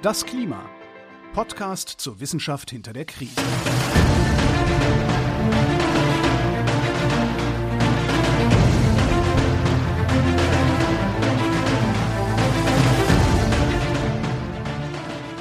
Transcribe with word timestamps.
Das 0.00 0.24
Klima. 0.24 0.64
Podcast 1.32 1.88
zur 1.88 2.20
Wissenschaft 2.20 2.70
hinter 2.70 2.92
der 2.92 3.04
Krise. 3.04 3.32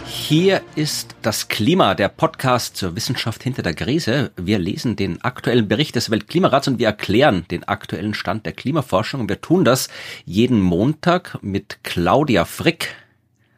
Hier 0.07 0.63
ist 0.75 1.15
das 1.21 1.49
Klima, 1.49 1.93
der 1.93 2.09
Podcast 2.09 2.77
zur 2.77 2.95
Wissenschaft 2.95 3.43
hinter 3.43 3.61
der 3.61 3.75
Krise. 3.75 4.31
Wir 4.37 4.57
lesen 4.57 4.95
den 4.95 5.21
aktuellen 5.21 5.67
Bericht 5.67 5.95
des 5.95 6.09
Weltklimarats 6.09 6.67
und 6.67 6.79
wir 6.79 6.87
erklären 6.87 7.45
den 7.51 7.63
aktuellen 7.65 8.15
Stand 8.15 8.47
der 8.47 8.53
Klimaforschung. 8.53 9.29
Wir 9.29 9.39
tun 9.39 9.63
das 9.63 9.87
jeden 10.25 10.59
Montag 10.59 11.37
mit 11.43 11.83
Claudia 11.83 12.43
Frick. 12.43 12.95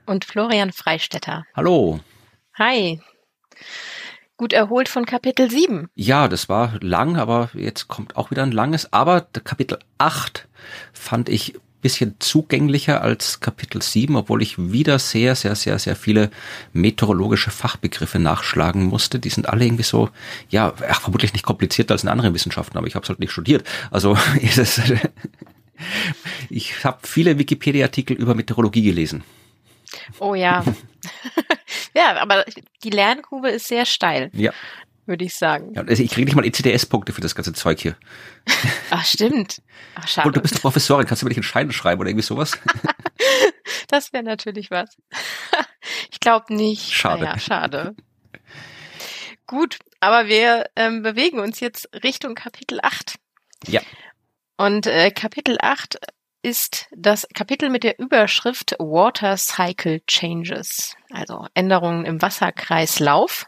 Und 0.09 0.25
Florian 0.25 0.71
Freistetter. 0.71 1.45
Hallo. 1.55 1.99
Hi. 2.57 2.99
Gut 4.37 4.53
erholt 4.53 4.89
von 4.89 5.05
Kapitel 5.05 5.51
7. 5.51 5.87
Ja, 5.93 6.27
das 6.27 6.49
war 6.49 6.79
lang, 6.81 7.15
aber 7.15 7.51
jetzt 7.53 7.87
kommt 7.89 8.15
auch 8.15 8.31
wieder 8.31 8.41
ein 8.41 8.51
langes. 8.51 8.91
Aber 8.91 9.21
Kapitel 9.21 9.77
8 9.99 10.47
fand 10.93 11.29
ich 11.29 11.59
bisschen 11.81 12.15
zugänglicher 12.17 13.03
als 13.03 13.39
Kapitel 13.39 13.83
7, 13.83 14.15
obwohl 14.15 14.41
ich 14.41 14.57
wieder 14.57 14.97
sehr, 14.97 15.35
sehr, 15.35 15.53
sehr, 15.53 15.77
sehr 15.77 15.95
viele 15.95 16.31
meteorologische 16.73 17.51
Fachbegriffe 17.51 18.17
nachschlagen 18.17 18.85
musste. 18.85 19.19
Die 19.19 19.29
sind 19.29 19.47
alle 19.47 19.63
irgendwie 19.63 19.83
so, 19.83 20.09
ja, 20.49 20.73
ach, 20.89 21.01
vermutlich 21.01 21.33
nicht 21.33 21.45
komplizierter 21.45 21.93
als 21.93 22.01
in 22.01 22.09
anderen 22.09 22.33
Wissenschaften, 22.33 22.79
aber 22.79 22.87
ich 22.87 22.95
habe 22.95 23.03
es 23.03 23.09
halt 23.09 23.19
nicht 23.19 23.31
studiert. 23.31 23.63
Also 23.91 24.17
ist 24.41 24.57
es, 24.57 24.81
ich 26.49 26.83
habe 26.83 26.97
viele 27.03 27.37
Wikipedia-Artikel 27.37 28.17
über 28.17 28.33
Meteorologie 28.33 28.81
gelesen. 28.81 29.23
Oh 30.19 30.35
ja. 30.35 30.63
ja, 31.95 32.17
aber 32.17 32.45
die 32.83 32.89
Lernkurve 32.89 33.49
ist 33.49 33.67
sehr 33.67 33.85
steil. 33.85 34.29
Ja 34.33 34.53
würde 35.09 35.25
ich 35.25 35.35
sagen. 35.35 35.73
Ja, 35.73 35.81
also 35.81 36.01
ich 36.01 36.11
kriege 36.11 36.25
nicht 36.25 36.35
mal 36.35 36.45
ECTS-Punkte 36.45 37.11
für 37.11 37.19
das 37.19 37.35
ganze 37.35 37.51
Zeug 37.51 37.81
hier. 37.81 37.97
Ach, 38.91 39.03
stimmt. 39.03 39.61
Ach, 39.95 40.07
schade. 40.07 40.27
Und 40.27 40.37
du 40.37 40.41
bist 40.41 40.61
Professorin, 40.61 41.05
kannst 41.05 41.21
du 41.21 41.25
mir 41.25 41.31
nicht 41.31 41.39
einen 41.39 41.43
Schein 41.43 41.71
schreiben 41.71 41.99
oder 41.99 42.09
irgendwie 42.09 42.25
sowas? 42.25 42.57
das 43.89 44.13
wäre 44.13 44.23
natürlich 44.23 44.71
was. 44.71 44.95
ich 46.11 46.21
glaube 46.21 46.53
nicht. 46.53 46.93
Schade. 46.93 47.23
Naja, 47.23 47.39
schade. 47.39 47.95
Gut, 49.47 49.79
aber 49.99 50.27
wir 50.27 50.69
ähm, 50.75 51.01
bewegen 51.01 51.39
uns 51.39 51.59
jetzt 51.59 51.89
Richtung 52.03 52.35
Kapitel 52.35 52.79
8. 52.81 53.15
Ja. 53.67 53.81
Und 54.57 54.85
äh, 54.85 55.09
Kapitel 55.09 55.57
8 55.59 55.97
ist 56.41 56.87
das 56.95 57.27
Kapitel 57.33 57.69
mit 57.69 57.83
der 57.83 57.99
Überschrift 57.99 58.75
Water 58.79 59.37
Cycle 59.37 60.01
Changes, 60.07 60.95
also 61.11 61.47
Änderungen 61.53 62.05
im 62.05 62.21
Wasserkreislauf. 62.21 63.47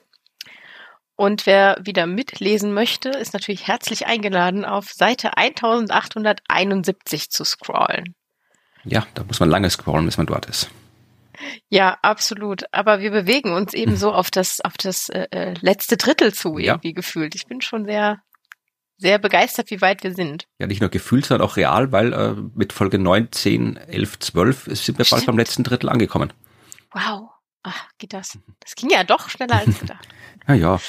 Und 1.15 1.45
wer 1.45 1.77
wieder 1.81 2.07
mitlesen 2.07 2.73
möchte, 2.73 3.09
ist 3.09 3.33
natürlich 3.33 3.67
herzlich 3.67 4.07
eingeladen, 4.07 4.65
auf 4.65 4.91
Seite 4.91 5.37
1871 5.37 7.29
zu 7.29 7.43
scrollen. 7.43 8.15
Ja, 8.83 9.05
da 9.13 9.23
muss 9.23 9.39
man 9.39 9.49
lange 9.49 9.69
scrollen, 9.69 10.05
bis 10.05 10.17
man 10.17 10.25
dort 10.25 10.47
ist. 10.47 10.71
Ja, 11.69 11.97
absolut. 12.01 12.63
Aber 12.71 12.99
wir 12.99 13.11
bewegen 13.11 13.53
uns 13.53 13.73
eben 13.73 13.95
so 13.95 14.11
auf 14.11 14.31
das, 14.31 14.61
auf 14.61 14.73
das 14.77 15.09
äh, 15.09 15.27
äh, 15.31 15.53
letzte 15.61 15.97
Drittel 15.97 16.33
zu, 16.33 16.57
irgendwie 16.57 16.89
ja. 16.89 16.95
gefühlt. 16.95 17.35
Ich 17.35 17.47
bin 17.47 17.61
schon 17.61 17.85
sehr, 17.85 18.21
sehr 19.01 19.17
begeistert, 19.17 19.71
wie 19.71 19.81
weit 19.81 20.03
wir 20.03 20.13
sind. 20.13 20.47
Ja, 20.59 20.67
nicht 20.67 20.79
nur 20.79 20.89
gefühlt, 20.89 21.25
sondern 21.25 21.47
auch 21.47 21.57
real, 21.57 21.91
weil 21.91 22.13
äh, 22.13 22.35
mit 22.55 22.71
Folge 22.71 22.99
9, 22.99 23.31
10, 23.31 23.77
11, 23.77 24.19
12 24.19 24.63
sind 24.63 24.97
wir 24.97 25.05
Stimmt. 25.05 25.09
bald 25.09 25.25
beim 25.25 25.37
letzten 25.37 25.63
Drittel 25.63 25.89
angekommen. 25.89 26.31
Wow. 26.91 27.29
Ach, 27.63 27.87
geht 27.99 28.13
das? 28.13 28.39
Das 28.59 28.75
ging 28.75 28.89
ja 28.89 29.03
doch 29.03 29.29
schneller 29.29 29.59
als 29.59 29.79
gedacht. 29.79 30.07
ja, 30.47 30.53
ja. 30.55 30.79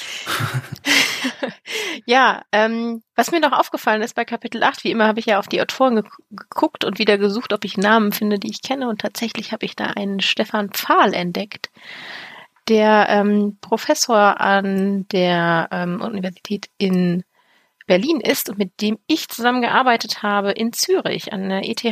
ja, 2.05 2.41
ähm, 2.51 3.03
was 3.15 3.31
mir 3.31 3.39
noch 3.39 3.51
aufgefallen 3.51 4.01
ist 4.01 4.15
bei 4.15 4.25
Kapitel 4.25 4.63
8, 4.63 4.83
wie 4.83 4.91
immer 4.91 5.05
habe 5.05 5.19
ich 5.19 5.27
ja 5.27 5.37
auf 5.37 5.47
die 5.47 5.61
Autoren 5.61 5.95
ge 5.95 6.03
geguckt 6.31 6.83
und 6.83 6.97
wieder 6.97 7.19
gesucht, 7.19 7.53
ob 7.53 7.63
ich 7.63 7.77
Namen 7.77 8.11
finde, 8.11 8.39
die 8.39 8.49
ich 8.49 8.63
kenne. 8.63 8.89
Und 8.89 9.01
tatsächlich 9.01 9.51
habe 9.51 9.65
ich 9.65 9.75
da 9.75 9.85
einen 9.85 10.19
Stefan 10.19 10.71
Pfahl 10.71 11.13
entdeckt, 11.13 11.69
der 12.67 13.07
ähm, 13.09 13.57
Professor 13.61 14.41
an 14.41 15.07
der 15.11 15.67
ähm, 15.71 16.01
Universität 16.01 16.69
in 16.77 17.23
Berlin 17.87 18.19
ist 18.19 18.49
und 18.49 18.57
mit 18.57 18.81
dem 18.81 18.97
ich 19.07 19.29
zusammengearbeitet 19.29 20.23
habe 20.23 20.51
in 20.51 20.73
Zürich 20.73 21.33
an 21.33 21.49
der 21.49 21.67
ETH. 21.67 21.83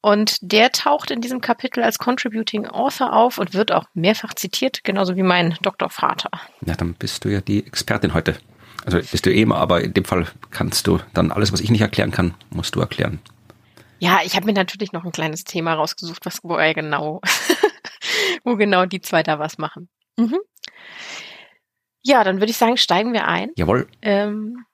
Und 0.00 0.38
der 0.40 0.70
taucht 0.70 1.10
in 1.10 1.20
diesem 1.20 1.40
Kapitel 1.40 1.82
als 1.82 1.98
Contributing 1.98 2.66
Author 2.66 3.12
auf 3.12 3.38
und 3.38 3.54
wird 3.54 3.72
auch 3.72 3.86
mehrfach 3.94 4.32
zitiert, 4.34 4.84
genauso 4.84 5.16
wie 5.16 5.24
mein 5.24 5.56
Doktorvater. 5.60 6.30
Ja, 6.64 6.74
dann 6.74 6.94
bist 6.94 7.24
du 7.24 7.30
ja 7.30 7.40
die 7.40 7.66
Expertin 7.66 8.14
heute. 8.14 8.36
Also 8.84 8.98
bist 8.98 9.26
du 9.26 9.34
eben, 9.34 9.52
aber 9.52 9.82
in 9.82 9.92
dem 9.92 10.04
Fall 10.04 10.26
kannst 10.50 10.86
du 10.86 11.00
dann 11.14 11.32
alles, 11.32 11.52
was 11.52 11.60
ich 11.60 11.70
nicht 11.70 11.80
erklären 11.80 12.12
kann, 12.12 12.34
musst 12.50 12.76
du 12.76 12.80
erklären. 12.80 13.18
Ja, 13.98 14.20
ich 14.24 14.36
habe 14.36 14.46
mir 14.46 14.52
natürlich 14.52 14.92
noch 14.92 15.04
ein 15.04 15.10
kleines 15.10 15.42
Thema 15.42 15.74
rausgesucht, 15.74 16.24
was 16.24 16.40
wo 16.44 16.56
er 16.56 16.72
genau, 16.72 17.20
wo 18.44 18.54
genau 18.56 18.86
die 18.86 19.00
zwei 19.00 19.24
da 19.24 19.40
was 19.40 19.58
machen. 19.58 19.88
Mhm. 20.16 20.38
Ja, 22.02 22.24
dann 22.24 22.40
würde 22.40 22.50
ich 22.50 22.56
sagen, 22.56 22.76
steigen 22.76 23.12
wir 23.12 23.26
ein. 23.26 23.50
Jawohl. 23.56 23.88
Ähm, 24.02 24.64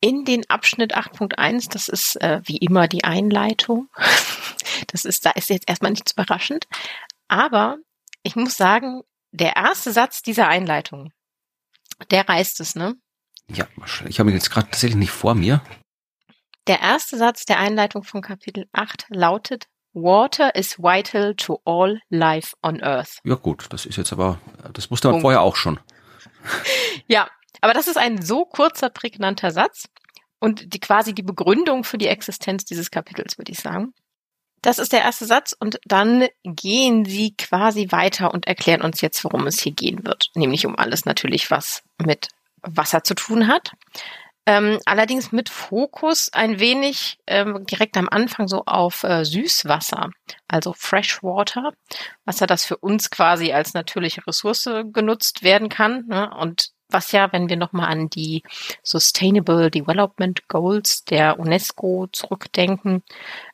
in 0.00 0.24
den 0.24 0.48
Abschnitt 0.50 0.96
8.1, 0.96 1.70
das 1.70 1.88
ist 1.88 2.16
äh, 2.20 2.40
wie 2.44 2.56
immer 2.58 2.88
die 2.88 3.04
Einleitung. 3.04 3.88
Das 4.88 5.04
ist, 5.04 5.24
da 5.24 5.30
ist 5.30 5.48
jetzt 5.48 5.68
erstmal 5.68 5.92
nichts 5.92 6.12
überraschend. 6.12 6.66
Aber 7.28 7.76
ich 8.22 8.36
muss 8.36 8.56
sagen, 8.56 9.02
der 9.30 9.54
erste 9.54 9.92
Satz 9.92 10.22
dieser 10.22 10.48
Einleitung, 10.48 11.12
der 12.10 12.28
reißt 12.28 12.58
es, 12.60 12.74
ne? 12.74 12.96
Ja, 13.48 13.66
ich 14.08 14.18
habe 14.18 14.30
ihn 14.30 14.36
jetzt 14.36 14.50
gerade 14.50 14.68
tatsächlich 14.68 14.96
nicht 14.96 15.12
vor 15.12 15.34
mir. 15.34 15.62
Der 16.66 16.80
erste 16.80 17.16
Satz 17.16 17.44
der 17.44 17.58
Einleitung 17.58 18.02
von 18.02 18.22
Kapitel 18.22 18.66
8 18.72 19.06
lautet, 19.10 19.66
Water 19.94 20.54
is 20.54 20.78
vital 20.78 21.34
to 21.34 21.60
all 21.64 22.00
life 22.08 22.56
on 22.62 22.82
Earth. 22.82 23.18
Ja 23.24 23.34
gut, 23.34 23.66
das 23.70 23.84
ist 23.84 23.96
jetzt 23.96 24.12
aber, 24.12 24.40
das 24.72 24.90
wusste 24.90 25.08
man 25.08 25.14
Punkt. 25.14 25.22
vorher 25.22 25.42
auch 25.42 25.56
schon. 25.56 25.78
Ja, 27.06 27.28
aber 27.60 27.74
das 27.74 27.86
ist 27.86 27.96
ein 27.96 28.22
so 28.22 28.44
kurzer, 28.44 28.90
prägnanter 28.90 29.50
Satz 29.50 29.88
und 30.40 30.74
die 30.74 30.80
quasi 30.80 31.14
die 31.14 31.22
Begründung 31.22 31.84
für 31.84 31.98
die 31.98 32.08
Existenz 32.08 32.64
dieses 32.64 32.90
Kapitels, 32.90 33.38
würde 33.38 33.52
ich 33.52 33.60
sagen. 33.60 33.94
Das 34.62 34.78
ist 34.78 34.92
der 34.92 35.02
erste 35.02 35.26
Satz 35.26 35.56
und 35.58 35.80
dann 35.84 36.28
gehen 36.44 37.04
sie 37.04 37.34
quasi 37.36 37.88
weiter 37.90 38.32
und 38.32 38.46
erklären 38.46 38.82
uns 38.82 39.00
jetzt, 39.00 39.24
worum 39.24 39.46
es 39.46 39.60
hier 39.60 39.72
gehen 39.72 40.04
wird. 40.06 40.30
Nämlich 40.34 40.66
um 40.66 40.76
alles 40.76 41.04
natürlich, 41.04 41.50
was 41.50 41.82
mit 41.98 42.28
Wasser 42.62 43.02
zu 43.02 43.14
tun 43.14 43.48
hat. 43.48 43.72
Ähm, 44.44 44.80
allerdings 44.86 45.30
mit 45.30 45.48
Fokus 45.48 46.32
ein 46.32 46.58
wenig 46.58 47.18
ähm, 47.28 47.64
direkt 47.64 47.96
am 47.96 48.08
Anfang 48.08 48.48
so 48.48 48.64
auf 48.66 49.04
äh, 49.04 49.24
Süßwasser, 49.24 50.10
also 50.48 50.72
Freshwater, 50.76 51.72
Wasser, 52.24 52.48
das 52.48 52.64
für 52.64 52.76
uns 52.76 53.10
quasi 53.10 53.52
als 53.52 53.72
natürliche 53.72 54.26
Ressource 54.26 54.68
genutzt 54.92 55.44
werden 55.44 55.68
kann. 55.68 56.06
Ne? 56.08 56.28
Und 56.36 56.72
was 56.88 57.12
ja, 57.12 57.32
wenn 57.32 57.48
wir 57.48 57.56
nochmal 57.56 57.86
an 57.86 58.08
die 58.08 58.42
Sustainable 58.82 59.70
Development 59.70 60.48
Goals 60.48 61.04
der 61.04 61.38
UNESCO 61.38 62.08
zurückdenken, 62.12 63.02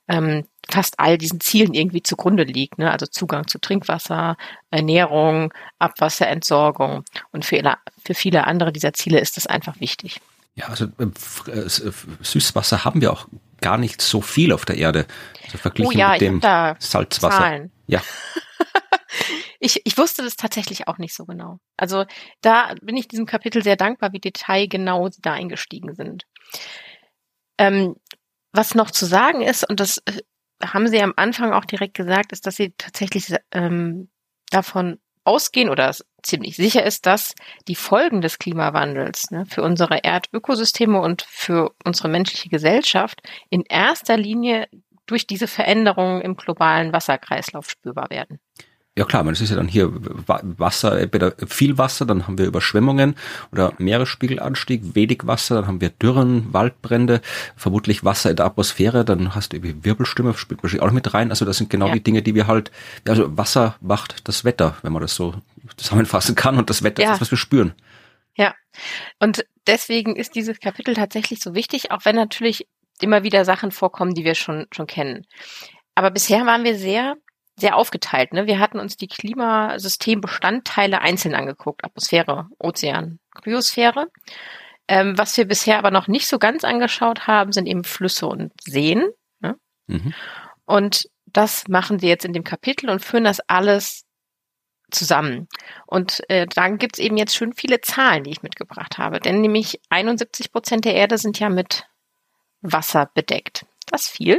ähm, 0.09 0.47
fast 0.71 0.99
all 0.99 1.19
diesen 1.19 1.41
Zielen 1.41 1.75
irgendwie 1.75 2.03
zugrunde 2.03 2.45
liegt. 2.45 2.79
Ne? 2.79 2.91
Also 2.91 3.07
Zugang 3.07 3.47
zu 3.47 3.59
Trinkwasser, 3.61 4.37
Ernährung, 4.71 5.53
Abwasserentsorgung. 5.79 7.05
Und 7.31 7.45
für, 7.45 7.77
für 8.05 8.15
viele 8.15 8.47
andere 8.47 8.73
dieser 8.73 8.93
Ziele 8.93 9.21
ist 9.21 9.37
das 9.37 9.47
einfach 9.47 9.81
wichtig. 9.81 10.21
Ja, 10.59 10.67
also 10.67 10.87
äh, 10.99 11.05
äh, 11.53 11.93
Süßwasser 12.21 12.85
haben 12.85 13.01
wir 13.01 13.13
auch 13.13 13.29
gar 13.61 13.79
nicht 13.79 14.03
so 14.03 14.21
viel 14.21 14.53
auf 14.53 14.65
der 14.65 14.77
Erde. 14.77 15.07
Also 15.45 15.59
verglichen 15.59 15.95
oh 15.95 15.99
ja, 15.99 16.13
mit 16.13 16.21
dem 16.21 16.41
Salzwasser. 16.41 17.39
Zahlen. 17.39 17.73
Ja. 17.87 18.03
ich, 19.61 19.81
ich 19.85 19.97
wusste 19.97 20.25
das 20.25 20.35
tatsächlich 20.35 20.89
auch 20.89 20.99
nicht 20.99 21.15
so 21.15 21.27
genau. 21.27 21.61
Also 21.77 22.07
da 22.41 22.75
bin 22.83 22.97
ich 22.97 23.07
diesem 23.07 23.25
Kapitel 23.25 23.63
sehr 23.63 23.77
dankbar, 23.77 24.13
wie 24.13 24.19
detailgenau 24.19 25.09
sie 25.09 25.23
da 25.23 25.33
eingestiegen 25.33 25.95
sind. 25.95 26.25
Ähm, 27.57 27.95
was 28.53 28.75
noch 28.75 28.91
zu 28.91 29.07
sagen 29.07 29.43
ist, 29.43 29.69
und 29.69 29.79
das 29.79 29.99
äh, 30.07 30.21
haben 30.61 30.89
sie 30.89 31.01
am 31.01 31.15
Anfang 31.15 31.53
auch 31.53 31.67
direkt 31.67 31.95
gesagt, 31.95 32.33
ist, 32.33 32.47
dass 32.47 32.57
sie 32.57 32.75
tatsächlich 32.77 33.33
ähm, 33.53 34.11
davon 34.51 34.99
ausgehen 35.29 35.69
oder 35.69 35.95
ziemlich 36.23 36.57
sicher 36.57 36.85
ist, 36.85 37.07
dass 37.07 37.35
die 37.69 37.75
Folgen 37.75 38.21
des 38.21 38.39
Klimawandels 38.39 39.31
ne, 39.31 39.45
für 39.47 39.63
unsere 39.63 40.03
Erdökosysteme 40.03 41.01
und 41.01 41.23
für 41.23 41.75
unsere 41.85 42.09
menschliche 42.09 42.49
Gesellschaft 42.49 43.21
in 43.51 43.63
erster 43.63 44.17
Linie 44.17 44.69
durch 45.07 45.27
diese 45.27 45.47
Veränderungen 45.47 46.23
im 46.23 46.37
globalen 46.37 46.93
Wasserkreislauf 46.93 47.71
spürbar 47.71 48.11
werden. 48.11 48.41
Ja 48.99 49.05
klar, 49.05 49.23
man, 49.23 49.33
es 49.33 49.41
ist 49.41 49.51
ja 49.51 49.57
dann 49.57 49.69
hier 49.69 49.93
Wasser, 50.27 50.99
entweder 50.99 51.33
viel 51.47 51.79
Wasser, 51.79 52.05
dann 52.05 52.27
haben 52.27 52.37
wir 52.37 52.47
Überschwemmungen 52.47 53.15
oder 53.53 53.73
Meeresspiegelanstieg, 53.79 54.97
wenig 54.97 55.21
Wasser, 55.25 55.55
dann 55.55 55.69
haben 55.69 55.81
wir 55.81 55.91
Dürren, 55.91 56.53
Waldbrände, 56.53 57.21
vermutlich 57.55 58.05
Wasser 58.05 58.31
in 58.31 58.35
der 58.35 58.47
Atmosphäre, 58.47 59.05
dann 59.05 59.37
hast 59.37 59.53
du 59.53 59.59
irgendwie 59.59 59.85
Wirbelstürme, 59.85 60.35
spielt 60.35 60.65
wahrscheinlich 60.65 60.83
auch 60.83 60.89
noch 60.89 60.95
mit 60.95 61.15
rein. 61.15 61.31
Also 61.31 61.45
das 61.45 61.59
sind 61.59 61.71
genau 61.71 61.87
ja. 61.87 61.93
die 61.93 62.03
Dinge, 62.03 62.23
die 62.23 62.35
wir 62.35 62.49
halt, 62.49 62.73
also 63.07 63.37
Wasser 63.37 63.77
macht 63.81 64.27
das 64.27 64.45
Wetter, 64.45 64.77
wenn 64.83 64.93
man 64.93 65.03
das 65.03 65.15
so 65.15 65.33
zusammenfassen 65.77 66.35
kann 66.35 66.59
und 66.59 66.69
das 66.69 66.83
Wetter 66.83 67.05
ja. 67.05 67.15
ist, 67.15 67.21
was 67.21 67.31
wir 67.31 67.39
spüren. 67.39 67.75
Ja, 68.37 68.53
und 69.21 69.47
deswegen 69.69 70.17
ist 70.17 70.35
dieses 70.35 70.59
Kapitel 70.59 70.95
tatsächlich 70.95 71.39
so 71.39 71.55
wichtig, 71.55 71.93
auch 71.93 72.05
wenn 72.05 72.17
natürlich 72.17 72.67
immer 73.01 73.23
wieder 73.23 73.45
Sachen 73.45 73.71
vorkommen, 73.71 74.15
die 74.15 74.25
wir 74.25 74.35
schon, 74.35 74.67
schon 74.73 74.89
kennen. 74.89 75.25
Aber 75.95 76.11
bisher 76.11 76.45
waren 76.47 76.65
wir 76.65 76.77
sehr 76.77 77.15
sehr 77.59 77.77
aufgeteilt. 77.77 78.33
Ne? 78.33 78.47
Wir 78.47 78.59
hatten 78.59 78.79
uns 78.79 78.97
die 78.97 79.09
Klimasystembestandteile 79.09 81.01
einzeln 81.01 81.35
angeguckt. 81.35 81.85
Atmosphäre, 81.85 82.49
Ozean, 82.59 83.19
Kryosphäre. 83.35 84.07
Ähm, 84.87 85.19
was 85.19 85.37
wir 85.37 85.47
bisher 85.47 85.79
aber 85.79 85.91
noch 85.91 86.09
nicht 86.09 86.27
so 86.29 86.39
ganz 86.39 86.65
angeschaut 86.65 87.27
haben, 87.27 87.53
sind 87.53 87.67
eben 87.67 87.85
Flüsse 87.85 88.27
und 88.27 88.53
Seen. 88.63 89.05
Ne? 89.41 89.57
Mhm. 89.87 90.15
Und 90.65 91.09
das 91.27 91.69
machen 91.69 92.01
wir 92.01 92.09
jetzt 92.09 92.25
in 92.25 92.33
dem 92.33 92.45
Kapitel 92.45 92.89
und 92.89 93.05
führen 93.05 93.25
das 93.25 93.41
alles 93.41 94.05
zusammen. 94.91 95.49
Und 95.87 96.23
äh, 96.31 96.47
dann 96.47 96.79
gibt's 96.79 96.99
eben 96.99 97.19
jetzt 97.19 97.37
schon 97.37 97.53
viele 97.53 97.81
Zahlen, 97.81 98.25
die 98.25 98.31
ich 98.31 98.43
mitgebracht 98.43 98.97
habe. 98.97 99.21
Denn 99.21 99.41
nämlich 99.41 99.81
71 99.91 100.53
Prozent 100.53 100.85
der 100.85 100.95
Erde 100.95 101.19
sind 101.19 101.39
ja 101.39 101.51
mit 101.51 101.87
Wasser 102.63 103.11
bedeckt. 103.13 103.67
Das 103.87 104.05
ist 104.05 104.11
viel. 104.11 104.39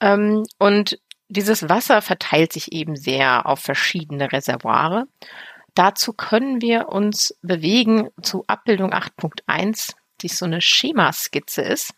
Ähm, 0.00 0.44
und 0.58 0.98
dieses 1.30 1.68
Wasser 1.68 2.02
verteilt 2.02 2.52
sich 2.52 2.72
eben 2.72 2.96
sehr 2.96 3.46
auf 3.46 3.60
verschiedene 3.60 4.32
Reservoire. 4.32 5.06
Dazu 5.74 6.12
können 6.12 6.60
wir 6.60 6.88
uns 6.88 7.38
bewegen 7.40 8.08
zu 8.20 8.44
Abbildung 8.48 8.92
8.1, 8.92 9.94
die 10.20 10.28
so 10.28 10.44
eine 10.44 10.60
Schemaskizze 10.60 11.62
ist, 11.62 11.94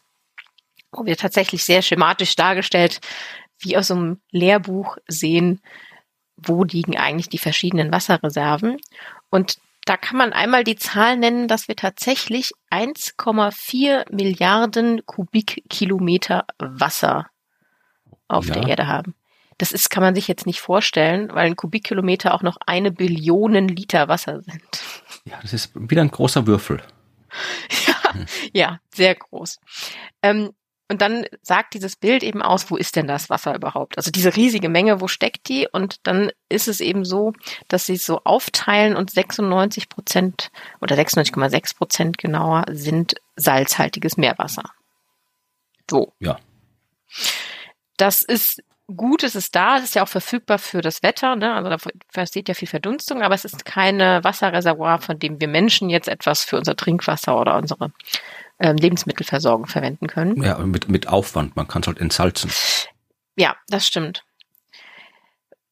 wo 0.92 1.06
wir 1.06 1.16
tatsächlich 1.16 1.64
sehr 1.64 1.80
schematisch 1.80 2.36
dargestellt, 2.36 3.00
wie 3.58 3.76
aus 3.78 3.90
einem 3.90 4.20
Lehrbuch 4.30 4.98
sehen, 5.08 5.62
wo 6.36 6.64
liegen 6.64 6.98
eigentlich 6.98 7.30
die 7.30 7.38
verschiedenen 7.38 7.90
Wasserreserven. 7.90 8.76
Und 9.30 9.56
da 9.86 9.96
kann 9.96 10.18
man 10.18 10.34
einmal 10.34 10.62
die 10.62 10.76
Zahl 10.76 11.16
nennen, 11.16 11.48
dass 11.48 11.68
wir 11.68 11.76
tatsächlich 11.76 12.52
1,4 12.70 14.12
Milliarden 14.14 15.06
Kubikkilometer 15.06 16.44
Wasser 16.58 17.30
auf 18.28 18.46
ja. 18.46 18.54
der 18.54 18.68
Erde 18.68 18.86
haben. 18.86 19.14
Das 19.58 19.72
ist, 19.72 19.90
kann 19.90 20.02
man 20.02 20.14
sich 20.14 20.28
jetzt 20.28 20.46
nicht 20.46 20.60
vorstellen, 20.60 21.30
weil 21.32 21.46
ein 21.46 21.56
Kubikkilometer 21.56 22.34
auch 22.34 22.42
noch 22.42 22.56
eine 22.66 22.90
Billion 22.90 23.68
Liter 23.68 24.08
Wasser 24.08 24.42
sind. 24.42 24.62
Ja, 25.24 25.38
das 25.42 25.52
ist 25.52 25.72
wieder 25.74 26.02
ein 26.02 26.10
großer 26.10 26.46
Würfel. 26.46 26.82
ja, 27.86 28.12
hm. 28.14 28.26
ja, 28.52 28.80
sehr 28.94 29.14
groß. 29.14 29.58
Ähm, 30.22 30.50
und 30.92 31.00
dann 31.00 31.24
sagt 31.40 31.72
dieses 31.72 31.96
Bild 31.96 32.22
eben 32.22 32.42
aus, 32.42 32.70
wo 32.70 32.76
ist 32.76 32.96
denn 32.96 33.06
das 33.06 33.30
Wasser 33.30 33.54
überhaupt? 33.54 33.96
Also 33.96 34.10
diese 34.10 34.36
riesige 34.36 34.68
Menge, 34.68 35.00
wo 35.00 35.08
steckt 35.08 35.48
die? 35.48 35.66
Und 35.66 36.06
dann 36.06 36.30
ist 36.50 36.68
es 36.68 36.80
eben 36.80 37.06
so, 37.06 37.32
dass 37.68 37.86
sie 37.86 37.94
es 37.94 38.04
so 38.04 38.20
aufteilen 38.24 38.94
und 38.94 39.10
96 39.10 39.88
Prozent 39.88 40.50
oder 40.82 40.94
96,6 40.94 41.76
Prozent 41.78 42.18
genauer 42.18 42.66
sind 42.70 43.14
salzhaltiges 43.36 44.18
Meerwasser. 44.18 44.64
So. 45.90 46.12
Ja. 46.18 46.38
Das 47.96 48.20
ist 48.20 48.62
gut, 48.92 49.22
es 49.22 49.34
ist 49.34 49.54
da, 49.54 49.78
es 49.78 49.84
ist 49.84 49.94
ja 49.94 50.02
auch 50.02 50.08
verfügbar 50.08 50.58
für 50.58 50.80
das 50.80 51.02
Wetter, 51.02 51.36
ne? 51.36 51.54
also 51.54 51.70
da 51.70 51.76
passiert 52.12 52.48
ja 52.48 52.54
viel 52.54 52.68
Verdunstung, 52.68 53.22
aber 53.22 53.34
es 53.34 53.44
ist 53.44 53.64
keine 53.64 54.22
Wasserreservoir, 54.24 55.00
von 55.00 55.18
dem 55.18 55.40
wir 55.40 55.48
Menschen 55.48 55.90
jetzt 55.90 56.08
etwas 56.08 56.44
für 56.44 56.56
unser 56.56 56.76
Trinkwasser 56.76 57.38
oder 57.38 57.56
unsere 57.56 57.92
ähm, 58.58 58.76
Lebensmittelversorgung 58.76 59.66
verwenden 59.66 60.06
können. 60.06 60.42
Ja, 60.42 60.58
mit, 60.58 60.88
mit 60.88 61.08
Aufwand, 61.08 61.56
man 61.56 61.68
kann 61.68 61.82
es 61.82 61.88
halt 61.88 62.00
entsalzen. 62.00 62.50
Ja, 63.36 63.56
das 63.68 63.86
stimmt. 63.86 64.24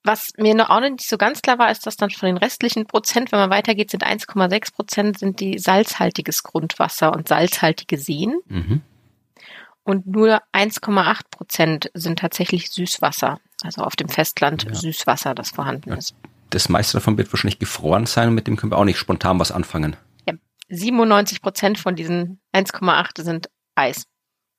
Was 0.03 0.33
mir 0.39 0.55
noch 0.55 0.71
auch 0.71 0.81
nicht 0.81 1.07
so 1.07 1.19
ganz 1.19 1.43
klar 1.43 1.59
war, 1.59 1.71
ist, 1.71 1.87
dass 1.87 1.97
dann 1.97 2.11
von 2.11 2.27
den 2.27 2.39
restlichen 2.39 2.87
Prozent, 2.87 3.33
wenn 3.33 3.39
man 3.39 3.51
weitergeht, 3.51 3.91
sind 3.91 4.05
1,6 4.05 4.73
Prozent 4.73 5.19
sind 5.19 5.41
die 5.41 5.59
salzhaltiges 5.59 6.43
Grundwasser 6.43 7.13
und 7.13 7.29
salzhaltige 7.29 7.99
Seen. 7.99 8.41
Mhm 8.47 8.83
und 9.83 10.07
nur 10.07 10.43
1,8 10.53 11.21
Prozent 11.31 11.91
sind 11.95 12.19
tatsächlich 12.19 12.71
Süßwasser, 12.71 13.41
also 13.63 13.83
auf 13.83 13.97
dem 13.97 14.09
Festland 14.09 14.65
ja. 14.65 14.75
Süßwasser, 14.75 15.35
das 15.35 15.51
vorhanden 15.51 15.93
ist. 15.93 16.15
Das 16.51 16.69
meiste 16.69 16.99
davon 16.99 17.17
wird 17.17 17.33
wahrscheinlich 17.33 17.59
gefroren 17.59 18.07
sein 18.07 18.29
und 18.29 18.35
mit 18.35 18.47
dem 18.47 18.57
können 18.57 18.73
wir 18.73 18.79
auch 18.79 18.85
nicht 18.85 18.99
spontan 18.99 19.39
was 19.39 19.53
anfangen. 19.53 19.97
Ja, 20.27 20.35
97 20.69 21.43
Prozent 21.43 21.79
von 21.79 21.95
diesen 21.95 22.41
1,8 22.53 23.23
sind 23.23 23.51
Eis, 23.75 24.07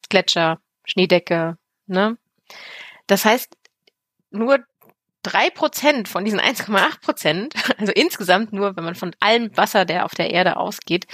Gletscher, 0.09 0.59
Schneedecke, 0.85 1.57
ne? 1.85 2.18
Das 3.07 3.25
heißt, 3.25 3.57
nur 4.31 4.59
drei 5.23 5.50
Prozent 5.50 6.07
von 6.07 6.25
diesen 6.25 6.39
1,8 6.39 7.01
Prozent, 7.01 7.53
also 7.77 7.91
insgesamt 7.94 8.53
nur, 8.53 8.75
wenn 8.75 8.83
man 8.83 8.95
von 8.95 9.15
allem 9.19 9.56
Wasser, 9.56 9.85
der 9.85 10.06
auf 10.06 10.15
der 10.15 10.31
Erde 10.31 10.57
ausgeht, 10.57 11.06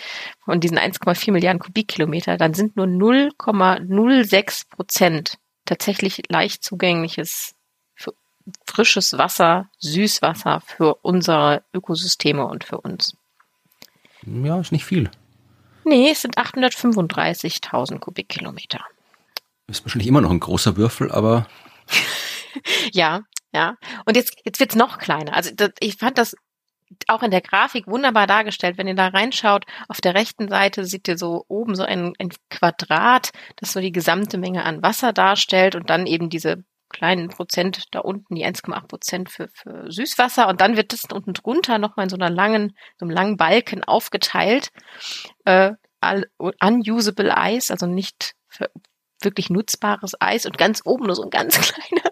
von 0.43 0.59
diesen 0.59 0.77
1,4 0.77 1.31
Milliarden 1.31 1.59
Kubikkilometer, 1.59 2.37
dann 2.37 2.53
sind 2.53 2.75
nur 2.75 2.85
0,06 2.85 4.69
Prozent 4.69 5.37
tatsächlich 5.65 6.23
leicht 6.29 6.63
zugängliches 6.63 7.53
frisches 8.65 9.17
Wasser, 9.17 9.69
Süßwasser 9.79 10.61
für 10.65 10.95
unsere 11.01 11.63
Ökosysteme 11.73 12.45
und 12.45 12.63
für 12.63 12.79
uns. 12.79 13.15
Ja, 14.25 14.59
ist 14.59 14.71
nicht 14.71 14.85
viel. 14.85 15.09
Nee, 15.83 16.11
es 16.11 16.21
sind 16.21 16.37
835.000 16.37 17.99
Kubikkilometer. 17.99 18.81
Ist 19.67 19.83
wahrscheinlich 19.83 20.07
immer 20.07 20.21
noch 20.21 20.31
ein 20.31 20.39
großer 20.39 20.77
Würfel, 20.77 21.11
aber. 21.11 21.47
ja, 22.91 23.21
ja, 23.57 23.75
und 24.05 24.15
jetzt, 24.15 24.35
jetzt 24.45 24.59
wird's 24.59 24.75
noch 24.75 24.99
kleiner. 24.99 25.33
Also 25.33 25.49
das, 25.55 25.71
ich 25.79 25.97
fand 25.97 26.19
das 26.19 26.35
auch 27.07 27.23
in 27.23 27.31
der 27.31 27.41
Grafik 27.41 27.87
wunderbar 27.87 28.27
dargestellt. 28.27 28.77
Wenn 28.77 28.87
ihr 28.87 28.93
da 28.93 29.07
reinschaut, 29.07 29.65
auf 29.87 29.99
der 29.99 30.13
rechten 30.13 30.47
Seite 30.47 30.85
seht 30.85 31.07
ihr 31.07 31.17
so 31.17 31.43
oben 31.47 31.75
so 31.75 31.81
ein, 31.83 32.13
ein 32.19 32.29
Quadrat, 32.51 33.31
das 33.55 33.73
so 33.73 33.79
die 33.79 33.91
gesamte 33.91 34.37
Menge 34.37 34.63
an 34.63 34.83
Wasser 34.83 35.11
darstellt 35.11 35.73
und 35.73 35.89
dann 35.89 36.05
eben 36.05 36.29
diese 36.29 36.63
kleinen 36.89 37.29
Prozent 37.29 37.85
da 37.91 37.99
unten, 37.99 38.35
die 38.35 38.45
1,8 38.45 38.87
Prozent 38.87 39.29
für, 39.31 39.49
für 39.53 39.91
Süßwasser. 39.91 40.47
Und 40.47 40.61
dann 40.61 40.77
wird 40.77 40.93
das 40.93 41.05
unten 41.11 41.33
drunter 41.33 41.79
nochmal 41.79 42.05
in 42.05 42.09
so 42.09 42.15
einer 42.15 42.29
langen, 42.29 42.77
so 42.99 43.05
einem 43.05 43.11
langen 43.11 43.37
Balken 43.37 43.83
aufgeteilt. 43.83 44.69
Äh, 45.45 45.73
unusable 46.61 47.33
Ice, 47.35 47.73
also 47.73 47.87
nicht 47.87 48.35
wirklich 49.21 49.49
nutzbares 49.49 50.13
Eis 50.19 50.45
und 50.45 50.57
ganz 50.57 50.81
oben 50.85 51.05
nur 51.05 51.15
so 51.15 51.23
ein 51.23 51.29
ganz 51.29 51.57
kleiner 51.73 52.11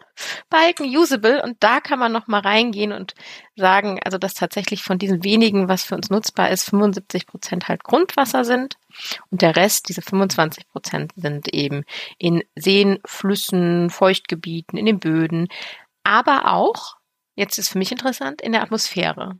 Balken 0.49 0.85
usable. 0.85 1.43
Und 1.43 1.57
da 1.61 1.79
kann 1.79 1.99
man 1.99 2.11
noch 2.11 2.27
mal 2.27 2.41
reingehen 2.41 2.91
und 2.91 3.13
sagen, 3.55 3.99
also 4.03 4.17
dass 4.17 4.33
tatsächlich 4.33 4.83
von 4.83 4.97
diesen 4.97 5.23
wenigen, 5.23 5.67
was 5.67 5.83
für 5.83 5.95
uns 5.95 6.09
nutzbar 6.09 6.49
ist, 6.49 6.69
75 6.69 7.27
Prozent 7.27 7.67
halt 7.67 7.83
Grundwasser 7.83 8.45
sind. 8.45 8.77
Und 9.29 9.41
der 9.41 9.55
Rest, 9.55 9.89
diese 9.89 10.01
25 10.01 10.67
Prozent, 10.69 11.11
sind 11.15 11.53
eben 11.53 11.83
in 12.17 12.43
Seen, 12.55 12.99
Flüssen, 13.05 13.89
Feuchtgebieten, 13.89 14.77
in 14.77 14.85
den 14.85 14.99
Böden, 14.99 15.47
aber 16.05 16.53
auch, 16.53 16.97
jetzt 17.35 17.57
ist 17.57 17.69
für 17.69 17.79
mich 17.79 17.91
interessant, 17.91 18.41
in 18.41 18.51
der 18.51 18.61
Atmosphäre. 18.61 19.39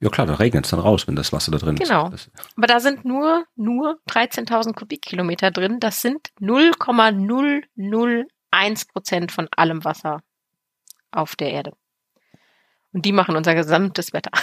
Ja 0.00 0.10
klar, 0.10 0.26
da 0.26 0.34
regnet 0.34 0.64
es 0.64 0.70
dann 0.70 0.80
raus, 0.80 1.06
wenn 1.06 1.14
das 1.16 1.32
Wasser 1.32 1.52
da 1.52 1.58
drin 1.58 1.76
genau. 1.76 2.10
ist. 2.10 2.30
Genau. 2.32 2.48
Aber 2.56 2.66
da 2.66 2.80
sind 2.80 3.04
nur, 3.04 3.44
nur 3.56 3.98
13.000 4.08 4.74
Kubikkilometer 4.74 5.50
drin. 5.50 5.80
Das 5.80 6.00
sind 6.02 6.30
0,001 6.40 8.84
Prozent 8.86 9.32
von 9.32 9.48
allem 9.56 9.84
Wasser 9.84 10.22
auf 11.10 11.36
der 11.36 11.52
Erde. 11.52 11.72
Und 12.92 13.04
die 13.04 13.12
machen 13.12 13.36
unser 13.36 13.54
gesamtes 13.54 14.12
Wetter. 14.12 14.32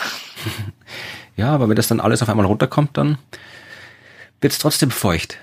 Ja, 1.37 1.55
aber 1.55 1.69
wenn 1.69 1.75
das 1.75 1.87
dann 1.87 1.99
alles 1.99 2.21
auf 2.21 2.29
einmal 2.29 2.45
runterkommt, 2.45 2.97
dann 2.97 3.17
wird 4.41 4.53
es 4.53 4.59
trotzdem 4.59 4.91
feucht. 4.91 5.37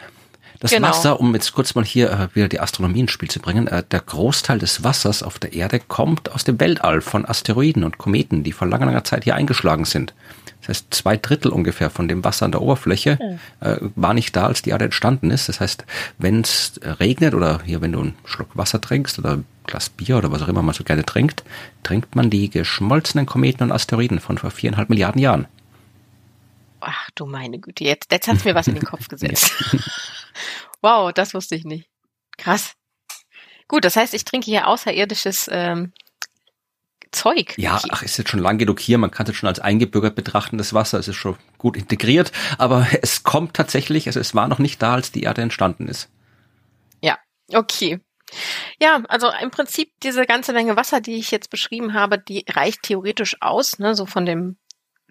Das 0.60 0.72
genau. 0.72 0.88
Wasser, 0.88 1.20
um 1.20 1.34
jetzt 1.34 1.52
kurz 1.52 1.74
mal 1.74 1.84
hier 1.84 2.10
äh, 2.10 2.34
wieder 2.34 2.48
die 2.48 2.60
Astronomie 2.60 3.00
ins 3.00 3.12
Spiel 3.12 3.30
zu 3.30 3.38
bringen, 3.38 3.68
äh, 3.68 3.84
der 3.88 4.00
Großteil 4.00 4.58
des 4.58 4.82
Wassers 4.82 5.22
auf 5.22 5.38
der 5.38 5.52
Erde 5.52 5.78
kommt 5.78 6.32
aus 6.32 6.44
dem 6.44 6.58
Weltall 6.58 7.00
von 7.00 7.24
Asteroiden 7.24 7.84
und 7.84 7.98
Kometen, 7.98 8.42
die 8.42 8.52
vor 8.52 8.66
langer, 8.66 8.86
langer 8.86 9.04
Zeit 9.04 9.24
hier 9.24 9.36
eingeschlagen 9.36 9.84
sind. 9.84 10.14
Das 10.60 10.70
heißt, 10.70 10.86
zwei 10.92 11.16
Drittel 11.16 11.52
ungefähr 11.52 11.90
von 11.90 12.08
dem 12.08 12.24
Wasser 12.24 12.44
an 12.44 12.52
der 12.52 12.60
Oberfläche 12.60 13.38
äh, 13.60 13.76
war 13.94 14.14
nicht 14.14 14.34
da, 14.34 14.46
als 14.46 14.62
die 14.62 14.70
Erde 14.70 14.86
entstanden 14.86 15.30
ist. 15.30 15.48
Das 15.48 15.60
heißt, 15.60 15.84
wenn 16.18 16.40
es 16.40 16.80
regnet 16.82 17.34
oder 17.34 17.60
hier, 17.64 17.80
wenn 17.80 17.92
du 17.92 18.00
einen 18.00 18.14
Schluck 18.24 18.48
Wasser 18.54 18.80
trinkst 18.80 19.18
oder 19.20 19.34
ein 19.34 19.46
Glas 19.66 19.88
Bier 19.88 20.18
oder 20.18 20.32
was 20.32 20.42
auch 20.42 20.48
immer 20.48 20.62
man 20.62 20.74
so 20.74 20.82
gerne 20.82 21.06
trinkt, 21.06 21.44
trinkt 21.84 22.16
man 22.16 22.30
die 22.30 22.50
geschmolzenen 22.50 23.26
Kometen 23.26 23.62
und 23.62 23.72
Asteroiden 23.72 24.18
von 24.18 24.38
vor 24.38 24.50
viereinhalb 24.50 24.88
Milliarden 24.88 25.20
Jahren. 25.20 25.46
Ach 26.80 27.10
du 27.14 27.26
meine 27.26 27.58
Güte, 27.58 27.84
jetzt, 27.84 28.10
jetzt 28.10 28.28
hat's 28.28 28.44
mir 28.44 28.54
was 28.54 28.68
in 28.68 28.74
den 28.74 28.84
Kopf 28.84 29.08
gesetzt. 29.08 29.52
Wow, 30.82 31.12
das 31.12 31.34
wusste 31.34 31.54
ich 31.54 31.64
nicht. 31.64 31.88
Krass. 32.36 32.74
Gut, 33.66 33.84
das 33.84 33.96
heißt, 33.96 34.14
ich 34.14 34.24
trinke 34.24 34.46
hier 34.46 34.66
außerirdisches 34.66 35.48
ähm, 35.52 35.92
Zeug. 37.12 37.54
Ja, 37.56 37.80
ach, 37.90 38.02
ist 38.02 38.16
jetzt 38.16 38.30
schon 38.30 38.40
lang 38.40 38.58
genug 38.58 38.80
hier. 38.80 38.98
Man 38.98 39.10
kann 39.10 39.24
es 39.24 39.30
jetzt 39.30 39.38
schon 39.38 39.48
als 39.48 39.60
eingebürgert 39.60 40.14
betrachten, 40.14 40.58
das 40.58 40.74
Wasser. 40.74 40.98
Es 40.98 41.08
ist 41.08 41.16
schon 41.16 41.36
gut 41.58 41.76
integriert. 41.76 42.32
Aber 42.58 42.86
es 43.02 43.22
kommt 43.22 43.54
tatsächlich, 43.54 44.06
also 44.06 44.20
es 44.20 44.34
war 44.34 44.48
noch 44.48 44.58
nicht 44.58 44.80
da, 44.82 44.94
als 44.94 45.12
die 45.12 45.22
Erde 45.22 45.42
entstanden 45.42 45.88
ist. 45.88 46.08
Ja, 47.02 47.18
okay. 47.52 48.00
Ja, 48.80 49.02
also 49.08 49.30
im 49.42 49.50
Prinzip 49.50 49.92
diese 50.02 50.26
ganze 50.26 50.52
Menge 50.52 50.76
Wasser, 50.76 51.00
die 51.00 51.16
ich 51.16 51.30
jetzt 51.30 51.50
beschrieben 51.50 51.94
habe, 51.94 52.18
die 52.18 52.44
reicht 52.48 52.82
theoretisch 52.82 53.36
aus, 53.40 53.78
ne, 53.78 53.94
so 53.94 54.04
von 54.04 54.26
dem 54.26 54.58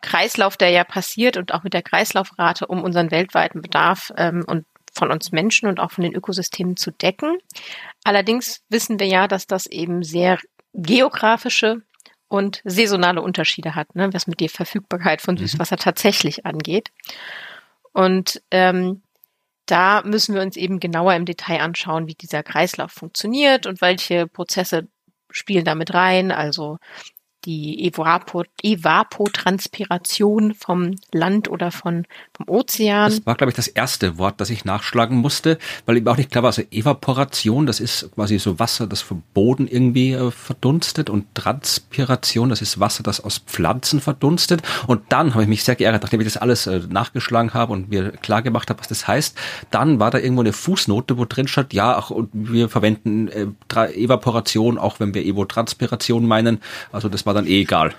Kreislauf, 0.02 0.58
der 0.58 0.70
ja 0.70 0.84
passiert 0.84 1.38
und 1.38 1.54
auch 1.54 1.64
mit 1.64 1.74
der 1.74 1.82
Kreislaufrate, 1.82 2.68
um 2.68 2.84
unseren 2.84 3.10
weltweiten 3.10 3.62
Bedarf 3.62 4.12
ähm, 4.16 4.44
und 4.46 4.66
von 4.98 5.12
uns 5.12 5.32
Menschen 5.32 5.68
und 5.68 5.80
auch 5.80 5.92
von 5.92 6.04
den 6.04 6.16
Ökosystemen 6.16 6.76
zu 6.78 6.92
decken. 6.92 7.38
Allerdings 8.04 8.64
wissen 8.70 9.00
wir 9.00 9.08
ja, 9.08 9.28
dass 9.28 9.48
das 9.48 9.68
eben 9.68 10.04
sehr 10.04 10.40
geografische 10.74 11.82
und 12.28 12.62
saisonale 12.66 13.22
Unterschiede 13.22 13.76
hat, 13.76 13.96
ne, 13.96 14.14
was 14.14 14.28
mit 14.28 14.40
der 14.42 14.50
Verfügbarkeit 14.50 15.22
von 15.22 15.36
mhm. 15.36 15.40
Süßwasser 15.40 15.78
mhm. 15.78 15.82
tatsächlich 15.82 16.46
angeht. 16.46 16.90
Und 17.94 18.42
ähm, 18.52 19.02
da 19.66 20.02
müssen 20.04 20.36
wir 20.36 20.42
uns 20.42 20.56
eben 20.56 20.80
genauer 20.80 21.14
im 21.16 21.26
Detail 21.26 21.62
anschauen, 21.62 22.08
wie 22.08 22.16
dieser 22.16 22.44
Kreislauf 22.44 22.92
funktioniert 22.92 23.66
und 23.66 23.82
welche 23.82 24.28
Prozesse 24.28 24.88
spielen 25.30 25.66
damit 25.66 25.94
rein. 25.94 26.32
Also 26.32 26.78
die 27.46 27.88
Evapo 27.88 28.44
Evapotranspiration 28.62 30.54
vom 30.54 30.96
Land 31.14 31.50
oder 31.50 31.72
von, 31.72 32.06
vom 32.34 32.50
Ozean. 32.50 33.10
Das 33.10 33.26
war, 33.26 33.36
glaube 33.36 33.52
ich, 33.52 33.56
das 33.56 33.68
erste 33.68 34.18
Wort, 34.18 34.42
das 34.42 34.50
ich 34.50 34.66
nachschlagen 34.66 35.18
musste, 35.18 35.58
weil 35.86 35.98
eben 35.98 36.08
auch 36.08 36.18
nicht 36.18 36.32
klar 36.32 36.44
war, 36.44 36.50
also 36.50 36.64
Evaporation, 36.72 37.66
das 37.66 37.80
ist 37.80 38.12
quasi 38.16 38.40
so 38.40 38.60
Wasser, 38.60 38.88
das 38.88 39.02
vom 39.02 39.24
Boden 39.34 39.68
irgendwie 39.68 40.14
äh, 40.14 40.32
verdunstet 40.32 41.10
und 41.10 41.34
Transpiration, 41.36 42.50
das 42.50 42.62
ist 42.62 42.80
Wasser, 42.80 43.04
das 43.04 43.22
aus 43.22 43.38
Pflanzen 43.40 44.02
verdunstet. 44.02 44.62
Und 44.88 45.04
dann 45.10 45.34
habe 45.34 45.44
ich 45.44 45.50
mich 45.50 45.64
sehr 45.64 45.76
geärgert, 45.76 46.04
nachdem 46.04 46.20
ich 46.20 46.28
das 46.28 46.38
alles 46.38 46.68
äh, 46.68 46.82
nachgeschlagen 46.90 47.54
habe 47.54 47.74
und 47.74 47.90
mir 47.90 48.12
klar 48.12 48.42
gemacht 48.42 48.70
habe, 48.70 48.80
was 48.80 48.88
das 48.88 49.08
heißt. 49.08 49.38
Dann 49.72 50.00
war 50.00 50.12
da 50.12 50.18
irgendwo 50.18 50.42
eine 50.42 50.54
Fußnote, 50.54 51.18
wo 51.18 51.26
drin 51.26 51.48
stand, 51.48 51.74
ja, 51.74 51.96
ach, 51.98 52.10
und 52.10 52.30
wir 52.34 52.68
verwenden 52.68 53.28
äh, 53.30 53.48
Evaporation, 53.94 54.78
auch 54.78 55.00
wenn 55.00 55.14
wir 55.14 55.26
Evotranspiration 55.26 56.26
meinen. 56.26 56.60
Also 56.92 57.08
das 57.08 57.26
war 57.26 57.37
dann 57.38 57.48
eh 57.48 57.62
egal. 57.62 57.96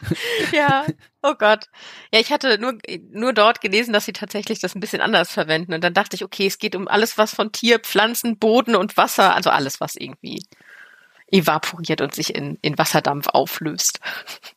ja, 0.52 0.84
oh 1.22 1.34
Gott. 1.38 1.66
Ja, 2.12 2.20
ich 2.20 2.32
hatte 2.32 2.58
nur, 2.58 2.78
nur 3.10 3.32
dort 3.32 3.60
gelesen, 3.60 3.92
dass 3.92 4.04
sie 4.04 4.12
tatsächlich 4.12 4.60
das 4.60 4.74
ein 4.74 4.80
bisschen 4.80 5.00
anders 5.00 5.30
verwenden. 5.30 5.74
Und 5.74 5.82
dann 5.82 5.94
dachte 5.94 6.16
ich, 6.16 6.24
okay, 6.24 6.46
es 6.46 6.58
geht 6.58 6.76
um 6.76 6.88
alles, 6.88 7.18
was 7.18 7.34
von 7.34 7.52
Tier, 7.52 7.78
Pflanzen, 7.78 8.38
Boden 8.38 8.76
und 8.76 8.96
Wasser, 8.96 9.34
also 9.34 9.50
alles, 9.50 9.80
was 9.80 9.96
irgendwie 9.96 10.44
evaporiert 11.30 12.00
und 12.00 12.14
sich 12.14 12.34
in, 12.34 12.58
in 12.62 12.78
Wasserdampf 12.78 13.28
auflöst. 13.28 14.00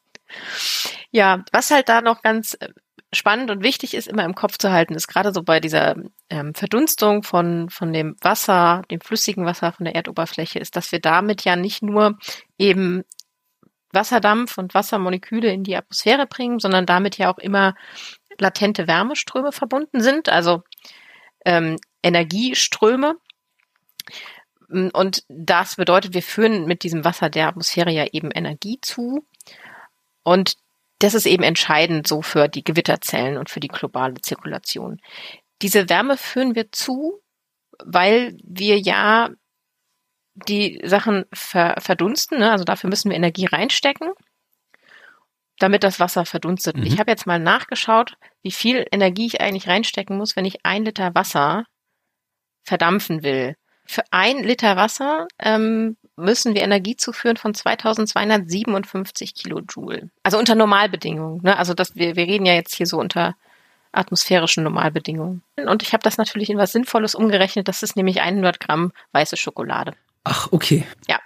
ja, 1.11 1.43
was 1.51 1.71
halt 1.71 1.89
da 1.89 2.01
noch 2.01 2.21
ganz 2.21 2.55
äh, 2.59 2.69
spannend 3.13 3.49
und 3.49 3.63
wichtig 3.63 3.93
ist, 3.93 4.07
immer 4.07 4.25
im 4.25 4.35
Kopf 4.35 4.57
zu 4.57 4.71
halten, 4.71 4.93
ist 4.93 5.07
gerade 5.07 5.33
so 5.33 5.41
bei 5.41 5.59
dieser 5.59 5.95
ähm, 6.29 6.53
Verdunstung 6.53 7.23
von, 7.23 7.69
von 7.69 7.93
dem 7.93 8.15
Wasser, 8.21 8.83
dem 8.91 8.99
flüssigen 8.99 9.45
Wasser 9.45 9.71
von 9.71 9.85
der 9.85 9.95
Erdoberfläche, 9.95 10.59
ist, 10.59 10.75
dass 10.75 10.91
wir 10.91 10.99
damit 10.99 11.45
ja 11.45 11.55
nicht 11.55 11.81
nur 11.81 12.17
eben 12.57 13.03
Wasserdampf 13.95 14.57
und 14.57 14.73
Wassermoleküle 14.73 15.51
in 15.51 15.63
die 15.63 15.75
Atmosphäre 15.75 16.27
bringen, 16.27 16.59
sondern 16.59 16.85
damit 16.85 17.17
ja 17.17 17.33
auch 17.33 17.37
immer 17.37 17.75
latente 18.37 18.87
Wärmeströme 18.87 19.51
verbunden 19.51 20.01
sind, 20.01 20.29
also 20.29 20.63
ähm, 21.45 21.77
Energieströme. 22.03 23.15
Und 24.69 25.23
das 25.27 25.75
bedeutet, 25.75 26.13
wir 26.13 26.23
führen 26.23 26.65
mit 26.65 26.83
diesem 26.83 27.05
Wasser 27.05 27.29
der 27.29 27.47
Atmosphäre 27.47 27.91
ja 27.91 28.05
eben 28.11 28.31
Energie 28.31 28.79
zu. 28.81 29.25
Und 30.23 30.57
das 30.99 31.13
ist 31.13 31.25
eben 31.25 31.43
entscheidend 31.43 32.07
so 32.07 32.21
für 32.21 32.47
die 32.47 32.63
Gewitterzellen 32.63 33.37
und 33.37 33.49
für 33.49 33.59
die 33.59 33.67
globale 33.67 34.15
Zirkulation. 34.21 34.99
Diese 35.61 35.89
Wärme 35.89 36.17
führen 36.17 36.55
wir 36.55 36.71
zu, 36.71 37.21
weil 37.83 38.37
wir 38.43 38.79
ja 38.79 39.29
die 40.35 40.81
Sachen 40.83 41.25
ver 41.33 41.75
verdunsten. 41.79 42.39
Ne? 42.39 42.51
Also 42.51 42.63
dafür 42.63 42.89
müssen 42.89 43.09
wir 43.09 43.17
Energie 43.17 43.45
reinstecken, 43.45 44.11
damit 45.59 45.83
das 45.83 45.99
Wasser 45.99 46.25
verdunstet. 46.25 46.77
Mhm. 46.77 46.83
Ich 46.83 46.99
habe 46.99 47.11
jetzt 47.11 47.25
mal 47.25 47.39
nachgeschaut, 47.39 48.17
wie 48.43 48.51
viel 48.51 48.85
Energie 48.91 49.27
ich 49.27 49.41
eigentlich 49.41 49.67
reinstecken 49.67 50.17
muss, 50.17 50.35
wenn 50.35 50.45
ich 50.45 50.65
ein 50.65 50.85
Liter 50.85 51.15
Wasser 51.15 51.65
verdampfen 52.63 53.23
will. 53.23 53.55
Für 53.87 54.03
ein 54.11 54.43
Liter 54.43 54.75
Wasser 54.75 55.27
ähm, 55.39 55.95
müssen 56.15 56.55
wir 56.55 56.63
Energie 56.63 56.95
zuführen 56.95 57.37
von 57.37 57.53
2257 57.53 59.35
Kilojoule. 59.35 60.09
Also 60.23 60.39
unter 60.39 60.55
Normalbedingungen. 60.55 61.41
Ne? 61.43 61.55
Also 61.57 61.73
das, 61.73 61.95
wir, 61.95 62.15
wir 62.15 62.25
reden 62.25 62.45
ja 62.45 62.53
jetzt 62.53 62.73
hier 62.73 62.87
so 62.87 62.97
unter 62.97 63.35
atmosphärischen 63.91 64.63
Normalbedingungen. 64.63 65.43
Und 65.55 65.83
ich 65.83 65.93
habe 65.93 66.03
das 66.03 66.17
natürlich 66.17 66.49
in 66.49 66.57
was 66.57 66.71
Sinnvolles 66.71 67.15
umgerechnet. 67.15 67.67
Das 67.67 67.83
ist 67.83 67.95
nämlich 67.95 68.21
100 68.21 68.59
Gramm 68.59 68.91
weiße 69.13 69.37
Schokolade. 69.37 69.93
Ach, 70.25 70.51
okay. 70.51 70.85
Ja. 71.07 71.19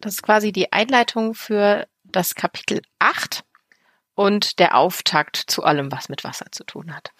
Das 0.00 0.14
ist 0.14 0.22
quasi 0.22 0.52
die 0.52 0.72
Einleitung 0.72 1.34
für 1.34 1.86
das 2.04 2.34
Kapitel 2.34 2.82
8 2.98 3.44
und 4.14 4.58
der 4.58 4.76
Auftakt 4.76 5.36
zu 5.36 5.62
allem, 5.62 5.90
was 5.90 6.08
mit 6.08 6.24
Wasser 6.24 6.46
zu 6.50 6.64
tun 6.64 6.94
hat. 6.94 7.12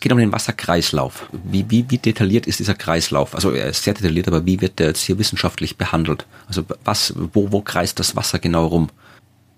Geht 0.00 0.12
um 0.12 0.18
den 0.18 0.32
Wasserkreislauf. 0.32 1.28
Wie, 1.32 1.70
wie, 1.70 1.88
wie 1.88 1.98
detailliert 1.98 2.46
ist 2.46 2.58
dieser 2.58 2.74
Kreislauf? 2.74 3.34
Also 3.34 3.52
er 3.52 3.66
ist 3.66 3.84
sehr 3.84 3.94
detailliert, 3.94 4.28
aber 4.28 4.44
wie 4.44 4.60
wird 4.60 4.78
der 4.78 4.88
jetzt 4.88 5.02
hier 5.02 5.18
wissenschaftlich 5.18 5.78
behandelt? 5.78 6.26
Also 6.48 6.64
was, 6.84 7.14
wo, 7.16 7.52
wo 7.52 7.62
kreist 7.62 7.98
das 7.98 8.16
Wasser 8.16 8.38
genau 8.38 8.66
rum? 8.66 8.90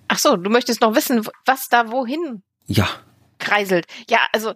Ach 0.08 0.18
so, 0.18 0.36
du 0.36 0.50
möchtest 0.50 0.80
noch 0.80 0.94
wissen, 0.94 1.26
was 1.44 1.68
da 1.68 1.90
wohin 1.90 2.42
ja. 2.66 2.88
kreiselt. 3.38 3.86
Ja, 4.08 4.20
also 4.32 4.54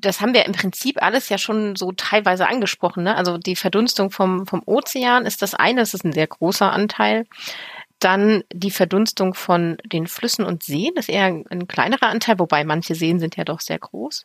das 0.00 0.20
haben 0.20 0.34
wir 0.34 0.44
im 0.46 0.52
Prinzip 0.52 1.02
alles 1.02 1.28
ja 1.28 1.38
schon 1.38 1.76
so 1.76 1.92
teilweise 1.92 2.48
angesprochen. 2.48 3.04
Ne? 3.04 3.16
Also 3.16 3.38
die 3.38 3.56
Verdunstung 3.56 4.10
vom, 4.10 4.46
vom 4.46 4.62
Ozean 4.66 5.26
ist 5.26 5.42
das 5.42 5.54
eine, 5.54 5.80
das 5.80 5.94
ist 5.94 6.04
ein 6.04 6.12
sehr 6.12 6.26
großer 6.26 6.72
Anteil. 6.72 7.26
Dann 8.00 8.44
die 8.52 8.70
Verdunstung 8.70 9.34
von 9.34 9.76
den 9.84 10.06
Flüssen 10.06 10.44
und 10.44 10.62
Seen 10.62 10.94
ist 10.96 11.08
eher 11.08 11.26
ein 11.26 11.68
kleinerer 11.68 12.08
Anteil, 12.08 12.38
wobei 12.38 12.64
manche 12.64 12.94
Seen 12.94 13.18
sind 13.18 13.36
ja 13.36 13.44
doch 13.44 13.60
sehr 13.60 13.78
groß. 13.78 14.24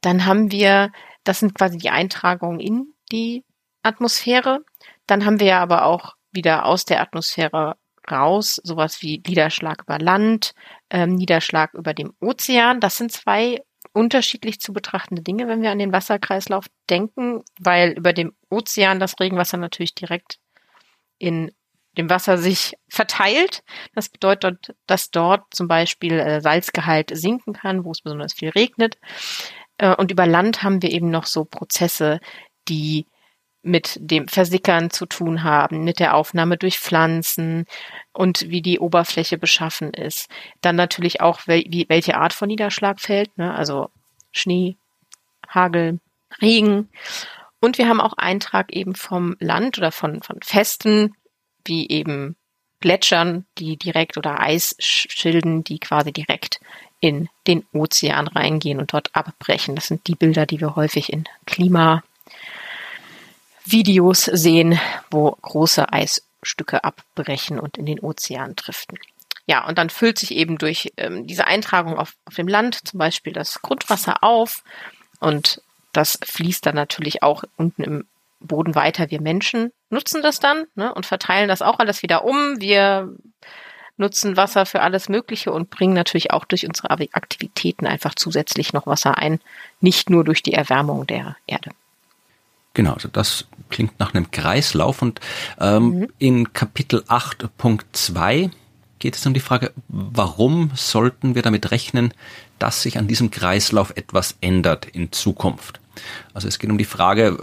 Dann 0.00 0.24
haben 0.26 0.50
wir, 0.50 0.92
das 1.24 1.40
sind 1.40 1.54
quasi 1.54 1.78
die 1.78 1.90
Eintragungen 1.90 2.60
in 2.60 2.94
die 3.12 3.44
Atmosphäre. 3.82 4.60
Dann 5.06 5.24
haben 5.24 5.40
wir 5.40 5.58
aber 5.58 5.84
auch 5.84 6.14
wieder 6.32 6.64
aus 6.66 6.84
der 6.84 7.00
Atmosphäre 7.00 7.76
raus 8.10 8.60
sowas 8.62 9.02
wie 9.02 9.22
Niederschlag 9.26 9.82
über 9.82 9.98
Land, 9.98 10.54
ähm, 10.90 11.14
Niederschlag 11.16 11.74
über 11.74 11.92
dem 11.92 12.14
Ozean. 12.20 12.80
Das 12.80 12.96
sind 12.96 13.12
zwei 13.12 13.62
unterschiedlich 13.96 14.60
zu 14.60 14.74
betrachtende 14.74 15.22
Dinge, 15.22 15.48
wenn 15.48 15.62
wir 15.62 15.70
an 15.70 15.78
den 15.78 15.90
Wasserkreislauf 15.90 16.66
denken, 16.90 17.42
weil 17.58 17.92
über 17.92 18.12
dem 18.12 18.34
Ozean 18.50 19.00
das 19.00 19.18
Regenwasser 19.18 19.56
natürlich 19.56 19.94
direkt 19.94 20.38
in 21.18 21.50
dem 21.96 22.10
Wasser 22.10 22.36
sich 22.36 22.74
verteilt. 22.88 23.64
Das 23.94 24.10
bedeutet, 24.10 24.74
dass 24.86 25.10
dort 25.10 25.44
zum 25.50 25.66
Beispiel 25.66 26.20
äh, 26.20 26.42
Salzgehalt 26.42 27.10
sinken 27.16 27.54
kann, 27.54 27.84
wo 27.86 27.90
es 27.92 28.02
besonders 28.02 28.34
viel 28.34 28.50
regnet. 28.50 28.98
Äh, 29.78 29.96
und 29.96 30.10
über 30.10 30.26
Land 30.26 30.62
haben 30.62 30.82
wir 30.82 30.90
eben 30.90 31.10
noch 31.10 31.24
so 31.24 31.46
Prozesse, 31.46 32.20
die 32.68 33.06
mit 33.66 33.98
dem 34.00 34.28
Versickern 34.28 34.90
zu 34.90 35.06
tun 35.06 35.42
haben, 35.42 35.84
mit 35.84 35.98
der 35.98 36.14
Aufnahme 36.14 36.56
durch 36.56 36.78
Pflanzen 36.78 37.66
und 38.12 38.48
wie 38.48 38.62
die 38.62 38.78
Oberfläche 38.78 39.38
beschaffen 39.38 39.92
ist. 39.92 40.28
Dann 40.60 40.76
natürlich 40.76 41.20
auch, 41.20 41.40
wie, 41.46 41.86
welche 41.88 42.16
Art 42.16 42.32
von 42.32 42.48
Niederschlag 42.48 43.00
fällt, 43.00 43.36
ne? 43.36 43.54
also 43.54 43.90
Schnee, 44.30 44.76
Hagel, 45.48 46.00
Regen. 46.40 46.88
Und 47.60 47.78
wir 47.78 47.88
haben 47.88 48.00
auch 48.00 48.14
Eintrag 48.14 48.72
eben 48.72 48.94
vom 48.94 49.36
Land 49.40 49.78
oder 49.78 49.92
von, 49.92 50.22
von 50.22 50.38
Festen, 50.42 51.14
wie 51.64 51.88
eben 51.88 52.36
Gletschern, 52.80 53.46
die 53.58 53.76
direkt 53.76 54.16
oder 54.16 54.40
Eisschilden, 54.40 55.64
die 55.64 55.78
quasi 55.78 56.12
direkt 56.12 56.60
in 57.00 57.28
den 57.46 57.64
Ozean 57.72 58.28
reingehen 58.28 58.78
und 58.78 58.92
dort 58.92 59.14
abbrechen. 59.14 59.74
Das 59.74 59.86
sind 59.88 60.06
die 60.06 60.14
Bilder, 60.14 60.46
die 60.46 60.60
wir 60.60 60.76
häufig 60.76 61.12
in 61.12 61.24
Klima 61.46 62.02
Videos 63.66 64.24
sehen, 64.24 64.78
wo 65.10 65.30
große 65.30 65.92
Eisstücke 65.92 66.84
abbrechen 66.84 67.58
und 67.58 67.76
in 67.76 67.86
den 67.86 68.00
Ozean 68.00 68.54
driften. 68.56 68.98
Ja, 69.46 69.66
und 69.66 69.78
dann 69.78 69.90
füllt 69.90 70.18
sich 70.18 70.32
eben 70.32 70.58
durch 70.58 70.92
ähm, 70.96 71.26
diese 71.26 71.46
Eintragung 71.46 71.98
auf, 71.98 72.14
auf 72.24 72.34
dem 72.34 72.48
Land 72.48 72.86
zum 72.86 72.98
Beispiel 72.98 73.32
das 73.32 73.62
Grundwasser 73.62 74.24
auf 74.24 74.64
und 75.20 75.62
das 75.92 76.18
fließt 76.24 76.66
dann 76.66 76.74
natürlich 76.74 77.22
auch 77.22 77.44
unten 77.56 77.82
im 77.82 78.06
Boden 78.40 78.74
weiter. 78.74 79.10
Wir 79.10 79.20
Menschen 79.20 79.72
nutzen 79.88 80.20
das 80.22 80.40
dann 80.40 80.66
ne, 80.74 80.92
und 80.92 81.06
verteilen 81.06 81.48
das 81.48 81.62
auch 81.62 81.78
alles 81.78 82.02
wieder 82.02 82.24
um. 82.24 82.60
Wir 82.60 83.14
nutzen 83.96 84.36
Wasser 84.36 84.66
für 84.66 84.82
alles 84.82 85.08
Mögliche 85.08 85.52
und 85.52 85.70
bringen 85.70 85.94
natürlich 85.94 86.32
auch 86.32 86.44
durch 86.44 86.66
unsere 86.66 86.90
Aktivitäten 86.90 87.86
einfach 87.86 88.14
zusätzlich 88.14 88.72
noch 88.72 88.86
Wasser 88.86 89.16
ein, 89.16 89.40
nicht 89.80 90.10
nur 90.10 90.24
durch 90.24 90.42
die 90.42 90.52
Erwärmung 90.52 91.06
der 91.06 91.36
Erde. 91.46 91.70
Genau, 92.76 92.92
also 92.92 93.08
das 93.10 93.46
klingt 93.70 93.98
nach 93.98 94.12
einem 94.12 94.30
Kreislauf 94.30 95.00
und 95.00 95.18
ähm, 95.58 96.00
mhm. 96.00 96.08
in 96.18 96.52
Kapitel 96.52 97.02
8.2 97.08 98.50
geht 98.98 99.16
es 99.16 99.24
um 99.24 99.32
die 99.32 99.40
Frage, 99.40 99.72
warum 99.88 100.70
sollten 100.74 101.34
wir 101.34 101.40
damit 101.40 101.70
rechnen, 101.70 102.12
dass 102.58 102.82
sich 102.82 102.98
an 102.98 103.08
diesem 103.08 103.30
Kreislauf 103.30 103.96
etwas 103.96 104.36
ändert 104.42 104.84
in 104.84 105.10
Zukunft? 105.10 105.80
Also 106.34 106.48
es 106.48 106.58
geht 106.58 106.68
um 106.68 106.76
die 106.76 106.84
Frage, 106.84 107.38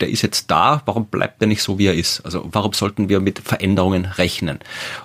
der 0.00 0.08
ist 0.08 0.22
jetzt 0.22 0.50
da, 0.50 0.82
warum 0.84 1.06
bleibt 1.06 1.40
er 1.40 1.46
nicht 1.46 1.62
so, 1.62 1.78
wie 1.78 1.86
er 1.86 1.94
ist? 1.94 2.20
Also 2.22 2.48
warum 2.50 2.72
sollten 2.72 3.08
wir 3.08 3.20
mit 3.20 3.38
Veränderungen 3.38 4.04
rechnen? 4.04 4.58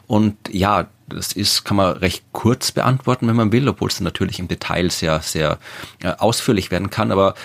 Und 0.07 0.37
ja, 0.51 0.87
das 1.07 1.33
ist, 1.33 1.65
kann 1.65 1.77
man 1.77 1.97
recht 1.97 2.23
kurz 2.31 2.71
beantworten, 2.71 3.27
wenn 3.27 3.35
man 3.35 3.51
will, 3.51 3.67
obwohl 3.67 3.89
es 3.89 3.99
natürlich 3.99 4.39
im 4.39 4.47
Detail 4.47 4.89
sehr, 4.91 5.21
sehr 5.21 5.57
äh, 6.01 6.09
ausführlich 6.09 6.71
werden 6.71 6.89
kann. 6.89 7.11
Aber 7.11 7.35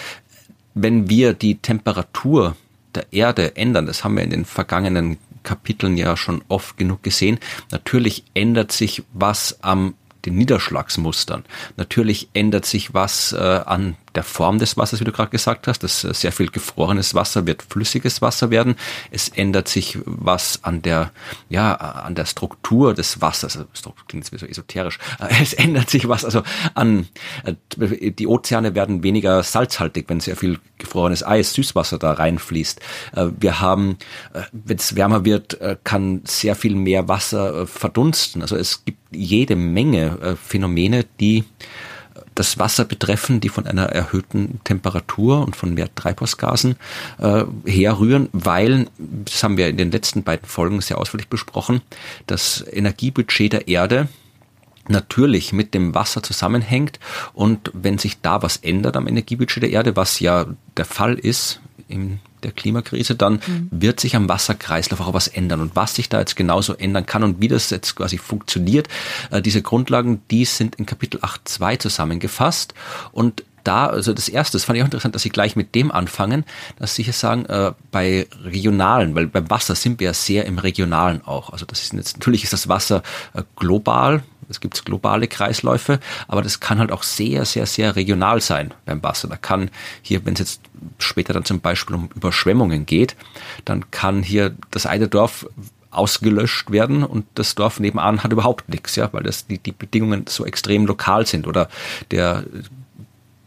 wenn 0.75 1.09
wir 1.09 1.33
die 1.33 1.57
Temperatur 1.57 2.57
der 2.95 3.13
Erde 3.13 3.57
ändern, 3.57 3.87
das 3.87 4.05
haben 4.05 4.17
wir 4.17 4.25
in 4.25 4.31
den 4.31 4.45
vergangenen 4.45 5.19
Kapiteln 5.43 5.97
ja 5.97 6.17
schon 6.17 6.43
oft 6.49 6.77
genug 6.77 7.03
gesehen, 7.03 7.39
natürlich 7.71 8.25
ändert 8.35 8.73
sich 8.73 9.03
was 9.13 9.63
am 9.63 9.95
den 10.25 10.37
Niederschlagsmustern. 10.37 11.45
Natürlich 11.77 12.29
ändert 12.33 12.65
sich 12.65 12.95
was 12.95 13.33
äh, 13.33 13.37
an 13.39 13.97
der 14.15 14.23
Form 14.23 14.59
des 14.59 14.77
Wassers, 14.77 15.01
wie 15.01 15.05
du 15.05 15.13
gerade 15.13 15.31
gesagt 15.31 15.67
hast. 15.67 15.83
Das 15.83 16.05
äh, 16.05 16.15
sehr 16.15 16.33
viel 16.33 16.51
gefrorenes 16.51 17.15
Wasser 17.15 17.47
wird 17.47 17.63
flüssiges 17.63 18.23
Wasser 18.23 18.51
werden. 18.51 18.77
Es 19.11 19.29
ändert 19.29 19.69
sich 19.69 19.99
was 20.05 20.61
an 20.63 20.83
der, 20.83 21.11
ja, 21.49 21.75
an 21.75 22.15
der 22.15 22.27
Struktur 22.27 22.95
des 22.95 23.21
Wassers. 23.21 23.55
Das 23.55 23.67
also, 23.85 23.95
klingt 24.09 24.31
jetzt 24.31 24.41
so 24.41 24.47
esoterisch. 24.47 24.99
Äh, 25.21 25.43
es 25.43 25.53
ändert 25.53 25.91
sich 25.91 26.09
was, 26.09 26.25
also 26.25 26.43
an, 26.75 27.09
äh, 27.45 28.11
die 28.13 28.27
Ozeane 28.27 28.75
werden 28.75 29.03
weniger 29.03 29.43
salzhaltig, 29.43 30.07
wenn 30.09 30.21
sehr 30.21 30.37
viel 30.37 30.59
gefrorenes 30.79 31.25
Eis, 31.25 31.55
Süßwasser 31.55 31.99
da 31.99 32.13
reinfließt. 32.13 32.81
Wir 33.39 33.61
haben, 33.61 33.97
wenn 34.53 34.77
es 34.77 34.97
wärmer 34.97 35.25
wird, 35.25 35.59
kann 35.85 36.23
sehr 36.25 36.57
viel 36.57 36.75
mehr 36.75 37.09
Wasser 37.09 37.67
verdunsten. 37.67 38.43
Also 38.43 38.57
es 38.57 38.85
gibt 38.85 38.99
jede 39.11 39.57
Menge 39.57 40.37
Phänomene, 40.43 41.05
die 41.21 41.45
das 42.35 42.59
Wasser 42.59 42.85
betreffen, 42.85 43.41
die 43.41 43.49
von 43.49 43.67
einer 43.67 43.87
erhöhten 43.87 44.61
Temperatur 44.65 45.43
und 45.45 45.57
von 45.57 45.75
mehr 45.75 45.95
Treibhausgasen 45.95 46.77
äh, 47.19 47.45
herrühren, 47.65 48.29
weil, 48.33 48.87
das 48.99 49.43
haben 49.43 49.57
wir 49.57 49.69
in 49.69 49.77
den 49.77 49.91
letzten 49.91 50.23
beiden 50.23 50.47
Folgen 50.47 50.81
sehr 50.81 50.99
ausführlich 50.99 51.29
besprochen, 51.29 51.81
das 52.27 52.65
Energiebudget 52.71 53.53
der 53.53 53.69
Erde 53.69 54.09
natürlich 54.89 55.53
mit 55.53 55.73
dem 55.75 55.95
Wasser 55.95 56.23
zusammenhängt 56.23 56.99
und 57.33 57.71
wenn 57.73 57.99
sich 57.99 58.21
da 58.21 58.43
was 58.43 58.59
ändert 58.59 58.97
am 58.97 59.09
Energiebudget 59.09 59.63
der 59.63 59.71
Erde, 59.71 59.97
was 59.97 60.21
ja 60.21 60.47
der 60.77 60.85
Fall 60.85 61.15
ist 61.15 61.61
im 61.89 62.19
der 62.45 62.53
Klimakrise, 62.53 63.15
dann 63.15 63.41
mhm. 63.47 63.69
wird 63.71 64.01
sich 64.01 64.17
am 64.17 64.29
Wasserkreislauf 64.29 65.01
auch 65.01 65.15
was 65.15 65.29
ändern. 65.29 65.61
Und 65.61 65.75
was 65.75 65.95
sich 65.95 66.09
da 66.09 66.21
jetzt 66.21 66.37
genauso 66.37 66.75
ändern 66.75 67.07
kann 67.07 67.23
und 67.23 67.41
wie 67.41 67.49
das 67.49 67.71
jetzt 67.71 67.97
quasi 67.97 68.19
funktioniert, 68.19 68.89
äh, 69.31 69.43
diese 69.43 69.63
Grundlagen, 69.63 70.23
die 70.31 70.45
sind 70.45 70.77
in 70.77 70.87
Kapitel 70.87 71.21
8.2 71.21 71.79
zusammengefasst. 71.79 72.75
Und 73.13 73.45
da, 73.65 73.87
also 73.87 74.13
das 74.13 74.29
erste, 74.29 74.57
das 74.57 74.65
fand 74.65 74.77
ich 74.77 74.83
auch 74.83 74.87
interessant, 74.87 75.15
dass 75.15 75.23
Sie 75.23 75.31
gleich 75.31 75.57
mit 75.57 75.75
dem 75.75 75.91
anfangen, 75.91 76.45
dass 76.79 76.95
Sie 76.95 77.03
hier 77.03 77.13
sagen, 77.13 77.47
äh, 77.47 77.73
bei 77.91 78.29
regionalen, 78.45 79.15
weil 79.15 79.27
beim 79.27 79.51
Wasser 79.51 79.75
sind 79.75 80.01
wir 80.01 80.09
ja 80.09 80.15
sehr 80.15 80.45
im 80.45 80.59
regionalen 80.59 81.23
auch. 81.25 81.51
Also 81.51 81.67
das 81.67 81.83
ist 81.83 81.95
jetzt, 81.95 82.19
natürlich 82.19 82.45
ist 82.45 82.53
das 82.53 82.69
Wasser 82.69 83.03
äh, 83.33 83.43
global, 83.57 84.23
es 84.49 84.61
gibt 84.61 84.85
globale 84.85 85.29
Kreisläufe, 85.29 86.01
aber 86.29 86.43
das 86.43 86.61
kann 86.61 86.79
halt 86.79 86.93
auch 86.93 87.03
sehr, 87.03 87.45
sehr, 87.45 87.67
sehr 87.67 87.97
regional 87.97 88.41
sein 88.41 88.73
beim 88.85 89.03
Wasser. 89.03 89.29
Da 89.29 89.37
kann 89.37 89.71
hier, 90.03 90.25
wenn 90.25 90.35
es 90.35 90.41
jetzt 90.41 90.61
später 90.99 91.33
dann 91.33 91.45
zum 91.45 91.61
Beispiel 91.61 91.97
um 91.97 92.09
Überschwemmungen 92.15 92.87
geht, 92.87 93.17
dann 93.65 93.91
kann 93.91 94.23
hier 94.23 94.55
das 94.71 94.87
eine 94.87 95.09
Dorf 95.09 95.47
ausgelöscht 95.91 96.71
werden 96.71 97.05
und 97.05 97.25
das 97.35 97.55
Dorf 97.55 97.81
nebenan 97.81 98.23
hat 98.25 98.33
überhaupt 98.33 98.69
nichts, 98.69 98.97
ja, 98.97 99.13
weil 99.13 99.23
das 99.23 99.47
die, 99.47 99.59
die 99.59 99.73
Bedingungen 99.73 100.27
so 100.29 100.45
extrem 100.45 100.87
lokal 100.87 101.27
sind 101.27 101.47
oder 101.47 101.69
der 102.11 102.45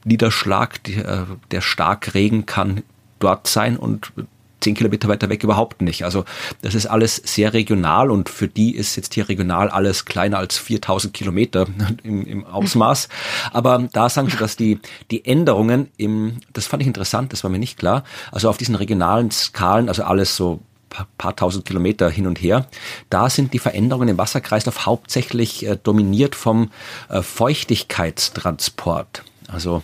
Niederschlag, 0.05 0.81
die, 0.83 0.95
äh, 0.95 1.25
der 1.51 1.61
Starkregen 1.61 2.45
kann 2.45 2.83
dort 3.19 3.47
sein 3.47 3.77
und 3.77 4.13
zehn 4.59 4.75
Kilometer 4.75 5.07
weiter 5.07 5.29
weg 5.29 5.43
überhaupt 5.43 5.81
nicht. 5.81 6.03
Also 6.03 6.25
das 6.61 6.75
ist 6.75 6.85
alles 6.85 7.15
sehr 7.15 7.53
regional 7.53 8.11
und 8.11 8.29
für 8.29 8.47
die 8.47 8.75
ist 8.75 8.95
jetzt 8.95 9.13
hier 9.13 9.29
regional 9.29 9.69
alles 9.69 10.05
kleiner 10.05 10.37
als 10.37 10.57
4000 10.57 11.13
Kilometer 11.13 11.67
im, 12.03 12.25
im 12.25 12.45
Ausmaß. 12.45 13.09
Aber 13.51 13.87
da 13.91 14.09
sagen 14.09 14.29
sie, 14.29 14.37
dass 14.37 14.55
die, 14.55 14.79
die 15.11 15.25
Änderungen 15.25 15.89
im, 15.97 16.37
das 16.53 16.67
fand 16.67 16.81
ich 16.81 16.87
interessant, 16.87 17.33
das 17.33 17.43
war 17.43 17.51
mir 17.51 17.59
nicht 17.59 17.77
klar, 17.77 18.03
also 18.31 18.49
auf 18.49 18.57
diesen 18.57 18.75
regionalen 18.75 19.31
Skalen, 19.31 19.89
also 19.89 20.03
alles 20.03 20.35
so 20.35 20.59
paar 21.17 21.35
tausend 21.35 21.65
Kilometer 21.65 22.09
hin 22.09 22.27
und 22.27 22.41
her. 22.41 22.67
Da 23.09 23.29
sind 23.29 23.53
die 23.53 23.59
Veränderungen 23.59 24.07
im 24.09 24.17
Wasserkreislauf 24.17 24.85
hauptsächlich 24.85 25.65
äh, 25.65 25.77
dominiert 25.81 26.35
vom 26.35 26.71
äh, 27.09 27.21
Feuchtigkeitstransport. 27.21 29.23
Also 29.47 29.83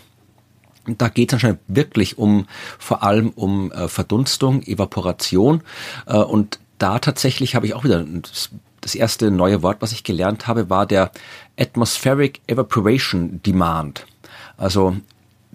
da 0.85 1.09
geht 1.09 1.29
es 1.29 1.35
anscheinend 1.35 1.59
wirklich 1.67 2.17
um 2.17 2.47
vor 2.79 3.03
allem 3.03 3.29
um 3.29 3.71
äh, 3.71 3.87
Verdunstung, 3.87 4.63
Evaporation 4.63 5.61
äh, 6.07 6.17
und 6.17 6.59
da 6.77 6.99
tatsächlich 6.99 7.55
habe 7.55 7.65
ich 7.65 7.73
auch 7.73 7.83
wieder 7.83 8.03
das, 8.03 8.49
das 8.81 8.95
erste 8.95 9.31
neue 9.31 9.61
Wort, 9.61 9.77
was 9.79 9.93
ich 9.93 10.03
gelernt 10.03 10.47
habe, 10.47 10.69
war 10.69 10.85
der 10.85 11.11
Atmospheric 11.57 12.41
Evaporation 12.47 13.41
Demand. 13.43 14.05
Also 14.57 14.97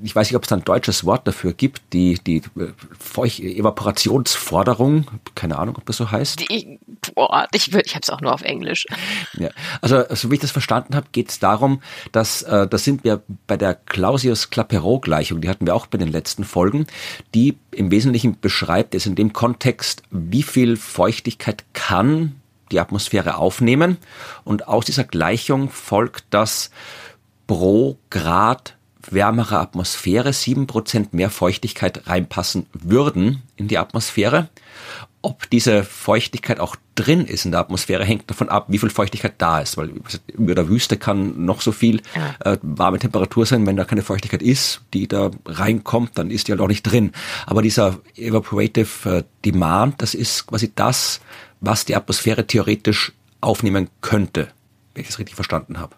ich 0.03 0.15
weiß 0.15 0.29
nicht, 0.29 0.37
ob 0.37 0.43
es 0.43 0.49
da 0.49 0.57
ein 0.57 0.65
deutsches 0.65 1.05
Wort 1.05 1.27
dafür 1.27 1.53
gibt, 1.53 1.83
die, 1.93 2.15
die 2.15 2.39
äh, 2.57 2.73
Feucht 2.99 3.41
Evaporationsforderung, 3.41 5.07
keine 5.35 5.59
Ahnung, 5.59 5.77
ob 5.77 5.87
das 5.87 5.97
so 5.97 6.11
heißt. 6.11 6.41
Die, 6.41 6.79
boah, 7.15 7.47
ich, 7.53 7.73
ich 7.73 7.95
habe 7.95 8.03
es 8.03 8.11
auch 8.11 8.21
nur 8.21 8.33
auf 8.33 8.43
Englisch. 8.43 8.87
Ja, 9.35 9.51
also 9.81 10.03
so 10.11 10.31
wie 10.31 10.35
ich 10.35 10.41
das 10.41 10.51
verstanden 10.51 10.95
habe, 10.95 11.07
geht 11.13 11.31
es 11.31 11.39
darum, 11.39 11.83
dass, 12.13 12.43
äh, 12.43 12.67
das 12.67 12.85
sind 12.85 13.05
wir 13.05 13.23
bei 13.47 13.57
der 13.57 13.75
Clausius-Clapeyron-Gleichung, 13.75 15.41
die 15.41 15.49
hatten 15.49 15.67
wir 15.67 15.75
auch 15.75 15.87
bei 15.87 15.99
den 15.99 16.09
letzten 16.09 16.45
Folgen, 16.45 16.87
die 17.35 17.59
im 17.71 17.91
Wesentlichen 17.91 18.39
beschreibt 18.41 18.95
es 18.95 19.07
in 19.07 19.15
dem 19.15 19.33
Kontext, 19.33 20.03
wie 20.11 20.43
viel 20.43 20.77
Feuchtigkeit 20.77 21.65
kann 21.73 22.41
die 22.71 22.81
Atmosphäre 22.81 23.37
aufnehmen 23.37 23.97
und 24.45 24.69
aus 24.69 24.85
dieser 24.85 25.05
Gleichung 25.05 25.71
folgt, 25.71 26.25
dass 26.31 26.71
pro 27.47 27.99
Grad 28.11 28.78
wärmere 29.12 29.59
Atmosphäre, 29.59 30.33
sieben 30.33 30.66
Prozent 30.66 31.14
mehr 31.14 31.31
Feuchtigkeit 31.31 32.07
reinpassen 32.07 32.66
würden 32.73 33.42
in 33.57 33.68
die 33.68 33.79
Atmosphäre. 33.79 34.49
Ob 35.21 35.51
diese 35.51 35.83
Feuchtigkeit 35.83 36.61
auch 36.61 36.77
drin 36.94 37.25
ist 37.25 37.44
in 37.44 37.51
der 37.51 37.61
Atmosphäre, 37.61 38.05
hängt 38.05 38.31
davon 38.31 38.49
ab, 38.49 38.66
wie 38.68 38.79
viel 38.79 38.90
Feuchtigkeit 38.90 39.35
da 39.38 39.61
ist. 39.61 39.77
Weil 39.77 39.92
über 40.33 40.55
der 40.55 40.68
Wüste 40.68 40.97
kann 40.97 41.44
noch 41.44 41.61
so 41.61 41.73
viel 41.73 42.01
äh, 42.44 42.57
warme 42.62 42.99
Temperatur 42.99 43.44
sein, 43.44 43.66
wenn 43.66 43.77
da 43.77 43.85
keine 43.85 44.03
Feuchtigkeit 44.03 44.42
ist, 44.42 44.83
die 44.94 45.09
da 45.09 45.31
reinkommt, 45.44 46.16
dann 46.16 46.31
ist 46.31 46.47
die 46.47 46.53
halt 46.53 46.61
auch 46.61 46.68
nicht 46.68 46.85
drin. 46.85 47.12
Aber 47.47 47.62
dieser 47.62 47.99
Evaporative 48.16 49.18
äh, 49.18 49.25
Demand, 49.44 50.01
das 50.01 50.14
ist 50.14 50.47
quasi 50.47 50.71
das, 50.75 51.21
was 51.61 51.85
die 51.85 51.97
Atmosphäre 51.97 52.47
theoretisch 52.47 53.12
aufnehmen 53.40 53.88
könnte, 54.01 54.49
wenn 54.94 55.03
ich 55.03 55.11
es 55.11 55.18
richtig 55.18 55.35
verstanden 55.35 55.79
habe. 55.79 55.97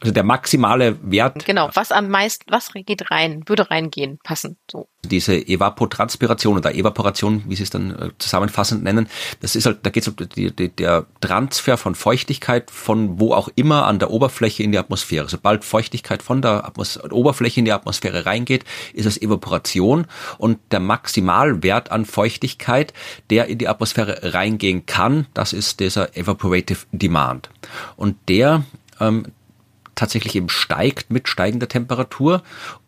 Also 0.00 0.14
der 0.14 0.24
maximale 0.24 0.96
Wert. 1.02 1.44
Genau, 1.44 1.68
was 1.74 1.92
am 1.92 2.08
meisten, 2.08 2.50
was 2.50 2.70
geht 2.72 3.10
rein, 3.10 3.42
würde 3.46 3.70
reingehen, 3.70 4.18
passen, 4.24 4.56
so. 4.70 4.88
Diese 5.04 5.34
Evapotranspiration 5.34 6.56
oder 6.56 6.74
Evaporation, 6.74 7.44
wie 7.46 7.56
sie 7.56 7.64
es 7.64 7.70
dann 7.70 7.90
äh, 7.90 8.10
zusammenfassend 8.18 8.82
nennen, 8.82 9.08
das 9.40 9.56
ist 9.56 9.66
halt, 9.66 9.80
da 9.82 9.90
geht 9.90 10.02
es 10.02 10.08
um 10.08 10.16
die, 10.16 10.54
die, 10.54 10.68
der 10.70 11.06
Transfer 11.20 11.76
von 11.76 11.94
Feuchtigkeit 11.94 12.70
von 12.70 13.20
wo 13.20 13.34
auch 13.34 13.48
immer 13.56 13.86
an 13.86 13.98
der 13.98 14.10
Oberfläche 14.10 14.62
in 14.62 14.72
die 14.72 14.78
Atmosphäre. 14.78 15.28
Sobald 15.28 15.64
Feuchtigkeit 15.64 16.22
von 16.22 16.40
der 16.40 16.64
Atmos 16.64 16.98
Oberfläche 17.10 17.60
in 17.60 17.66
die 17.66 17.72
Atmosphäre 17.72 18.24
reingeht, 18.24 18.64
ist 18.94 19.06
es 19.06 19.20
Evaporation 19.20 20.06
und 20.38 20.58
der 20.70 20.80
Maximalwert 20.80 21.90
an 21.90 22.06
Feuchtigkeit, 22.06 22.94
der 23.28 23.46
in 23.46 23.58
die 23.58 23.68
Atmosphäre 23.68 24.34
reingehen 24.34 24.86
kann, 24.86 25.26
das 25.34 25.52
ist 25.52 25.80
dieser 25.80 26.16
Evaporative 26.16 26.86
Demand. 26.92 27.50
Und 27.96 28.16
der 28.28 28.64
ähm, 29.00 29.26
tatsächlich 30.00 30.34
eben 30.34 30.48
steigt 30.48 31.10
mit 31.10 31.28
steigender 31.28 31.68
Temperatur 31.68 32.42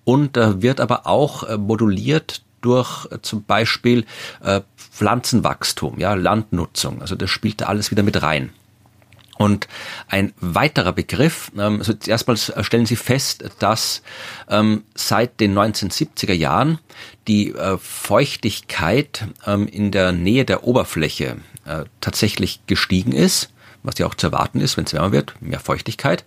und 0.04 0.38
äh, 0.38 0.62
wird 0.62 0.80
aber 0.80 1.06
auch 1.06 1.42
äh, 1.44 1.58
moduliert 1.58 2.42
durch 2.62 3.06
äh, 3.10 3.18
zum 3.20 3.44
Beispiel 3.44 4.06
äh, 4.42 4.62
Pflanzenwachstum, 4.76 5.98
ja, 5.98 6.14
Landnutzung. 6.14 7.02
Also 7.02 7.14
das 7.14 7.28
spielt 7.28 7.60
da 7.60 7.66
alles 7.66 7.90
wieder 7.90 8.02
mit 8.02 8.22
rein. 8.22 8.50
Und 9.36 9.68
ein 10.08 10.32
weiterer 10.40 10.92
Begriff, 10.92 11.52
ähm, 11.58 11.80
also 11.80 11.92
erstmals 12.06 12.50
stellen 12.62 12.86
Sie 12.86 12.96
fest, 12.96 13.44
dass 13.58 14.02
ähm, 14.48 14.84
seit 14.94 15.38
den 15.38 15.54
1970er 15.54 16.32
Jahren 16.32 16.78
die 17.28 17.52
äh, 17.52 17.76
Feuchtigkeit 17.76 19.26
ähm, 19.46 19.66
in 19.66 19.90
der 19.90 20.12
Nähe 20.12 20.46
der 20.46 20.64
Oberfläche 20.64 21.36
äh, 21.66 21.84
tatsächlich 22.00 22.60
gestiegen 22.66 23.12
ist, 23.12 23.50
was 23.82 23.98
ja 23.98 24.06
auch 24.06 24.14
zu 24.14 24.28
erwarten 24.28 24.60
ist, 24.60 24.76
wenn 24.76 24.84
es 24.84 24.92
wärmer 24.92 25.12
wird, 25.12 25.34
mehr 25.40 25.60
Feuchtigkeit. 25.60 26.24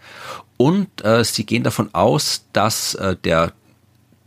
Und 0.57 1.03
äh, 1.03 1.23
sie 1.23 1.45
gehen 1.45 1.63
davon 1.63 1.93
aus, 1.93 2.45
dass 2.53 2.95
äh, 2.95 3.15
der 3.15 3.53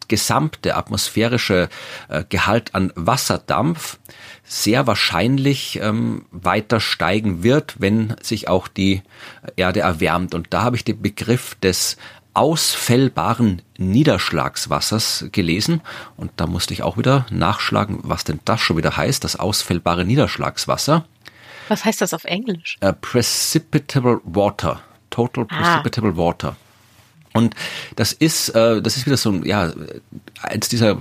gesamte 0.08 0.74
atmosphärische 0.74 1.68
äh, 2.08 2.24
Gehalt 2.28 2.74
an 2.74 2.92
Wasserdampf 2.94 3.98
sehr 4.42 4.86
wahrscheinlich 4.86 5.78
ähm, 5.82 6.24
weiter 6.30 6.80
steigen 6.80 7.42
wird, 7.42 7.76
wenn 7.78 8.16
sich 8.22 8.48
auch 8.48 8.68
die 8.68 9.02
Erde 9.56 9.80
erwärmt. 9.80 10.34
Und 10.34 10.48
da 10.50 10.62
habe 10.62 10.76
ich 10.76 10.84
den 10.84 11.02
Begriff 11.02 11.54
des 11.56 11.98
ausfällbaren 12.32 13.62
Niederschlagswassers 13.78 15.26
gelesen. 15.32 15.82
Und 16.16 16.30
da 16.36 16.46
musste 16.46 16.72
ich 16.72 16.82
auch 16.82 16.96
wieder 16.96 17.26
nachschlagen, 17.30 17.98
was 18.02 18.24
denn 18.24 18.40
das 18.44 18.60
schon 18.60 18.76
wieder 18.76 18.96
heißt, 18.96 19.24
das 19.24 19.36
ausfällbare 19.36 20.04
Niederschlagswasser. 20.04 21.04
Was 21.68 21.84
heißt 21.84 22.00
das 22.00 22.14
auf 22.14 22.24
Englisch? 22.24 22.76
Uh, 22.82 22.92
precipitable 23.00 24.20
Water. 24.24 24.80
Total 25.10 25.46
ah. 25.48 25.56
Precipitable 25.56 26.12
ah. 26.12 26.16
Water. 26.16 26.56
Und 27.34 27.54
das 27.96 28.12
ist, 28.12 28.50
äh, 28.50 28.82
das 28.82 28.96
ist 28.96 29.06
wieder 29.06 29.16
so 29.16 29.30
ein, 29.30 29.44
ja, 29.44 29.72
eins 30.42 30.68
dieser 30.68 30.98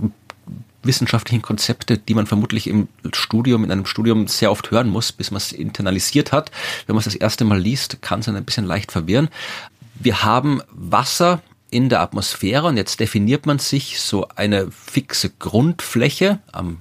wissenschaftlichen 0.83 1.41
Konzepte, 1.41 1.97
die 1.97 2.13
man 2.13 2.27
vermutlich 2.27 2.67
im 2.67 2.87
Studium, 3.13 3.63
in 3.63 3.71
einem 3.71 3.85
Studium 3.85 4.27
sehr 4.27 4.51
oft 4.51 4.71
hören 4.71 4.89
muss, 4.89 5.11
bis 5.11 5.31
man 5.31 5.37
es 5.37 5.51
internalisiert 5.51 6.31
hat. 6.31 6.51
Wenn 6.85 6.95
man 6.95 6.99
es 6.99 7.05
das 7.05 7.15
erste 7.15 7.45
Mal 7.45 7.59
liest, 7.59 8.01
kann 8.01 8.21
es 8.21 8.27
einen 8.27 8.37
ein 8.37 8.45
bisschen 8.45 8.65
leicht 8.65 8.91
verwirren. 8.91 9.29
Wir 9.95 10.23
haben 10.23 10.61
Wasser 10.71 11.41
in 11.69 11.89
der 11.89 12.01
Atmosphäre 12.01 12.67
und 12.67 12.77
jetzt 12.77 12.99
definiert 12.99 13.45
man 13.45 13.59
sich 13.59 13.99
so 13.99 14.27
eine 14.35 14.71
fixe 14.71 15.29
Grundfläche 15.29 16.39
am 16.51 16.77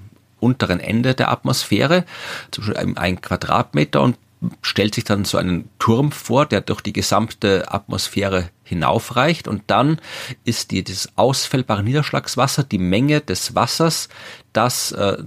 unteren 0.47 0.81
Ende 0.81 1.15
der 1.15 1.31
Atmosphäre, 1.31 2.05
zum 2.51 2.67
Beispiel 2.67 2.95
ein 2.97 3.21
Quadratmeter 3.21 4.03
und 4.03 4.17
stellt 4.63 4.95
sich 4.95 5.05
dann 5.05 5.25
so 5.25 5.39
einen 5.39 5.69
Turm 5.79 6.13
vor, 6.13 6.47
der 6.47 6.61
durch 6.61 6.81
die 6.81 6.93
gesamte 6.93 7.73
Atmosphäre 7.73 8.51
hinaufreicht 8.65 9.49
und 9.49 9.63
dann 9.67 10.01
ist 10.45 10.71
die, 10.71 10.85
dieses 10.85 11.17
ausfällbare 11.17 11.83
Niederschlagswasser 11.83 12.63
die 12.63 12.79
Menge 12.79 13.21
des 13.21 13.55
Wassers, 13.55 14.09
das 14.53 14.93
äh, 14.93 15.25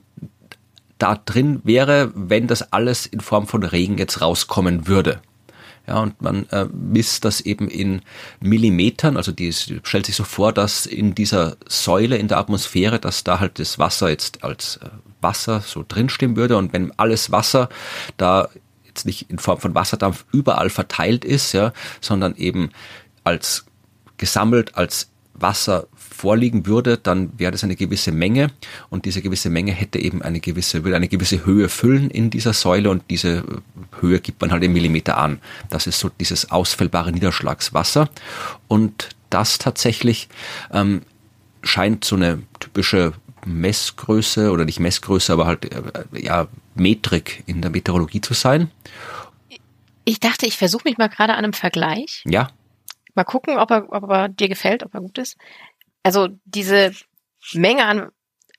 da 0.97 1.15
drin 1.15 1.62
wäre, 1.63 2.12
wenn 2.13 2.47
das 2.47 2.73
alles 2.73 3.05
in 3.05 3.21
Form 3.21 3.47
von 3.47 3.63
Regen 3.63 3.97
jetzt 3.97 4.21
rauskommen 4.21 4.88
würde. 4.88 5.21
Ja, 5.88 6.01
und 6.01 6.21
man 6.21 6.47
äh, 6.49 6.65
misst 6.65 7.25
das 7.25 7.41
eben 7.41 7.67
in 7.67 8.01
Millimetern, 8.41 9.17
also 9.17 9.32
die 9.32 9.51
stellt 9.51 10.05
sich 10.05 10.15
so 10.15 10.23
vor, 10.23 10.53
dass 10.53 10.86
in 10.86 11.15
dieser 11.15 11.58
Säule 11.67 12.17
in 12.17 12.27
der 12.27 12.38
Atmosphäre, 12.38 12.99
dass 12.99 13.23
da 13.23 13.39
halt 13.39 13.58
das 13.58 13.79
Wasser 13.79 14.10
jetzt 14.10 14.43
als 14.43 14.77
äh, 14.77 14.89
Wasser 15.21 15.62
so 15.62 15.84
drinstehen 15.88 16.36
würde. 16.36 16.58
Und 16.58 16.73
wenn 16.73 16.91
alles 16.97 17.32
Wasser 17.32 17.69
da 18.17 18.49
jetzt 18.86 19.05
nicht 19.05 19.29
in 19.29 19.39
Form 19.39 19.60
von 19.60 19.75
Wasserdampf 19.75 20.25
überall 20.32 20.69
verteilt 20.69 21.25
ist, 21.25 21.53
ja, 21.53 21.73
sondern 22.01 22.36
eben 22.36 22.71
als 23.23 23.65
gesammelt 24.17 24.75
als 24.75 25.10
Wasser 25.41 25.88
vorliegen 25.95 26.65
würde, 26.65 26.97
dann 26.97 27.32
wäre 27.38 27.51
das 27.51 27.63
eine 27.63 27.75
gewisse 27.75 28.12
Menge. 28.12 28.51
Und 28.89 29.05
diese 29.05 29.21
gewisse 29.21 29.49
Menge 29.49 29.71
hätte 29.71 29.99
eben 29.99 30.21
eine 30.21 30.39
gewisse, 30.39 30.84
würde 30.84 30.97
eine 30.97 31.08
gewisse 31.08 31.45
Höhe 31.45 31.69
füllen 31.69 32.10
in 32.10 32.29
dieser 32.29 32.53
Säule. 32.53 32.89
Und 32.89 33.03
diese 33.10 33.43
Höhe 34.01 34.19
gibt 34.19 34.41
man 34.41 34.51
halt 34.51 34.63
im 34.63 34.73
Millimeter 34.73 35.17
an. 35.17 35.39
Das 35.69 35.88
ist 35.88 35.99
so 35.99 36.10
dieses 36.10 36.51
ausfällbare 36.51 37.12
Niederschlagswasser. 37.12 38.10
Und 38.67 39.10
das 39.29 39.60
tatsächlich 39.60 40.27
ähm, 40.73 41.01
scheint 41.63 42.03
so 42.03 42.15
eine 42.15 42.41
typische 42.60 43.13
Messgröße 43.45 44.52
oder 44.52 44.65
nicht 44.65 44.80
Messgröße, 44.80 45.34
aber 45.34 45.45
halt 45.45 45.65
äh, 45.65 45.82
ja 46.13 46.47
Metrik 46.75 47.43
in 47.45 47.62
der 47.62 47.71
Meteorologie 47.71 48.21
zu 48.21 48.34
sein. 48.34 48.71
Ich 50.06 50.19
dachte, 50.19 50.45
ich 50.45 50.58
versuche 50.58 50.84
mich 50.86 50.97
mal 50.97 51.10
gerade 51.10 51.34
an 51.34 51.39
einem 51.39 51.54
Vergleich. 51.54 52.23
Ja. 52.25 52.49
Mal 53.15 53.23
gucken, 53.23 53.58
ob 53.58 53.71
er, 53.71 53.91
ob 53.91 54.10
er 54.10 54.30
dir 54.30 54.49
gefällt, 54.49 54.84
ob 54.84 54.93
er 54.93 55.02
gut 55.02 55.17
ist. 55.17 55.38
Also 56.04 56.30
diese 56.45 56.93
Menge 57.54 57.86
an 57.86 58.10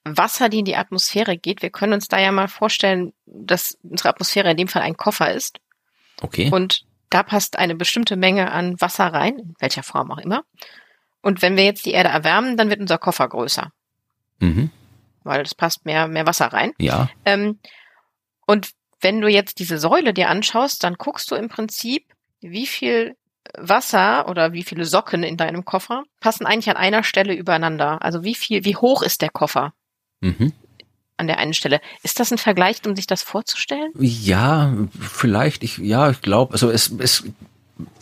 Wasser, 0.04 0.48
die 0.48 0.60
in 0.60 0.64
die 0.64 0.76
Atmosphäre 0.76 1.36
geht, 1.36 1.62
wir 1.62 1.70
können 1.70 1.92
uns 1.92 2.08
da 2.08 2.18
ja 2.18 2.32
mal 2.32 2.48
vorstellen, 2.48 3.12
dass 3.26 3.78
unsere 3.82 4.10
Atmosphäre 4.10 4.50
in 4.50 4.56
dem 4.56 4.68
Fall 4.68 4.82
ein 4.82 4.96
Koffer 4.96 5.32
ist. 5.32 5.58
Okay. 6.22 6.50
Und 6.52 6.84
da 7.10 7.22
passt 7.22 7.58
eine 7.58 7.74
bestimmte 7.74 8.16
Menge 8.16 8.52
an 8.52 8.80
Wasser 8.80 9.06
rein, 9.06 9.38
in 9.38 9.54
welcher 9.58 9.82
Form 9.82 10.10
auch 10.10 10.18
immer. 10.18 10.44
Und 11.22 11.42
wenn 11.42 11.56
wir 11.56 11.64
jetzt 11.64 11.84
die 11.84 11.92
Erde 11.92 12.08
erwärmen, 12.10 12.56
dann 12.56 12.70
wird 12.70 12.80
unser 12.80 12.98
Koffer 12.98 13.28
größer. 13.28 13.72
Mhm. 14.40 14.70
Weil 15.22 15.42
es 15.42 15.54
passt 15.54 15.84
mehr, 15.84 16.08
mehr 16.08 16.26
Wasser 16.26 16.46
rein. 16.46 16.72
Ja. 16.78 17.08
Ähm, 17.24 17.58
und 18.46 18.70
wenn 19.00 19.20
du 19.20 19.28
jetzt 19.28 19.58
diese 19.58 19.78
Säule 19.78 20.12
dir 20.12 20.28
anschaust, 20.28 20.84
dann 20.84 20.94
guckst 20.94 21.30
du 21.30 21.34
im 21.34 21.48
Prinzip, 21.48 22.04
wie 22.40 22.66
viel 22.66 23.16
Wasser 23.56 24.28
oder 24.28 24.52
wie 24.52 24.62
viele 24.62 24.84
Socken 24.84 25.22
in 25.22 25.36
deinem 25.36 25.64
Koffer 25.64 26.04
passen 26.20 26.46
eigentlich 26.46 26.70
an 26.70 26.76
einer 26.76 27.02
Stelle 27.02 27.34
übereinander. 27.34 28.02
Also 28.02 28.22
wie 28.22 28.34
viel, 28.34 28.64
wie 28.64 28.76
hoch 28.76 29.02
ist 29.02 29.22
der 29.22 29.30
Koffer? 29.30 29.72
Mhm. 30.20 30.52
An 31.16 31.26
der 31.26 31.38
einen 31.38 31.54
Stelle. 31.54 31.80
Ist 32.02 32.20
das 32.20 32.32
ein 32.32 32.38
Vergleich, 32.38 32.84
um 32.86 32.96
sich 32.96 33.06
das 33.06 33.22
vorzustellen? 33.22 33.92
Ja, 33.98 34.74
vielleicht. 34.98 35.62
Ich, 35.62 35.78
ja, 35.78 36.10
ich 36.10 36.20
glaube, 36.22 36.52
also 36.52 36.70
es, 36.70 36.90
es 36.98 37.24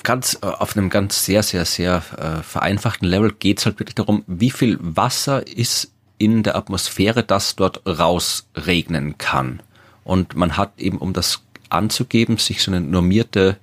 ganz 0.03 0.39
äh, 0.43 0.47
auf 0.47 0.77
einem 0.77 0.91
ganz 0.91 1.25
sehr, 1.25 1.43
sehr, 1.43 1.65
sehr 1.65 2.03
äh, 2.17 2.43
vereinfachten 2.43 3.09
Level 3.09 3.33
geht 3.33 3.59
es 3.59 3.67
halt 3.67 3.79
wirklich 3.81 3.97
darum, 3.97 4.25
wie 4.27 4.51
viel 4.51 4.79
Wasser 4.81 5.47
ist 5.47 5.93
in 6.19 6.43
der 6.43 6.57
Atmosphäre, 6.57 7.23
das 7.23 7.57
dort 7.57 7.83
rausregnen 7.87 9.19
kann. 9.19 9.63
Und 10.05 10.37
man 10.37 10.57
hat 10.57 10.73
eben, 10.79 10.99
um 10.99 11.13
das 11.13 11.43
anzugeben, 11.71 12.39
sich 12.39 12.63
so 12.63 12.71
eine 12.71 12.81
normierte 12.81 13.57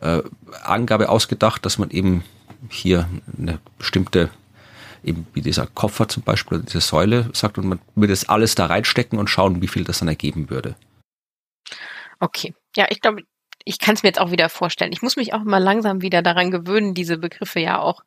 äh, 0.00 0.22
Angabe 0.62 1.08
ausgedacht, 1.08 1.64
dass 1.64 1.78
man 1.78 1.90
eben 1.90 2.24
hier 2.68 3.08
eine 3.38 3.58
bestimmte 3.78 4.30
eben 5.04 5.26
wie 5.34 5.40
dieser 5.40 5.66
Koffer 5.66 6.08
zum 6.08 6.24
Beispiel, 6.24 6.60
diese 6.60 6.80
Säule 6.80 7.30
sagt 7.32 7.58
und 7.58 7.66
man 7.66 7.78
würde 7.94 8.12
das 8.12 8.28
alles 8.28 8.56
da 8.56 8.66
reinstecken 8.66 9.18
und 9.18 9.30
schauen, 9.30 9.62
wie 9.62 9.68
viel 9.68 9.84
das 9.84 10.00
dann 10.00 10.08
ergeben 10.08 10.50
würde. 10.50 10.74
Okay. 12.18 12.54
Ja, 12.76 12.86
ich 12.90 13.00
glaube, 13.00 13.22
ich 13.64 13.78
kann 13.78 13.94
es 13.94 14.02
mir 14.02 14.08
jetzt 14.08 14.20
auch 14.20 14.30
wieder 14.30 14.48
vorstellen. 14.48 14.92
Ich 14.92 15.02
muss 15.02 15.16
mich 15.16 15.32
auch 15.32 15.44
mal 15.44 15.62
langsam 15.62 16.02
wieder 16.02 16.22
daran 16.22 16.50
gewöhnen, 16.50 16.94
diese 16.94 17.18
Begriffe 17.18 17.60
ja 17.60 17.78
auch 17.78 18.02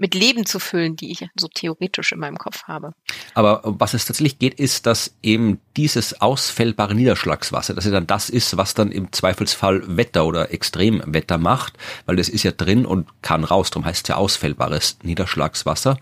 mit 0.00 0.14
Leben 0.14 0.46
zu 0.46 0.58
füllen, 0.58 0.96
die 0.96 1.12
ich 1.12 1.26
so 1.38 1.46
theoretisch 1.46 2.12
in 2.12 2.20
meinem 2.20 2.38
Kopf 2.38 2.64
habe. 2.64 2.94
Aber 3.34 3.60
was 3.64 3.92
es 3.92 4.06
tatsächlich 4.06 4.38
geht, 4.38 4.54
ist, 4.54 4.86
dass 4.86 5.14
eben 5.22 5.60
dieses 5.76 6.22
ausfällbare 6.22 6.94
Niederschlagswasser, 6.94 7.74
dass 7.74 7.84
ja 7.84 7.90
dann 7.90 8.06
das 8.06 8.30
ist, 8.30 8.56
was 8.56 8.72
dann 8.72 8.92
im 8.92 9.12
Zweifelsfall 9.12 9.82
Wetter 9.96 10.24
oder 10.24 10.52
Extremwetter 10.52 11.36
macht, 11.36 11.74
weil 12.06 12.16
das 12.16 12.30
ist 12.30 12.44
ja 12.44 12.50
drin 12.50 12.86
und 12.86 13.08
kann 13.20 13.44
raus, 13.44 13.70
darum 13.70 13.84
heißt 13.84 14.06
es 14.06 14.08
ja 14.08 14.16
ausfällbares 14.16 14.98
Niederschlagswasser. 15.02 15.98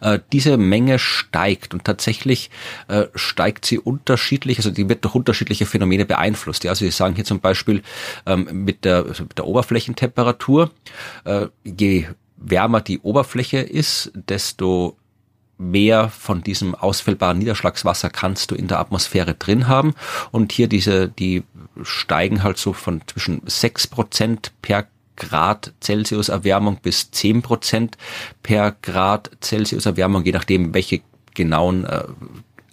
Äh, 0.00 0.20
diese 0.32 0.56
Menge 0.56 0.98
steigt 0.98 1.74
und 1.74 1.84
tatsächlich 1.84 2.50
äh, 2.88 3.04
steigt 3.14 3.66
sie 3.66 3.78
unterschiedlich, 3.78 4.56
also 4.56 4.70
die 4.70 4.88
wird 4.88 5.04
durch 5.04 5.14
unterschiedliche 5.14 5.66
Phänomene 5.66 6.06
beeinflusst. 6.06 6.64
Ja, 6.64 6.70
also 6.70 6.86
wir 6.86 6.92
sagen 6.92 7.14
hier 7.14 7.24
zum 7.24 7.40
Beispiel 7.40 7.82
ähm, 8.24 8.64
mit, 8.64 8.86
der, 8.86 9.04
also 9.04 9.24
mit 9.24 9.36
der 9.36 9.46
Oberflächentemperatur, 9.46 10.70
äh, 11.24 11.48
je 11.64 12.06
wärmer 12.44 12.80
die 12.80 13.00
Oberfläche 13.00 13.58
ist, 13.58 14.12
desto 14.14 14.96
mehr 15.58 16.08
von 16.08 16.42
diesem 16.42 16.74
ausfällbaren 16.74 17.38
Niederschlagswasser 17.38 18.10
kannst 18.10 18.50
du 18.50 18.54
in 18.54 18.68
der 18.68 18.80
Atmosphäre 18.80 19.34
drin 19.34 19.68
haben. 19.68 19.94
Und 20.30 20.52
hier 20.52 20.68
diese, 20.68 21.08
die 21.08 21.44
steigen 21.82 22.42
halt 22.42 22.58
so 22.58 22.72
von 22.72 23.00
zwischen 23.06 23.42
sechs 23.46 23.86
Prozent 23.86 24.52
per 24.60 24.86
Grad 25.16 25.72
Celsius 25.80 26.30
Erwärmung 26.30 26.78
bis 26.82 27.10
zehn 27.10 27.42
Prozent 27.42 27.96
per 28.42 28.72
Grad 28.82 29.30
Celsius 29.40 29.86
Erwärmung, 29.86 30.24
je 30.24 30.32
nachdem, 30.32 30.74
welche 30.74 31.02
genauen 31.34 31.84
äh, 31.84 32.04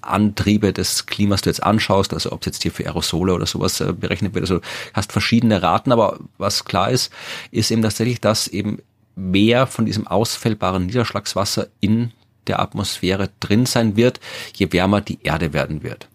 Antriebe 0.01 0.73
des 0.73 1.05
Klimas 1.05 1.41
du 1.41 1.49
jetzt 1.49 1.61
anschaust, 1.61 2.13
also 2.13 2.31
ob 2.31 2.41
es 2.41 2.45
jetzt 2.47 2.63
hier 2.63 2.71
für 2.71 2.85
Aerosole 2.85 3.33
oder 3.33 3.45
sowas 3.45 3.81
äh, 3.81 3.93
berechnet 3.93 4.33
wird, 4.33 4.43
also 4.43 4.61
hast 4.93 5.11
verschiedene 5.11 5.61
Raten, 5.61 5.91
aber 5.91 6.19
was 6.37 6.65
klar 6.65 6.89
ist, 6.89 7.11
ist 7.51 7.71
eben 7.71 7.81
tatsächlich, 7.81 8.21
dass 8.21 8.47
eben 8.47 8.79
mehr 9.19 9.67
von 9.67 9.85
diesem 9.85 10.07
ausfällbaren 10.07 10.85
Niederschlagswasser 10.85 11.67
in 11.79 12.11
der 12.47 12.59
Atmosphäre 12.59 13.29
drin 13.39 13.65
sein 13.65 13.95
wird, 13.95 14.19
je 14.55 14.71
wärmer 14.71 15.01
die 15.01 15.19
Erde 15.23 15.53
werden 15.53 15.83
wird. 15.83 16.07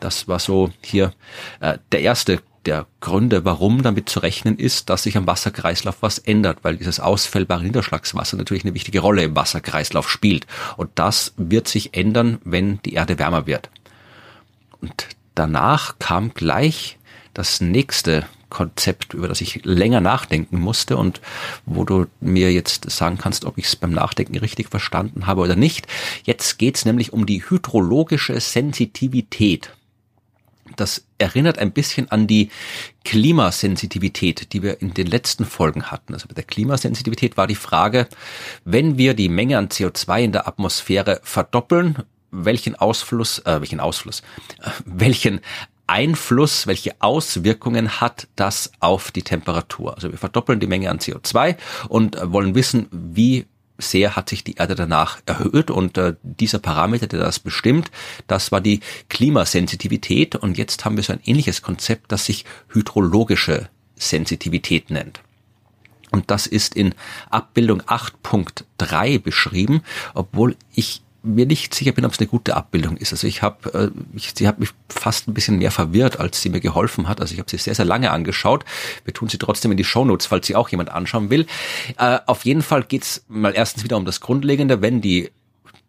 Das 0.00 0.28
war 0.28 0.38
so 0.38 0.70
hier 0.82 1.12
äh, 1.60 1.78
der 1.92 2.00
erste 2.00 2.40
der 2.66 2.86
Gründe, 3.00 3.44
warum 3.44 3.82
damit 3.82 4.08
zu 4.08 4.20
rechnen 4.20 4.58
ist, 4.58 4.88
dass 4.88 5.02
sich 5.02 5.16
am 5.16 5.26
Wasserkreislauf 5.26 5.96
was 6.00 6.18
ändert, 6.18 6.58
weil 6.62 6.76
dieses 6.76 7.00
ausfällbare 7.00 7.62
Niederschlagswasser 7.62 8.38
natürlich 8.38 8.64
eine 8.64 8.74
wichtige 8.74 9.00
Rolle 9.00 9.22
im 9.22 9.36
Wasserkreislauf 9.36 10.10
spielt. 10.10 10.46
Und 10.78 10.90
das 10.94 11.34
wird 11.36 11.68
sich 11.68 11.94
ändern, 11.94 12.38
wenn 12.44 12.80
die 12.82 12.94
Erde 12.94 13.18
wärmer 13.18 13.46
wird. 13.46 13.68
Und 14.80 15.08
danach 15.34 15.98
kam 15.98 16.32
gleich 16.32 16.98
das 17.34 17.60
nächste 17.60 18.24
Konzept, 18.54 19.12
über 19.12 19.28
das 19.28 19.40
ich 19.40 19.64
länger 19.64 20.00
nachdenken 20.00 20.60
musste 20.60 20.96
und 20.96 21.20
wo 21.66 21.84
du 21.84 22.06
mir 22.20 22.52
jetzt 22.52 22.88
sagen 22.90 23.18
kannst, 23.18 23.44
ob 23.44 23.58
ich 23.58 23.66
es 23.66 23.76
beim 23.76 23.90
Nachdenken 23.90 24.38
richtig 24.38 24.70
verstanden 24.70 25.26
habe 25.26 25.42
oder 25.42 25.56
nicht. 25.56 25.88
Jetzt 26.22 26.58
geht 26.58 26.76
es 26.76 26.84
nämlich 26.84 27.12
um 27.12 27.26
die 27.26 27.42
hydrologische 27.50 28.40
Sensitivität 28.40 29.72
das 30.76 31.04
erinnert 31.18 31.58
ein 31.58 31.72
bisschen 31.72 32.10
an 32.10 32.26
die 32.26 32.50
Klimasensitivität, 33.04 34.52
die 34.52 34.62
wir 34.62 34.80
in 34.80 34.94
den 34.94 35.06
letzten 35.06 35.44
Folgen 35.44 35.90
hatten. 35.90 36.14
Also 36.14 36.26
bei 36.26 36.34
der 36.34 36.44
Klimasensitivität 36.44 37.36
war 37.36 37.46
die 37.46 37.54
Frage, 37.54 38.08
wenn 38.64 38.96
wir 38.98 39.14
die 39.14 39.28
Menge 39.28 39.58
an 39.58 39.68
CO2 39.68 40.24
in 40.24 40.32
der 40.32 40.48
Atmosphäre 40.48 41.20
verdoppeln, 41.22 41.98
welchen 42.30 42.74
Ausfluss, 42.74 43.40
äh, 43.40 43.60
welchen 43.60 43.78
Ausfluss, 43.78 44.22
äh, 44.62 44.70
welchen 44.84 45.40
Einfluss, 45.86 46.66
welche 46.66 46.92
Auswirkungen 47.00 48.00
hat 48.00 48.28
das 48.36 48.72
auf 48.80 49.10
die 49.10 49.22
Temperatur? 49.22 49.94
Also 49.94 50.10
wir 50.10 50.18
verdoppeln 50.18 50.60
die 50.60 50.66
Menge 50.66 50.90
an 50.90 50.98
CO2 50.98 51.56
und 51.88 52.16
wollen 52.22 52.54
wissen, 52.54 52.88
wie 52.90 53.46
sehr 53.78 54.16
hat 54.16 54.28
sich 54.28 54.44
die 54.44 54.54
Erde 54.54 54.74
danach 54.74 55.20
erhöht 55.26 55.70
und 55.70 55.98
äh, 55.98 56.14
dieser 56.22 56.58
Parameter, 56.58 57.06
der 57.06 57.20
das 57.20 57.40
bestimmt, 57.40 57.90
das 58.26 58.52
war 58.52 58.60
die 58.60 58.80
Klimasensitivität 59.08 60.36
und 60.36 60.56
jetzt 60.56 60.84
haben 60.84 60.96
wir 60.96 61.02
so 61.02 61.12
ein 61.12 61.20
ähnliches 61.24 61.62
Konzept, 61.62 62.12
das 62.12 62.26
sich 62.26 62.44
hydrologische 62.68 63.68
Sensitivität 63.96 64.90
nennt. 64.90 65.20
Und 66.10 66.30
das 66.30 66.46
ist 66.46 66.76
in 66.76 66.94
Abbildung 67.30 67.82
8.3 67.82 69.18
beschrieben, 69.18 69.82
obwohl 70.14 70.56
ich 70.72 71.02
mir 71.24 71.46
nicht 71.46 71.74
sicher 71.74 71.92
bin, 71.92 72.04
ob 72.04 72.12
es 72.12 72.18
eine 72.18 72.28
gute 72.28 72.54
Abbildung 72.54 72.96
ist. 72.96 73.12
Also 73.12 73.26
ich 73.26 73.42
habe, 73.42 73.92
äh, 73.92 74.16
ich, 74.16 74.32
sie 74.36 74.46
hat 74.46 74.60
mich 74.60 74.70
fast 74.88 75.26
ein 75.26 75.34
bisschen 75.34 75.58
mehr 75.58 75.70
verwirrt, 75.70 76.20
als 76.20 76.42
sie 76.42 76.50
mir 76.50 76.60
geholfen 76.60 77.08
hat. 77.08 77.20
Also 77.20 77.32
ich 77.32 77.40
habe 77.40 77.50
sie 77.50 77.56
sehr, 77.56 77.74
sehr 77.74 77.84
lange 77.84 78.10
angeschaut. 78.10 78.64
Wir 79.04 79.14
tun 79.14 79.28
sie 79.28 79.38
trotzdem 79.38 79.70
in 79.70 79.76
die 79.76 79.84
Shownotes, 79.84 80.26
falls 80.26 80.46
sie 80.46 80.54
auch 80.54 80.68
jemand 80.68 80.90
anschauen 80.90 81.30
will. 81.30 81.46
Äh, 81.98 82.18
auf 82.26 82.44
jeden 82.44 82.62
Fall 82.62 82.82
geht's 82.84 83.24
mal 83.28 83.54
erstens 83.54 83.84
wieder 83.84 83.96
um 83.96 84.04
das 84.04 84.20
Grundlegende. 84.20 84.82
Wenn 84.82 85.00
die 85.00 85.30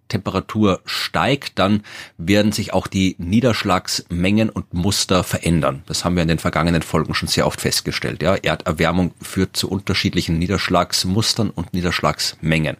Temperatur 0.08 0.82
steigt, 0.86 1.58
dann 1.58 1.82
werden 2.18 2.52
sich 2.52 2.74
auch 2.74 2.88
die 2.88 3.16
Niederschlagsmengen 3.18 4.50
und 4.50 4.74
Muster 4.74 5.24
verändern. 5.24 5.84
Das 5.88 6.06
haben 6.06 6.16
wir 6.16 6.22
in 6.22 6.28
den 6.28 6.40
vergangenen 6.40 6.82
Folgen 6.82 7.16
schon 7.16 7.28
sehr 7.28 7.48
oft 7.48 7.62
festgestellt. 7.62 8.22
Ja, 8.22 8.36
Erderwärmung 8.36 9.14
führt 9.22 9.58
zu 9.58 9.70
unterschiedlichen 9.70 10.38
Niederschlagsmustern 10.38 11.50
und 11.50 11.74
Niederschlagsmengen. 11.74 12.78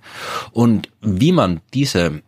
Und 0.52 0.90
wie 1.02 1.32
man 1.32 1.62
diese 1.74 2.22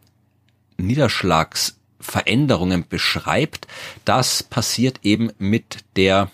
Niederschlagsveränderungen 0.77 2.85
beschreibt, 2.87 3.67
das 4.05 4.43
passiert 4.43 4.99
eben 5.03 5.31
mit 5.37 5.79
der 5.95 6.31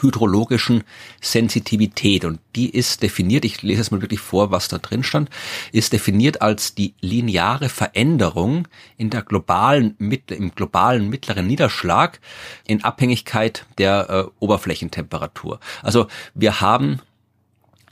hydrologischen 0.00 0.84
Sensitivität 1.20 2.24
und 2.24 2.38
die 2.54 2.70
ist 2.70 3.02
definiert, 3.02 3.44
ich 3.44 3.62
lese 3.62 3.80
es 3.80 3.90
mal 3.90 4.00
wirklich 4.00 4.20
vor, 4.20 4.50
was 4.50 4.68
da 4.68 4.78
drin 4.78 5.02
stand, 5.02 5.30
ist 5.72 5.92
definiert 5.92 6.42
als 6.42 6.74
die 6.74 6.94
lineare 7.00 7.68
Veränderung 7.68 8.68
in 8.96 9.10
der 9.10 9.22
globalen 9.22 9.96
im 9.98 10.54
globalen 10.54 11.08
mittleren 11.08 11.46
Niederschlag 11.46 12.20
in 12.66 12.84
Abhängigkeit 12.84 13.66
der 13.78 14.10
äh, 14.10 14.24
Oberflächentemperatur. 14.38 15.58
Also 15.82 16.06
wir 16.34 16.60
haben 16.60 17.00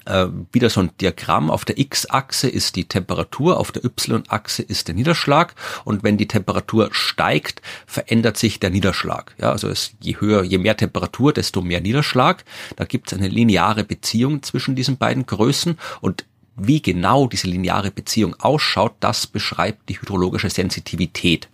äh, 0.08 0.26
wieder 0.52 0.70
so 0.70 0.80
ein 0.80 0.90
Diagramm. 1.00 1.50
Auf 1.50 1.64
der 1.64 1.78
X-Achse 1.78 2.48
ist 2.48 2.76
die 2.76 2.86
Temperatur, 2.86 3.58
auf 3.58 3.72
der 3.72 3.84
Y-Achse 3.84 4.62
ist 4.62 4.88
der 4.88 4.94
Niederschlag. 4.94 5.54
Und 5.84 6.02
wenn 6.02 6.16
die 6.16 6.28
Temperatur 6.28 6.88
steigt, 6.92 7.62
verändert 7.86 8.36
sich 8.36 8.58
der 8.58 8.70
Niederschlag. 8.70 9.34
Ja, 9.38 9.52
also 9.52 9.68
es, 9.68 9.92
je 10.00 10.16
höher, 10.18 10.42
je 10.42 10.58
mehr 10.58 10.76
Temperatur, 10.76 11.32
desto 11.32 11.62
mehr 11.62 11.80
Niederschlag. 11.80 12.44
Da 12.76 12.84
gibt 12.84 13.12
es 13.12 13.18
eine 13.18 13.28
lineare 13.28 13.84
Beziehung 13.84 14.42
zwischen 14.42 14.74
diesen 14.74 14.96
beiden 14.96 15.26
Größen 15.26 15.78
und 16.00 16.24
wie 16.60 16.82
genau 16.82 17.28
diese 17.28 17.46
lineare 17.46 17.92
Beziehung 17.92 18.34
ausschaut, 18.40 18.94
das 18.98 19.28
beschreibt 19.28 19.88
die 19.88 20.00
hydrologische 20.00 20.50
Sensitivität. 20.50 21.48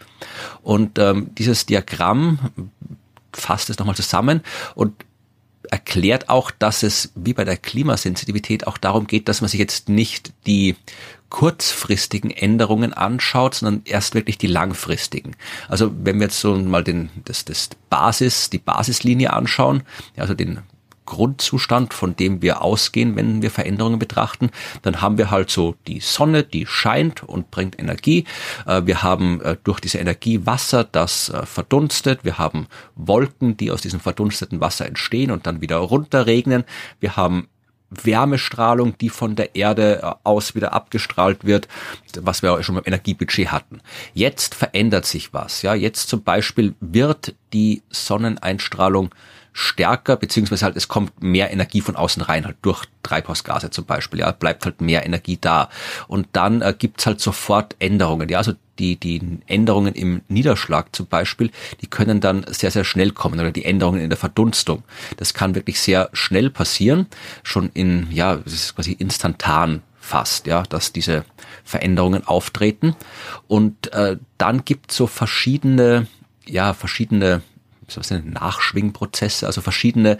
Und 0.62 0.99
ähm, 0.99 1.35
dieses 1.35 1.67
Diagramm 1.67 2.38
fasst 3.33 3.69
es 3.69 3.79
nochmal 3.79 3.97
zusammen 3.97 4.40
und 4.75 4.95
erklärt 5.70 6.29
auch, 6.29 6.50
dass 6.50 6.83
es 6.83 7.12
wie 7.14 7.35
bei 7.35 7.44
der 7.44 7.57
Klimasensitivität 7.57 8.66
auch 8.66 8.79
darum 8.79 9.07
geht, 9.07 9.29
dass 9.29 9.40
man 9.40 9.48
sich 9.48 9.61
jetzt 9.61 9.88
nicht 9.88 10.33
die 10.46 10.77
kurzfristigen 11.31 12.31
Änderungen 12.31 12.92
anschaut, 12.92 13.57
sondern 13.57 13.83
erst 13.87 14.14
wirklich 14.14 14.38
die 14.38 14.46
langfristigen. 14.46 15.35
Also 15.68 15.92
wenn 16.03 16.20
wir 16.20 16.27
jetzt 16.27 16.38
so 16.38 16.55
mal 16.57 16.85
den, 16.85 17.11
das, 17.24 17.44
das 17.44 17.70
Basis, 17.90 18.50
die 18.50 18.59
Basislinie 18.59 19.33
anschauen, 19.33 19.83
also 20.16 20.35
den 20.35 20.61
Grundzustand, 21.07 21.95
von 21.95 22.17
dem 22.17 22.43
wir 22.43 22.62
ausgehen, 22.62 23.17
wenn 23.17 23.43
wir 23.43 23.51
Veränderungen 23.51 23.99
betrachten, 23.99 24.51
dann 24.83 25.01
haben 25.01 25.19
wir 25.19 25.31
halt 25.31 25.51
so 25.51 25.75
die 25.87 26.01
Sonne, 26.01 26.43
die 26.43 26.67
scheint 26.67 27.23
und 27.23 27.51
bringt 27.51 27.79
Energie. 27.79 28.25
Äh, 28.67 28.83
wir 28.85 29.03
haben 29.03 29.40
äh, 29.40 29.57
durch 29.64 29.81
diese 29.81 29.99
Energie 29.99 30.47
Wasser, 30.47 30.85
das 30.85 31.29
äh, 31.29 31.47
verdunstet. 31.47 32.25
Wir 32.25 32.38
haben 32.38 32.67
Wolken, 32.95 33.57
die 33.57 33.71
aus 33.71 33.83
diesem 33.83 34.01
verdunsteten 34.01 34.61
Wasser 34.61 34.87
entstehen 34.87 35.31
und 35.31 35.47
dann 35.47 35.61
wieder 35.61 35.77
runterregnen. 35.77 36.64
Wir 37.01 37.17
haben 37.17 37.49
Wärmestrahlung, 37.90 38.99
die 38.99 39.09
von 39.09 39.37
der 39.37 39.55
Erde 39.55 40.17
aus 40.25 40.55
wieder 40.55 40.73
abgestrahlt 40.73 41.45
wird, 41.45 41.69
was 42.21 42.43
wir 42.43 42.53
auch 42.53 42.62
schon 42.62 42.75
beim 42.75 42.85
Energiebudget 42.87 43.53
hatten. 43.53 43.81
Jetzt 44.14 44.55
verändert 44.55 45.07
sich 45.07 45.33
was. 45.33 45.62
Ja, 45.62 45.75
jetzt 45.75 46.09
zum 46.09 46.23
Beispiel 46.23 46.75
wird 46.81 47.35
die 47.53 47.83
Sonneneinstrahlung 47.90 49.11
stärker, 49.55 50.17
beziehungsweise 50.17 50.64
halt 50.64 50.77
es 50.77 50.88
kommt 50.88 51.23
mehr 51.23 51.53
Energie 51.53 51.81
von 51.81 51.95
außen 51.97 52.21
rein, 52.23 52.45
halt 52.45 52.57
durch 52.62 52.85
Treibhausgase 53.05 53.71
zum 53.71 53.87
Beispiel, 53.87 54.21
ja, 54.21 54.33
bleibt 54.33 54.64
halt 54.64 54.81
mehr 54.81 55.07
Energie 55.07 55.38
da. 55.40 55.71
Und 56.09 56.27
dann 56.33 56.61
äh, 56.61 56.75
gibt's 56.77 57.07
halt 57.07 57.21
sofort 57.21 57.77
Änderungen, 57.79 58.29
ja, 58.29 58.38
also 58.38 58.53
die, 58.81 58.97
die 58.97 59.38
Änderungen 59.47 59.95
im 59.95 60.23
Niederschlag 60.27 60.95
zum 60.95 61.07
Beispiel, 61.07 61.53
die 61.81 61.87
können 61.87 62.21
dann 62.21 62.45
sehr, 62.49 62.73
sehr 62.73 62.83
schnell 62.83 63.12
kommen 63.12 63.38
oder 63.38 63.53
die 63.53 63.64
Änderungen 63.64 64.01
in 64.01 64.11
der 64.11 64.19
Verdunstung. 64.19 64.83
Das 65.19 65.33
kann 65.33 65.55
wirklich 65.55 65.81
sehr 65.81 66.11
schnell 66.12 66.51
passieren, 66.51 67.07
schon 67.45 67.71
in, 67.75 68.09
ja, 68.11 68.40
es 68.45 68.53
ist 68.53 68.75
quasi 68.75 68.93
instantan 68.93 69.83
fast, 70.01 70.49
ja, 70.49 70.64
dass 70.64 70.93
diese 70.93 71.25
Veränderungen 71.62 72.27
auftreten. 72.27 72.97
Und 73.47 73.93
äh, 73.93 74.17
dann 74.37 74.64
gibt 74.64 74.90
so 74.90 75.07
verschiedene, 75.07 76.09
ja, 76.45 76.75
verschiedene 76.75 77.43
was 77.94 78.09
sind 78.09 78.33
Nachschwingprozesse, 78.33 79.47
also 79.47 79.61
verschiedene 79.61 80.18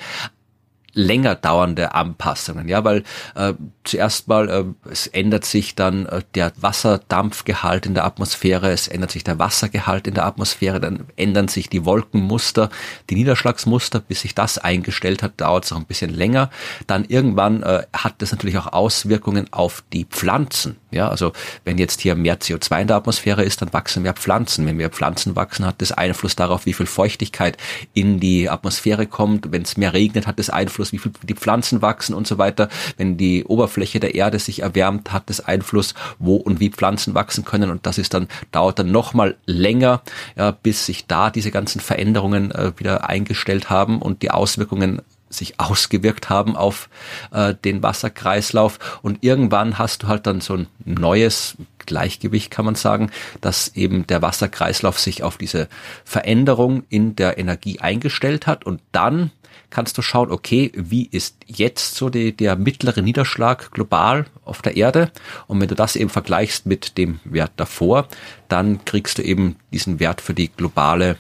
länger 0.95 1.35
dauernde 1.35 1.95
Anpassungen, 1.95 2.69
ja, 2.69 2.85
weil 2.85 3.03
äh, 3.35 3.55
zuerst 3.83 4.29
mal 4.29 4.49
äh, 4.49 4.91
es 4.91 5.07
ändert 5.09 5.45
sich 5.45 5.75
dann 5.75 6.07
äh, 6.07 6.23
der 6.35 6.53
Wasserdampfgehalt 6.57 7.87
in 7.87 7.95
der 7.95 8.05
Atmosphäre, 8.05 8.71
es 8.71 8.89
ändert 8.89 9.11
sich 9.11 9.25
der 9.25 9.39
Wassergehalt 9.39 10.07
in 10.07 10.15
der 10.15 10.25
Atmosphäre, 10.25 10.81
dann 10.81 11.07
ändern 11.17 11.49
sich 11.49 11.69
die 11.69 11.85
Wolkenmuster, 11.85 12.71
die 13.11 13.17
Niederschlagsmuster, 13.17 14.01
bis 14.01 14.21
sich 14.21 14.35
das 14.35 14.59
eingestellt 14.59 15.23
hat, 15.23 15.41
dauert 15.41 15.65
es 15.65 15.73
auch 15.73 15.79
ein 15.79 15.87
bisschen 15.87 16.15
länger. 16.15 16.51
Dann 16.87 17.05
irgendwann 17.05 17.63
äh, 17.63 17.83
hat 17.93 18.15
das 18.19 18.31
natürlich 18.31 18.59
auch 18.59 18.73
Auswirkungen 18.73 19.53
auf 19.53 19.83
die 19.93 20.05
Pflanzen, 20.05 20.77
ja, 20.95 21.09
also 21.09 21.33
wenn 21.65 21.79
jetzt 21.79 22.01
hier 22.01 22.15
mehr 22.15 22.41
CO2 22.41 22.83
in 22.83 22.87
der 22.89 22.97
Atmosphäre 22.97 23.43
ist, 23.43 23.63
dann 23.63 23.73
wachsen 23.73 24.03
mehr 24.03 24.15
Pflanzen. 24.15 24.67
Wenn 24.67 24.77
mehr 24.77 24.91
Pflanzen 24.91 25.37
wachsen, 25.37 25.67
hat 25.67 25.81
das 25.81 25.93
Einfluss 25.93 26.37
darauf, 26.37 26.67
wie 26.67 26.73
viel 26.73 26.87
Feuchtigkeit 26.87 27.57
in 27.93 28.21
die 28.21 28.49
Atmosphäre 28.49 29.07
kommt. 29.07 29.53
Wenn 29.53 29.63
es 29.63 29.77
mehr 29.77 29.93
regnet, 29.93 30.27
hat 30.27 30.39
das 30.39 30.51
Einfluss 30.51 30.93
wie 30.93 30.99
viel 30.99 31.13
die 31.23 31.35
Pflanzen 31.35 31.83
wachsen 31.83 32.15
und 32.15 32.27
so 32.27 32.39
weiter. 32.39 32.69
Wenn 32.97 33.17
die 33.17 33.45
Oberfläche 33.45 34.01
der 34.01 34.15
Erde 34.15 34.39
sich 34.39 34.63
erwärmt, 34.63 35.13
hat 35.13 35.25
das 35.29 35.41
Einfluss, 35.41 35.95
wo 36.19 36.37
und 36.37 36.61
wie 36.61 36.71
Pflanzen 36.71 37.15
wachsen 37.15 37.45
können. 37.45 37.71
Und 37.71 37.87
das 37.87 37.99
ist 37.99 38.15
dann, 38.15 38.29
dauert 38.53 38.79
dann 38.79 38.91
nochmal 38.91 39.37
länger, 39.47 40.03
ja, 40.37 40.51
bis 40.51 40.87
sich 40.87 41.07
da 41.07 41.31
diese 41.31 41.51
ganzen 41.51 41.81
Veränderungen 41.81 42.51
äh, 42.53 42.73
wieder 42.77 43.09
eingestellt 43.09 43.71
haben 43.71 44.01
und 44.01 44.23
die 44.23 44.31
Auswirkungen 44.31 45.03
sich 45.37 45.61
ausgewirkt 45.61 46.31
haben 46.31 46.57
auf 46.57 46.89
äh, 47.33 47.55
den 47.55 47.83
Wasserkreislauf. 47.83 49.01
Und 49.03 49.23
irgendwann 49.23 49.79
hast 49.79 50.03
du 50.03 50.09
halt 50.09 50.27
dann 50.27 50.41
so 50.41 50.55
ein 50.55 50.67
neues 50.85 51.57
Gleichgewicht, 51.87 52.51
kann 52.51 52.65
man 52.65 52.75
sagen, 52.75 53.11
dass 53.41 53.69
eben 53.75 54.07
der 54.07 54.23
Wasserkreislauf 54.23 54.99
sich 54.99 55.23
auf 55.23 55.37
diese 55.37 55.69
Veränderung 56.05 56.85
in 56.89 57.17
der 57.17 57.39
Energie 57.39 57.81
eingestellt 57.81 58.47
hat 58.47 58.65
und 58.65 58.81
dann 58.93 59.31
kannst 59.75 59.99
du 59.99 60.03
schauen, 60.03 60.31
okay, 60.31 60.71
wie 60.75 61.07
ist 61.07 61.37
jetzt 61.47 61.97
so 61.97 62.09
die, 62.09 62.35
der 62.35 62.55
mittlere 62.57 63.03
Niederschlag 63.03 63.73
global 63.73 64.27
auf 64.45 64.63
der 64.63 64.77
Erde? 64.77 65.11
Und 65.49 65.61
wenn 65.61 65.69
du 65.69 65.75
das 65.75 65.97
eben 65.97 66.11
vergleichst 66.11 66.65
mit 66.65 66.97
dem 66.97 67.19
Wert 67.25 67.53
davor, 67.57 68.07
dann 68.49 68.85
kriegst 68.85 69.19
du 69.19 69.23
eben 69.23 69.57
diesen 69.73 69.99
Wert 69.99 70.21
für 70.21 70.33
die 70.33 70.49
globale 70.49 71.17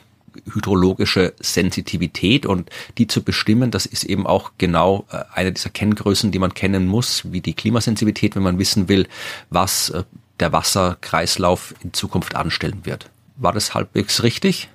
hydrologische 0.52 1.34
Sensitivität 1.40 2.46
und 2.46 2.70
die 2.98 3.06
zu 3.06 3.22
bestimmen, 3.22 3.70
das 3.70 3.86
ist 3.86 4.04
eben 4.04 4.26
auch 4.26 4.52
genau 4.58 5.06
äh, 5.10 5.24
eine 5.32 5.52
dieser 5.52 5.70
Kenngrößen, 5.70 6.30
die 6.30 6.38
man 6.38 6.54
kennen 6.54 6.86
muss, 6.86 7.32
wie 7.32 7.40
die 7.40 7.54
Klimasensitivität, 7.54 8.36
wenn 8.36 8.42
man 8.42 8.58
wissen 8.58 8.88
will, 8.88 9.06
was 9.50 9.90
äh, 9.90 10.04
der 10.40 10.52
Wasserkreislauf 10.52 11.74
in 11.82 11.92
Zukunft 11.92 12.34
anstellen 12.34 12.84
wird. 12.84 13.10
War 13.36 13.52
das 13.52 13.74
halbwegs 13.74 14.22
richtig? 14.22 14.68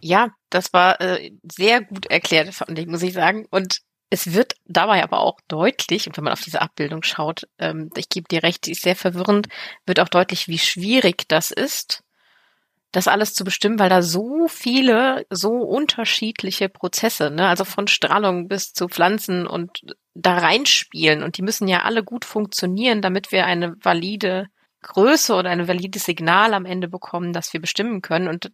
Ja, 0.00 0.30
das 0.50 0.72
war 0.72 1.00
äh, 1.00 1.32
sehr 1.50 1.82
gut 1.82 2.06
erklärt, 2.06 2.54
fand 2.54 2.78
ich, 2.78 2.86
muss 2.86 3.02
ich 3.02 3.12
sagen. 3.12 3.46
Und 3.50 3.80
es 4.10 4.32
wird 4.32 4.54
dabei 4.66 5.02
aber 5.02 5.20
auch 5.20 5.40
deutlich, 5.48 6.06
und 6.06 6.16
wenn 6.16 6.24
man 6.24 6.32
auf 6.32 6.40
diese 6.40 6.62
Abbildung 6.62 7.02
schaut, 7.02 7.46
ähm, 7.58 7.90
ich 7.96 8.08
gebe 8.08 8.28
dir 8.28 8.42
recht, 8.42 8.66
die 8.66 8.72
ist 8.72 8.82
sehr 8.82 8.96
verwirrend, 8.96 9.48
wird 9.86 10.00
auch 10.00 10.08
deutlich, 10.08 10.48
wie 10.48 10.58
schwierig 10.58 11.28
das 11.28 11.50
ist, 11.50 12.02
das 12.92 13.08
alles 13.08 13.34
zu 13.34 13.44
bestimmen, 13.44 13.78
weil 13.78 13.90
da 13.90 14.02
so 14.02 14.48
viele, 14.48 15.26
so 15.30 15.52
unterschiedliche 15.52 16.68
Prozesse, 16.68 17.30
ne, 17.30 17.48
also 17.48 17.64
von 17.64 17.86
Strahlung 17.86 18.48
bis 18.48 18.72
zu 18.72 18.88
Pflanzen 18.88 19.46
und 19.46 19.80
da 20.14 20.38
reinspielen 20.38 21.22
und 21.22 21.36
die 21.36 21.42
müssen 21.42 21.68
ja 21.68 21.82
alle 21.82 22.02
gut 22.02 22.24
funktionieren, 22.24 23.02
damit 23.02 23.30
wir 23.30 23.46
eine 23.46 23.74
valide 23.82 24.46
Größe 24.82 25.34
oder 25.34 25.50
ein 25.50 25.68
valides 25.68 26.04
Signal 26.04 26.54
am 26.54 26.64
Ende 26.64 26.88
bekommen, 26.88 27.32
das 27.32 27.52
wir 27.52 27.60
bestimmen 27.60 28.00
können 28.00 28.28
und 28.28 28.50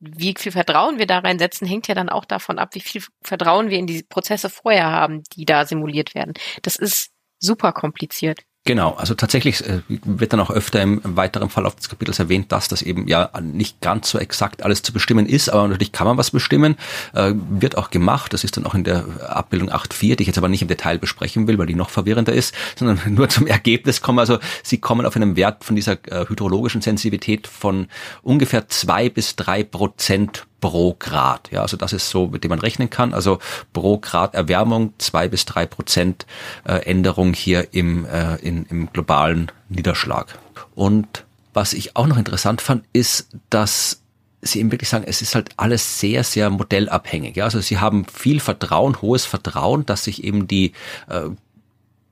wie 0.00 0.34
viel 0.36 0.52
Vertrauen 0.52 0.98
wir 0.98 1.06
da 1.06 1.18
reinsetzen, 1.18 1.66
hängt 1.66 1.88
ja 1.88 1.94
dann 1.94 2.08
auch 2.08 2.24
davon 2.24 2.58
ab, 2.58 2.74
wie 2.74 2.80
viel 2.80 3.02
Vertrauen 3.22 3.70
wir 3.70 3.78
in 3.78 3.86
die 3.86 4.02
Prozesse 4.02 4.48
vorher 4.48 4.90
haben, 4.90 5.22
die 5.34 5.44
da 5.44 5.66
simuliert 5.66 6.14
werden. 6.14 6.34
Das 6.62 6.76
ist 6.76 7.10
super 7.40 7.72
kompliziert. 7.72 8.40
Genau, 8.68 8.92
also 8.98 9.14
tatsächlich 9.14 9.66
äh, 9.66 9.80
wird 9.88 10.34
dann 10.34 10.40
auch 10.40 10.50
öfter 10.50 10.82
im, 10.82 11.00
weiteren 11.02 11.48
Verlauf 11.48 11.74
des 11.76 11.88
Kapitels 11.88 12.18
erwähnt, 12.18 12.52
dass 12.52 12.68
das 12.68 12.82
eben 12.82 13.08
ja 13.08 13.30
nicht 13.40 13.80
ganz 13.80 14.10
so 14.10 14.18
exakt 14.18 14.62
alles 14.62 14.82
zu 14.82 14.92
bestimmen 14.92 15.24
ist, 15.24 15.48
aber 15.48 15.66
natürlich 15.66 15.90
kann 15.90 16.06
man 16.06 16.18
was 16.18 16.30
bestimmen, 16.30 16.76
äh, 17.14 17.32
wird 17.34 17.78
auch 17.78 17.88
gemacht, 17.88 18.34
das 18.34 18.44
ist 18.44 18.58
dann 18.58 18.66
auch 18.66 18.74
in 18.74 18.84
der 18.84 19.06
Abbildung 19.26 19.70
8.4, 19.70 20.16
die 20.16 20.22
ich 20.24 20.26
jetzt 20.26 20.36
aber 20.36 20.50
nicht 20.50 20.60
im 20.60 20.68
Detail 20.68 20.98
besprechen 20.98 21.48
will, 21.48 21.56
weil 21.56 21.64
die 21.64 21.74
noch 21.74 21.88
verwirrender 21.88 22.34
ist, 22.34 22.54
sondern 22.76 23.00
nur 23.14 23.30
zum 23.30 23.46
Ergebnis 23.46 24.02
kommen, 24.02 24.18
also 24.18 24.38
sie 24.62 24.76
kommen 24.76 25.06
auf 25.06 25.16
einen 25.16 25.34
Wert 25.36 25.64
von 25.64 25.74
dieser 25.74 25.92
äh, 25.92 26.28
hydrologischen 26.28 26.82
Sensitivität 26.82 27.46
von 27.46 27.86
ungefähr 28.20 28.68
zwei 28.68 29.08
bis 29.08 29.34
drei 29.34 29.64
Prozent 29.64 30.46
pro 30.60 30.96
Grad. 30.98 31.50
Ja, 31.50 31.62
also 31.62 31.76
das 31.76 31.92
ist 31.92 32.10
so, 32.10 32.26
mit 32.26 32.44
dem 32.44 32.50
man 32.50 32.58
rechnen 32.58 32.90
kann. 32.90 33.14
Also 33.14 33.38
pro 33.72 33.98
Grad 33.98 34.34
Erwärmung 34.34 34.92
zwei 34.98 35.28
bis 35.28 35.44
drei 35.44 35.66
Prozent 35.66 36.26
äh, 36.64 36.84
Änderung 36.84 37.32
hier 37.32 37.68
im, 37.72 38.04
äh, 38.06 38.36
in, 38.36 38.66
im 38.66 38.92
globalen 38.92 39.52
Niederschlag. 39.68 40.38
Und 40.74 41.24
was 41.54 41.72
ich 41.72 41.96
auch 41.96 42.06
noch 42.06 42.18
interessant 42.18 42.60
fand, 42.60 42.84
ist, 42.92 43.28
dass 43.50 44.02
Sie 44.40 44.60
eben 44.60 44.70
wirklich 44.70 44.88
sagen, 44.88 45.04
es 45.08 45.20
ist 45.20 45.34
halt 45.34 45.50
alles 45.56 45.98
sehr, 45.98 46.22
sehr 46.22 46.48
modellabhängig. 46.48 47.36
Ja? 47.36 47.44
Also 47.44 47.60
Sie 47.60 47.78
haben 47.78 48.04
viel 48.04 48.38
Vertrauen, 48.38 49.02
hohes 49.02 49.24
Vertrauen, 49.24 49.84
dass 49.84 50.04
sich 50.04 50.22
eben 50.22 50.46
die 50.46 50.72
äh, 51.08 51.30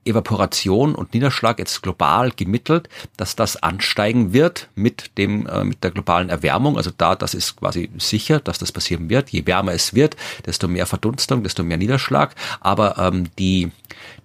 Evaporation 0.07 0.95
und 0.95 1.13
Niederschlag 1.13 1.59
jetzt 1.59 1.83
global 1.83 2.31
gemittelt, 2.31 2.89
dass 3.17 3.35
das 3.35 3.61
ansteigen 3.61 4.33
wird 4.33 4.69
mit 4.75 5.17
dem 5.17 5.47
äh, 5.47 5.63
mit 5.63 5.83
der 5.83 5.91
globalen 5.91 6.29
Erwärmung. 6.29 6.77
Also 6.77 6.91
da, 6.97 7.15
das 7.15 7.33
ist 7.33 7.57
quasi 7.57 7.89
sicher, 7.97 8.39
dass 8.39 8.57
das 8.57 8.71
passieren 8.71 9.09
wird. 9.09 9.29
Je 9.29 9.45
wärmer 9.45 9.73
es 9.73 9.93
wird, 9.93 10.15
desto 10.45 10.67
mehr 10.67 10.85
Verdunstung, 10.85 11.43
desto 11.43 11.63
mehr 11.63 11.77
Niederschlag. 11.77 12.35
Aber 12.61 12.97
ähm, 12.97 13.29
die 13.37 13.71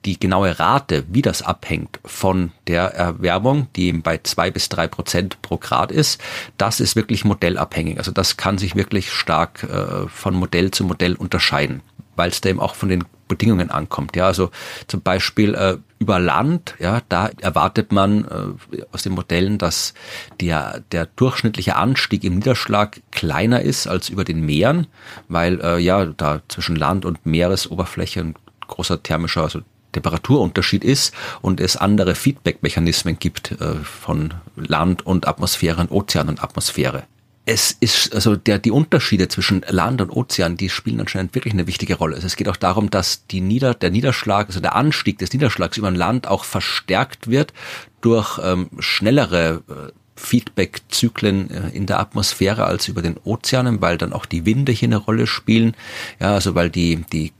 die 0.04 0.18
genaue 0.18 0.58
Rate, 0.58 1.04
wie 1.08 1.22
das 1.22 1.42
abhängt 1.42 2.00
von 2.04 2.52
der 2.66 2.94
Erwärmung, 2.94 3.68
die 3.76 3.86
eben 3.86 4.02
bei 4.02 4.18
zwei 4.22 4.50
bis 4.50 4.68
drei 4.68 4.88
Prozent 4.88 5.40
pro 5.42 5.58
Grad 5.58 5.92
ist, 5.92 6.20
das 6.58 6.80
ist 6.80 6.96
wirklich 6.96 7.24
modellabhängig. 7.24 7.98
Also 7.98 8.10
das 8.10 8.36
kann 8.36 8.58
sich 8.58 8.74
wirklich 8.74 9.12
stark 9.12 9.62
äh, 9.62 10.08
von 10.08 10.34
Modell 10.34 10.70
zu 10.70 10.84
Modell 10.84 11.14
unterscheiden, 11.14 11.82
weil 12.16 12.30
es 12.30 12.40
da 12.40 12.48
eben 12.48 12.60
auch 12.60 12.74
von 12.74 12.88
den 12.88 13.04
Bedingungen 13.32 13.70
ankommt. 13.70 14.14
Ja, 14.16 14.26
also 14.26 14.50
zum 14.86 15.00
Beispiel 15.00 15.54
äh, 15.54 15.78
über 15.98 16.18
Land, 16.18 16.74
ja, 16.78 17.00
da 17.08 17.30
erwartet 17.40 17.92
man 17.92 18.24
äh, 18.24 18.82
aus 18.92 19.02
den 19.02 19.12
Modellen, 19.12 19.58
dass 19.58 19.94
der, 20.40 20.82
der 20.92 21.06
durchschnittliche 21.16 21.76
Anstieg 21.76 22.24
im 22.24 22.36
Niederschlag 22.36 23.00
kleiner 23.10 23.62
ist 23.62 23.86
als 23.86 24.08
über 24.08 24.24
den 24.24 24.44
Meeren, 24.44 24.86
weil 25.28 25.60
äh, 25.60 25.78
ja 25.78 26.04
da 26.04 26.42
zwischen 26.48 26.76
Land 26.76 27.04
und 27.04 27.24
Meeresoberfläche 27.24 28.20
ein 28.20 28.34
großer 28.66 29.02
thermischer, 29.02 29.42
also 29.42 29.60
Temperaturunterschied 29.92 30.84
ist 30.84 31.14
und 31.40 31.60
es 31.60 31.76
andere 31.76 32.14
Feedback-Mechanismen 32.14 33.18
gibt 33.18 33.52
äh, 33.52 33.74
von 33.76 34.34
Land 34.56 35.06
und 35.06 35.28
Atmosphäre 35.28 35.80
und 35.80 35.90
Ozean 35.90 36.28
und 36.28 36.42
Atmosphäre 36.42 37.04
es 37.44 37.76
ist, 37.80 38.14
also 38.14 38.36
der, 38.36 38.58
die 38.58 38.70
Unterschiede 38.70 39.26
zwischen 39.28 39.64
Land 39.68 40.00
und 40.00 40.10
Ozean, 40.10 40.56
die 40.56 40.68
spielen 40.68 41.00
anscheinend 41.00 41.34
wirklich 41.34 41.54
eine 41.54 41.66
wichtige 41.66 41.96
Rolle. 41.96 42.14
Also 42.14 42.26
es 42.26 42.36
geht 42.36 42.48
auch 42.48 42.56
darum, 42.56 42.88
dass 42.88 43.26
die 43.26 43.40
Nieder, 43.40 43.74
der 43.74 43.90
Niederschlag, 43.90 44.46
also 44.46 44.60
der 44.60 44.76
Anstieg 44.76 45.18
des 45.18 45.32
Niederschlags 45.32 45.76
über 45.76 45.88
ein 45.88 45.96
Land 45.96 46.28
auch 46.28 46.44
verstärkt 46.44 47.28
wird 47.28 47.52
durch 48.00 48.38
ähm, 48.42 48.68
schnellere 48.78 49.62
äh, 49.68 49.92
Feedback-Zyklen 50.14 51.50
äh, 51.50 51.68
in 51.70 51.86
der 51.86 51.98
Atmosphäre 51.98 52.64
als 52.64 52.86
über 52.86 53.02
den 53.02 53.16
Ozeanen, 53.24 53.80
weil 53.80 53.98
dann 53.98 54.12
auch 54.12 54.26
die 54.26 54.46
Winde 54.46 54.70
hier 54.70 54.88
eine 54.88 54.98
Rolle 54.98 55.26
spielen. 55.26 55.74
Ja, 56.20 56.34
also 56.34 56.54
weil 56.54 56.70
die, 56.70 57.04
die 57.12 57.32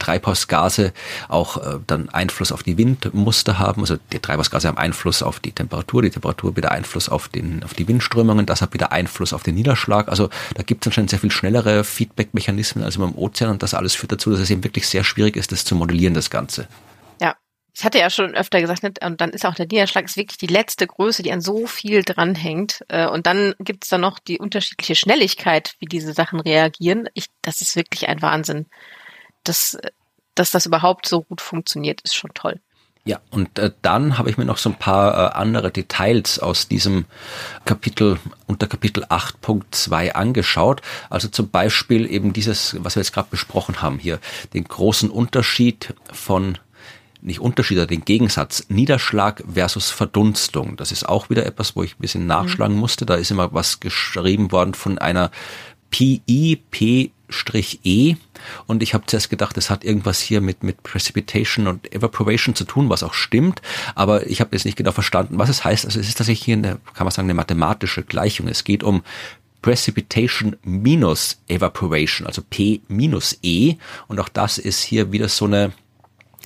Treibhausgase 0.00 0.92
auch 1.28 1.58
äh, 1.58 1.78
dann 1.86 2.08
Einfluss 2.08 2.50
auf 2.50 2.64
die 2.64 2.76
Windmuster 2.76 3.60
haben. 3.60 3.82
Also 3.82 3.96
die 4.12 4.18
Treibhausgase 4.18 4.66
haben 4.66 4.78
Einfluss 4.78 5.22
auf 5.22 5.38
die 5.38 5.52
Temperatur, 5.52 6.02
die 6.02 6.10
Temperatur 6.10 6.56
wieder 6.56 6.72
Einfluss 6.72 7.08
auf, 7.08 7.28
den, 7.28 7.62
auf 7.62 7.74
die 7.74 7.86
Windströmungen, 7.86 8.46
das 8.46 8.62
hat 8.62 8.74
wieder 8.74 8.90
Einfluss 8.90 9.32
auf 9.32 9.44
den 9.44 9.54
Niederschlag. 9.54 10.08
Also 10.08 10.28
da 10.54 10.64
gibt 10.64 10.84
es 10.84 10.88
anscheinend 10.88 11.10
sehr 11.10 11.20
viel 11.20 11.30
schnellere 11.30 11.84
Feedback-Mechanismen 11.84 12.82
als 12.82 12.96
im 12.96 13.16
Ozean 13.16 13.50
und 13.50 13.62
das 13.62 13.74
alles 13.74 13.94
führt 13.94 14.12
dazu, 14.12 14.30
dass 14.30 14.40
es 14.40 14.50
eben 14.50 14.64
wirklich 14.64 14.88
sehr 14.88 15.04
schwierig 15.04 15.36
ist, 15.36 15.52
das 15.52 15.64
zu 15.64 15.76
modellieren, 15.76 16.14
das 16.14 16.30
Ganze. 16.30 16.66
Ja, 17.20 17.36
ich 17.76 17.84
hatte 17.84 17.98
ja 17.98 18.10
schon 18.10 18.34
öfter 18.34 18.60
gesagt, 18.60 18.82
und 19.04 19.20
dann 19.20 19.30
ist 19.30 19.46
auch 19.46 19.54
der 19.54 19.66
Niederschlag 19.66 20.04
ist 20.04 20.16
wirklich 20.16 20.38
die 20.38 20.46
letzte 20.46 20.86
Größe, 20.86 21.22
die 21.22 21.32
an 21.32 21.40
so 21.40 21.66
viel 21.66 22.02
dranhängt. 22.02 22.84
Äh, 22.88 23.06
und 23.06 23.26
dann 23.26 23.54
gibt 23.58 23.84
es 23.84 23.90
da 23.90 23.98
noch 23.98 24.18
die 24.18 24.38
unterschiedliche 24.38 24.94
Schnelligkeit, 24.94 25.74
wie 25.78 25.86
diese 25.86 26.12
Sachen 26.12 26.40
reagieren. 26.40 27.08
Ich, 27.14 27.26
das 27.42 27.60
ist 27.60 27.76
wirklich 27.76 28.08
ein 28.08 28.22
Wahnsinn 28.22 28.66
das, 29.44 29.78
dass 30.34 30.50
das 30.50 30.66
überhaupt 30.66 31.06
so 31.06 31.22
gut 31.22 31.40
funktioniert, 31.40 32.00
ist 32.02 32.14
schon 32.14 32.30
toll. 32.34 32.60
Ja, 33.04 33.18
und 33.30 33.58
äh, 33.58 33.72
dann 33.80 34.18
habe 34.18 34.28
ich 34.28 34.36
mir 34.36 34.44
noch 34.44 34.58
so 34.58 34.68
ein 34.68 34.78
paar 34.78 35.14
äh, 35.14 35.32
andere 35.32 35.70
Details 35.70 36.38
aus 36.38 36.68
diesem 36.68 37.06
Kapitel 37.64 38.18
unter 38.46 38.66
Kapitel 38.66 39.04
8.2 39.04 40.12
angeschaut. 40.12 40.82
Also 41.08 41.28
zum 41.28 41.48
Beispiel 41.48 42.10
eben 42.10 42.34
dieses, 42.34 42.76
was 42.80 42.96
wir 42.96 43.02
jetzt 43.02 43.12
gerade 43.12 43.28
besprochen 43.30 43.80
haben 43.80 43.98
hier, 43.98 44.18
den 44.52 44.64
großen 44.64 45.08
Unterschied 45.10 45.94
von 46.12 46.58
nicht 47.22 47.40
Unterschied, 47.40 47.78
aber 47.78 47.86
den 47.86 48.04
Gegensatz 48.04 48.66
Niederschlag 48.68 49.44
versus 49.52 49.90
Verdunstung. 49.90 50.76
Das 50.76 50.92
ist 50.92 51.08
auch 51.08 51.30
wieder 51.30 51.44
etwas, 51.46 51.76
wo 51.76 51.82
ich 51.82 51.94
ein 51.94 52.00
bisschen 52.00 52.26
nachschlagen 52.26 52.74
mhm. 52.74 52.80
musste. 52.80 53.06
Da 53.06 53.14
ist 53.14 53.30
immer 53.30 53.52
was 53.52 53.80
geschrieben 53.80 54.52
worden 54.52 54.74
von 54.74 54.98
einer 54.98 55.30
PI, 55.90 56.62
P 56.70 57.12
E. 57.84 58.16
Und 58.66 58.82
ich 58.82 58.94
habe 58.94 59.06
zuerst 59.06 59.30
gedacht, 59.30 59.56
es 59.56 59.70
hat 59.70 59.84
irgendwas 59.84 60.20
hier 60.20 60.40
mit, 60.40 60.62
mit 60.62 60.82
Precipitation 60.82 61.66
und 61.66 61.92
Evaporation 61.92 62.54
zu 62.54 62.64
tun, 62.64 62.88
was 62.88 63.02
auch 63.02 63.14
stimmt, 63.14 63.60
aber 63.94 64.26
ich 64.26 64.40
habe 64.40 64.56
jetzt 64.56 64.64
nicht 64.64 64.76
genau 64.76 64.92
verstanden, 64.92 65.38
was 65.38 65.48
es 65.48 65.64
heißt. 65.64 65.84
Also 65.84 66.00
es 66.00 66.08
ist 66.08 66.18
tatsächlich 66.18 66.44
hier 66.44 66.56
eine, 66.56 66.78
kann 66.94 67.04
man 67.04 67.10
sagen, 67.10 67.26
eine 67.26 67.34
mathematische 67.34 68.02
Gleichung. 68.02 68.48
Es 68.48 68.64
geht 68.64 68.82
um 68.82 69.02
Precipitation 69.62 70.56
minus 70.62 71.42
Evaporation, 71.48 72.26
also 72.26 72.42
P 72.48 72.80
minus 72.88 73.38
E. 73.42 73.76
Und 74.08 74.18
auch 74.20 74.28
das 74.28 74.58
ist 74.58 74.80
hier 74.80 75.12
wieder 75.12 75.28
so 75.28 75.44
eine 75.44 75.72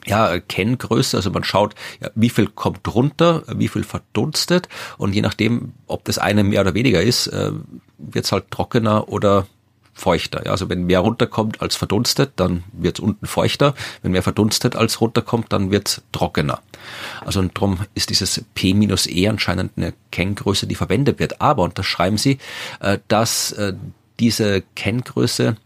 ja, 0.07 0.39
Kenngröße, 0.39 1.17
also 1.17 1.31
man 1.31 1.45
schaut, 1.45 1.75
ja, 2.01 2.11
wie 2.15 2.29
viel 2.29 2.47
kommt 2.49 2.95
runter, 2.95 3.43
wie 3.49 3.69
viel 3.69 3.85
verdunstet. 3.85 4.69
Und 4.99 5.15
je 5.15 5.23
nachdem, 5.23 5.73
ob 5.87 6.05
das 6.05 6.19
eine 6.19 6.45
mehr 6.45 6.61
oder 6.61 6.75
weniger 6.75 7.03
ist, 7.03 7.29
äh, 7.29 7.53
wird 7.99 8.25
es 8.25 8.33
halt 8.33 8.51
trockener 8.51 9.09
oder 9.09 9.47
feuchter. 9.95 10.45
Ja, 10.45 10.51
also 10.51 10.69
wenn 10.69 10.85
mehr 10.85 11.01
runterkommt 11.01 11.63
als 11.63 11.77
verdunstet, 11.77 12.33
dann 12.37 12.65
wird 12.73 12.99
es 12.99 13.05
unten 13.05 13.27
feuchter. 13.27 13.75
Wenn 14.03 14.13
mehr 14.13 14.23
verdunstet 14.23 14.77
als 14.77 15.01
runterkommt, 15.01 15.53
dann 15.53 15.71
wird 15.71 15.89
es 15.89 16.03
trockener. 16.13 16.61
Also 17.25 17.41
und 17.41 17.57
darum 17.57 17.79
ist 17.95 18.11
dieses 18.11 18.45
P-E 18.55 19.29
anscheinend 19.29 19.73
eine 19.77 19.95
Kenngröße, 20.11 20.67
die 20.67 20.75
verwendet 20.75 21.19
wird. 21.19 21.41
Aber, 21.41 21.63
und 21.63 21.79
das 21.79 21.87
schreiben 21.87 22.19
sie, 22.19 22.39
äh, 22.81 22.99
dass 23.09 23.53
äh, 23.53 23.75
diese 24.21 24.63
Kenngröße 24.77 25.57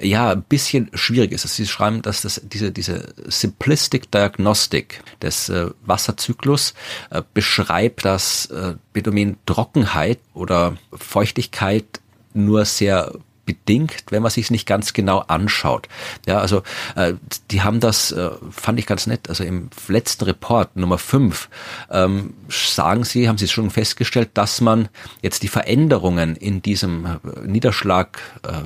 ja 0.00 0.32
ein 0.32 0.42
bisschen 0.42 0.90
schwierig 0.94 1.32
ist. 1.32 1.44
Also 1.44 1.54
sie 1.54 1.68
schreiben, 1.68 2.02
dass 2.02 2.22
das 2.22 2.40
diese 2.44 2.72
diese 2.72 3.14
Simplistic 3.26 4.10
Diagnostic 4.10 5.02
des 5.20 5.48
äh, 5.48 5.70
Wasserzyklus 5.84 6.74
äh, 7.10 7.22
beschreibt 7.32 8.04
das 8.04 8.46
äh, 8.46 8.74
Phänomen 8.92 9.36
Trockenheit 9.46 10.18
oder 10.34 10.76
Feuchtigkeit 10.92 12.00
nur 12.34 12.64
sehr 12.64 13.12
bedingt, 13.44 14.04
wenn 14.10 14.22
man 14.22 14.30
sich 14.30 14.50
nicht 14.50 14.66
ganz 14.66 14.92
genau 14.92 15.18
anschaut. 15.20 15.88
Ja, 16.26 16.38
also 16.38 16.62
äh, 16.94 17.14
die 17.50 17.62
haben 17.62 17.80
das, 17.80 18.12
äh, 18.12 18.30
fand 18.50 18.78
ich 18.78 18.86
ganz 18.86 19.06
nett, 19.06 19.28
also 19.28 19.44
im 19.44 19.70
letzten 19.88 20.24
Report 20.24 20.76
Nummer 20.76 20.98
5 20.98 21.48
ähm, 21.90 22.34
sagen 22.48 23.04
sie, 23.04 23.28
haben 23.28 23.38
sie 23.38 23.48
schon 23.48 23.70
festgestellt, 23.70 24.30
dass 24.34 24.60
man 24.60 24.88
jetzt 25.22 25.42
die 25.42 25.48
Veränderungen 25.48 26.36
in 26.36 26.62
diesem 26.62 27.06
äh, 27.06 27.18
Niederschlag 27.44 28.18
äh, 28.46 28.62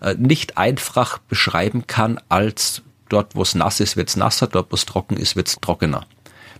äh, 0.00 0.14
nicht 0.18 0.58
einfach 0.58 1.18
beschreiben 1.18 1.86
kann 1.86 2.20
als 2.28 2.82
dort, 3.08 3.34
wo 3.34 3.42
es 3.42 3.54
nass 3.54 3.80
ist, 3.80 3.96
wird 3.96 4.08
es 4.08 4.16
nasser, 4.16 4.46
dort, 4.46 4.70
wo 4.70 4.76
es 4.76 4.86
trocken 4.86 5.16
ist, 5.16 5.36
wird 5.36 5.48
es 5.48 5.58
trockener. 5.60 6.06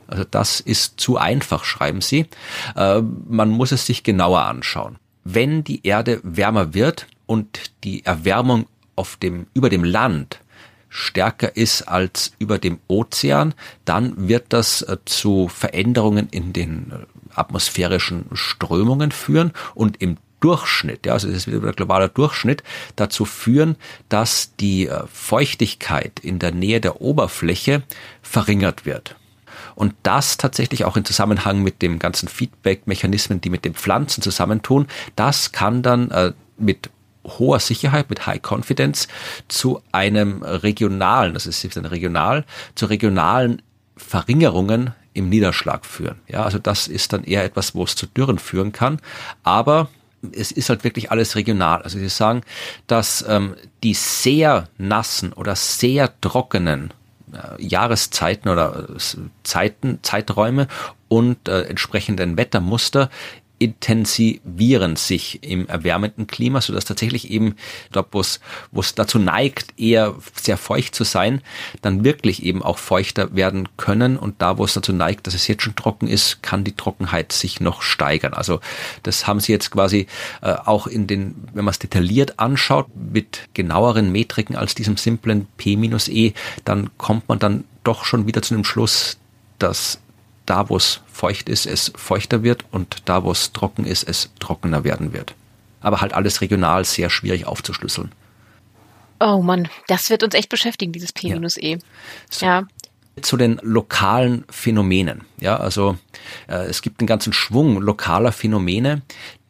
Also 0.07 0.25
das 0.29 0.61
ist 0.61 0.99
zu 0.99 1.17
einfach, 1.17 1.65
schreiben 1.65 2.01
sie. 2.01 2.27
Äh, 2.77 3.01
man 3.01 3.51
muss 3.51 3.73
es 3.73 3.87
sich 3.87 4.03
genauer 4.03 4.43
anschauen 4.43 4.99
wenn 5.25 5.65
die 5.65 5.87
Erde 5.87 6.21
wärmer 6.23 6.75
wird 6.75 7.07
und 7.27 7.73
die 7.85 8.05
Erwärmung 8.05 8.67
auf 8.97 9.17
dem, 9.17 9.47
über 9.55 9.69
dem 9.69 9.85
Land 9.85 10.41
stärker 10.91 11.57
ist 11.57 11.83
als 11.83 12.33
über 12.39 12.59
dem 12.59 12.81
Ozean, 12.89 13.55
dann 13.85 14.29
wird 14.29 14.47
das 14.49 14.83
äh, 14.83 14.99
zu 15.05 15.49
Veränderungen 15.49 16.29
in 16.31 16.53
den 16.53 16.91
äh, 16.91 17.07
atmosphärischen 17.35 18.27
Strömungen 18.33 19.13
führen 19.13 19.53
und 19.75 20.03
im 20.03 20.17
Durchschnitt, 20.41 21.05
ja, 21.07 21.13
also 21.13 21.29
das 21.29 21.37
ist 21.37 21.47
wieder 21.49 21.61
der 21.61 21.75
globale 21.75 22.09
Durchschnitt, 22.09 22.63
dazu 22.97 23.25
führen, 23.27 23.77
dass 24.09 24.57
die 24.57 24.89
äh, 24.89 25.03
Feuchtigkeit 25.13 26.19
in 26.21 26.39
der 26.39 26.51
Nähe 26.51 26.81
der 26.81 27.01
Oberfläche 27.01 27.83
verringert 28.23 28.87
wird. 28.87 29.17
Und 29.81 29.95
das 30.03 30.37
tatsächlich 30.37 30.85
auch 30.85 30.99
in 30.99 31.07
Zusammenhang 31.07 31.63
mit 31.63 31.81
dem 31.81 31.99
ganzen 31.99 32.29
Feedback-Mechanismen, 32.29 33.41
die 33.41 33.49
mit 33.49 33.65
den 33.65 33.73
Pflanzen 33.73 34.21
zusammentun, 34.21 34.87
das 35.17 35.53
kann 35.53 35.83
dann 35.83 36.11
äh, 36.11 36.35
mit 36.59 36.91
hoher 37.25 37.61
Sicherheit, 37.61 38.11
mit 38.11 38.27
High 38.27 38.43
Confidence 38.43 39.09
zu 39.49 39.81
einem 39.91 40.43
regionalen, 40.43 41.33
das 41.33 41.47
ist 41.47 41.79
ein 41.79 41.87
regional, 41.87 42.45
zu 42.75 42.85
regionalen 42.85 43.63
Verringerungen 43.97 44.93
im 45.15 45.31
Niederschlag 45.31 45.87
führen. 45.87 46.21
Ja, 46.29 46.45
also 46.45 46.59
das 46.59 46.87
ist 46.87 47.15
dann 47.15 47.25
eher 47.25 47.43
etwas, 47.43 47.75
wo 47.75 47.85
es 47.85 47.97
zu 47.97 48.07
Dürren 48.07 48.39
führen 48.39 48.73
kann. 48.73 49.01
Aber 49.45 49.89
es 50.31 50.53
ist 50.53 50.69
halt 50.69 50.85
wirklich 50.85 51.11
alles 51.11 51.37
regional. 51.37 51.81
Also 51.81 51.99
Sie 51.99 52.11
sagen, 52.11 52.43
dass 52.87 53.25
ähm, 53.27 53.55
die 53.83 53.95
sehr 53.95 54.69
nassen 54.77 55.33
oder 55.33 55.57
sehr 55.57 56.21
trockenen 56.21 56.93
Jahreszeiten 57.59 58.49
oder 58.49 58.89
äh, 58.91 59.19
Zeiten, 59.43 59.99
Zeiträume 60.03 60.69
und 61.09 61.49
äh, 61.49 61.63
entsprechenden 61.63 62.37
Wettermuster 62.37 63.11
intensivieren 63.61 64.97
sich 64.97 65.43
im 65.43 65.69
erwärmenden 65.69 66.27
Klima, 66.27 66.63
so 66.63 66.73
dass 66.73 66.87
tatsächlich 66.87 67.31
eben 67.31 67.57
dort, 67.93 68.09
wo 68.13 68.21
es, 68.21 68.41
wo 68.73 68.81
es 68.81 68.95
dazu 68.95 69.19
neigt, 69.19 69.79
eher 69.79 70.15
sehr 70.35 70.57
feucht 70.57 70.95
zu 70.95 71.05
sein, 71.05 71.43
dann 71.83 72.03
wirklich 72.03 72.43
eben 72.43 72.63
auch 72.63 72.79
feuchter 72.79 73.37
werden 73.37 73.69
können. 73.77 74.17
Und 74.17 74.41
da, 74.41 74.57
wo 74.57 74.65
es 74.65 74.73
dazu 74.73 74.95
neigt, 74.95 75.27
dass 75.27 75.35
es 75.35 75.47
jetzt 75.47 75.63
schon 75.63 75.77
trocken 75.77 76.09
ist, 76.09 76.43
kann 76.43 76.65
die 76.65 76.75
Trockenheit 76.75 77.33
sich 77.33 77.61
noch 77.61 77.83
steigern. 77.83 78.33
Also 78.33 78.61
das 79.03 79.27
haben 79.27 79.41
sie 79.41 79.53
jetzt 79.53 79.71
quasi 79.71 80.07
äh, 80.41 80.55
auch 80.65 80.87
in 80.87 81.07
den, 81.07 81.35
wenn 81.53 81.67
man 81.67 81.73
es 81.73 81.79
detailliert 81.79 82.39
anschaut, 82.39 82.87
mit 82.97 83.51
genaueren 83.53 84.11
Metriken 84.11 84.57
als 84.57 84.75
diesem 84.75 84.97
simplen 84.97 85.47
P-E, 85.59 86.33
dann 86.65 86.89
kommt 86.97 87.29
man 87.29 87.39
dann 87.39 87.65
doch 87.85 88.07
schon 88.07 88.27
wieder 88.27 88.41
zu 88.41 88.55
dem 88.55 88.65
Schluss, 88.65 89.19
dass 89.59 90.01
da, 90.47 90.69
wo 90.69 90.77
es 90.77 91.01
feucht 91.13 91.49
ist, 91.49 91.67
es 91.67 91.93
feuchter 91.95 92.43
wird 92.43 92.65
und 92.71 93.03
da, 93.05 93.25
wo 93.25 93.31
es 93.31 93.53
trocken 93.53 93.85
ist, 93.85 94.09
es 94.09 94.31
trockener 94.39 94.85
werden 94.85 95.13
wird. 95.13 95.35
Aber 95.81 96.01
halt 96.01 96.13
alles 96.13 96.41
regional 96.41 96.85
sehr 96.85 97.11
schwierig 97.11 97.47
aufzuschlüsseln. 97.47 98.13
Oh 99.21 99.43
Mann, 99.43 99.69
das 99.87 100.11
wird 100.11 100.23
uns 100.23 100.35
echt 100.35 100.49
beschäftigen, 100.49 100.93
dieses 100.93 101.13
P-E. 101.13 101.31
Ja. 101.31 101.49
So. 102.31 102.47
ja. 102.47 102.67
Zu 103.21 103.37
den 103.37 103.61
lokalen 103.63 104.45
Phänomenen. 104.49 105.23
Ja, 105.41 105.59
also 105.59 105.99
äh, 106.49 106.65
es 106.65 106.81
gibt 106.81 107.01
einen 107.01 107.07
ganzen 107.07 107.33
Schwung 107.35 107.81
lokaler 107.81 108.33
Phänomene, 108.33 109.03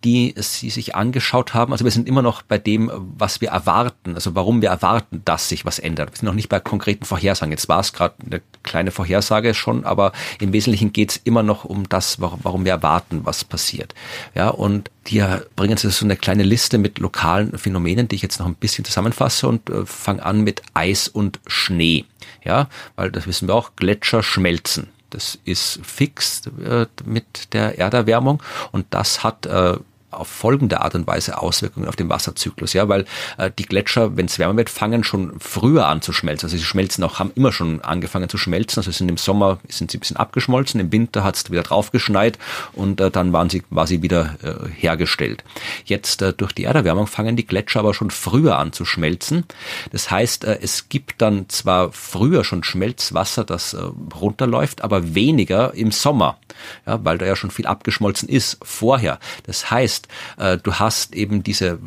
die 0.05 0.35
Sie 0.37 0.71
sich 0.71 0.95
angeschaut 0.95 1.55
haben? 1.55 1.73
Also 1.73 1.85
wir 1.85 1.93
sind 1.93 2.09
immer 2.09 2.23
noch 2.23 2.43
bei 2.43 2.59
dem, 2.59 2.91
was 2.95 3.41
wir 3.41 3.51
erwarten, 3.51 4.15
also 4.15 4.35
warum 4.35 4.63
wir 4.63 4.71
erwarten, 4.71 5.23
dass 5.25 5.49
sich 5.49 5.65
was 5.65 5.79
ändert. 5.79 6.13
Wir 6.13 6.17
sind 6.19 6.27
noch 6.27 6.35
nicht 6.35 6.49
bei 6.49 6.61
konkreten 6.61 7.05
Vorhersagen. 7.05 7.53
Jetzt 7.53 7.69
war 7.69 7.81
es 7.81 7.93
gerade 7.93 8.15
eine 8.25 8.41
kleine 8.63 8.91
Vorhersage 8.91 9.55
schon, 9.55 9.85
aber 9.85 10.13
im 10.41 10.53
Wesentlichen 10.53 10.93
geht 10.93 11.11
es 11.11 11.17
immer 11.25 11.43
noch 11.43 11.65
um 11.65 11.89
das, 11.89 12.21
warum 12.21 12.65
wir 12.65 12.73
erwarten, 12.73 13.21
was 13.25 13.45
passiert. 13.45 13.95
Ja, 14.35 14.49
und 14.49 14.91
die 15.07 15.25
bringen 15.57 15.77
jetzt 15.77 15.83
so 15.83 16.05
eine 16.05 16.17
kleine 16.17 16.43
Liste 16.43 16.79
mit 16.79 16.99
lokalen 16.99 17.57
Phänomenen, 17.59 18.09
die 18.09 18.17
ich 18.17 18.23
jetzt 18.23 18.39
noch 18.39 18.47
ein 18.47 18.55
bisschen 18.55 18.85
zusammenfasse 18.85 19.49
und 19.49 19.69
äh, 19.71 19.85
fange 19.87 20.25
an 20.25 20.43
mit 20.43 20.63
Eis 20.75 21.09
und 21.09 21.41
Schnee. 21.47 22.05
Ja, 22.45 22.69
weil 22.97 23.11
das 23.11 23.27
wissen 23.27 23.49
wir 23.49 23.55
auch, 23.55 23.73
Gletscher 23.77 24.23
schmelzen. 24.23 24.89
Das 25.11 25.39
ist 25.45 25.81
fix 25.83 26.43
äh, 26.65 26.87
mit 27.05 27.53
der 27.53 27.79
Erderwärmung 27.79 28.43
und 28.73 28.87
das 28.91 29.25
hat 29.25 29.45
äh, 29.47 29.77
auf 30.11 30.29
folgende 30.29 30.81
Art 30.81 30.95
und 30.95 31.07
Weise 31.07 31.39
Auswirkungen 31.39 31.89
auf 31.89 31.97
den 31.97 32.09
Wasserzyklus, 32.09 32.73
ja, 32.73 32.89
weil 32.89 33.05
äh, 33.39 33.51
die 33.57 33.67
Gletscher, 33.67 34.17
wenn 34.17 34.27
es 34.27 34.39
wärmer 34.39 34.57
wird, 34.57 34.71
fangen 34.71 35.05
schon 35.05 35.39
früher 35.41 35.87
an 35.87 36.03
zu 36.03 36.13
schmelzen. 36.13 36.47
Also 36.47 36.57
sie 36.57 36.65
schmelzen 36.65 37.05
auch, 37.05 37.19
haben 37.19 37.33
immer 37.35 37.53
schon 37.53 37.81
angefangen 37.83 38.29
zu 38.29 38.39
schmelzen. 38.39 38.81
Also 38.81 38.91
sind 38.91 39.09
im 39.09 39.17
Sommer 39.17 39.59
sind 39.69 39.91
sie 39.91 39.99
ein 39.99 40.01
bisschen 40.01 40.17
abgeschmolzen, 40.17 40.81
im 40.81 40.93
Winter 40.93 41.25
hat 41.25 41.37
es 41.37 41.51
wieder 41.51 41.63
draufgeschneit 41.63 42.39
und 42.73 43.01
äh, 43.01 43.11
dann 43.11 43.33
waren 43.33 43.51
sie 43.51 43.61
quasi 43.61 44.03
wieder 44.03 44.37
äh, 44.43 44.69
hergestellt. 44.69 45.45
Jetzt 45.85 46.23
äh, 46.23 46.33
durch 46.33 46.53
die 46.53 46.65
Erderwärmung 46.65 47.07
fangen 47.07 47.37
die 47.37 47.47
Gletscher 47.47 47.81
aber 47.81 47.95
schon 47.95 48.11
früher 48.11 48.59
an 48.59 48.73
zu 48.73 48.85
schmelzen. 48.85 49.45
Das 49.93 50.11
heißt, 50.11 50.45
äh, 50.45 50.59
es 50.63 50.89
gibt 50.89 51.21
dann 51.23 51.49
zwar 51.49 51.93
früher 51.93 52.45
schon 52.45 52.65
Schmelzwasser, 52.65 53.45
das 53.45 53.75
äh, 53.75 53.83
runterläuft, 54.15 54.83
aber 54.83 55.15
weniger 55.15 55.75
im 55.75 55.93
Sommer, 55.93 56.39
ja, 56.87 57.05
weil 57.05 57.19
da 57.19 57.27
ja 57.27 57.37
schon 57.37 57.51
viel 57.51 57.67
abgeschmolzen 57.67 58.29
ist 58.29 58.59
vorher. 58.63 59.19
Das 59.45 59.71
heißt, 59.71 60.00
heißt, 60.01 60.09
äh, 60.39 60.59
du 60.59 60.75
hast 60.75 61.15
eben 61.15 61.43
diese 61.43 61.79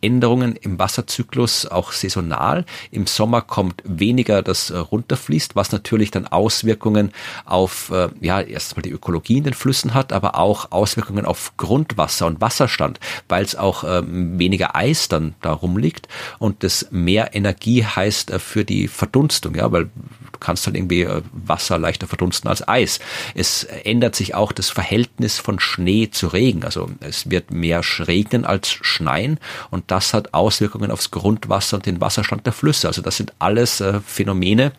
Änderungen 0.00 0.54
im 0.54 0.78
Wasserzyklus 0.78 1.64
auch 1.64 1.92
saisonal. 1.92 2.66
Im 2.90 3.06
Sommer 3.06 3.40
kommt 3.40 3.82
weniger, 3.86 4.42
das 4.42 4.68
äh, 4.68 4.76
runterfließt, 4.76 5.56
was 5.56 5.72
natürlich 5.72 6.10
dann 6.10 6.26
Auswirkungen 6.26 7.10
auf, 7.46 7.90
äh, 7.90 8.10
ja, 8.20 8.42
erstmal 8.42 8.82
die 8.82 8.90
Ökologie 8.90 9.38
in 9.38 9.44
den 9.44 9.54
Flüssen 9.54 9.94
hat, 9.94 10.12
aber 10.12 10.38
auch 10.38 10.72
Auswirkungen 10.72 11.24
auf 11.24 11.56
Grundwasser 11.56 12.26
und 12.26 12.42
Wasserstand, 12.42 13.00
weil 13.30 13.44
es 13.44 13.56
auch 13.56 13.82
ähm, 13.84 14.38
weniger 14.38 14.76
Eis 14.76 15.08
dann 15.08 15.36
da 15.40 15.54
rumliegt 15.54 16.06
und 16.38 16.64
das 16.64 16.88
mehr 16.90 17.34
Energie 17.34 17.82
heißt 17.82 18.32
für 18.32 18.66
die 18.66 18.88
Verdunstung, 18.88 19.54
ja, 19.54 19.72
weil 19.72 19.88
du 20.34 20.38
kannst 20.40 20.66
halt 20.66 20.76
irgendwie 20.76 21.02
äh, 21.02 21.22
Wasser 21.32 21.78
leichter 21.78 22.06
verdunsten 22.06 22.50
als 22.50 22.66
Eis. 22.66 23.00
Es 23.34 23.64
ändert 23.64 24.14
sich 24.14 24.34
auch 24.34 24.52
das 24.52 24.68
Verhältnis 24.68 25.38
von 25.38 25.60
Schnee 25.60 26.10
zu 26.10 26.26
Regen. 26.28 26.64
Also 26.64 26.90
es 27.00 27.30
wird 27.30 27.50
mehr 27.50 27.80
regnen 28.00 28.44
als 28.44 28.70
schneien 28.70 29.38
und 29.70 29.90
das 29.90 30.12
hat 30.12 30.34
Auswirkungen 30.34 30.90
aufs 30.90 31.10
Grundwasser 31.10 31.76
und 31.76 31.86
den 31.86 32.00
Wasserstand 32.00 32.44
der 32.46 32.52
Flüsse. 32.52 32.88
Also 32.88 33.00
das 33.00 33.16
sind 33.16 33.32
alles 33.38 33.80
äh, 33.80 34.00
Phänomene, 34.00 34.72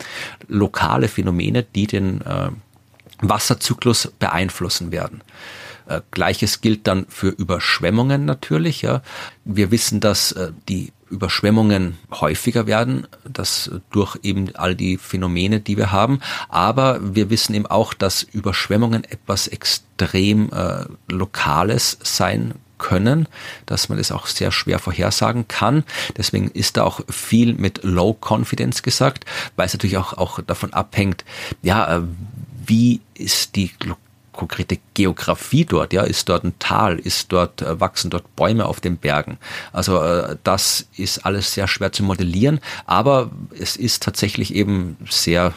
lokale 0.48 1.08
Phänomene, 1.08 1.64
die 1.64 1.88
den 1.88 2.22
äh, 2.22 2.50
Wasserzyklus 3.22 4.12
beeinflussen 4.20 4.92
werden. 4.92 5.22
Gleiches 6.10 6.62
gilt 6.62 6.88
dann 6.88 7.06
für 7.10 7.30
Überschwemmungen 7.30 8.26
natürlich. 8.26 8.88
Wir 9.46 9.72
wissen, 9.72 10.00
dass 10.00 10.36
die 10.68 10.92
Überschwemmungen 11.10 11.98
häufiger 12.12 12.68
werden, 12.68 13.08
das 13.24 13.72
durch 13.92 14.18
eben 14.24 14.56
all 14.56 14.76
die 14.76 14.98
Phänomene, 14.98 15.60
die 15.60 15.78
wir 15.78 15.92
haben. 15.92 16.20
Aber 16.50 17.00
wir 17.02 17.30
wissen 17.30 17.54
eben 17.54 17.68
auch, 17.68 17.94
dass 17.94 18.24
Überschwemmungen 18.24 19.04
etwas 19.04 19.48
extrem 19.48 20.52
äh, 20.52 20.86
Lokales 21.08 21.98
sein 22.04 22.56
können, 22.78 23.28
dass 23.66 23.90
man 23.90 23.98
das 23.98 24.12
auch 24.12 24.28
sehr 24.28 24.52
schwer 24.52 24.80
vorhersagen 24.80 25.48
kann. 25.48 25.84
Deswegen 26.18 26.50
ist 26.50 26.78
da 26.78 26.84
auch 26.84 27.02
viel 27.10 27.54
mit 27.54 27.84
Low 27.84 28.18
Confidence 28.20 28.84
gesagt, 28.84 29.26
weil 29.56 29.68
es 29.68 29.74
natürlich 29.74 29.98
auch, 29.98 30.14
auch 30.14 30.42
davon 30.42 30.74
abhängt, 30.74 31.24
ja, 31.62 31.98
äh, 31.98 32.02
wie 32.66 33.02
ist 33.14 33.56
die 33.56 33.72
konkrete 34.36 34.78
Geografie 34.94 35.66
dort, 35.66 35.94
ja, 35.94 36.04
ist 36.04 36.30
dort 36.30 36.44
ein 36.44 36.54
Tal, 36.60 37.00
ist 37.00 37.32
dort, 37.32 37.62
äh, 37.62 37.80
wachsen 37.80 38.10
dort 38.10 38.36
Bäume 38.36 38.66
auf 38.66 38.80
den 38.80 38.98
Bergen. 38.98 39.38
Also 39.74 40.02
äh, 40.02 40.38
das 40.44 40.88
ist 40.96 41.26
alles 41.26 41.54
sehr 41.54 41.68
schwer 41.68 41.92
zu 41.92 42.04
modellieren, 42.04 42.60
aber 42.86 43.32
es 43.58 43.76
ist 43.76 44.04
tatsächlich 44.04 44.54
eben 44.54 44.98
sehr 45.10 45.54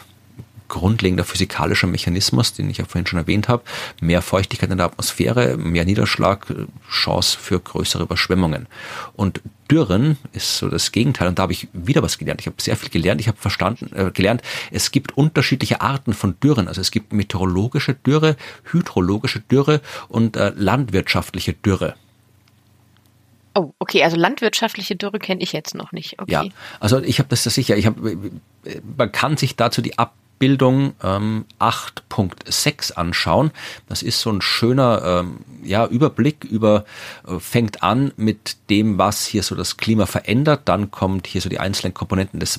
grundlegender 0.69 1.25
physikalischer 1.25 1.87
Mechanismus, 1.87 2.53
den 2.53 2.69
ich 2.69 2.77
ja 2.77 2.85
vorhin 2.85 3.07
schon 3.07 3.19
erwähnt 3.19 3.49
habe. 3.49 3.63
Mehr 3.99 4.21
Feuchtigkeit 4.21 4.71
in 4.71 4.77
der 4.77 4.85
Atmosphäre, 4.85 5.57
mehr 5.57 5.83
Niederschlag, 5.83 6.45
Chance 6.89 7.37
für 7.37 7.59
größere 7.59 8.03
Überschwemmungen. 8.03 8.67
Und 9.13 9.41
Dürren 9.69 10.17
ist 10.31 10.57
so 10.57 10.69
das 10.69 10.91
Gegenteil. 10.91 11.27
Und 11.27 11.37
da 11.37 11.43
habe 11.43 11.53
ich 11.53 11.67
wieder 11.73 12.01
was 12.01 12.17
gelernt. 12.17 12.41
Ich 12.41 12.47
habe 12.47 12.55
sehr 12.59 12.75
viel 12.77 12.89
gelernt. 12.89 13.21
Ich 13.21 13.27
habe 13.27 13.37
verstanden, 13.37 13.91
äh, 13.93 14.11
gelernt, 14.11 14.41
es 14.71 14.91
gibt 14.91 15.17
unterschiedliche 15.17 15.81
Arten 15.81 16.13
von 16.13 16.39
Dürren. 16.39 16.67
Also 16.67 16.81
es 16.81 16.91
gibt 16.91 17.13
meteorologische 17.13 17.93
Dürre, 17.93 18.35
hydrologische 18.71 19.41
Dürre 19.41 19.81
und 20.07 20.37
äh, 20.37 20.53
landwirtschaftliche 20.55 21.53
Dürre. 21.53 21.95
Oh, 23.55 23.73
okay, 23.79 24.03
also 24.03 24.15
landwirtschaftliche 24.15 24.95
Dürre 24.95 25.19
kenne 25.19 25.41
ich 25.41 25.53
jetzt 25.53 25.75
noch 25.75 25.91
nicht. 25.91 26.19
Okay. 26.19 26.31
Ja, 26.31 26.43
also 26.79 27.01
ich 27.01 27.19
habe 27.19 27.29
das 27.29 27.43
sicher, 27.43 27.75
ich 27.77 27.87
habe 27.87 28.17
man 28.97 29.11
kann 29.11 29.37
sich 29.37 29.55
dazu 29.55 29.81
die 29.81 29.97
Ab 29.97 30.13
Abbildung 30.39 30.93
ähm, 31.03 31.43
8.6 31.59 32.93
anschauen. 32.93 33.51
Das 33.89 34.01
ist 34.01 34.21
so 34.21 34.31
ein 34.31 34.41
schöner 34.41 35.01
ähm, 35.03 35.39
ja, 35.63 35.85
Überblick 35.85 36.45
über, 36.45 36.85
äh, 37.27 37.39
fängt 37.39 37.83
an 37.83 38.13
mit 38.15 38.55
dem, 38.69 38.97
was 38.97 39.25
hier 39.25 39.43
so 39.43 39.53
das 39.53 39.75
Klima 39.75 40.05
verändert. 40.05 40.61
Dann 40.63 40.91
kommt 40.91 41.27
hier 41.27 41.41
so 41.41 41.49
die 41.49 41.59
einzelnen 41.59 41.93
Komponenten 41.93 42.39
des 42.39 42.57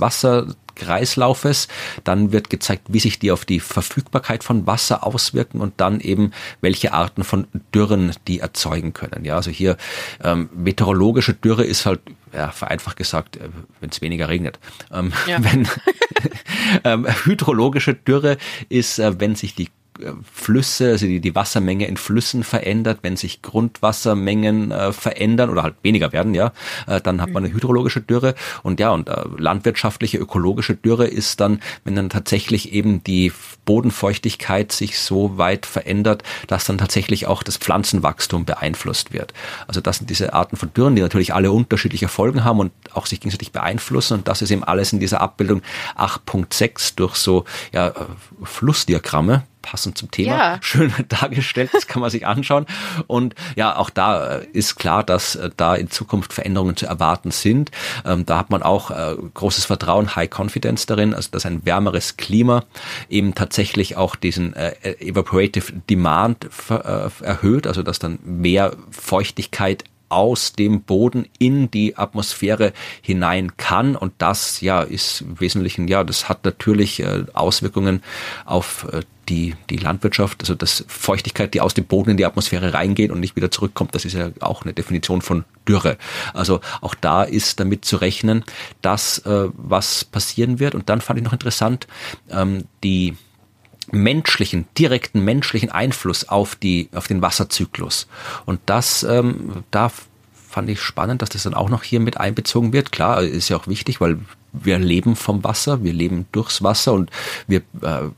Wasserkreislaufes. 0.81 1.69
Dann 2.05 2.33
wird 2.33 2.51
gezeigt, 2.51 2.85
wie 2.89 3.01
sich 3.01 3.19
die 3.19 3.31
auf 3.31 3.45
die 3.45 3.61
Verfügbarkeit 3.61 4.45
von 4.45 4.67
Wasser 4.67 5.07
auswirken 5.07 5.61
und 5.61 5.75
dann 5.79 6.01
eben, 6.01 6.33
welche 6.61 6.93
Arten 6.93 7.25
von 7.25 7.47
Dürren 7.75 8.13
die 8.27 8.41
erzeugen 8.41 8.93
können. 8.93 9.25
Ja, 9.25 9.37
also 9.37 9.51
hier 9.51 9.77
ähm, 10.23 10.49
meteorologische 10.55 11.35
Dürre 11.35 11.65
ist 11.65 11.87
halt 11.87 12.01
ja, 12.33 12.51
vereinfacht 12.51 12.97
gesagt, 12.97 13.37
äh, 13.37 13.49
wenn 13.81 13.91
es 13.91 14.01
weniger 14.01 14.29
regnet. 14.29 14.59
Ähm, 14.93 15.13
ja. 15.27 15.39
Wenn 15.51 15.67
ähm, 16.85 17.07
hydrologische 17.25 17.95
Dürre 17.95 18.37
ist, 18.69 18.99
äh, 18.99 19.19
wenn 19.19 19.35
sich 19.35 19.55
die 19.55 19.69
Flüsse, 20.33 20.91
also 20.91 21.07
die, 21.07 21.21
die 21.21 21.35
Wassermenge 21.35 21.87
in 21.87 21.97
Flüssen 21.97 22.45
verändert, 22.45 23.01
wenn 23.03 23.17
sich 23.17 23.43
Grundwassermengen 23.43 24.71
äh, 24.71 24.93
verändern 24.93 25.51
oder 25.51 25.63
halt 25.63 25.77
weniger 25.83 26.13
werden, 26.13 26.35
ja, 26.35 26.53
äh, 26.87 27.01
dann 27.01 27.21
hat 27.21 27.31
man 27.31 27.45
eine 27.45 27.55
hydrologische 27.55 28.01
Dürre. 28.01 28.35
Und 28.63 28.81
ja, 28.81 28.91
und 28.91 29.09
äh, 29.09 29.23
landwirtschaftliche 29.37 30.19
ökologische 30.19 30.75
Dürre 30.75 31.07
ist 31.07 31.41
dann, 31.41 31.61
wenn 31.85 31.97
dann 31.97 32.11
tatsächlich 32.11 32.73
eben 32.73 33.03
die 33.05 33.33
Bodenfeuchtigkeit 33.65 34.73
sich 34.73 34.99
so 34.99 35.39
weit 35.39 35.67
verändert, 35.67 36.23
dass 36.47 36.65
dann 36.65 36.79
tatsächlich 36.79 37.27
auch 37.27 37.43
das 37.43 37.57
Pflanzenwachstum 37.57 38.45
beeinflusst 38.45 39.13
wird. 39.13 39.33
Also 39.69 39.81
das 39.81 39.99
sind 39.99 40.11
diese 40.11 40.33
Arten 40.35 40.57
von 40.57 40.73
Dürren, 40.73 40.97
die 40.97 41.03
natürlich 41.03 41.35
alle 41.35 41.53
unterschiedliche 41.53 42.09
Folgen 42.09 42.45
haben 42.45 42.59
und 42.59 42.73
auch 42.93 43.07
sich 43.07 43.21
gegenseitig 43.21 43.53
beeinflussen. 43.53 44.15
Und 44.15 44.29
das 44.29 44.43
ist 44.43 44.51
eben 44.51 44.65
alles 44.65 44.93
in 44.93 45.01
dieser 45.01 45.21
Abbildung 45.21 45.63
8.6 45.97 46.95
durch 46.97 47.17
so 47.17 47.45
ja, 47.73 47.89
äh, 47.89 47.95
Flussdiagramme 48.43 49.45
passend 49.63 49.99
zum 49.99 50.11
Thema 50.11 50.37
ja. 50.37 50.59
schön 50.63 50.93
dargestellt. 51.09 51.71
Das 51.73 51.87
kann 51.87 52.01
man 52.01 52.11
sich 52.11 52.27
anschauen. 52.27 52.67
Und 53.07 53.35
ja, 53.57 53.77
auch 53.77 53.91
da 53.91 54.39
äh, 54.39 54.47
ist 54.53 54.77
klar, 54.77 55.05
dass 55.05 55.37
äh, 55.37 55.51
da 55.57 55.75
in 55.75 55.91
Zukunft 55.91 56.33
Veränderungen 56.33 56.77
zu 56.77 56.87
erwarten 56.87 57.31
sind. 57.31 57.71
Ähm, 58.05 58.27
da 58.27 58.39
hat 58.39 58.51
man 58.51 58.63
auch 58.63 58.91
äh, 58.91 59.17
großes 59.35 59.67
Vertrauen, 59.67 60.17
High 60.17 60.31
Confidence 60.31 60.87
darin, 60.87 61.15
also 61.15 61.31
dass 61.33 61.47
ein 61.47 61.65
wärmeres 61.65 62.17
Klima 62.17 62.65
eben 63.09 63.35
tatsächlich 63.35 63.97
auch 63.97 64.17
diesen 64.17 64.55
Evaporative 64.55 65.73
Demand 65.89 66.49
erhöht, 66.69 67.67
also 67.67 67.83
dass 67.83 67.99
dann 67.99 68.19
mehr 68.23 68.77
Feuchtigkeit 68.91 69.85
aus 70.11 70.53
dem 70.53 70.83
Boden 70.83 71.27
in 71.39 71.71
die 71.71 71.97
Atmosphäre 71.97 72.73
hinein 73.01 73.57
kann. 73.57 73.97
Und 73.97 74.13
das 74.19 74.61
ja 74.61 74.83
ist 74.83 75.23
im 75.23 75.41
Wesentlichen, 75.41 75.89
ja, 75.89 76.05
das 76.05 76.29
hat 76.29 76.45
natürlich 76.45 77.01
äh, 77.01 77.25
Auswirkungen 77.33 78.03
auf 78.45 78.87
äh, 78.93 79.03
die, 79.31 79.55
die 79.71 79.77
Landwirtschaft, 79.77 80.41
also 80.41 80.55
das 80.55 80.85
Feuchtigkeit, 80.89 81.55
die 81.55 81.61
aus 81.61 81.73
dem 81.73 81.85
Boden 81.85 82.11
in 82.11 82.17
die 82.17 82.27
Atmosphäre 82.27 82.75
reingeht 82.75 83.11
und 83.11 83.21
nicht 83.21 83.37
wieder 83.37 83.51
zurückkommt, 83.51 83.95
das 83.95 84.05
ist 84.05 84.15
ja 84.15 84.31
auch 84.41 84.65
eine 84.65 84.75
Definition 84.75 85.23
von 85.23 85.45
Dürre. 85.67 85.97
Also 86.35 86.61
auch 86.81 86.95
da 86.95 87.23
ist 87.23 87.61
damit 87.61 87.85
zu 87.85 87.97
rechnen, 87.97 88.45
dass 88.83 89.19
äh, 89.21 89.49
was 89.55 90.05
passieren 90.05 90.59
wird. 90.59 90.75
Und 90.75 90.89
dann 90.89 91.01
fand 91.01 91.19
ich 91.19 91.25
noch 91.25 91.33
interessant, 91.33 91.87
ähm, 92.29 92.65
die 92.83 93.17
menschlichen, 93.93 94.67
direkten 94.77 95.25
menschlichen 95.25 95.71
Einfluss 95.71 96.29
auf 96.29 96.57
die, 96.57 96.91
auf 96.93 97.07
den 97.07 97.23
Wasserzyklus. 97.23 98.09
Und 98.47 98.61
das, 98.67 99.05
ähm, 99.05 99.65
da 99.71 99.93
fand 100.49 100.69
ich 100.69 100.81
spannend, 100.81 101.23
dass 101.23 101.31
das 101.31 101.45
dann 101.45 101.55
auch 101.55 101.69
noch 101.71 101.85
hier 101.85 102.01
mit 102.01 102.17
einbezogen 102.17 102.73
wird. 102.73 102.91
Klar, 102.91 103.23
ist 103.23 103.49
ja 103.49 103.57
auch 103.57 103.69
wichtig, 103.69 104.01
weil 104.01 104.19
wir 104.53 104.79
leben 104.81 105.15
vom 105.15 105.45
Wasser, 105.45 105.85
wir 105.85 105.93
leben 105.93 106.27
durchs 106.33 106.63
Wasser 106.65 106.93
und 106.93 107.11
wir 107.47 107.61
äh, 107.83 108.11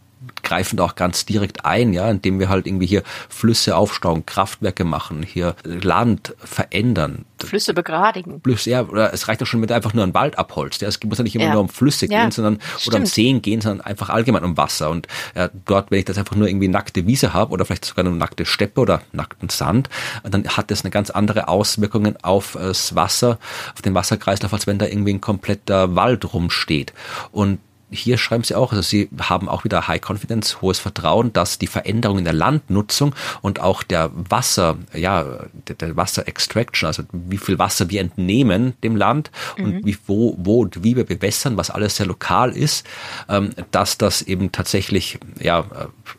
greifen 0.43 0.77
da 0.77 0.85
auch 0.85 0.95
ganz 0.95 1.25
direkt 1.25 1.65
ein, 1.65 1.93
ja, 1.93 2.11
indem 2.11 2.39
wir 2.39 2.49
halt 2.49 2.67
irgendwie 2.67 2.87
hier 2.87 3.03
Flüsse 3.29 3.77
aufstauen, 3.77 4.27
Kraftwerke 4.27 4.85
machen, 4.85 5.23
hier 5.23 5.55
Land 5.65 6.35
verändern. 6.39 7.25
Flüsse 7.43 7.75
begradigen. 7.75 8.41
Flüsse, 8.43 8.71
ja, 8.71 8.83
oder 8.83 9.13
es 9.13 9.29
reicht 9.29 9.43
auch 9.43 9.47
schon 9.47 9.61
mit 9.61 9.73
einfach 9.73 9.95
nur 9.95 10.05
einen 10.05 10.15
Wald 10.15 10.39
abholzt. 10.39 10.83
Ja. 10.83 10.89
Es 10.89 11.03
muss 11.03 11.19
ja 11.19 11.25
nicht 11.25 11.35
immer 11.35 11.47
ja. 11.47 11.53
nur 11.53 11.63
um 11.63 11.69
Flüsse 11.69 12.07
ja. 12.07 12.23
gehen, 12.23 12.31
sondern 12.31 12.59
Stimmt. 12.61 12.87
oder 12.89 12.99
um 12.99 13.07
Seen 13.07 13.43
gehen, 13.43 13.61
sondern 13.61 13.85
einfach 13.85 14.11
allgemein 14.11 14.45
um 14.45 14.57
Wasser. 14.57 14.91
Und 14.91 15.09
ja, 15.35 15.51
dort, 15.65 15.91
wenn 15.91 15.99
ich 15.99 16.05
das 16.05 16.19
einfach 16.19 16.37
nur 16.37 16.49
irgendwie 16.49 16.69
nackte 16.69 17.07
Wiese 17.07 17.33
habe 17.33 17.53
oder 17.53 17.65
vielleicht 17.65 17.85
sogar 17.85 18.05
eine 18.05 18.15
nackte 18.15 18.47
Steppe 18.47 18.81
oder 18.81 19.03
nackten 19.13 19.49
Sand, 19.49 19.89
dann 20.23 20.47
hat 20.49 20.71
das 20.71 20.83
eine 20.85 20.91
ganz 20.91 21.11
andere 21.11 21.49
Auswirkungen 21.49 22.17
auf 22.23 22.53
das 22.53 22.95
Wasser, 22.95 23.39
auf 23.75 23.83
den 23.83 23.95
Wasserkreislauf, 23.95 24.53
als 24.53 24.67
wenn 24.67 24.79
da 24.79 24.87
irgendwie 24.87 25.15
ein 25.15 25.21
kompletter 25.21 25.95
Wald 25.95 26.33
rumsteht. 26.33 26.93
Und 27.33 27.59
hier 27.93 28.19
schreiben 28.19 28.45
sie 28.45 28.55
auch, 28.55 28.73
also 28.73 28.83
sie 28.83 29.09
haben 29.21 29.49
auch 29.49 29.65
wieder 29.65 29.87
High 29.87 30.01
Confidence, 30.01 30.61
hohes 30.61 30.79
Vertrauen, 30.79 31.33
dass 31.33 31.59
die 31.59 31.67
Veränderungen 31.67 32.25
der 32.25 32.33
Landnutzung 32.33 33.15
und 33.43 33.61
auch 33.61 33.83
der 33.83 34.11
Wasser, 34.15 34.77
ja, 34.95 35.25
der, 35.69 35.77
der 35.77 35.97
Wasser 35.97 36.27
Extraction, 36.27 36.87
also 36.87 37.05
wie 37.13 37.39
viel 37.39 37.59
Wasser 37.59 37.91
wir 37.91 38.01
entnehmen 38.01 38.75
dem 38.83 38.97
Land 38.97 39.31
mhm. 39.57 39.65
und 39.65 39.87
wie, 39.87 39.97
wo, 40.07 40.37
wo 40.39 40.63
und 40.63 40.83
wie 40.83 40.97
wir 40.97 41.05
bewässern, 41.05 41.57
was 41.57 41.71
alles 41.71 41.97
sehr 41.97 42.07
lokal 42.07 42.57
ist, 42.57 42.87
ähm, 43.29 43.51
dass 43.71 43.99
das 43.99 44.23
eben 44.23 44.53
tatsächlich, 44.53 45.19
ja, 45.39 45.65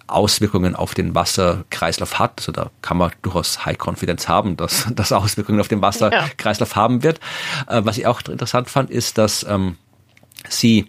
Auswirkungen 0.08 0.76
auf 0.76 0.94
den 0.94 1.16
Wasserkreislauf 1.16 2.20
hat. 2.20 2.34
Also 2.38 2.52
da 2.52 2.70
kann 2.82 2.98
man 2.98 3.12
durchaus 3.22 3.66
High 3.66 3.78
Confidence 3.78 4.28
haben, 4.28 4.58
dass 4.58 4.88
das 4.96 5.12
Auswirkungen 5.12 5.60
auf 5.60 5.68
den 5.68 5.82
Wasserkreislauf 5.82 6.72
ja. 6.72 6.76
haben 6.76 7.04
wird. 7.04 7.20
Äh, 7.68 7.82
was 7.84 7.98
ich 7.98 8.06
auch 8.06 8.22
interessant 8.22 8.70
fand, 8.70 8.90
ist, 8.90 9.18
dass 9.18 9.44
ähm, 9.44 9.78
sie 10.50 10.88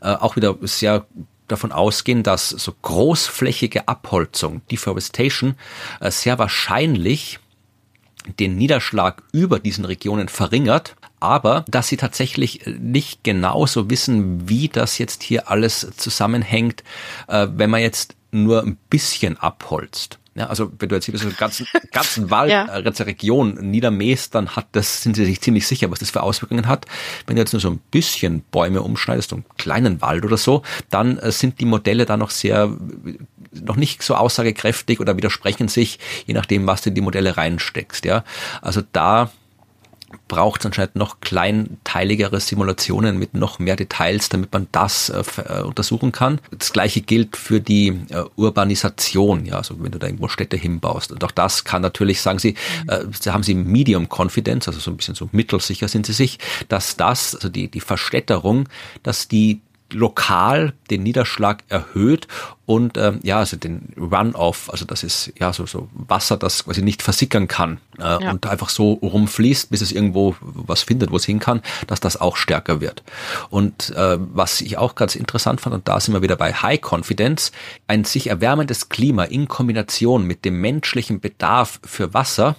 äh, 0.00 0.14
auch 0.14 0.36
wieder 0.36 0.56
sehr 0.62 1.06
davon 1.48 1.72
ausgehen, 1.72 2.22
dass 2.22 2.50
so 2.50 2.74
großflächige 2.82 3.88
Abholzung, 3.88 4.62
Deforestation, 4.70 5.56
äh, 6.00 6.10
sehr 6.10 6.38
wahrscheinlich 6.38 7.38
den 8.38 8.56
Niederschlag 8.56 9.22
über 9.32 9.58
diesen 9.58 9.84
Regionen 9.84 10.28
verringert, 10.28 10.96
aber 11.20 11.64
dass 11.68 11.88
sie 11.88 11.96
tatsächlich 11.96 12.66
nicht 12.66 13.24
genauso 13.24 13.90
wissen, 13.90 14.48
wie 14.48 14.68
das 14.68 14.98
jetzt 14.98 15.22
hier 15.22 15.50
alles 15.50 15.88
zusammenhängt, 15.96 16.84
äh, 17.26 17.48
wenn 17.50 17.70
man 17.70 17.80
jetzt 17.80 18.14
nur 18.30 18.62
ein 18.62 18.76
bisschen 18.90 19.38
abholzt. 19.38 20.18
Ja, 20.38 20.46
also 20.46 20.70
wenn 20.78 20.88
du 20.88 20.94
jetzt 20.94 21.06
hier 21.06 21.18
so 21.18 21.26
einen 21.26 21.36
ganzen, 21.36 21.66
ganzen 21.90 22.30
Wald, 22.30 22.52
ja. 22.52 22.78
äh, 22.78 22.82
ganze 22.84 23.06
Region 23.06 23.54
niedermähst, 23.54 24.36
dann 24.36 24.54
hat 24.54 24.68
das, 24.72 25.02
sind 25.02 25.16
sie 25.16 25.24
sich 25.24 25.40
ziemlich 25.40 25.66
sicher, 25.66 25.90
was 25.90 25.98
das 25.98 26.10
für 26.10 26.22
Auswirkungen 26.22 26.68
hat. 26.68 26.86
Wenn 27.26 27.34
du 27.34 27.42
jetzt 27.42 27.52
nur 27.52 27.60
so 27.60 27.68
ein 27.68 27.80
bisschen 27.90 28.42
Bäume 28.52 28.82
umschneidest, 28.82 29.30
so 29.30 29.36
einen 29.36 29.44
kleinen 29.56 30.00
Wald 30.00 30.24
oder 30.24 30.36
so, 30.36 30.62
dann 30.90 31.18
äh, 31.18 31.32
sind 31.32 31.58
die 31.58 31.64
Modelle 31.64 32.06
da 32.06 32.16
noch 32.16 32.30
sehr, 32.30 32.70
noch 33.52 33.74
nicht 33.74 34.04
so 34.04 34.14
aussagekräftig 34.14 35.00
oder 35.00 35.16
widersprechen 35.16 35.66
sich, 35.66 35.98
je 36.26 36.34
nachdem, 36.34 36.68
was 36.68 36.82
du 36.82 36.90
in 36.90 36.94
die 36.94 37.00
Modelle 37.00 37.36
reinsteckst, 37.36 38.04
ja. 38.04 38.22
Also 38.62 38.82
da 38.92 39.32
braucht 40.28 40.60
es 40.60 40.66
anscheinend 40.66 40.96
noch 40.96 41.20
kleinteiligere 41.20 42.38
Simulationen 42.40 43.18
mit 43.18 43.34
noch 43.34 43.58
mehr 43.58 43.76
Details, 43.76 44.28
damit 44.28 44.52
man 44.52 44.68
das 44.72 45.08
äh, 45.08 45.22
äh, 45.42 45.62
untersuchen 45.62 46.12
kann. 46.12 46.40
Das 46.56 46.72
gleiche 46.72 47.00
gilt 47.00 47.36
für 47.36 47.60
die 47.60 47.88
äh, 48.10 48.24
Urbanisation, 48.36 49.46
ja, 49.46 49.56
also 49.56 49.82
wenn 49.82 49.90
du 49.90 49.98
da 49.98 50.06
irgendwo 50.06 50.28
Städte 50.28 50.56
hinbaust. 50.56 51.10
Und 51.12 51.24
auch 51.24 51.30
das 51.30 51.64
kann 51.64 51.82
natürlich, 51.82 52.20
sagen 52.20 52.38
Sie, 52.38 52.54
äh, 52.86 53.04
da 53.24 53.32
haben 53.32 53.42
Sie 53.42 53.54
Medium 53.54 54.08
Confidence, 54.08 54.68
also 54.68 54.80
so 54.80 54.90
ein 54.90 54.96
bisschen 54.96 55.14
so 55.14 55.28
mittelsicher 55.32 55.88
sind 55.88 56.06
Sie 56.06 56.12
sich, 56.12 56.38
dass 56.68 56.96
das, 56.96 57.34
also 57.34 57.48
die, 57.48 57.68
die 57.68 57.80
Verstädterung, 57.80 58.68
dass 59.02 59.28
die 59.28 59.60
lokal 59.92 60.74
den 60.90 61.02
Niederschlag 61.02 61.64
erhöht 61.68 62.28
und 62.66 62.98
ähm, 62.98 63.20
ja, 63.22 63.38
also 63.38 63.56
den 63.56 63.94
Runoff, 63.96 64.68
also 64.70 64.84
das 64.84 65.02
ist 65.02 65.32
ja 65.38 65.54
so, 65.54 65.64
so 65.64 65.88
Wasser, 65.92 66.36
das 66.36 66.66
quasi 66.66 66.82
nicht 66.82 67.02
versickern 67.02 67.48
kann 67.48 67.80
äh, 67.98 68.02
ja. 68.02 68.30
und 68.30 68.46
einfach 68.46 68.68
so 68.68 68.92
rumfließt, 68.92 69.70
bis 69.70 69.80
es 69.80 69.90
irgendwo 69.90 70.36
was 70.40 70.82
findet, 70.82 71.10
wo 71.10 71.16
es 71.16 71.24
hin 71.24 71.38
kann, 71.38 71.62
dass 71.86 72.00
das 72.00 72.20
auch 72.20 72.36
stärker 72.36 72.82
wird. 72.82 73.02
Und 73.48 73.90
äh, 73.96 74.18
was 74.20 74.60
ich 74.60 74.76
auch 74.76 74.94
ganz 74.94 75.16
interessant 75.16 75.62
fand, 75.62 75.74
und 75.74 75.88
da 75.88 75.98
sind 75.98 76.12
wir 76.12 76.20
wieder 76.20 76.36
bei 76.36 76.52
High 76.52 76.80
Confidence, 76.82 77.52
ein 77.86 78.04
sich 78.04 78.26
erwärmendes 78.26 78.90
Klima 78.90 79.24
in 79.24 79.48
Kombination 79.48 80.24
mit 80.24 80.44
dem 80.44 80.60
menschlichen 80.60 81.20
Bedarf 81.20 81.80
für 81.84 82.12
Wasser, 82.12 82.56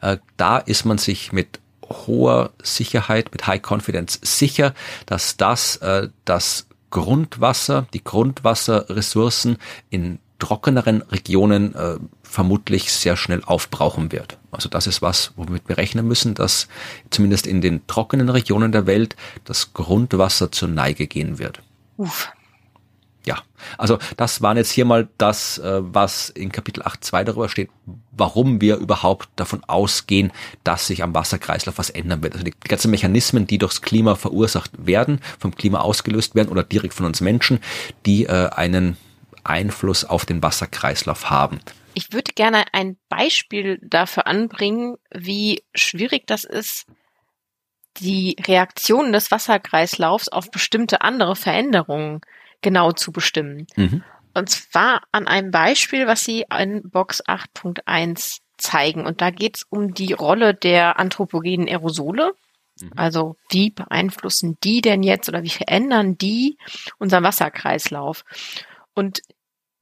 äh, 0.00 0.16
da 0.38 0.56
ist 0.56 0.86
man 0.86 0.96
sich 0.96 1.32
mit 1.32 1.60
hoher 2.06 2.52
Sicherheit, 2.62 3.32
mit 3.32 3.46
High 3.46 3.60
Confidence 3.62 4.18
sicher, 4.22 4.74
dass 5.06 5.36
das 5.36 5.76
äh, 5.78 6.08
das 6.24 6.66
Grundwasser, 6.90 7.86
die 7.92 8.02
Grundwasserressourcen 8.02 9.58
in 9.90 10.18
trockeneren 10.38 11.02
Regionen 11.02 11.74
äh, 11.74 11.98
vermutlich 12.22 12.92
sehr 12.92 13.16
schnell 13.16 13.42
aufbrauchen 13.44 14.10
wird. 14.10 14.38
Also 14.50 14.68
das 14.68 14.86
ist 14.86 15.02
was, 15.02 15.32
womit 15.36 15.68
wir 15.68 15.76
rechnen 15.76 16.08
müssen, 16.08 16.34
dass 16.34 16.66
zumindest 17.10 17.46
in 17.46 17.60
den 17.60 17.86
trockenen 17.86 18.28
Regionen 18.28 18.72
der 18.72 18.86
Welt 18.86 19.16
das 19.44 19.72
Grundwasser 19.74 20.50
zur 20.50 20.68
Neige 20.68 21.06
gehen 21.06 21.38
wird. 21.38 21.62
Uff. 21.96 22.32
Ja, 23.24 23.42
also 23.76 23.98
das 24.16 24.40
waren 24.40 24.56
jetzt 24.56 24.70
hier 24.70 24.84
mal 24.84 25.08
das, 25.18 25.58
äh, 25.58 25.80
was 25.82 26.30
in 26.30 26.50
Kapitel 26.50 26.82
8.2 26.82 27.24
darüber 27.24 27.48
steht, 27.48 27.70
warum 28.12 28.60
wir 28.60 28.76
überhaupt 28.76 29.28
davon 29.36 29.62
ausgehen, 29.66 30.32
dass 30.64 30.86
sich 30.86 31.02
am 31.02 31.14
Wasserkreislauf 31.14 31.78
was 31.78 31.90
ändern 31.90 32.22
wird. 32.22 32.34
Also 32.34 32.44
die 32.44 32.54
ganzen 32.68 32.90
Mechanismen, 32.90 33.46
die 33.46 33.58
durchs 33.58 33.82
Klima 33.82 34.14
verursacht 34.14 34.72
werden, 34.78 35.20
vom 35.38 35.54
Klima 35.54 35.80
ausgelöst 35.80 36.34
werden 36.34 36.48
oder 36.48 36.62
direkt 36.62 36.94
von 36.94 37.06
uns 37.06 37.20
Menschen, 37.20 37.60
die 38.06 38.24
äh, 38.24 38.48
einen 38.50 38.96
Einfluss 39.44 40.04
auf 40.04 40.24
den 40.24 40.42
Wasserkreislauf 40.42 41.28
haben. 41.28 41.60
Ich 41.94 42.12
würde 42.12 42.32
gerne 42.34 42.64
ein 42.72 42.96
Beispiel 43.08 43.78
dafür 43.82 44.26
anbringen, 44.26 44.96
wie 45.10 45.62
schwierig 45.74 46.26
das 46.26 46.44
ist, 46.44 46.86
die 47.98 48.36
Reaktionen 48.46 49.12
des 49.12 49.30
Wasserkreislaufs 49.30 50.28
auf 50.28 50.50
bestimmte 50.50 51.02
andere 51.02 51.36
Veränderungen 51.36 52.20
genau 52.62 52.92
zu 52.92 53.12
bestimmen. 53.12 53.66
Mhm. 53.76 54.02
Und 54.34 54.48
zwar 54.48 55.02
an 55.12 55.26
einem 55.26 55.50
Beispiel, 55.50 56.06
was 56.06 56.24
Sie 56.24 56.44
in 56.56 56.88
Box 56.88 57.24
8.1 57.24 58.38
zeigen. 58.58 59.06
Und 59.06 59.20
da 59.20 59.30
geht 59.30 59.56
es 59.56 59.66
um 59.68 59.94
die 59.94 60.12
Rolle 60.12 60.54
der 60.54 60.98
anthropogenen 60.98 61.68
Aerosole. 61.68 62.34
Mhm. 62.80 62.92
Also 62.96 63.36
wie 63.50 63.70
beeinflussen 63.70 64.58
die 64.62 64.80
denn 64.80 65.02
jetzt 65.02 65.28
oder 65.28 65.42
wie 65.42 65.50
verändern 65.50 66.16
die 66.16 66.58
unseren 66.98 67.24
Wasserkreislauf? 67.24 68.24
Und 68.94 69.22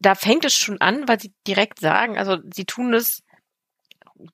da 0.00 0.14
fängt 0.14 0.44
es 0.44 0.54
schon 0.54 0.80
an, 0.80 1.08
weil 1.08 1.20
sie 1.20 1.32
direkt 1.46 1.80
sagen, 1.80 2.16
also 2.18 2.38
sie 2.54 2.64
tun 2.64 2.94
es 2.94 3.22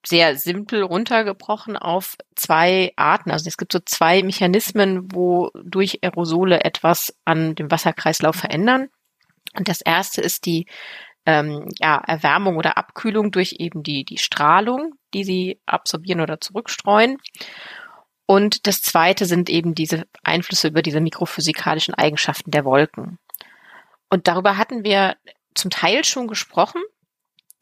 sehr 0.05 0.37
simpel 0.37 0.82
runtergebrochen 0.82 1.76
auf 1.76 2.16
zwei 2.35 2.93
Arten. 2.97 3.30
Also 3.30 3.49
es 3.49 3.57
gibt 3.57 3.72
so 3.72 3.80
zwei 3.85 4.22
Mechanismen, 4.22 5.12
wo 5.12 5.51
durch 5.62 6.01
Aerosole 6.03 6.64
etwas 6.64 7.16
an 7.24 7.55
dem 7.55 7.70
Wasserkreislauf 7.70 8.37
verändern. 8.37 8.89
Und 9.57 9.68
das 9.68 9.80
erste 9.80 10.20
ist 10.20 10.47
die 10.47 10.66
ähm, 11.26 11.68
ja, 11.78 11.97
Erwärmung 12.07 12.57
oder 12.57 12.76
Abkühlung 12.76 13.30
durch 13.30 13.57
eben 13.59 13.82
die, 13.82 14.05
die 14.05 14.18
Strahlung, 14.18 14.95
die 15.14 15.24
sie 15.24 15.61
absorbieren 15.66 16.20
oder 16.20 16.41
zurückstreuen. 16.41 17.18
Und 18.26 18.66
das 18.66 18.82
zweite 18.82 19.26
sind 19.26 19.51
eben 19.51 19.74
diese 19.74 20.07
Einflüsse 20.22 20.68
über 20.68 20.82
diese 20.82 21.01
mikrophysikalischen 21.01 21.95
Eigenschaften 21.95 22.51
der 22.51 22.64
Wolken. 22.64 23.18
Und 24.09 24.28
darüber 24.28 24.57
hatten 24.57 24.85
wir 24.85 25.16
zum 25.55 25.70
Teil 25.70 26.05
schon 26.05 26.26
gesprochen. 26.26 26.82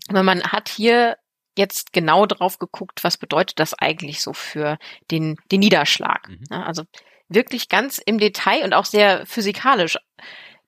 Aber 0.08 0.22
man 0.22 0.42
hat 0.42 0.68
hier 0.68 1.16
jetzt 1.56 1.92
genau 1.92 2.26
drauf 2.26 2.58
geguckt, 2.58 3.04
was 3.04 3.16
bedeutet 3.16 3.58
das 3.58 3.74
eigentlich 3.74 4.20
so 4.22 4.32
für 4.32 4.78
den, 5.10 5.36
den 5.50 5.60
Niederschlag. 5.60 6.28
Mhm. 6.28 6.46
also 6.50 6.84
wirklich 7.28 7.68
ganz 7.68 7.98
im 7.98 8.18
Detail 8.18 8.64
und 8.64 8.74
auch 8.74 8.84
sehr 8.84 9.26
physikalisch. 9.26 9.98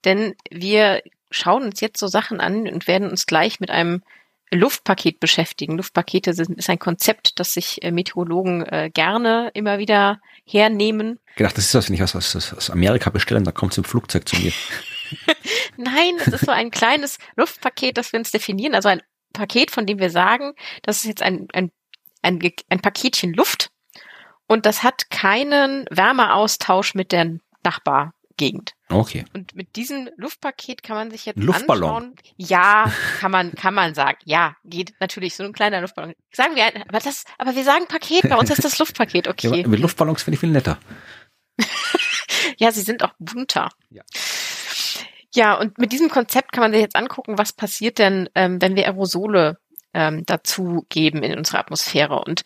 Denn 0.04 0.34
wir 0.50 1.02
schauen 1.30 1.64
uns 1.64 1.80
jetzt 1.80 1.98
so 1.98 2.06
Sachen 2.06 2.40
an 2.40 2.68
und 2.68 2.86
werden 2.86 3.10
uns 3.10 3.26
gleich 3.26 3.60
mit 3.60 3.70
einem 3.70 4.02
Luftpaket 4.50 5.20
beschäftigen. 5.20 5.76
Luftpakete 5.76 6.32
sind, 6.32 6.58
ist 6.58 6.70
ein 6.70 6.78
Konzept, 6.78 7.40
das 7.40 7.54
sich 7.54 7.82
äh, 7.82 7.90
Meteorologen 7.90 8.64
äh, 8.66 8.90
gerne 8.92 9.50
immer 9.54 9.78
wieder 9.78 10.20
hernehmen. 10.46 11.18
Gedacht, 11.36 11.56
das 11.56 11.66
ist 11.66 11.74
das, 11.74 11.88
wenn 11.88 11.94
ich 11.94 12.00
was 12.00 12.14
aus, 12.14 12.52
aus 12.52 12.70
Amerika 12.70 13.10
bestellen, 13.10 13.44
da 13.44 13.52
kommt 13.52 13.72
es 13.72 13.78
im 13.78 13.84
Flugzeug 13.84 14.28
zu 14.28 14.36
mir. 14.36 14.52
Nein, 15.76 16.14
es 16.18 16.28
ist 16.28 16.46
so 16.46 16.52
ein 16.52 16.70
kleines 16.70 17.18
Luftpaket, 17.36 17.98
das 17.98 18.12
wir 18.12 18.20
uns 18.20 18.30
definieren, 18.30 18.74
also 18.74 18.88
ein 18.88 19.02
Paket, 19.34 19.70
von 19.70 19.84
dem 19.84 19.98
wir 19.98 20.08
sagen, 20.08 20.54
das 20.82 20.98
ist 20.98 21.04
jetzt 21.04 21.22
ein, 21.22 21.46
ein, 21.52 21.70
ein, 22.22 22.40
ein 22.70 22.80
Paketchen 22.80 23.34
Luft 23.34 23.70
und 24.46 24.66
das 24.66 24.82
hat 24.82 25.10
keinen 25.10 25.86
Wärmeaustausch 25.90 26.94
mit 26.94 27.12
der 27.12 27.38
Nachbargegend. 27.62 28.72
Okay. 28.90 29.24
Und 29.32 29.54
mit 29.54 29.76
diesem 29.76 30.10
Luftpaket 30.16 30.82
kann 30.82 30.96
man 30.96 31.10
sich 31.10 31.24
jetzt 31.24 31.38
Luftballon. 31.38 31.90
anschauen. 31.90 32.14
Ja, 32.36 32.92
kann 33.20 33.30
man, 33.30 33.52
kann 33.54 33.74
man 33.74 33.94
sagen. 33.94 34.18
Ja, 34.24 34.56
geht 34.64 34.94
natürlich 35.00 35.34
so 35.34 35.44
ein 35.44 35.52
kleiner 35.52 35.80
Luftballon. 35.80 36.14
Sagen 36.30 36.54
wir, 36.56 36.66
aber 36.66 37.00
das, 37.00 37.24
aber 37.38 37.54
wir 37.56 37.64
sagen 37.64 37.86
Paket. 37.86 38.28
Bei 38.28 38.36
uns 38.36 38.50
ist 38.50 38.64
das 38.64 38.78
Luftpaket. 38.78 39.28
Okay. 39.34 39.62
Ja, 39.62 39.68
mit 39.68 39.80
Luftballons 39.80 40.22
finde 40.22 40.34
ich 40.34 40.40
viel 40.40 40.50
netter. 40.50 40.78
ja, 42.58 42.70
sie 42.70 42.82
sind 42.82 43.02
auch 43.02 43.12
bunter. 43.18 43.70
Ja. 43.90 44.02
Ja, 45.34 45.54
und 45.58 45.78
mit 45.78 45.92
diesem 45.92 46.08
Konzept 46.08 46.52
kann 46.52 46.62
man 46.62 46.72
sich 46.72 46.80
jetzt 46.80 46.96
angucken, 46.96 47.38
was 47.38 47.52
passiert 47.52 47.98
denn, 47.98 48.28
ähm, 48.34 48.62
wenn 48.62 48.76
wir 48.76 48.86
Aerosole 48.86 49.58
ähm, 49.92 50.24
dazu 50.26 50.86
geben 50.88 51.22
in 51.22 51.36
unsere 51.36 51.58
Atmosphäre 51.58 52.20
und 52.20 52.42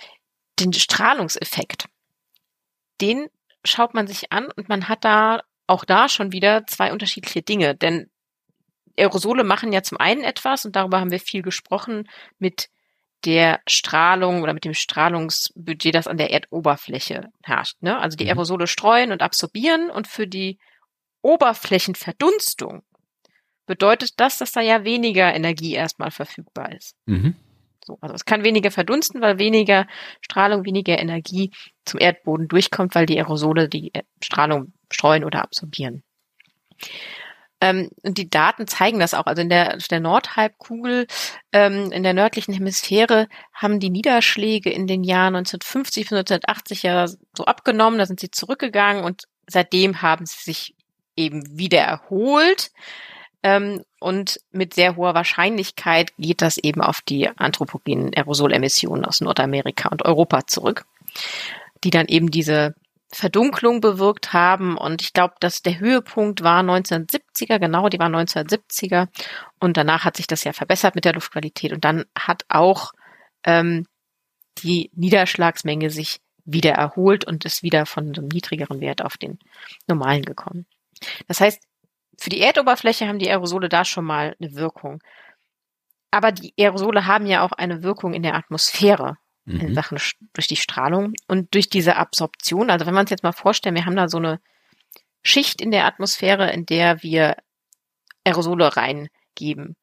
den 0.58 0.72
Strahlungseffekt. 0.72 1.86
Den 3.00 3.28
schaut 3.62 3.94
man 3.94 4.06
sich 4.06 4.32
an 4.32 4.48
und 4.56 4.68
man 4.68 4.88
hat 4.88 5.04
da 5.04 5.42
auch 5.66 5.84
da 5.84 6.08
schon 6.08 6.32
wieder 6.32 6.66
zwei 6.66 6.92
unterschiedliche 6.92 7.42
Dinge, 7.42 7.74
denn 7.74 8.10
Aerosole 8.98 9.44
machen 9.44 9.72
ja 9.72 9.82
zum 9.82 9.98
einen 9.98 10.24
etwas 10.24 10.64
und 10.64 10.74
darüber 10.74 10.98
haben 10.98 11.10
wir 11.10 11.20
viel 11.20 11.42
gesprochen 11.42 12.08
mit 12.38 12.68
der 13.24 13.60
Strahlung 13.68 14.42
oder 14.42 14.54
mit 14.54 14.64
dem 14.64 14.74
Strahlungsbudget, 14.74 15.94
das 15.94 16.06
an 16.06 16.16
der 16.16 16.30
Erdoberfläche 16.30 17.28
herrscht. 17.42 17.76
Ne? 17.80 17.98
Also 17.98 18.16
die 18.16 18.24
mhm. 18.24 18.30
Aerosole 18.30 18.66
streuen 18.66 19.12
und 19.12 19.22
absorbieren 19.22 19.90
und 19.90 20.06
für 20.06 20.26
die 20.26 20.58
Oberflächenverdunstung 21.22 22.82
bedeutet 23.66 24.18
das, 24.18 24.38
dass 24.38 24.52
da 24.52 24.60
ja 24.60 24.84
weniger 24.84 25.34
Energie 25.34 25.74
erstmal 25.74 26.10
verfügbar 26.10 26.72
ist. 26.72 26.96
Mhm. 27.06 27.36
So, 27.84 27.98
also 28.00 28.14
es 28.14 28.24
kann 28.24 28.44
weniger 28.44 28.70
verdunsten, 28.70 29.20
weil 29.20 29.38
weniger 29.38 29.86
Strahlung, 30.20 30.64
weniger 30.64 30.98
Energie 30.98 31.52
zum 31.84 32.00
Erdboden 32.00 32.48
durchkommt, 32.48 32.94
weil 32.94 33.06
die 33.06 33.16
Aerosole 33.18 33.68
die 33.68 33.92
Strahlung 34.22 34.72
streuen 34.90 35.24
oder 35.24 35.42
absorbieren. 35.42 36.02
Ähm, 37.60 37.90
und 38.04 38.18
die 38.18 38.30
Daten 38.30 38.66
zeigen 38.66 39.00
das 39.00 39.14
auch. 39.14 39.26
Also 39.26 39.42
in 39.42 39.48
der, 39.48 39.76
der 39.78 40.00
Nordhalbkugel, 40.00 41.06
ähm, 41.52 41.90
in 41.90 42.02
der 42.02 42.14
nördlichen 42.14 42.52
Hemisphäre, 42.54 43.28
haben 43.52 43.80
die 43.80 43.90
Niederschläge 43.90 44.70
in 44.70 44.86
den 44.86 45.02
Jahren 45.02 45.34
1950 45.36 46.04
bis 46.04 46.12
1980 46.12 46.82
ja 46.84 47.06
so 47.06 47.44
abgenommen. 47.46 47.98
Da 47.98 48.06
sind 48.06 48.20
sie 48.20 48.30
zurückgegangen 48.30 49.02
und 49.02 49.24
seitdem 49.46 50.02
haben 50.02 50.26
sie 50.26 50.38
sich 50.42 50.74
eben 51.18 51.58
wieder 51.58 51.80
erholt. 51.80 52.70
Ähm, 53.42 53.84
und 54.00 54.40
mit 54.50 54.74
sehr 54.74 54.96
hoher 54.96 55.14
Wahrscheinlichkeit 55.14 56.12
geht 56.18 56.42
das 56.42 56.58
eben 56.58 56.80
auf 56.80 57.00
die 57.02 57.28
anthropogenen 57.28 58.14
Aerosolemissionen 58.14 59.04
aus 59.04 59.20
Nordamerika 59.20 59.88
und 59.90 60.04
Europa 60.04 60.46
zurück, 60.46 60.86
die 61.84 61.90
dann 61.90 62.06
eben 62.06 62.30
diese 62.30 62.74
Verdunklung 63.10 63.80
bewirkt 63.80 64.32
haben. 64.32 64.76
Und 64.76 65.02
ich 65.02 65.12
glaube, 65.12 65.34
dass 65.40 65.62
der 65.62 65.78
Höhepunkt 65.78 66.42
war 66.42 66.62
1970er, 66.62 67.58
genau, 67.58 67.88
die 67.88 67.98
war 67.98 68.08
1970er. 68.08 69.08
Und 69.60 69.76
danach 69.76 70.04
hat 70.04 70.16
sich 70.16 70.26
das 70.26 70.44
ja 70.44 70.52
verbessert 70.52 70.94
mit 70.94 71.04
der 71.04 71.14
Luftqualität. 71.14 71.72
Und 71.72 71.84
dann 71.84 72.04
hat 72.16 72.44
auch 72.48 72.92
ähm, 73.44 73.86
die 74.62 74.90
Niederschlagsmenge 74.94 75.90
sich 75.90 76.20
wieder 76.44 76.72
erholt 76.72 77.24
und 77.24 77.44
ist 77.44 77.62
wieder 77.62 77.86
von 77.86 78.08
einem 78.08 78.28
niedrigeren 78.28 78.80
Wert 78.80 79.02
auf 79.02 79.16
den 79.16 79.38
normalen 79.86 80.22
gekommen. 80.22 80.66
Das 81.26 81.40
heißt, 81.40 81.62
für 82.18 82.30
die 82.30 82.40
Erdoberfläche 82.40 83.06
haben 83.06 83.18
die 83.18 83.30
Aerosole 83.30 83.68
da 83.68 83.84
schon 83.84 84.04
mal 84.04 84.36
eine 84.40 84.54
Wirkung. 84.54 85.00
Aber 86.10 86.32
die 86.32 86.52
Aerosole 86.58 87.06
haben 87.06 87.26
ja 87.26 87.42
auch 87.42 87.52
eine 87.52 87.82
Wirkung 87.82 88.14
in 88.14 88.22
der 88.22 88.34
Atmosphäre 88.34 89.16
mhm. 89.44 89.60
in 89.60 89.74
Sachen 89.74 89.98
durch 90.32 90.46
die 90.46 90.56
Strahlung 90.56 91.12
und 91.26 91.54
durch 91.54 91.68
diese 91.68 91.96
Absorption. 91.96 92.70
Also 92.70 92.86
wenn 92.86 92.94
wir 92.94 93.00
uns 93.00 93.10
jetzt 93.10 93.22
mal 93.22 93.32
vorstellen, 93.32 93.74
wir 93.74 93.86
haben 93.86 93.96
da 93.96 94.08
so 94.08 94.18
eine 94.18 94.40
Schicht 95.22 95.60
in 95.60 95.70
der 95.70 95.84
Atmosphäre, 95.84 96.50
in 96.52 96.66
der 96.66 97.02
wir 97.02 97.36
Aerosole 98.24 98.76
reingeben, 98.76 99.76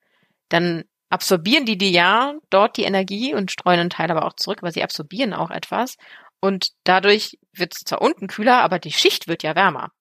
dann 0.49 0.83
absorbieren 1.09 1.65
die 1.65 1.77
die 1.77 1.91
ja 1.91 2.33
dort 2.49 2.77
die 2.77 2.83
Energie 2.83 3.33
und 3.33 3.51
streuen 3.51 3.79
einen 3.79 3.89
Teil 3.89 4.11
aber 4.11 4.25
auch 4.25 4.33
zurück, 4.33 4.59
aber 4.61 4.71
sie 4.71 4.83
absorbieren 4.83 5.33
auch 5.33 5.51
etwas 5.51 5.97
und 6.39 6.71
dadurch 6.83 7.37
wird 7.53 7.73
es 7.75 7.81
zwar 7.81 8.01
unten 8.01 8.27
kühler, 8.27 8.61
aber 8.61 8.79
die 8.79 8.91
Schicht 8.91 9.27
wird 9.27 9.43
ja 9.43 9.55
wärmer. 9.55 9.91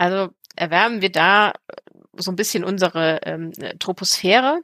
Also 0.00 0.30
erwärmen 0.56 1.02
wir 1.02 1.12
da 1.12 1.52
so 2.16 2.32
ein 2.32 2.36
bisschen 2.36 2.64
unsere 2.64 3.20
ähm, 3.24 3.52
Troposphäre 3.78 4.62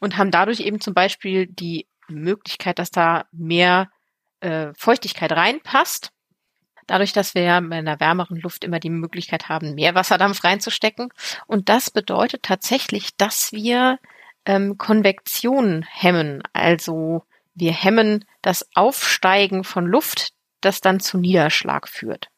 und 0.00 0.16
haben 0.16 0.30
dadurch 0.30 0.60
eben 0.60 0.80
zum 0.80 0.94
Beispiel 0.94 1.46
die 1.46 1.86
Möglichkeit, 2.08 2.78
dass 2.78 2.90
da 2.90 3.26
mehr 3.30 3.90
äh, 4.40 4.68
Feuchtigkeit 4.78 5.30
reinpasst. 5.32 6.12
Dadurch, 6.86 7.12
dass 7.12 7.34
wir 7.34 7.42
ja 7.42 7.58
in 7.58 7.70
einer 7.70 8.00
wärmeren 8.00 8.38
Luft 8.38 8.64
immer 8.64 8.80
die 8.80 8.88
Möglichkeit 8.88 9.50
haben, 9.50 9.74
mehr 9.74 9.94
Wasserdampf 9.94 10.42
reinzustecken. 10.42 11.10
Und 11.46 11.68
das 11.68 11.90
bedeutet 11.90 12.42
tatsächlich, 12.44 13.14
dass 13.18 13.52
wir 13.52 13.98
ähm, 14.46 14.78
Konvektion 14.78 15.84
hemmen. 15.86 16.42
Also 16.54 17.24
wir 17.54 17.72
hemmen 17.72 18.24
das 18.40 18.66
Aufsteigen 18.74 19.64
von 19.64 19.84
Luft, 19.84 20.30
das 20.62 20.80
dann 20.80 20.98
zu 20.98 21.18
Niederschlag 21.18 21.88
führt. 21.88 22.30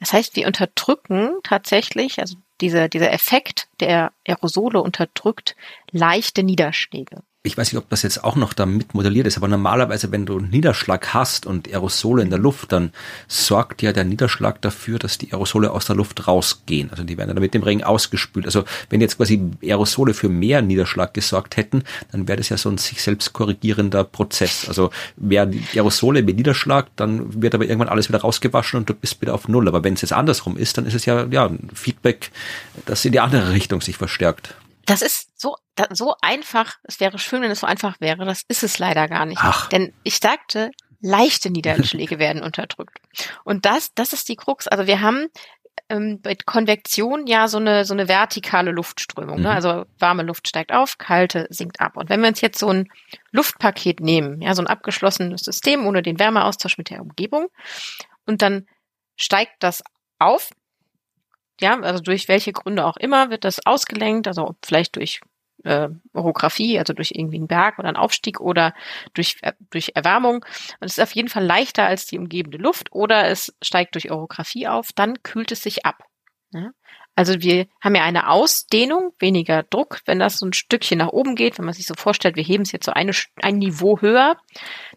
Das 0.00 0.12
heißt, 0.12 0.36
wir 0.36 0.46
unterdrücken 0.46 1.40
tatsächlich, 1.42 2.20
also 2.20 2.36
dieser, 2.60 2.88
dieser 2.88 3.12
Effekt 3.12 3.68
der 3.80 4.12
Aerosole 4.26 4.80
unterdrückt 4.80 5.56
leichte 5.90 6.42
Niederschläge. 6.42 7.22
Ich 7.44 7.56
weiß 7.56 7.72
nicht, 7.72 7.78
ob 7.78 7.88
das 7.88 8.02
jetzt 8.02 8.24
auch 8.24 8.34
noch 8.34 8.52
damit 8.52 8.94
modelliert 8.94 9.26
ist, 9.28 9.36
aber 9.36 9.46
normalerweise, 9.46 10.10
wenn 10.10 10.26
du 10.26 10.40
Niederschlag 10.40 11.14
hast 11.14 11.46
und 11.46 11.68
Aerosole 11.68 12.22
in 12.22 12.30
der 12.30 12.38
Luft, 12.38 12.72
dann 12.72 12.92
sorgt 13.28 13.80
ja 13.80 13.92
der 13.92 14.02
Niederschlag 14.02 14.60
dafür, 14.60 14.98
dass 14.98 15.18
die 15.18 15.32
Aerosole 15.32 15.70
aus 15.70 15.86
der 15.86 15.94
Luft 15.94 16.26
rausgehen. 16.26 16.90
Also 16.90 17.04
die 17.04 17.16
werden 17.16 17.34
dann 17.34 17.40
mit 17.40 17.54
dem 17.54 17.62
Regen 17.62 17.84
ausgespült. 17.84 18.44
Also 18.44 18.64
wenn 18.90 19.00
jetzt 19.00 19.18
quasi 19.18 19.40
Aerosole 19.62 20.14
für 20.14 20.28
mehr 20.28 20.62
Niederschlag 20.62 21.14
gesorgt 21.14 21.56
hätten, 21.56 21.84
dann 22.10 22.26
wäre 22.26 22.38
das 22.38 22.48
ja 22.48 22.56
so 22.56 22.70
ein 22.70 22.78
sich 22.78 23.00
selbst 23.00 23.32
korrigierender 23.32 24.02
Prozess. 24.02 24.66
Also 24.66 24.90
wäre 25.16 25.46
die 25.46 25.62
Aerosole 25.74 26.24
mit 26.24 26.36
Niederschlag, 26.36 26.88
dann 26.96 27.40
wird 27.40 27.54
aber 27.54 27.66
irgendwann 27.66 27.88
alles 27.88 28.08
wieder 28.08 28.20
rausgewaschen 28.20 28.80
und 28.80 28.90
du 28.90 28.94
bist 28.94 29.20
wieder 29.20 29.34
auf 29.34 29.46
Null. 29.46 29.68
Aber 29.68 29.84
wenn 29.84 29.94
es 29.94 30.02
jetzt 30.02 30.12
andersrum 30.12 30.56
ist, 30.56 30.76
dann 30.76 30.86
ist 30.86 30.94
es 30.94 31.06
ja, 31.06 31.26
ja, 31.30 31.46
ein 31.46 31.70
Feedback, 31.72 32.32
das 32.84 33.04
in 33.04 33.12
die 33.12 33.20
andere 33.20 33.52
Richtung 33.52 33.80
sich 33.80 33.96
verstärkt. 33.96 34.56
Das 34.88 35.02
ist 35.02 35.38
so, 35.38 35.56
so 35.90 36.14
einfach. 36.22 36.76
Es 36.82 36.98
wäre 36.98 37.18
schön, 37.18 37.42
wenn 37.42 37.50
es 37.50 37.60
so 37.60 37.66
einfach 37.66 38.00
wäre. 38.00 38.24
Das 38.24 38.42
ist 38.48 38.62
es 38.62 38.78
leider 38.78 39.06
gar 39.06 39.26
nicht. 39.26 39.40
Ach. 39.42 39.68
Denn 39.68 39.92
ich 40.02 40.16
sagte, 40.16 40.70
leichte 41.00 41.50
Niederschläge 41.50 42.18
werden 42.18 42.42
unterdrückt. 42.42 42.98
Und 43.44 43.66
das, 43.66 43.94
das 43.94 44.12
ist 44.12 44.28
die 44.28 44.36
Krux. 44.36 44.66
Also 44.66 44.86
wir 44.86 45.02
haben 45.02 45.28
ähm, 45.90 46.20
bei 46.22 46.34
Konvektion 46.34 47.26
ja 47.26 47.48
so 47.48 47.58
eine 47.58 47.84
so 47.84 47.92
eine 47.92 48.08
vertikale 48.08 48.70
Luftströmung. 48.70 49.36
Ne? 49.36 49.48
Mhm. 49.48 49.54
Also 49.54 49.84
warme 49.98 50.22
Luft 50.22 50.48
steigt 50.48 50.72
auf, 50.72 50.96
kalte 50.96 51.46
sinkt 51.50 51.80
ab. 51.80 51.96
Und 51.96 52.08
wenn 52.08 52.20
wir 52.20 52.28
uns 52.28 52.40
jetzt 52.40 52.58
so 52.58 52.68
ein 52.68 52.88
Luftpaket 53.30 54.00
nehmen, 54.00 54.40
ja, 54.40 54.54
so 54.54 54.62
ein 54.62 54.66
abgeschlossenes 54.66 55.42
System 55.42 55.86
ohne 55.86 56.02
den 56.02 56.18
Wärmeaustausch 56.18 56.78
mit 56.78 56.90
der 56.90 57.02
Umgebung, 57.02 57.48
und 58.26 58.42
dann 58.42 58.66
steigt 59.16 59.62
das 59.62 59.82
auf, 60.18 60.50
ja, 61.60 61.78
also 61.80 62.02
durch 62.02 62.28
welche 62.28 62.52
Gründe 62.52 62.84
auch 62.84 62.96
immer 62.96 63.30
wird 63.30 63.44
das 63.44 63.64
ausgelenkt, 63.66 64.28
also 64.28 64.54
vielleicht 64.62 64.96
durch 64.96 65.20
äh, 65.64 65.88
Orographie, 66.12 66.78
also 66.78 66.92
durch 66.92 67.12
irgendwie 67.14 67.36
einen 67.36 67.48
Berg 67.48 67.78
oder 67.78 67.88
einen 67.88 67.96
Aufstieg 67.96 68.40
oder 68.40 68.74
durch, 69.14 69.38
äh, 69.42 69.52
durch 69.70 69.92
Erwärmung. 69.94 70.44
Und 70.80 70.86
es 70.86 70.98
ist 70.98 71.02
auf 71.02 71.12
jeden 71.12 71.28
Fall 71.28 71.44
leichter 71.44 71.86
als 71.86 72.06
die 72.06 72.18
umgebende 72.18 72.58
Luft 72.58 72.92
oder 72.92 73.26
es 73.28 73.54
steigt 73.62 73.94
durch 73.94 74.10
Orographie 74.10 74.68
auf, 74.68 74.92
dann 74.94 75.22
kühlt 75.22 75.52
es 75.52 75.62
sich 75.62 75.84
ab. 75.84 76.04
Ja? 76.52 76.70
Also 77.16 77.40
wir 77.40 77.66
haben 77.80 77.96
ja 77.96 78.04
eine 78.04 78.28
Ausdehnung, 78.28 79.12
weniger 79.18 79.64
Druck, 79.64 80.02
wenn 80.06 80.20
das 80.20 80.38
so 80.38 80.46
ein 80.46 80.52
Stückchen 80.52 80.98
nach 80.98 81.08
oben 81.08 81.34
geht, 81.34 81.58
wenn 81.58 81.64
man 81.64 81.74
sich 81.74 81.86
so 81.86 81.94
vorstellt, 81.94 82.36
wir 82.36 82.44
heben 82.44 82.62
es 82.62 82.70
jetzt 82.70 82.86
so 82.86 82.92
eine, 82.92 83.10
ein 83.42 83.58
Niveau 83.58 84.00
höher, 84.00 84.36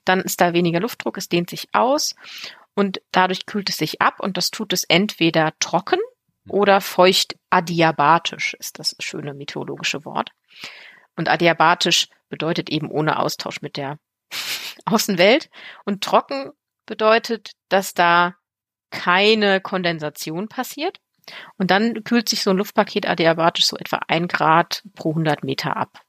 dann 0.05 0.22
ist 0.22 0.39
da 0.39 0.53
weniger 0.53 0.80
Luftdruck, 0.80 1.18
es 1.18 1.30
dehnt 1.30 1.49
sich 1.49 1.70
aus 1.74 2.14
und 2.76 3.01
dadurch 3.12 3.47
kühlt 3.47 3.70
es 3.70 3.78
sich 3.78 4.01
ab 4.01 4.20
und 4.20 4.38
das 4.38 4.51
tut 4.51 4.72
es 4.72 4.84
entweder 4.84 5.53
trocken 5.59 5.99
oder 6.48 6.82
feucht 6.82 7.36
adiabatisch 7.50 8.56
ist 8.56 8.80
das 8.80 8.96
schöne 9.00 9.34
meteorologische 9.34 10.06
Wort. 10.06 10.32
Und 11.16 11.30
adiabatisch 11.30 12.08
bedeutet 12.30 12.70
eben 12.70 12.89
ohne 12.89 13.20
Austausch 13.20 13.62
mit 13.62 13.78
der 13.78 13.98
Außenwelt. 14.86 15.50
Und 15.86 16.04
trocken 16.04 16.52
bedeutet, 16.86 17.52
dass 17.70 17.94
da 17.94 18.36
keine 18.89 19.62
Kondensation 19.62 20.48
passiert. 20.48 21.00
Und 21.58 21.72
dann 21.72 22.04
kühlt 22.04 22.28
sich 22.28 22.42
so 22.42 22.50
ein 22.50 22.58
Luftpaket 22.58 23.08
adiabatisch 23.08 23.66
so 23.66 23.78
etwa 23.78 24.00
ein 24.08 24.28
Grad 24.28 24.84
pro 24.96 25.12
100 25.12 25.44
Meter 25.44 25.78
ab. 25.78 26.02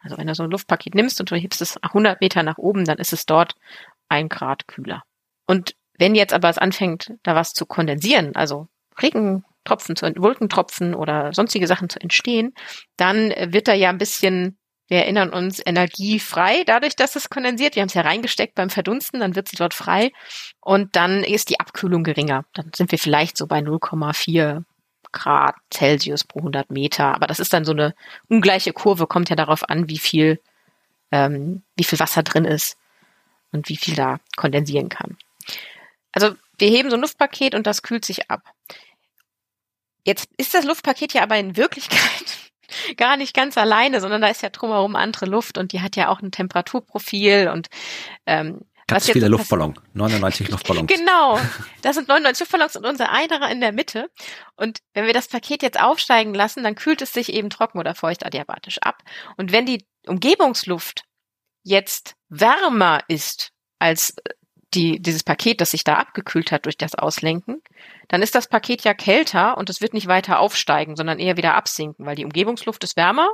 Also 0.00 0.16
wenn 0.16 0.26
du 0.26 0.34
so 0.34 0.44
ein 0.44 0.50
Luftpaket 0.50 0.94
nimmst 0.94 1.20
und 1.20 1.30
du 1.30 1.36
hebst 1.36 1.60
es 1.60 1.76
100 1.82 2.20
Meter 2.20 2.42
nach 2.42 2.58
oben, 2.58 2.84
dann 2.84 2.98
ist 2.98 3.12
es 3.12 3.26
dort 3.26 3.54
ein 4.08 4.28
Grad 4.28 4.68
kühler. 4.68 5.02
Und 5.46 5.74
wenn 5.98 6.14
jetzt 6.14 6.32
aber 6.32 6.48
es 6.48 6.58
anfängt, 6.58 7.12
da 7.22 7.34
was 7.34 7.52
zu 7.52 7.66
kondensieren, 7.66 8.34
also 8.34 8.68
Regen, 9.00 9.44
Tropfen 9.64 9.96
zu 9.96 10.06
Wolkentropfen 10.16 10.94
oder 10.94 11.32
sonstige 11.32 11.66
Sachen 11.66 11.88
zu 11.88 12.00
entstehen, 12.00 12.54
dann 12.96 13.30
wird 13.30 13.68
da 13.68 13.74
ja 13.74 13.90
ein 13.90 13.98
bisschen, 13.98 14.58
wir 14.88 14.98
erinnern 14.98 15.30
uns, 15.30 15.60
Energie 15.64 16.18
frei, 16.18 16.64
dadurch, 16.64 16.96
dass 16.96 17.16
es 17.16 17.30
kondensiert. 17.30 17.74
Wir 17.74 17.82
haben 17.82 17.88
es 17.88 17.94
ja 17.94 18.02
reingesteckt 18.02 18.54
beim 18.54 18.70
Verdunsten, 18.70 19.20
dann 19.20 19.36
wird 19.36 19.48
sie 19.48 19.56
dort 19.56 19.74
frei 19.74 20.10
und 20.60 20.96
dann 20.96 21.22
ist 21.22 21.50
die 21.50 21.60
Abkühlung 21.60 22.04
geringer. 22.04 22.44
Dann 22.54 22.70
sind 22.74 22.90
wir 22.90 22.98
vielleicht 22.98 23.36
so 23.36 23.46
bei 23.46 23.58
0,4 23.58 24.64
Grad 25.12 25.56
Celsius 25.72 26.24
pro 26.24 26.40
100 26.40 26.70
Meter. 26.70 27.14
Aber 27.14 27.26
das 27.26 27.40
ist 27.40 27.52
dann 27.52 27.64
so 27.64 27.72
eine 27.72 27.94
ungleiche 28.28 28.72
Kurve, 28.72 29.06
kommt 29.06 29.30
ja 29.30 29.36
darauf 29.36 29.68
an, 29.68 29.88
wie 29.88 29.98
viel, 29.98 30.40
ähm, 31.10 31.62
wie 31.76 31.84
viel 31.84 31.98
Wasser 31.98 32.22
drin 32.22 32.44
ist 32.44 32.76
und 33.52 33.68
wie 33.68 33.76
viel 33.76 33.94
da 33.94 34.18
kondensieren 34.36 34.88
kann. 34.88 35.16
Also 36.12 36.34
wir 36.58 36.68
heben 36.68 36.90
so 36.90 36.96
ein 36.96 37.02
Luftpaket 37.02 37.54
und 37.54 37.66
das 37.66 37.82
kühlt 37.82 38.04
sich 38.04 38.30
ab. 38.30 38.42
Jetzt 40.06 40.28
ist 40.36 40.54
das 40.54 40.64
Luftpaket 40.64 41.12
ja 41.14 41.22
aber 41.22 41.36
in 41.36 41.56
Wirklichkeit 41.56 42.00
gar 42.96 43.16
nicht 43.16 43.34
ganz 43.34 43.58
alleine, 43.58 44.00
sondern 44.00 44.20
da 44.20 44.28
ist 44.28 44.42
ja 44.42 44.50
drumherum 44.50 44.96
andere 44.96 45.26
Luft 45.26 45.58
und 45.58 45.72
die 45.72 45.80
hat 45.80 45.96
ja 45.96 46.08
auch 46.08 46.20
ein 46.20 46.30
Temperaturprofil 46.32 47.48
und 47.52 47.68
ähm, 48.26 48.60
Ganz 48.86 49.04
was 49.06 49.12
viele 49.12 49.26
jetzt- 49.26 49.30
Luftballon, 49.30 49.78
99 49.94 50.48
Luftballons. 50.48 50.92
Genau, 50.92 51.38
das 51.82 51.94
sind 51.94 52.08
99 52.08 52.40
Luftballons 52.40 52.74
und 52.76 52.86
unser 52.86 53.10
einer 53.12 53.48
in 53.50 53.60
der 53.60 53.70
Mitte. 53.70 54.10
Und 54.56 54.78
wenn 54.94 55.06
wir 55.06 55.12
das 55.12 55.28
Paket 55.28 55.62
jetzt 55.62 55.80
aufsteigen 55.80 56.34
lassen, 56.34 56.64
dann 56.64 56.74
kühlt 56.74 57.00
es 57.00 57.12
sich 57.12 57.32
eben 57.32 57.50
trocken 57.50 57.78
oder 57.78 57.94
feucht 57.94 58.26
adiabatisch 58.26 58.78
ab. 58.82 59.02
Und 59.36 59.52
wenn 59.52 59.64
die 59.64 59.86
Umgebungsluft 60.06 61.04
jetzt 61.62 62.14
wärmer 62.28 63.02
ist 63.06 63.50
als 63.78 64.10
äh, 64.24 64.30
die, 64.74 65.00
dieses 65.00 65.24
Paket, 65.24 65.60
das 65.60 65.72
sich 65.72 65.84
da 65.84 65.94
abgekühlt 65.94 66.52
hat 66.52 66.64
durch 66.64 66.76
das 66.78 66.94
Auslenken, 66.94 67.62
dann 68.08 68.22
ist 68.22 68.34
das 68.34 68.48
Paket 68.48 68.82
ja 68.82 68.94
kälter 68.94 69.56
und 69.58 69.68
es 69.70 69.80
wird 69.80 69.94
nicht 69.94 70.06
weiter 70.06 70.38
aufsteigen, 70.38 70.96
sondern 70.96 71.18
eher 71.18 71.36
wieder 71.36 71.54
absinken, 71.54 72.06
weil 72.06 72.16
die 72.16 72.24
Umgebungsluft 72.24 72.84
ist 72.84 72.96
wärmer 72.96 73.28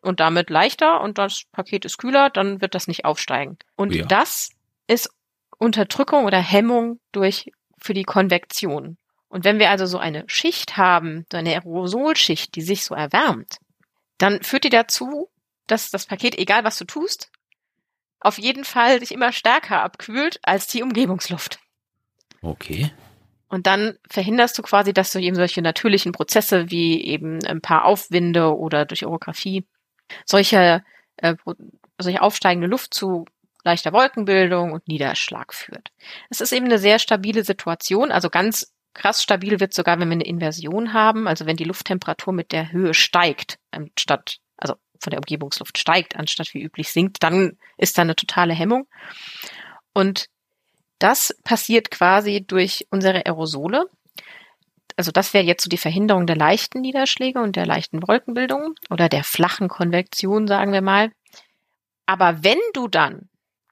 und 0.00 0.20
damit 0.20 0.48
leichter 0.50 1.00
und 1.00 1.18
das 1.18 1.42
Paket 1.52 1.84
ist 1.84 1.98
kühler, 1.98 2.30
dann 2.30 2.60
wird 2.60 2.74
das 2.74 2.86
nicht 2.88 3.04
aufsteigen. 3.04 3.58
Und 3.76 3.94
Ja. 3.94 4.06
das 4.06 4.50
ist 4.86 5.10
Unterdrückung 5.58 6.24
oder 6.24 6.38
Hemmung 6.38 7.00
durch 7.12 7.50
für 7.78 7.94
die 7.94 8.04
Konvektion. 8.04 8.96
Und 9.28 9.44
wenn 9.44 9.58
wir 9.58 9.70
also 9.70 9.84
so 9.86 9.98
eine 9.98 10.24
Schicht 10.28 10.76
haben, 10.76 11.26
so 11.30 11.36
eine 11.36 11.50
Aerosolschicht, 11.50 12.54
die 12.54 12.62
sich 12.62 12.84
so 12.84 12.94
erwärmt, 12.94 13.58
dann 14.16 14.42
führt 14.42 14.64
die 14.64 14.70
dazu, 14.70 15.28
dass 15.66 15.90
das 15.90 16.06
Paket, 16.06 16.38
egal 16.38 16.64
was 16.64 16.78
du 16.78 16.84
tust, 16.86 17.30
auf 18.20 18.38
jeden 18.38 18.64
Fall 18.64 19.00
sich 19.00 19.12
immer 19.12 19.32
stärker 19.32 19.82
abkühlt 19.82 20.38
als 20.42 20.66
die 20.66 20.82
Umgebungsluft. 20.82 21.60
Okay. 22.42 22.90
Und 23.48 23.66
dann 23.66 23.96
verhinderst 24.08 24.58
du 24.58 24.62
quasi, 24.62 24.92
dass 24.92 25.12
du 25.12 25.18
eben 25.18 25.36
solche 25.36 25.62
natürlichen 25.62 26.12
Prozesse 26.12 26.70
wie 26.70 27.02
eben 27.04 27.44
ein 27.44 27.60
paar 27.60 27.84
Aufwinde 27.84 28.56
oder 28.56 28.84
durch 28.84 29.06
Orographie 29.06 29.64
solche, 30.26 30.84
äh, 31.16 31.34
solche 31.98 32.22
aufsteigende 32.22 32.68
Luft 32.68 32.92
zu 32.92 33.24
leichter 33.64 33.92
Wolkenbildung 33.92 34.72
und 34.72 34.86
Niederschlag 34.86 35.54
führt. 35.54 35.90
Es 36.30 36.40
ist 36.40 36.52
eben 36.52 36.66
eine 36.66 36.78
sehr 36.78 36.98
stabile 36.98 37.44
Situation, 37.44 38.12
also 38.12 38.30
ganz 38.30 38.72
krass 38.94 39.22
stabil 39.22 39.60
wird 39.60 39.74
sogar, 39.74 39.98
wenn 39.98 40.08
wir 40.08 40.14
eine 40.14 40.26
Inversion 40.26 40.92
haben, 40.92 41.26
also 41.28 41.46
wenn 41.46 41.56
die 41.56 41.64
Lufttemperatur 41.64 42.32
mit 42.32 42.52
der 42.52 42.72
Höhe 42.72 42.94
steigt, 42.94 43.58
anstatt, 43.70 44.38
von 45.00 45.10
der 45.10 45.20
Umgebungsluft 45.20 45.78
steigt, 45.78 46.16
anstatt 46.16 46.52
wie 46.54 46.62
üblich 46.62 46.90
sinkt, 46.90 47.22
dann 47.22 47.56
ist 47.76 47.98
da 47.98 48.02
eine 48.02 48.16
totale 48.16 48.54
Hemmung. 48.54 48.86
Und 49.92 50.26
das 50.98 51.36
passiert 51.44 51.90
quasi 51.90 52.44
durch 52.46 52.86
unsere 52.90 53.26
Aerosole. 53.26 53.86
Also 54.96 55.12
das 55.12 55.32
wäre 55.32 55.44
jetzt 55.44 55.62
so 55.62 55.68
die 55.68 55.76
Verhinderung 55.76 56.26
der 56.26 56.36
leichten 56.36 56.80
Niederschläge 56.80 57.40
und 57.40 57.54
der 57.54 57.66
leichten 57.66 58.06
Wolkenbildung 58.06 58.74
oder 58.90 59.08
der 59.08 59.22
flachen 59.22 59.68
Konvektion, 59.68 60.48
sagen 60.48 60.72
wir 60.72 60.82
mal. 60.82 61.12
Aber 62.06 62.42
wenn 62.42 62.58
du 62.72 62.88
dann, 62.88 63.28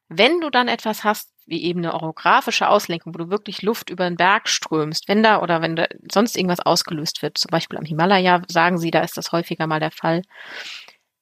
wenn 0.09 0.41
du 0.41 0.51
dann 0.51 0.69
etwas 0.69 1.03
hast, 1.03 1.33
wie 1.47 1.63
eben 1.63 1.81
eine 1.81 1.95
orographische 1.95 2.69
Auslenkung, 2.69 3.15
wo 3.15 3.19
du 3.19 3.31
wirklich 3.31 3.63
Luft 3.63 3.89
über 3.89 4.09
den 4.09 4.17
Berg 4.17 4.49
strömst, 4.49 5.09
wenn 5.09 5.23
da 5.23 5.41
oder 5.41 5.63
wenn 5.63 5.77
da 5.77 5.87
sonst 6.13 6.37
irgendwas 6.37 6.61
ausgelöst 6.61 7.23
wird, 7.23 7.39
zum 7.39 7.51
Beispiel 7.51 7.79
am 7.79 7.85
Himalaya, 7.85 8.43
sagen 8.49 8.79
sie, 8.79 8.91
da 8.91 9.01
ist 9.01 9.17
das 9.17 9.33
häufiger 9.33 9.67
mal 9.67 9.81
der 9.81 9.93
Fall, 9.93 10.23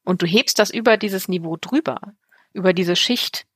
und 0.04 0.22
du 0.22 0.26
hebst 0.26 0.58
das 0.58 0.70
über 0.70 0.96
dieses 0.96 1.28
Niveau 1.28 1.56
drüber, 1.60 2.00
über 2.52 2.72
diese 2.72 2.96
Schicht, 2.96 3.46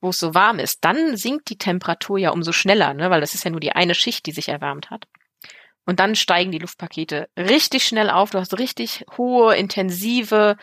wo 0.00 0.10
es 0.10 0.18
so 0.18 0.34
warm 0.34 0.58
ist, 0.58 0.84
dann 0.84 1.16
sinkt 1.16 1.50
die 1.50 1.58
Temperatur 1.58 2.18
ja 2.18 2.30
umso 2.30 2.52
schneller, 2.52 2.94
ne? 2.94 3.10
weil 3.10 3.20
das 3.20 3.34
ist 3.34 3.44
ja 3.44 3.50
nur 3.50 3.60
die 3.60 3.72
eine 3.72 3.94
Schicht, 3.94 4.26
die 4.26 4.32
sich 4.32 4.48
erwärmt 4.48 4.90
hat. 4.90 5.06
Und 5.84 6.00
dann 6.00 6.14
steigen 6.14 6.52
die 6.52 6.58
Luftpakete 6.58 7.28
richtig 7.36 7.84
schnell 7.84 8.10
auf. 8.10 8.30
Du 8.30 8.38
hast 8.38 8.58
richtig 8.58 9.04
hohe, 9.16 9.56
intensive 9.56 10.56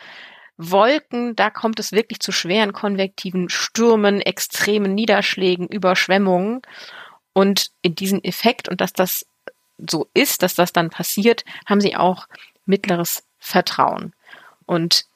Wolken. 0.56 1.36
Da 1.36 1.50
kommt 1.50 1.78
es 1.80 1.92
wirklich 1.92 2.20
zu 2.20 2.32
schweren 2.32 2.72
konvektiven 2.72 3.48
Stürmen, 3.48 4.20
extremen 4.20 4.94
Niederschlägen, 4.94 5.68
Überschwemmungen. 5.68 6.62
Und 7.32 7.70
in 7.82 7.94
diesen 7.94 8.24
Effekt 8.24 8.68
und 8.68 8.80
dass 8.80 8.92
das 8.92 9.26
so 9.76 10.08
ist, 10.14 10.42
dass 10.42 10.54
das 10.54 10.72
dann 10.72 10.90
passiert, 10.90 11.44
haben 11.66 11.80
sie 11.80 11.94
auch 11.94 12.26
mittleres 12.64 13.24
Vertrauen. 13.38 14.14
Und 14.66 15.07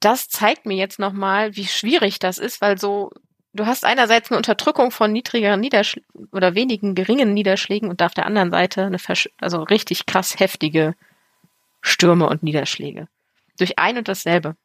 das 0.00 0.28
zeigt 0.28 0.66
mir 0.66 0.76
jetzt 0.76 0.98
nochmal, 0.98 1.56
wie 1.56 1.66
schwierig 1.66 2.18
das 2.18 2.38
ist, 2.38 2.60
weil 2.60 2.78
so, 2.78 3.12
du 3.52 3.66
hast 3.66 3.84
einerseits 3.84 4.30
eine 4.30 4.38
Unterdrückung 4.38 4.90
von 4.90 5.12
niedrigeren 5.12 5.60
Niederschlägen 5.60 6.28
oder 6.32 6.54
wenigen 6.54 6.94
geringen 6.94 7.34
Niederschlägen 7.34 7.88
und 7.88 8.02
auf 8.02 8.14
der 8.14 8.26
anderen 8.26 8.50
Seite 8.50 8.84
eine, 8.84 8.98
Versch 8.98 9.28
also 9.38 9.62
richtig 9.62 10.06
krass 10.06 10.38
heftige 10.38 10.94
Stürme 11.82 12.28
und 12.28 12.42
Niederschläge. 12.42 13.08
Durch 13.58 13.78
ein 13.78 13.98
und 13.98 14.08
dasselbe. 14.08 14.56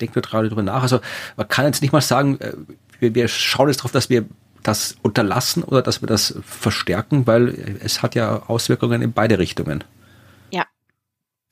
denke 0.00 0.18
nur 0.18 0.22
gerade 0.22 0.48
drüber 0.48 0.62
nach. 0.62 0.82
Also 0.82 1.00
man 1.36 1.48
kann 1.48 1.64
jetzt 1.64 1.82
nicht 1.82 1.92
mal 1.92 2.00
sagen, 2.00 2.38
äh, 2.40 2.52
wir, 3.00 3.14
wir 3.14 3.28
schauen 3.28 3.68
jetzt 3.68 3.78
darauf, 3.78 3.92
dass 3.92 4.10
wir 4.10 4.26
das 4.62 4.96
unterlassen 5.02 5.62
oder 5.62 5.82
dass 5.82 6.02
wir 6.02 6.06
das 6.06 6.38
verstärken, 6.44 7.26
weil 7.26 7.78
es 7.82 8.02
hat 8.02 8.14
ja 8.14 8.44
Auswirkungen 8.46 9.02
in 9.02 9.12
beide 9.12 9.38
Richtungen. 9.38 9.84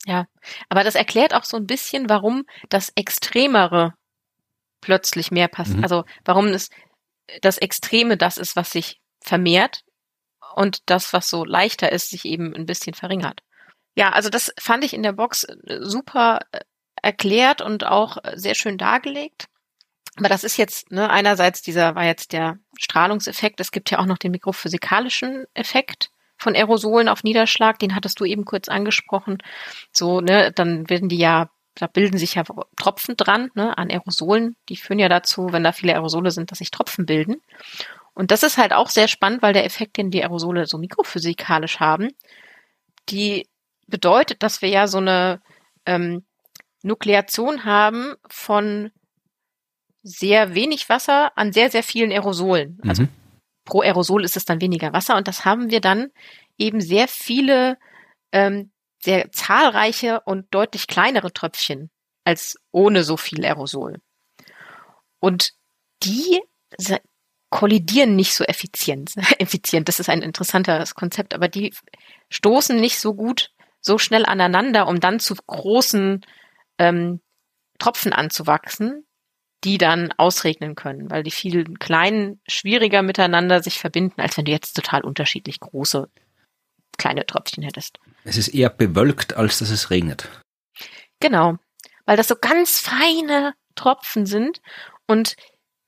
Ja. 0.06 0.26
Aber 0.68 0.84
das 0.84 0.94
erklärt 0.94 1.34
auch 1.34 1.44
so 1.44 1.56
ein 1.56 1.66
bisschen, 1.66 2.08
warum 2.08 2.44
das 2.68 2.90
Extremere 2.94 3.94
plötzlich 4.80 5.30
mehr 5.30 5.48
passt. 5.48 5.74
Mhm. 5.74 5.82
Also 5.82 6.04
warum 6.24 6.48
es 6.48 6.70
das 7.40 7.58
Extreme 7.58 8.16
das 8.16 8.36
ist, 8.36 8.56
was 8.56 8.70
sich 8.70 9.00
vermehrt 9.20 9.84
und 10.54 10.80
das, 10.86 11.12
was 11.12 11.28
so 11.28 11.44
leichter 11.44 11.92
ist, 11.92 12.10
sich 12.10 12.24
eben 12.24 12.54
ein 12.54 12.66
bisschen 12.66 12.94
verringert. 12.94 13.42
Ja, 13.94 14.10
also 14.10 14.28
das 14.28 14.52
fand 14.58 14.84
ich 14.84 14.94
in 14.94 15.02
der 15.02 15.12
Box 15.12 15.44
äh, 15.44 15.78
super 15.80 16.40
äh, 16.52 16.60
erklärt 17.00 17.60
und 17.60 17.84
auch 17.84 18.18
äh, 18.22 18.36
sehr 18.36 18.54
schön 18.54 18.78
dargelegt. 18.78 19.46
Aber 20.16 20.28
das 20.28 20.44
ist 20.44 20.56
jetzt, 20.56 20.90
ne, 20.90 21.08
einerseits 21.08 21.62
dieser 21.62 21.94
war 21.94 22.04
jetzt 22.04 22.32
der 22.32 22.58
Strahlungseffekt. 22.78 23.60
Es 23.60 23.70
gibt 23.70 23.90
ja 23.90 23.98
auch 23.98 24.06
noch 24.06 24.18
den 24.18 24.32
mikrophysikalischen 24.32 25.46
Effekt 25.54 26.10
von 26.42 26.54
Aerosolen 26.54 27.08
auf 27.08 27.22
Niederschlag. 27.22 27.78
Den 27.78 27.94
hattest 27.94 28.20
du 28.20 28.24
eben 28.24 28.44
kurz 28.44 28.68
angesprochen. 28.68 29.38
So, 29.92 30.20
ne, 30.20 30.52
dann 30.52 30.90
werden 30.90 31.08
die 31.08 31.16
ja, 31.16 31.48
da 31.74 31.86
bilden 31.86 32.18
sich 32.18 32.34
ja 32.34 32.44
Tropfen 32.76 33.16
dran, 33.16 33.50
ne, 33.54 33.76
an 33.78 33.90
Aerosolen. 33.90 34.56
Die 34.68 34.76
führen 34.76 34.98
ja 34.98 35.08
dazu, 35.08 35.52
wenn 35.52 35.64
da 35.64 35.72
viele 35.72 35.94
Aerosole 35.94 36.30
sind, 36.30 36.50
dass 36.50 36.58
sich 36.58 36.70
Tropfen 36.70 37.06
bilden. 37.06 37.36
Und 38.14 38.30
das 38.30 38.42
ist 38.42 38.58
halt 38.58 38.72
auch 38.72 38.88
sehr 38.88 39.08
spannend, 39.08 39.40
weil 39.40 39.54
der 39.54 39.64
Effekt, 39.64 39.96
den 39.96 40.10
die 40.10 40.22
Aerosole 40.22 40.66
so 40.66 40.76
mikrophysikalisch 40.76 41.80
haben, 41.80 42.08
die 43.08 43.48
bedeutet, 43.86 44.42
dass 44.42 44.60
wir 44.60 44.68
ja 44.68 44.86
so 44.86 44.98
eine 44.98 45.40
ähm, 45.86 46.24
Nukleation 46.82 47.64
haben 47.64 48.14
von 48.28 48.90
sehr 50.02 50.54
wenig 50.54 50.88
Wasser 50.88 51.32
an 51.36 51.52
sehr, 51.52 51.70
sehr 51.70 51.82
vielen 51.82 52.10
Aerosolen. 52.10 52.78
Also 52.86 53.04
mhm. 53.04 53.08
Pro 53.64 53.80
Aerosol 53.82 54.24
ist 54.24 54.36
es 54.36 54.44
dann 54.44 54.60
weniger 54.60 54.92
Wasser 54.92 55.16
und 55.16 55.28
das 55.28 55.44
haben 55.44 55.70
wir 55.70 55.80
dann 55.80 56.10
eben 56.58 56.80
sehr 56.80 57.08
viele, 57.08 57.78
ähm, 58.32 58.70
sehr 59.02 59.30
zahlreiche 59.32 60.20
und 60.20 60.46
deutlich 60.52 60.86
kleinere 60.86 61.32
Tröpfchen 61.32 61.90
als 62.24 62.56
ohne 62.70 63.04
so 63.04 63.16
viel 63.16 63.44
Aerosol. 63.44 64.00
Und 65.18 65.52
die 66.02 66.40
kollidieren 67.50 68.16
nicht 68.16 68.34
so 68.34 68.44
effizient. 68.44 69.12
effizient, 69.38 69.88
das 69.88 70.00
ist 70.00 70.08
ein 70.08 70.22
interessantes 70.22 70.94
Konzept, 70.94 71.34
aber 71.34 71.48
die 71.48 71.74
stoßen 72.30 72.80
nicht 72.80 72.98
so 72.98 73.14
gut, 73.14 73.50
so 73.80 73.98
schnell 73.98 74.24
aneinander, 74.24 74.88
um 74.88 75.00
dann 75.00 75.20
zu 75.20 75.34
großen 75.34 76.24
ähm, 76.78 77.20
Tropfen 77.78 78.12
anzuwachsen, 78.12 79.06
die 79.64 79.78
dann 79.78 80.12
ausregnen 80.12 80.74
können, 80.74 81.10
weil 81.10 81.22
die 81.22 81.30
vielen 81.30 81.78
kleinen 81.78 82.40
schwieriger 82.46 83.02
miteinander 83.02 83.62
sich 83.62 83.78
verbinden, 83.78 84.20
als 84.20 84.36
wenn 84.36 84.44
du 84.44 84.52
jetzt 84.52 84.74
total 84.74 85.02
unterschiedlich 85.02 85.60
große 85.60 86.08
kleine 86.98 87.26
Tröpfchen 87.26 87.62
hättest. 87.62 87.98
Es 88.24 88.36
ist 88.36 88.48
eher 88.48 88.70
bewölkt, 88.70 89.34
als 89.34 89.58
dass 89.58 89.70
es 89.70 89.90
regnet. 89.90 90.28
Genau, 91.20 91.56
weil 92.04 92.16
das 92.16 92.28
so 92.28 92.36
ganz 92.36 92.80
feine 92.80 93.54
Tropfen 93.74 94.26
sind 94.26 94.60
und 95.06 95.36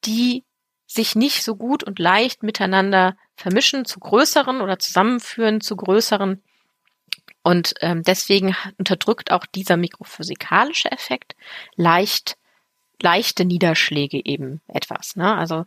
die 0.04 0.44
sich 0.86 1.16
nicht 1.16 1.42
so 1.42 1.56
gut 1.56 1.82
und 1.82 1.98
leicht 1.98 2.42
miteinander 2.42 3.16
vermischen 3.36 3.84
zu 3.84 3.98
größeren 3.98 4.60
oder 4.60 4.78
zusammenführen 4.78 5.60
zu 5.60 5.76
größeren. 5.76 6.42
Und 7.42 7.74
ähm, 7.80 8.02
deswegen 8.02 8.56
unterdrückt 8.78 9.32
auch 9.32 9.44
dieser 9.44 9.76
mikrophysikalische 9.76 10.90
Effekt 10.92 11.34
leicht 11.74 12.36
leichte 13.04 13.44
Niederschläge 13.44 14.20
eben 14.24 14.60
etwas. 14.66 15.14
Ne? 15.14 15.36
Also 15.36 15.64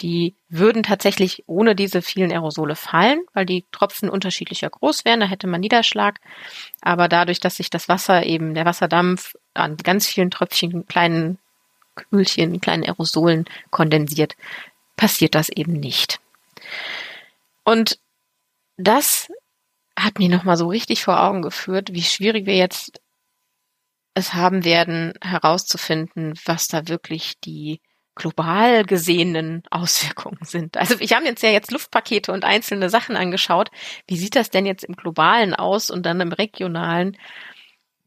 die 0.00 0.34
würden 0.48 0.82
tatsächlich 0.82 1.44
ohne 1.46 1.74
diese 1.74 2.02
vielen 2.02 2.30
Aerosole 2.30 2.76
fallen, 2.76 3.24
weil 3.32 3.46
die 3.46 3.64
Tropfen 3.72 4.08
unterschiedlicher 4.08 4.70
groß 4.70 5.04
wären, 5.04 5.20
da 5.20 5.26
hätte 5.26 5.46
man 5.46 5.60
Niederschlag. 5.60 6.20
Aber 6.82 7.08
dadurch, 7.08 7.40
dass 7.40 7.56
sich 7.56 7.70
das 7.70 7.88
Wasser 7.88 8.24
eben, 8.24 8.54
der 8.54 8.66
Wasserdampf 8.66 9.34
an 9.54 9.76
ganz 9.76 10.06
vielen 10.06 10.30
Tröpfchen, 10.30 10.86
kleinen 10.86 11.38
Kühlchen, 11.94 12.60
kleinen 12.60 12.84
Aerosolen 12.84 13.46
kondensiert, 13.70 14.36
passiert 14.96 15.34
das 15.34 15.48
eben 15.48 15.72
nicht. 15.72 16.20
Und 17.64 17.98
das 18.76 19.28
hat 19.98 20.18
mir 20.18 20.28
nochmal 20.28 20.58
so 20.58 20.68
richtig 20.68 21.02
vor 21.02 21.22
Augen 21.22 21.40
geführt, 21.40 21.92
wie 21.92 22.02
schwierig 22.02 22.44
wir 22.44 22.56
jetzt 22.56 23.00
es 24.16 24.32
haben 24.32 24.64
werden, 24.64 25.12
herauszufinden, 25.22 26.32
was 26.46 26.68
da 26.68 26.88
wirklich 26.88 27.38
die 27.44 27.80
global 28.14 28.84
gesehenen 28.84 29.62
Auswirkungen 29.70 30.38
sind. 30.40 30.78
Also 30.78 30.96
ich 31.00 31.12
habe 31.12 31.26
jetzt 31.26 31.42
ja 31.42 31.50
jetzt 31.50 31.70
Luftpakete 31.70 32.32
und 32.32 32.42
einzelne 32.42 32.88
Sachen 32.88 33.14
angeschaut. 33.14 33.68
Wie 34.08 34.16
sieht 34.16 34.34
das 34.34 34.48
denn 34.48 34.64
jetzt 34.64 34.84
im 34.84 34.96
globalen 34.96 35.54
aus 35.54 35.90
und 35.90 36.06
dann 36.06 36.22
im 36.22 36.32
regionalen? 36.32 37.18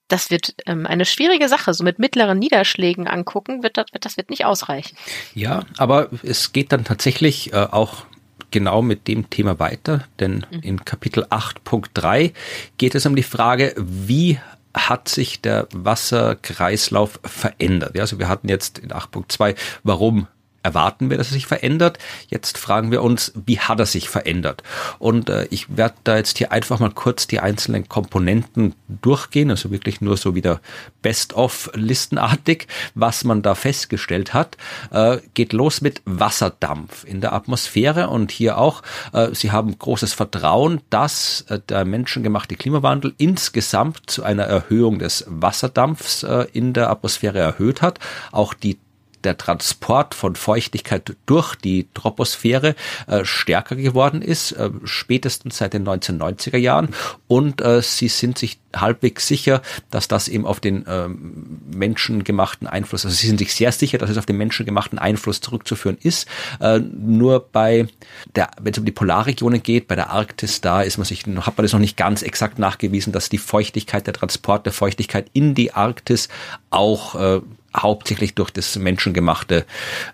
Das 0.07 0.31
wird 0.31 0.55
ähm, 0.65 0.87
eine 0.87 1.05
schwierige 1.05 1.47
Sache. 1.47 1.75
So 1.75 1.83
mit 1.83 1.99
mittleren 1.99 2.39
Niederschlägen 2.39 3.07
angucken, 3.07 3.61
wird 3.61 3.77
das, 3.77 3.85
wird, 3.93 4.03
das 4.03 4.17
wird 4.17 4.31
nicht 4.31 4.45
ausreichen. 4.45 4.97
Ja, 5.35 5.61
aber 5.77 6.09
es 6.23 6.53
geht 6.53 6.71
dann 6.71 6.85
tatsächlich 6.85 7.53
äh, 7.53 7.57
auch 7.57 8.05
genau 8.49 8.81
mit 8.81 9.07
dem 9.07 9.29
Thema 9.29 9.59
weiter, 9.59 10.07
denn 10.19 10.43
mhm. 10.49 10.59
in 10.61 10.85
Kapitel 10.85 11.25
8.3 11.25 12.33
geht 12.79 12.95
es 12.95 13.05
um 13.05 13.15
die 13.15 13.21
Frage, 13.21 13.75
wie 13.77 14.39
hat 14.87 15.09
sich 15.09 15.41
der 15.41 15.67
Wasserkreislauf 15.73 17.19
verändert. 17.23 17.95
Ja, 17.95 18.01
also 18.01 18.19
wir 18.19 18.27
hatten 18.29 18.47
jetzt 18.47 18.79
in 18.79 18.91
8.2, 18.91 19.55
warum 19.83 20.27
erwarten 20.63 21.09
wir, 21.09 21.17
dass 21.17 21.29
er 21.29 21.33
sich 21.33 21.47
verändert. 21.47 21.99
Jetzt 22.27 22.57
fragen 22.57 22.91
wir 22.91 23.01
uns, 23.01 23.31
wie 23.45 23.59
hat 23.59 23.79
er 23.79 23.85
sich 23.85 24.09
verändert? 24.09 24.63
Und 24.99 25.29
äh, 25.29 25.47
ich 25.49 25.77
werde 25.77 25.95
da 26.03 26.17
jetzt 26.17 26.37
hier 26.37 26.51
einfach 26.51 26.79
mal 26.79 26.91
kurz 26.91 27.27
die 27.27 27.39
einzelnen 27.39 27.87
Komponenten 27.87 28.75
durchgehen, 28.87 29.51
also 29.51 29.71
wirklich 29.71 30.01
nur 30.01 30.17
so 30.17 30.35
wieder 30.35 30.61
Best-of-Listenartig, 31.01 32.67
was 32.93 33.23
man 33.23 33.41
da 33.41 33.55
festgestellt 33.55 34.33
hat. 34.33 34.57
Äh, 34.91 35.19
geht 35.33 35.53
los 35.53 35.81
mit 35.81 36.01
Wasserdampf 36.05 37.03
in 37.05 37.21
der 37.21 37.33
Atmosphäre 37.33 38.09
und 38.09 38.31
hier 38.31 38.57
auch, 38.57 38.83
äh, 39.13 39.29
Sie 39.33 39.51
haben 39.51 39.77
großes 39.77 40.13
Vertrauen, 40.13 40.81
dass 40.89 41.45
äh, 41.49 41.59
der 41.69 41.85
menschengemachte 41.85 42.55
Klimawandel 42.55 43.13
insgesamt 43.17 44.09
zu 44.09 44.23
einer 44.23 44.43
Erhöhung 44.43 44.99
des 44.99 45.25
Wasserdampfs 45.27 46.23
äh, 46.23 46.47
in 46.53 46.73
der 46.73 46.89
Atmosphäre 46.89 47.39
erhöht 47.39 47.81
hat. 47.81 47.99
Auch 48.31 48.53
die 48.53 48.77
der 49.23 49.37
Transport 49.37 50.15
von 50.15 50.35
Feuchtigkeit 50.35 51.15
durch 51.25 51.55
die 51.55 51.87
Troposphäre 51.93 52.75
äh, 53.07 53.25
stärker 53.25 53.75
geworden 53.75 54.21
ist, 54.21 54.51
äh, 54.53 54.69
spätestens 54.83 55.57
seit 55.57 55.73
den 55.73 55.85
1990er 55.87 56.57
Jahren. 56.57 56.89
Und 57.27 57.61
äh, 57.61 57.81
sie 57.81 58.07
sind 58.07 58.37
sich 58.37 58.59
halbwegs 58.75 59.27
sicher, 59.27 59.61
dass 59.89 60.07
das 60.07 60.27
eben 60.27 60.45
auf 60.45 60.59
den 60.59 60.85
ähm, 60.87 61.59
menschengemachten 61.71 62.67
Einfluss, 62.67 63.05
also 63.05 63.15
sie 63.15 63.27
sind 63.27 63.39
sich 63.39 63.53
sehr 63.53 63.71
sicher, 63.71 63.97
dass 63.97 64.09
es 64.09 64.17
auf 64.17 64.25
den 64.25 64.37
menschengemachten 64.37 64.99
Einfluss 64.99 65.41
zurückzuführen 65.41 65.97
ist. 66.01 66.27
Äh, 66.59 66.79
nur 66.79 67.47
bei 67.51 67.87
der, 68.35 68.51
wenn 68.61 68.73
es 68.73 68.79
um 68.79 68.85
die 68.85 68.91
Polarregionen 68.91 69.63
geht, 69.63 69.87
bei 69.87 69.95
der 69.95 70.11
Arktis, 70.11 70.61
da 70.61 70.81
ist 70.81 70.97
man 70.97 71.05
sich, 71.05 71.25
hat 71.25 71.57
man 71.57 71.63
das 71.63 71.73
noch 71.73 71.79
nicht 71.79 71.97
ganz 71.97 72.21
exakt 72.21 72.59
nachgewiesen, 72.59 73.13
dass 73.13 73.29
die 73.29 73.37
Feuchtigkeit, 73.37 74.05
der 74.05 74.13
Transport 74.13 74.65
der 74.65 74.73
Feuchtigkeit 74.73 75.29
in 75.33 75.55
die 75.55 75.73
Arktis 75.73 76.29
auch 76.69 77.15
äh, 77.15 77.41
hauptsächlich 77.75 78.35
durch 78.35 78.51
das 78.51 78.75
menschengemachte 78.77 79.65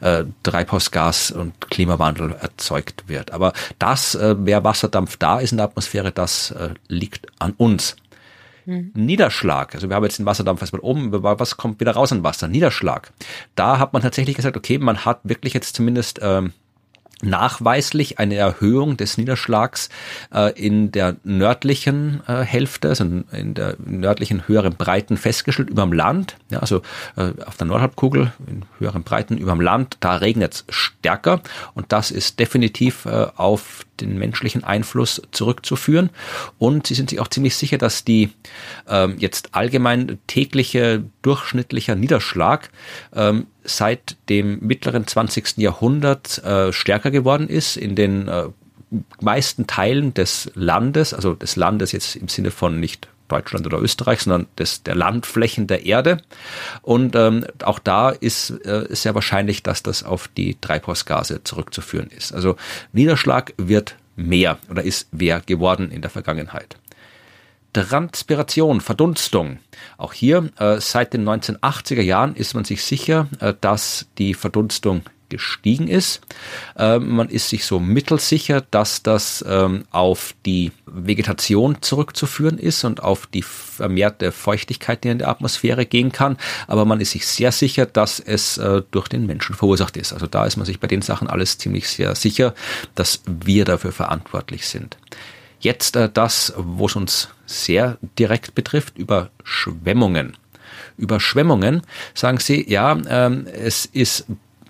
äh, 0.02 0.26
Treibhausgas 0.44 1.32
und 1.32 1.70
Klimawandel 1.70 2.36
erzeugt 2.40 3.08
wird. 3.08 3.32
Aber 3.32 3.54
das, 3.80 4.16
äh, 4.16 4.36
wer 4.40 4.64
Wasserdampf 4.64 5.18
da 5.18 5.40
ist 5.40 5.52
in 5.52 5.58
der 5.58 5.66
Atmosphäre, 5.66 6.12
das 6.12 6.52
äh, 6.52 6.70
liegt 6.88 7.28
an 7.40 7.54
uns. 7.58 7.96
Mhm. 8.66 8.92
Niederschlag, 8.96 9.76
also 9.76 9.90
wir 9.90 9.96
haben 9.96 10.04
jetzt 10.04 10.18
den 10.18 10.26
Wasserdampf 10.26 10.62
erstmal 10.62 10.82
oben, 10.82 11.12
was 11.12 11.56
kommt 11.58 11.80
wieder 11.80 11.92
raus 11.92 12.12
an 12.12 12.24
Wasser? 12.24 12.48
Niederschlag. 12.48 13.12
Da 13.54 13.78
hat 13.78 13.94
man 13.94 14.02
tatsächlich 14.02 14.36
gesagt, 14.36 14.58
okay, 14.58 14.80
man 14.80 15.06
hat 15.06 15.20
wirklich 15.24 15.54
jetzt 15.54 15.76
zumindest 15.76 16.20
ähm, 16.22 16.52
nachweislich 17.22 18.20
eine 18.20 18.36
Erhöhung 18.36 18.98
des 18.98 19.18
Niederschlags 19.18 19.90
äh, 20.34 20.52
in 20.60 20.92
der 20.92 21.16
nördlichen 21.24 22.22
äh, 22.28 22.42
Hälfte, 22.42 22.90
also 22.90 23.04
in 23.04 23.54
der 23.54 23.76
nördlichen 23.84 24.48
höheren 24.48 24.76
Breiten 24.76 25.18
festgestellt 25.18 25.70
über 25.70 25.84
dem 25.84 25.94
Land. 25.94 26.36
Ja, 26.50 26.60
also 26.60 26.82
äh, 27.16 27.32
auf 27.46 27.58
der 27.58 27.68
Nordhalbkugel 27.68 28.34
in 28.48 28.66
höheren 28.80 29.04
Breiten 29.04 29.38
über 29.38 29.52
dem 29.52 29.62
Land, 29.62 29.98
da 30.00 30.16
regnet 30.18 30.54
es 30.54 30.66
stärker 30.70 31.42
und 31.74 31.92
das 31.92 32.12
ist 32.12 32.40
definitiv 32.40 33.06
äh, 33.06 33.28
auf 33.36 33.86
den 34.02 34.18
menschlichen 34.18 34.64
Einfluss 34.64 35.22
zurückzuführen. 35.32 36.10
Und 36.58 36.88
sie 36.88 36.96
sind 36.96 37.10
sich 37.10 37.20
auch 37.20 37.30
ziemlich 37.30 37.56
sicher, 37.56 37.78
dass 37.78 38.04
die 38.04 38.32
ähm, 38.88 39.16
jetzt 39.20 39.56
allgemein 39.56 40.20
tägliche 40.28 41.04
durchschnittlicher 41.22 41.96
Niederschlag 41.96 42.70
ähm, 43.16 43.48
seit 43.66 44.18
dem 44.30 44.60
mittleren 44.60 45.08
20. 45.08 45.58
Jahrhundert 45.58 46.44
äh, 46.44 46.72
stärker 46.72 47.12
geworden 47.12 47.50
ist 47.50 47.78
in 47.78 47.96
den 47.96 48.28
äh, 48.28 48.46
meisten 49.20 49.68
Teilen 49.68 50.14
des 50.14 50.52
Landes, 50.56 51.14
also 51.14 51.34
des 51.34 51.56
Landes 51.56 51.92
jetzt 51.92 52.16
im 52.16 52.28
Sinne 52.28 52.52
von 52.52 52.80
nicht 52.80 53.08
Deutschland 53.28 53.66
oder 53.66 53.82
Österreich, 53.82 54.22
sondern 54.22 54.48
des, 54.58 54.84
der 54.84 54.96
Landflächen 54.96 55.68
der 55.68 55.86
Erde. 55.86 56.22
Und 56.82 57.16
ähm, 57.16 57.46
auch 57.64 57.80
da 57.80 58.10
ist 58.10 58.52
äh, 58.66 58.86
sehr 58.90 59.16
wahrscheinlich, 59.16 59.64
dass 59.64 59.84
das 59.84 60.04
auf 60.04 60.28
die 60.28 60.56
Treibhausgase 60.62 61.44
zurückzuführen 61.44 62.10
ist. 62.16 62.34
Also 62.34 62.56
Niederschlag 62.94 63.54
wird 63.58 63.96
mehr 64.16 64.60
oder 64.70 64.84
ist 64.84 65.14
mehr 65.14 65.42
geworden 65.42 65.92
in 65.92 66.02
der 66.02 66.12
Vergangenheit. 66.12 66.78
Transpiration, 67.76 68.80
Verdunstung. 68.80 69.60
Auch 69.98 70.14
hier 70.14 70.50
äh, 70.58 70.80
seit 70.80 71.14
den 71.14 71.28
1980er 71.28 72.02
Jahren 72.02 72.34
ist 72.36 72.54
man 72.54 72.64
sich 72.64 72.82
sicher, 72.84 73.28
äh, 73.42 73.54
dass 73.60 74.08
die 74.18 74.34
Verdunstung 74.34 75.02
gestiegen 75.28 75.90
ist. 75.90 76.22
Äh, 76.78 77.00
man 77.00 77.28
ist 77.28 77.50
sich 77.50 77.66
so 77.66 77.82
mittelsicher, 77.82 78.62
dass 78.62 79.04
das 79.04 79.44
ähm, 79.46 79.84
auf 79.92 80.36
die 80.46 80.72
Vegetation 80.86 81.82
zurückzuführen 81.82 82.58
ist 82.58 82.86
und 82.86 83.04
auf 83.04 83.28
die 83.28 83.42
vermehrte 83.42 84.32
Feuchtigkeit, 84.32 85.04
die 85.04 85.10
in 85.10 85.20
der 85.20 85.28
Atmosphäre 85.28 85.86
gehen 85.86 86.14
kann. 86.14 86.38
Aber 86.68 86.86
man 86.86 87.02
ist 87.02 87.12
sich 87.12 87.28
sehr 87.28 87.52
sicher, 87.52 87.86
dass 87.86 88.22
es 88.22 88.58
äh, 88.58 88.84
durch 88.92 89.10
den 89.10 89.26
Menschen 89.26 89.54
verursacht 89.54 89.98
ist. 89.98 90.14
Also 90.14 90.28
da 90.28 90.46
ist 90.46 90.56
man 90.56 90.66
sich 90.66 90.80
bei 90.80 90.88
den 90.88 91.02
Sachen 91.02 91.28
alles 91.28 91.58
ziemlich 91.58 91.90
sehr 91.90 92.16
sicher, 92.16 92.54
dass 92.94 93.22
wir 93.26 93.66
dafür 93.66 93.92
verantwortlich 93.92 94.66
sind. 94.68 94.98
Jetzt 95.60 95.96
äh, 95.96 96.10
das, 96.14 96.54
wo 96.56 96.86
es 96.86 96.96
uns 96.96 97.30
sehr 97.46 97.98
direkt 98.18 98.56
betrifft, 98.56 98.98
Überschwemmungen. 98.98 100.38
Überschwemmungen, 100.98 101.82
sagen 102.14 102.40
Sie, 102.40 102.70
ja, 102.70 102.98
ähm, 103.10 103.48
es 103.48 103.86
ist 103.86 104.26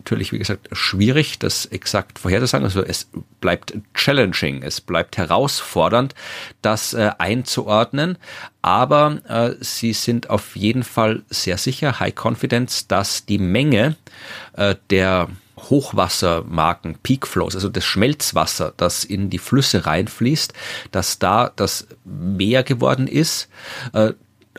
natürlich, 0.05 0.31
wie 0.31 0.37
gesagt, 0.37 0.69
schwierig, 0.71 1.39
das 1.39 1.65
exakt 1.65 2.19
vorherzusagen. 2.19 2.63
Also 2.63 2.83
es 2.83 3.09
bleibt 3.41 3.73
challenging, 3.95 4.61
es 4.61 4.79
bleibt 4.79 5.17
herausfordernd, 5.17 6.13
das 6.61 6.93
äh, 6.93 7.09
einzuordnen. 7.17 8.17
Aber 8.61 9.17
äh, 9.27 9.55
sie 9.63 9.93
sind 9.93 10.29
auf 10.29 10.55
jeden 10.55 10.83
Fall 10.83 11.23
sehr 11.29 11.57
sicher, 11.57 11.99
High 11.99 12.13
Confidence, 12.15 12.87
dass 12.87 13.25
die 13.25 13.39
Menge 13.39 13.95
äh, 14.53 14.75
der 14.91 15.27
Hochwassermarken, 15.69 16.97
Peak 17.01 17.27
Flows, 17.27 17.55
also 17.55 17.69
das 17.69 17.85
Schmelzwasser, 17.85 18.73
das 18.77 19.03
in 19.03 19.29
die 19.29 19.37
Flüsse 19.37 19.85
reinfließt, 19.85 20.53
dass 20.91 21.19
da 21.19 21.51
das 21.55 21.87
mehr 22.03 22.63
geworden 22.63 23.07
ist. 23.07 23.49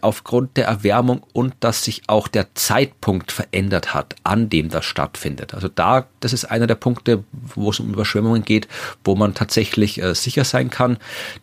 Aufgrund 0.03 0.57
der 0.57 0.67
Erwärmung 0.67 1.23
und 1.33 1.55
dass 1.61 1.85
sich 1.85 2.03
auch 2.07 2.29
der 2.29 2.55
Zeitpunkt 2.55 3.33
verändert 3.33 3.95
hat, 3.95 4.17
an 4.25 4.49
dem 4.49 4.69
das 4.69 4.85
stattfindet. 4.85 5.55
Also 5.55 5.69
da, 5.69 6.07
das 6.21 6.33
ist 6.33 6.45
einer 6.45 6.67
der 6.67 6.75
Punkte, 6.75 7.25
wo 7.33 7.71
es 7.71 7.81
um 7.81 7.93
Überschwemmungen 7.93 8.45
geht, 8.45 8.69
wo 9.05 9.17
man 9.17 9.35
tatsächlich 9.35 10.03
äh, 10.03 10.15
sicher 10.15 10.45
sein 10.45 10.71
kann, 10.71 10.99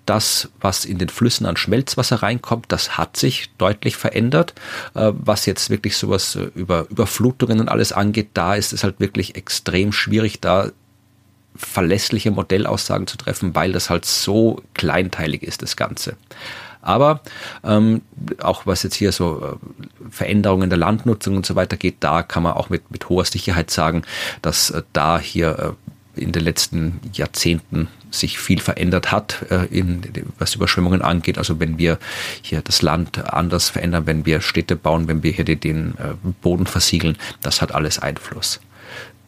dass 0.05 0.49
was 0.59 0.85
in 0.85 0.97
den 0.97 1.09
Flüssen 1.09 1.45
an 1.45 1.57
Schmelzwasser 1.57 2.17
reinkommt, 2.23 2.65
das 2.69 2.97
hat 2.97 3.17
sich 3.17 3.49
deutlich 3.57 3.95
verändert. 3.95 4.53
Äh, 4.93 5.11
was 5.13 5.45
jetzt 5.45 5.69
wirklich 5.69 5.97
sowas 5.97 6.35
äh, 6.35 6.49
über 6.55 6.87
Überflutungen 6.89 7.59
und 7.59 7.69
alles 7.69 7.91
angeht, 7.91 8.29
da 8.33 8.55
ist 8.55 8.73
es 8.73 8.83
halt 8.83 8.99
wirklich 8.99 9.35
extrem 9.35 9.91
schwierig, 9.91 10.39
da 10.41 10.71
verlässliche 11.55 12.31
Modellaussagen 12.31 13.07
zu 13.07 13.17
treffen, 13.17 13.55
weil 13.55 13.71
das 13.71 13.89
halt 13.89 14.05
so 14.05 14.61
kleinteilig 14.73 15.43
ist, 15.43 15.61
das 15.61 15.75
Ganze. 15.75 16.15
Aber 16.83 17.21
ähm, 17.63 18.01
auch 18.41 18.65
was 18.65 18.83
jetzt 18.83 18.95
hier 18.95 19.11
so 19.11 19.41
äh, 19.41 20.11
Veränderungen 20.11 20.69
der 20.69 20.77
Landnutzung 20.77 21.37
und 21.37 21.45
so 21.45 21.55
weiter 21.55 21.77
geht, 21.77 21.95
da 22.01 22.23
kann 22.23 22.43
man 22.43 22.53
auch 22.53 22.69
mit, 22.69 22.91
mit 22.91 23.09
hoher 23.09 23.25
Sicherheit 23.25 23.71
sagen, 23.71 24.03
dass 24.41 24.69
äh, 24.69 24.83
da 24.91 25.17
hier 25.17 25.75
äh, 26.15 26.21
in 26.21 26.31
den 26.31 26.43
letzten 26.43 26.99
Jahrzehnten 27.13 27.87
sich 28.11 28.37
viel 28.37 28.59
verändert 28.59 29.11
hat, 29.11 29.45
äh, 29.49 29.65
in, 29.65 30.01
was 30.37 30.55
Überschwemmungen 30.55 31.01
angeht. 31.01 31.37
Also 31.37 31.59
wenn 31.59 31.77
wir 31.77 31.97
hier 32.41 32.61
das 32.61 32.81
Land 32.81 33.33
anders 33.33 33.69
verändern, 33.69 34.05
wenn 34.05 34.25
wir 34.25 34.41
Städte 34.41 34.75
bauen, 34.75 35.07
wenn 35.07 35.23
wir 35.23 35.31
hier 35.31 35.45
den, 35.45 35.59
den 35.59 35.93
äh, 35.97 36.13
Boden 36.41 36.67
versiegeln, 36.67 37.17
das 37.41 37.61
hat 37.61 37.73
alles 37.73 37.97
Einfluss. 37.97 38.59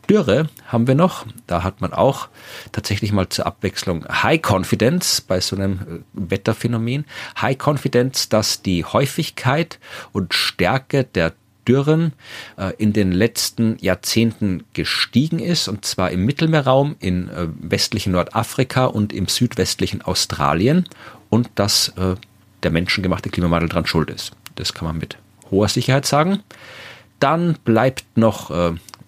Dürre 0.09 0.47
haben 0.67 0.87
wir 0.87 0.95
noch. 0.95 1.25
Da 1.47 1.63
hat 1.63 1.81
man 1.81 1.93
auch 1.93 2.29
tatsächlich 2.71 3.11
mal 3.11 3.29
zur 3.29 3.45
Abwechslung 3.45 4.05
High 4.07 4.41
Confidence 4.41 5.21
bei 5.21 5.39
so 5.39 5.55
einem 5.55 5.73
äh, 5.73 5.99
Wetterphänomen. 6.13 7.05
High 7.41 7.57
Confidence, 7.57 8.29
dass 8.29 8.61
die 8.61 8.85
Häufigkeit 8.85 9.79
und 10.11 10.33
Stärke 10.33 11.03
der 11.03 11.33
Dürren 11.67 12.13
äh, 12.57 12.73
in 12.77 12.93
den 12.93 13.11
letzten 13.11 13.77
Jahrzehnten 13.79 14.63
gestiegen 14.73 15.39
ist, 15.39 15.67
und 15.67 15.85
zwar 15.85 16.11
im 16.11 16.25
Mittelmeerraum, 16.25 16.95
in 16.99 17.29
äh, 17.29 17.47
westlichen 17.59 18.13
Nordafrika 18.13 18.85
und 18.85 19.13
im 19.13 19.27
südwestlichen 19.27 20.01
Australien, 20.01 20.87
und 21.29 21.49
dass 21.55 21.91
der 22.63 22.71
menschengemachte 22.71 23.29
Klimawandel 23.29 23.67
dran 23.67 23.85
schuld 23.85 24.09
ist. 24.09 24.31
Das 24.53 24.73
kann 24.73 24.87
man 24.87 24.99
mit 24.99 25.17
hoher 25.51 25.67
Sicherheit 25.67 26.05
sagen. 26.05 26.43
Dann 27.19 27.57
bleibt 27.65 28.05
noch 28.15 28.51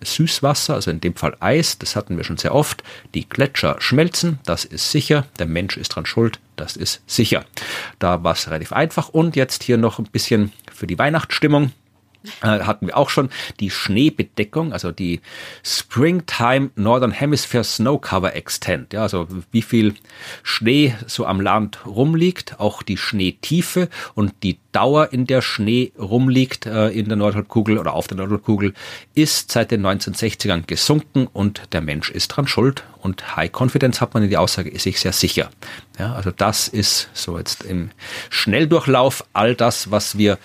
Süßwasser, 0.02 0.76
also 0.76 0.92
in 0.92 1.02
dem 1.02 1.16
Fall 1.16 1.36
Eis, 1.40 1.78
das 1.78 1.96
hatten 1.96 2.18
wir 2.18 2.24
schon 2.24 2.38
sehr 2.38 2.54
oft. 2.54 2.84
Die 3.14 3.28
Gletscher 3.28 3.76
schmelzen, 3.80 4.40
das 4.46 4.66
ist 4.66 4.92
sicher. 4.92 5.26
Der 5.40 5.48
Mensch 5.48 5.78
ist 5.78 5.90
dran 5.90 6.06
schuld, 6.06 6.40
das 6.56 6.76
ist 6.76 7.02
sicher. 7.08 7.46
Da 8.00 8.24
war 8.24 8.34
es 8.34 8.48
relativ 8.48 8.74
einfach. 8.74 9.10
Und 9.10 9.36
jetzt 9.36 9.64
hier 9.64 9.78
noch 9.78 10.00
ein 10.00 10.06
bisschen 10.06 10.52
für 10.74 10.88
die 10.88 11.00
Weihnachtsstimmung 11.00 11.72
hatten 12.42 12.88
wir 12.88 12.98
auch 12.98 13.10
schon 13.10 13.30
die 13.60 13.70
Schneebedeckung, 13.70 14.74
also 14.74 14.92
die 14.92 15.22
Springtime 15.64 16.72
Northern 16.76 17.12
Hemisphere 17.12 17.64
Snow 17.64 18.00
Cover 18.00 18.36
Extent. 18.36 18.94
Ja, 18.94 19.04
also 19.04 19.28
wie 19.52 19.62
viel 19.62 19.96
Schnee 20.44 20.96
so 21.08 21.26
am 21.26 21.42
Land 21.42 21.86
rumliegt, 21.86 22.60
auch 22.60 22.84
die 22.84 22.98
Schneetiefe 22.98 23.90
und 24.16 24.34
die 24.44 24.60
Dauer, 24.72 25.12
in 25.12 25.26
der 25.26 25.42
Schnee 25.42 25.92
rumliegt 25.98 26.68
äh, 26.68 26.90
in 26.90 27.08
der 27.08 27.18
Nordhalbkugel 27.18 27.80
oder 27.80 27.94
auf 27.94 28.08
der 28.08 28.18
Nordhalbkugel, 28.18 28.76
ist 29.16 29.52
seit 29.52 29.72
den 29.72 29.84
1960ern 29.84 30.68
gesunken 30.68 31.26
und 31.26 31.74
der 31.74 31.82
Mensch 31.82 32.12
ist 32.12 32.28
dran 32.28 32.48
schuld. 32.48 32.84
Und 33.02 33.36
High 33.36 33.52
Confidence 33.52 34.02
hat 34.02 34.14
man 34.14 34.22
in 34.22 34.30
die 34.30 34.38
Aussage, 34.38 34.70
ist 34.70 34.84
sich 34.84 35.00
sehr 35.00 35.14
sicher. 35.14 35.50
Ja, 35.98 36.14
also 36.14 36.30
das 36.30 36.68
ist 36.68 37.10
so 37.14 37.40
jetzt 37.40 37.64
im 37.64 37.90
Schnelldurchlauf 38.30 39.26
all 39.34 39.56
das, 39.56 39.90
was 39.90 40.18
wir 40.18 40.38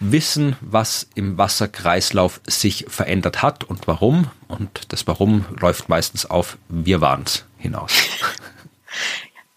wissen, 0.00 0.56
was 0.60 1.08
im 1.14 1.38
Wasserkreislauf 1.38 2.40
sich 2.46 2.86
verändert 2.88 3.42
hat 3.42 3.64
und 3.64 3.86
warum. 3.86 4.30
Und 4.46 4.92
das 4.92 5.06
Warum 5.06 5.44
läuft 5.60 5.88
meistens 5.88 6.26
auf 6.26 6.58
wir 6.68 7.00
waren's 7.00 7.44
hinaus. 7.56 7.92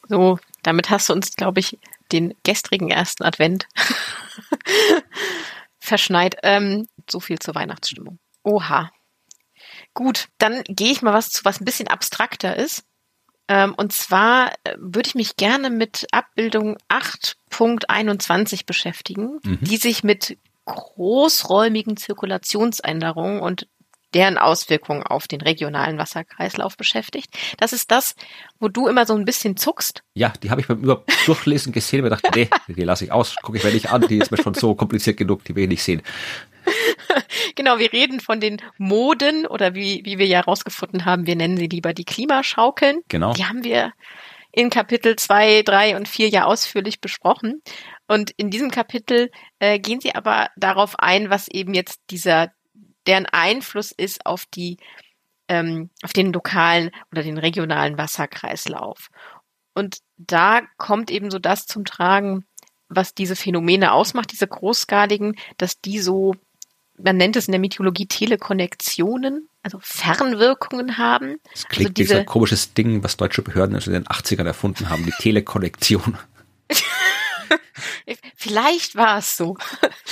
So, 0.08 0.40
damit 0.62 0.90
hast 0.90 1.08
du 1.08 1.14
uns, 1.14 1.38
glaube 1.38 1.62
ich, 1.62 1.80
den 2.12 2.34
gestrigen 2.44 2.92
ersten 2.92 3.24
Advent 3.24 3.66
verschneit. 5.80 6.36
Ähm, 6.44 6.86
so 7.10 7.22
viel 7.22 7.40
zur 7.40 7.56
Weihnachtsstimmung. 7.56 8.20
Oha. 8.44 8.92
Gut, 9.94 10.28
dann 10.38 10.64
gehe 10.66 10.92
ich 10.92 11.02
mal 11.02 11.14
was 11.14 11.30
zu, 11.30 11.46
was 11.46 11.62
ein 11.62 11.66
bisschen 11.66 11.88
abstrakter 11.88 12.58
ist. 12.58 12.84
Ähm, 13.52 13.74
und 13.76 13.92
zwar 13.92 14.54
äh, 14.64 14.76
würde 14.78 15.10
ich 15.10 15.16
mich 15.16 15.36
gerne 15.36 15.70
mit 15.70 16.08
Abbildung 16.14 16.78
8.21 16.88 18.66
beschäftigen, 18.66 19.40
mhm. 19.44 19.60
die 19.60 19.76
sich 19.76 20.06
mit 20.06 20.38
großräumigen 20.64 21.98
Zirkulationsänderungen 21.98 23.42
und 23.42 23.68
deren 24.14 24.38
Auswirkungen 24.38 25.04
auf 25.04 25.28
den 25.28 25.42
regionalen 25.42 25.98
Wasserkreislauf 25.98 26.78
beschäftigt. 26.78 27.38
Das 27.58 27.74
ist 27.74 27.92
das, 27.92 28.16
wo 28.60 28.70
du 28.70 28.88
immer 28.88 29.06
so 29.06 29.16
ein 29.16 29.26
bisschen 29.26 29.58
zuckst. 29.58 30.02
Ja, 30.14 30.32
die 30.42 30.50
habe 30.50 30.62
ich 30.62 30.68
beim 30.68 30.80
Über 30.80 31.04
Durchlesen 31.26 31.74
gesehen 31.74 32.00
und 32.00 32.10
mir 32.10 32.16
gedacht, 32.16 32.34
nee, 32.34 32.50
die 32.70 32.84
lasse 32.84 33.04
ich 33.04 33.12
aus, 33.12 33.36
gucke 33.42 33.58
ich 33.58 33.66
mir 33.66 33.74
nicht 33.74 33.92
an, 33.92 34.08
die 34.08 34.20
ist 34.20 34.32
mir 34.32 34.42
schon 34.42 34.54
so 34.54 34.76
kompliziert 34.76 35.18
genug, 35.18 35.44
die 35.44 35.56
will 35.56 35.64
ich 35.64 35.70
nicht 35.70 35.84
sehen. 35.84 36.02
genau, 37.56 37.80
wir 37.80 37.92
reden 37.92 38.20
von 38.20 38.40
den 38.40 38.62
Moden 38.78 39.46
oder 39.46 39.74
wie, 39.76 40.02
wie 40.06 40.18
wir 40.18 40.26
ja 40.26 40.40
herausgefunden 40.40 41.06
haben, 41.06 41.28
wir 41.28 41.36
nennen 41.36 41.58
sie 41.58 41.68
lieber 41.68 41.94
die 41.94 42.06
Klimaschaukeln. 42.06 43.02
Genau. 43.08 43.34
Die 43.34 43.46
haben 43.46 43.64
wir 43.64 43.94
in 44.52 44.70
Kapitel 44.70 45.16
2, 45.16 45.64
3 45.64 45.96
und 45.96 46.08
4 46.08 46.30
ja 46.30 46.46
ausführlich 46.46 47.00
besprochen. 47.00 47.62
Und 48.08 48.32
in 48.32 48.50
diesem 48.50 48.70
Kapitel 48.70 49.32
äh, 49.60 49.80
gehen 49.80 50.02
sie 50.02 50.14
aber 50.14 50.50
darauf 50.58 51.00
ein, 51.00 51.30
was 51.30 51.48
eben 51.48 51.74
jetzt 51.74 52.02
dieser 52.10 52.52
deren 53.08 53.26
Einfluss 53.26 53.92
ist 53.92 54.26
auf 54.26 54.46
die, 54.46 54.78
ähm, 55.48 55.90
auf 56.04 56.14
den 56.14 56.34
lokalen 56.34 56.92
oder 57.12 57.24
den 57.24 57.38
regionalen 57.38 57.98
Wasserkreislauf. 57.98 59.10
Und 59.74 60.00
da 60.18 60.62
kommt 60.78 61.10
eben 61.10 61.32
so 61.32 61.40
das 61.40 61.66
zum 61.66 61.86
Tragen, 61.86 62.46
was 62.90 63.14
diese 63.14 63.36
Phänomene 63.36 63.94
ausmacht, 63.94 64.32
diese 64.32 64.48
großskaligen, 64.48 65.38
dass 65.58 65.80
die 65.80 66.00
so, 66.00 66.36
man 67.04 67.18
nennt 67.18 67.36
es 67.36 67.48
in 67.48 67.52
der 67.52 67.60
Mythologie 67.60 68.06
Telekonnektionen, 68.06 69.48
also 69.64 69.80
Fernwirkungen 69.82 70.98
haben. 70.98 71.38
Das 71.52 71.68
klingt 71.68 71.90
also 71.90 71.94
diese, 71.94 72.10
wie 72.10 72.14
so 72.14 72.20
ein 72.20 72.26
komisches 72.26 72.74
Ding, 72.74 73.04
was 73.04 73.18
deutsche 73.18 73.42
Behörden 73.42 73.78
in 73.78 73.92
den 73.94 74.06
80ern 74.06 74.46
erfunden 74.46 74.90
haben, 74.90 75.06
die 75.06 75.12
Telekonnektion. 75.12 76.18
Vielleicht 78.36 78.96
war 78.96 79.20
es 79.20 79.38
so. 79.38 79.58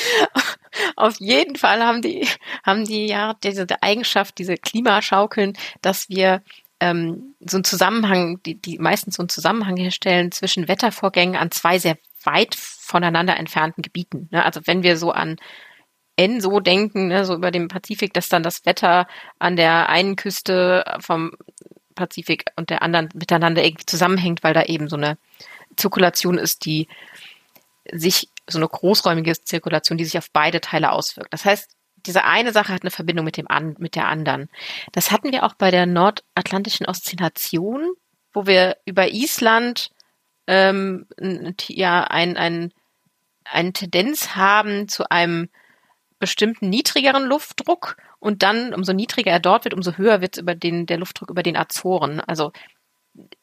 Auf 0.96 1.20
jeden 1.20 1.56
Fall 1.56 1.84
haben 1.84 2.02
die, 2.02 2.28
haben 2.64 2.86
die 2.86 3.08
ja 3.08 3.34
diese 3.44 3.66
Eigenschaft, 3.82 4.38
diese 4.38 4.56
Klimaschaukeln, 4.56 5.54
dass 5.82 6.10
wir 6.10 6.44
ähm, 6.80 7.36
so 7.40 7.58
einen 7.58 7.64
Zusammenhang, 7.64 8.42
die, 8.44 8.56
die 8.56 8.78
meistens 8.78 9.16
so 9.16 9.24
einen 9.24 9.30
Zusammenhang 9.30 9.78
herstellen 9.78 10.32
zwischen 10.32 10.68
Wettervorgängen 10.68 11.36
an 11.36 11.52
zwei 11.52 11.80
sehr 11.80 11.98
weit 12.24 12.56
voneinander 12.56 13.38
entfernten 13.38 13.82
Gebieten. 13.82 14.28
Ne? 14.32 14.44
Also 14.44 14.62
wenn 14.66 14.84
wir 14.84 14.98
so 14.98 15.12
an 15.12 15.38
N 16.20 16.42
so 16.42 16.60
denken, 16.60 17.08
ne, 17.08 17.24
so 17.26 17.34
über 17.34 17.50
dem 17.50 17.70
Pazifik, 17.70 18.14
dass 18.14 18.28
dann 18.28 18.44
das 18.44 18.66
Wetter 18.66 19.08
an 19.40 19.56
der 19.56 19.88
einen 19.88 20.18
Küste 20.18 20.84
vom 21.00 21.32
Pazifik 21.96 22.46
und 22.58 22.70
der 22.70 22.82
anderen 22.82 23.10
miteinander 23.14 23.64
irgendwie 23.64 23.86
zusammenhängt, 23.86 24.44
weil 24.44 24.54
da 24.54 24.64
eben 24.64 24.90
so 24.90 24.98
eine 24.98 25.18
Zirkulation 25.78 26.38
ist, 26.38 26.66
die 26.66 26.88
sich, 27.92 28.30
so 28.48 28.60
eine 28.60 28.68
großräumige 28.68 29.34
Zirkulation, 29.44 29.98
die 29.98 30.06
sich 30.06 30.18
auf 30.18 30.30
beide 30.32 30.60
Teile 30.60 30.92
auswirkt. 30.92 31.34
Das 31.34 31.46
heißt, 31.46 31.72
diese 32.06 32.24
eine 32.24 32.52
Sache 32.52 32.74
hat 32.74 32.82
eine 32.82 32.92
Verbindung 32.92 33.26
mit 33.26 33.38
dem 33.38 33.48
an, 33.48 33.76
mit 33.80 33.96
der 33.96 34.08
anderen. 34.08 34.50
Das 34.92 35.12
hatten 35.12 35.32
wir 35.32 35.44
auch 35.44 35.54
bei 35.54 35.72
der 35.72 35.86
nordatlantischen 35.86 36.86
Oszillation, 36.86 37.94
wo 38.34 38.46
wir 38.46 38.78
über 38.86 39.10
Island 39.10 39.92
ähm, 40.48 41.08
ja 41.68 42.04
ein, 42.04 42.38
ein, 42.38 42.74
eine 43.46 43.74
Tendenz 43.74 44.36
haben 44.36 44.88
zu 44.88 45.10
einem 45.10 45.50
bestimmten 46.20 46.70
niedrigeren 46.70 47.26
Luftdruck 47.26 47.98
und 48.20 48.44
dann, 48.44 48.74
umso 48.74 48.94
niedriger 48.94 49.32
er 49.32 49.40
dort 49.40 49.64
wird, 49.64 49.74
umso 49.74 49.94
höher 49.94 50.22
wird 50.22 50.38
über 50.38 50.56
den, 50.56 50.86
der 50.86 50.98
Luftdruck 50.98 51.30
über 51.30 51.44
den 51.44 51.58
Azoren. 51.58 52.20
Also 52.20 52.52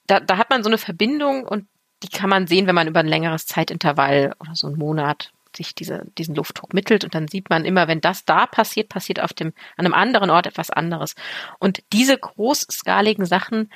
da, 0.07 0.21
da 0.21 0.37
hat 0.37 0.51
man 0.51 0.63
so 0.63 0.69
eine 0.69 0.79
Verbindung 0.79 1.45
und 1.45 1.67
die 2.03 2.09
kann 2.09 2.31
man 2.31 2.47
sehen, 2.47 2.67
wenn 2.67 2.75
man 2.75 2.89
über 2.89 3.01
ein 3.01 3.09
längeres 3.09 3.47
Zeitintervall 3.47 4.35
oder 4.39 4.55
so 4.55 4.67
einen 4.67 4.79
Monat 4.79 5.33
sich 5.57 5.75
diese, 5.75 6.05
diesen 6.19 6.35
Luftdruck 6.35 6.75
mittelt 6.75 7.05
und 7.05 7.15
dann 7.15 7.29
sieht 7.29 7.49
man 7.49 7.65
immer, 7.65 7.89
wenn 7.89 8.03
das 8.03 8.27
da 8.27 8.47
passiert, 8.47 8.91
passiert 8.91 9.21
auf 9.21 9.33
dem, 9.33 9.55
an 9.77 9.87
einem 9.87 9.95
anderen 9.95 10.29
Ort 10.29 10.47
etwas 10.47 10.71
anderes. 10.71 11.15
Und 11.59 11.83
diese 11.93 12.19
großskaligen 12.19 13.25
Sachen 13.25 13.73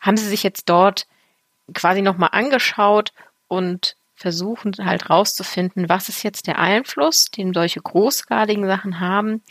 haben 0.00 0.18
sie 0.18 0.28
sich 0.28 0.42
jetzt 0.42 0.68
dort 0.68 1.06
quasi 1.72 2.02
nochmal 2.02 2.30
angeschaut 2.32 3.12
und 3.48 3.96
versuchen 4.14 4.72
halt 4.78 5.10
rauszufinden, 5.10 5.88
was 5.88 6.08
ist 6.08 6.22
jetzt 6.22 6.46
der 6.46 6.58
Einfluss, 6.58 7.26
den 7.26 7.52
solche 7.52 7.80
großskaligen 7.80 8.66
Sachen 8.66 9.00
haben 9.00 9.42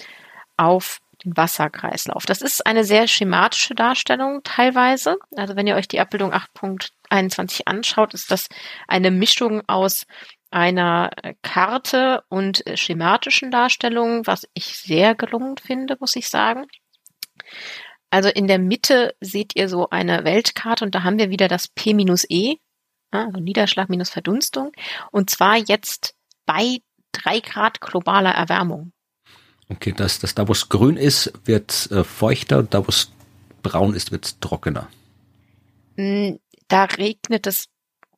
auf 0.57 0.99
den 1.23 1.35
Wasserkreislauf. 1.35 2.25
Das 2.25 2.41
ist 2.41 2.65
eine 2.65 2.83
sehr 2.83 3.07
schematische 3.07 3.75
Darstellung 3.75 4.41
teilweise. 4.43 5.17
Also 5.35 5.55
wenn 5.55 5.67
ihr 5.67 5.75
euch 5.75 5.87
die 5.87 5.99
Abbildung 5.99 6.33
8.21 6.33 7.61
anschaut, 7.65 8.13
ist 8.13 8.31
das 8.31 8.47
eine 8.87 9.11
Mischung 9.11 9.61
aus 9.67 10.05
einer 10.51 11.09
Karte 11.41 12.23
und 12.29 12.63
schematischen 12.75 13.51
Darstellungen, 13.51 14.27
was 14.27 14.47
ich 14.53 14.77
sehr 14.77 15.15
gelungen 15.15 15.57
finde, 15.57 15.97
muss 15.99 16.15
ich 16.15 16.29
sagen. 16.29 16.67
Also 18.11 18.29
in 18.29 18.47
der 18.47 18.59
Mitte 18.59 19.15
seht 19.19 19.55
ihr 19.55 19.67
so 19.67 19.89
eine 19.89 20.23
Weltkarte 20.23 20.85
und 20.85 20.93
da 20.93 21.01
haben 21.01 21.17
wir 21.17 21.31
wieder 21.31 21.47
das 21.47 21.67
P-E, 21.67 22.57
also 23.19 23.39
Niederschlag 23.39 23.89
minus 23.89 24.09
Verdunstung, 24.09 24.71
und 25.11 25.29
zwar 25.29 25.57
jetzt 25.57 26.15
bei 26.45 26.79
drei 27.11 27.39
Grad 27.39 27.81
globaler 27.81 28.31
Erwärmung. 28.31 28.91
Okay, 29.69 29.93
das, 29.95 30.19
das 30.19 30.35
da 30.35 30.47
wo 30.47 30.51
es 30.51 30.69
grün 30.69 30.97
ist, 30.97 31.33
wird 31.45 31.89
äh, 31.91 32.03
feuchter, 32.03 32.63
da 32.63 32.85
wo 32.85 32.89
es 32.89 33.11
braun 33.61 33.95
ist, 33.95 34.11
wird 34.11 34.25
es 34.25 34.39
trockener. 34.39 34.89
Mm, 35.95 36.35
da 36.67 36.83
regnet 36.85 37.47
es 37.47 37.67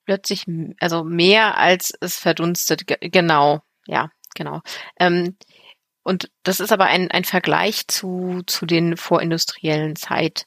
plötzlich, 0.05 0.45
also 0.79 1.03
mehr 1.03 1.57
als 1.57 1.93
es 1.99 2.17
verdunstet. 2.17 2.87
G 2.87 2.97
genau, 3.09 3.61
ja, 3.85 4.09
genau. 4.35 4.61
Ähm, 4.99 5.37
und 6.03 6.29
das 6.43 6.59
ist 6.59 6.71
aber 6.71 6.85
ein, 6.85 7.09
ein 7.09 7.23
Vergleich 7.23 7.87
zu, 7.87 8.41
zu 8.45 8.65
den 8.65 8.97
vorindustriellen 8.97 9.95
Zeit. 9.95 10.45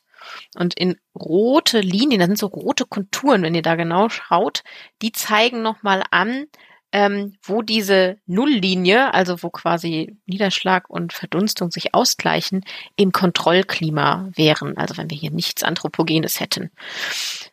Und 0.56 0.74
in 0.74 0.96
rote 1.14 1.80
Linien, 1.80 2.20
das 2.20 2.28
sind 2.28 2.38
so 2.38 2.46
rote 2.46 2.86
Konturen, 2.86 3.42
wenn 3.42 3.54
ihr 3.54 3.62
da 3.62 3.74
genau 3.74 4.08
schaut, 4.08 4.62
die 5.02 5.12
zeigen 5.12 5.62
nochmal 5.62 6.02
an, 6.10 6.46
ähm, 6.90 7.34
wo 7.42 7.60
diese 7.60 8.16
Nulllinie, 8.26 9.12
also 9.12 9.42
wo 9.42 9.50
quasi 9.50 10.16
Niederschlag 10.26 10.88
und 10.88 11.12
Verdunstung 11.12 11.70
sich 11.70 11.94
ausgleichen, 11.94 12.64
im 12.96 13.12
Kontrollklima 13.12 14.30
wären. 14.34 14.76
Also 14.78 14.96
wenn 14.96 15.10
wir 15.10 15.16
hier 15.16 15.30
nichts 15.30 15.62
Anthropogenes 15.62 16.40
hätten. 16.40 16.70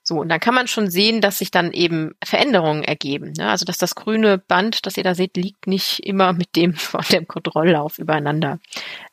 So, 0.04 0.20
und 0.20 0.30
dann 0.30 0.40
kann 0.40 0.56
man 0.56 0.68
schon 0.68 0.90
sehen, 0.90 1.20
dass 1.20 1.40
sich 1.40 1.52
dann 1.52 1.74
eben 1.74 2.16
Veränderungen 2.24 2.84
ergeben. 2.84 3.34
Ne? 3.38 3.50
Also 3.50 3.66
dass 3.66 3.78
das 3.78 3.96
grüne 3.96 4.38
Band, 4.38 4.86
das 4.86 4.96
ihr 4.96 5.04
da 5.04 5.16
seht, 5.16 5.36
liegt 5.36 5.68
nicht 5.68 6.00
immer 6.00 6.32
mit 6.32 6.56
dem 6.56 6.74
von 6.76 7.04
dem 7.12 7.28
Kontrolllauf 7.28 8.00
übereinander. 8.00 8.60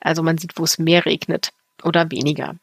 Also 0.01 0.23
man 0.23 0.39
sieht, 0.39 0.53
wo 0.57 0.65
es 0.65 0.79
mehr 0.79 1.05
regnet 1.05 1.51
oder 1.83 2.11
weniger. 2.13 2.55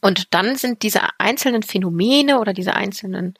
Und 0.00 0.34
dann 0.34 0.56
sind 0.56 0.82
diese 0.82 1.00
einzelnen 1.18 1.62
Phänomene 1.62 2.40
oder 2.40 2.52
diese 2.52 2.74
einzelnen 2.74 3.34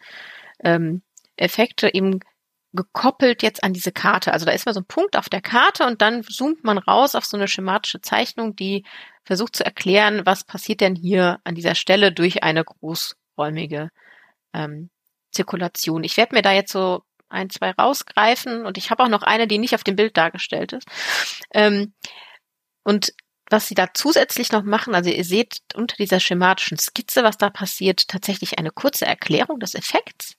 ähm, 0.62 1.02
Effekte 1.36 1.94
eben 1.94 2.20
gekoppelt 2.72 3.42
jetzt 3.42 3.64
an 3.64 3.72
diese 3.72 3.92
Karte. 3.92 4.32
Also 4.32 4.46
da 4.46 4.52
ist 4.52 4.66
mal 4.66 4.72
so 4.72 4.80
ein 4.80 4.86
Punkt 4.86 5.16
auf 5.16 5.28
der 5.28 5.40
Karte 5.40 5.86
und 5.86 6.02
dann 6.02 6.22
zoomt 6.22 6.62
man 6.62 6.78
raus 6.78 7.14
auf 7.14 7.24
so 7.24 7.36
eine 7.36 7.48
schematische 7.48 8.00
Zeichnung, 8.00 8.54
die 8.54 8.84
versucht 9.24 9.56
zu 9.56 9.64
erklären, 9.64 10.22
was 10.24 10.44
passiert 10.44 10.80
denn 10.80 10.94
hier 10.94 11.40
an 11.44 11.54
dieser 11.54 11.74
Stelle 11.74 12.12
durch 12.12 12.42
eine 12.42 12.64
großräumige 12.64 13.90
ähm, 14.52 14.90
Zirkulation. 15.32 16.04
Ich 16.04 16.16
werde 16.16 16.34
mir 16.34 16.42
da 16.42 16.52
jetzt 16.52 16.72
so 16.72 17.02
ein, 17.28 17.50
zwei 17.50 17.70
rausgreifen 17.70 18.66
und 18.66 18.78
ich 18.78 18.90
habe 18.90 19.02
auch 19.02 19.08
noch 19.08 19.22
eine, 19.22 19.46
die 19.46 19.58
nicht 19.58 19.74
auf 19.74 19.84
dem 19.84 19.96
Bild 19.96 20.16
dargestellt 20.16 20.72
ist. 20.72 20.86
Ähm, 21.52 21.94
und 22.82 23.12
was 23.50 23.68
sie 23.68 23.74
da 23.74 23.88
zusätzlich 23.92 24.52
noch 24.52 24.62
machen, 24.62 24.94
also 24.94 25.10
ihr 25.10 25.24
seht 25.24 25.60
unter 25.74 25.96
dieser 25.96 26.20
schematischen 26.20 26.78
Skizze, 26.78 27.22
was 27.24 27.36
da 27.36 27.50
passiert, 27.50 28.08
tatsächlich 28.08 28.58
eine 28.58 28.70
kurze 28.70 29.06
Erklärung 29.06 29.60
des 29.60 29.74
Effekts 29.74 30.36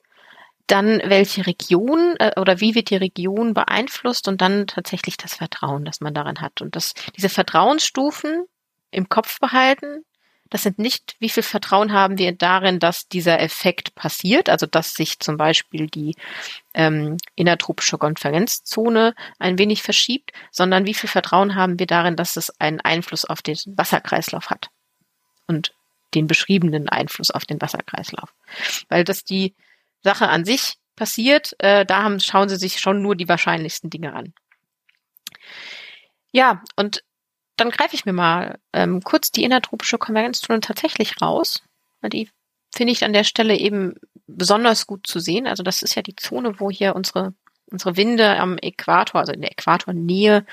dann 0.71 1.01
welche 1.03 1.45
Region 1.45 2.15
äh, 2.17 2.39
oder 2.39 2.61
wie 2.61 2.75
wird 2.75 2.89
die 2.89 2.95
Region 2.95 3.53
beeinflusst 3.53 4.27
und 4.29 4.41
dann 4.41 4.67
tatsächlich 4.67 5.17
das 5.17 5.35
Vertrauen, 5.35 5.83
das 5.83 5.99
man 5.99 6.13
darin 6.13 6.39
hat. 6.39 6.61
Und 6.61 6.77
das, 6.77 6.93
diese 7.17 7.27
Vertrauensstufen 7.27 8.45
im 8.89 9.09
Kopf 9.09 9.39
behalten, 9.39 10.05
das 10.51 10.63
sind 10.63 10.77
nicht, 10.79 11.15
wie 11.19 11.29
viel 11.29 11.43
Vertrauen 11.43 11.93
haben 11.93 12.17
wir 12.17 12.33
darin, 12.33 12.77
dass 12.79 13.07
dieser 13.07 13.39
Effekt 13.39 13.95
passiert, 13.95 14.49
also 14.49 14.65
dass 14.65 14.93
sich 14.93 15.19
zum 15.19 15.37
Beispiel 15.37 15.87
die 15.87 16.13
ähm, 16.73 17.17
innertropische 17.35 17.97
Konferenzzone 17.97 19.15
ein 19.39 19.57
wenig 19.57 19.81
verschiebt, 19.81 20.33
sondern 20.51 20.85
wie 20.85 20.93
viel 20.93 21.09
Vertrauen 21.09 21.55
haben 21.55 21.79
wir 21.79 21.87
darin, 21.87 22.17
dass 22.17 22.35
es 22.35 22.49
einen 22.59 22.81
Einfluss 22.81 23.23
auf 23.23 23.41
den 23.41 23.57
Wasserkreislauf 23.65 24.49
hat 24.49 24.69
und 25.47 25.73
den 26.13 26.27
beschriebenen 26.27 26.89
Einfluss 26.89 27.31
auf 27.31 27.45
den 27.45 27.61
Wasserkreislauf. 27.61 28.33
Weil 28.89 29.05
das 29.05 29.23
die 29.23 29.55
Sache 30.03 30.27
an 30.27 30.43
sich 30.43 30.75
passiert, 30.97 31.55
äh, 31.59 31.85
da 31.85 32.03
haben, 32.03 32.19
schauen 32.19 32.49
sie 32.49 32.57
sich 32.57 32.81
schon 32.81 33.01
nur 33.01 33.15
die 33.15 33.29
wahrscheinlichsten 33.29 33.89
Dinge 33.89 34.13
an. 34.13 34.33
Ja, 36.33 36.61
und 36.75 37.03
dann 37.61 37.71
greife 37.71 37.95
ich 37.95 38.05
mir 38.05 38.13
mal 38.13 38.57
ähm, 38.73 39.03
kurz 39.03 39.31
die 39.31 39.43
innertropische 39.43 39.97
Konvergenzzone 39.97 40.61
tatsächlich 40.61 41.21
raus. 41.21 41.63
Die 42.03 42.29
finde 42.73 42.93
ich 42.93 43.05
an 43.05 43.13
der 43.13 43.23
Stelle 43.23 43.55
eben 43.55 43.95
besonders 44.25 44.87
gut 44.87 45.05
zu 45.05 45.19
sehen. 45.19 45.45
Also 45.45 45.61
das 45.61 45.83
ist 45.83 45.95
ja 45.95 46.01
die 46.01 46.15
Zone, 46.15 46.59
wo 46.59 46.71
hier 46.71 46.95
unsere 46.95 47.33
unsere 47.71 47.95
Winde 47.95 48.37
am 48.37 48.57
Äquator, 48.57 49.21
also 49.21 49.31
in 49.31 49.41
der 49.41 49.51
Äquatornähe, 49.51 50.45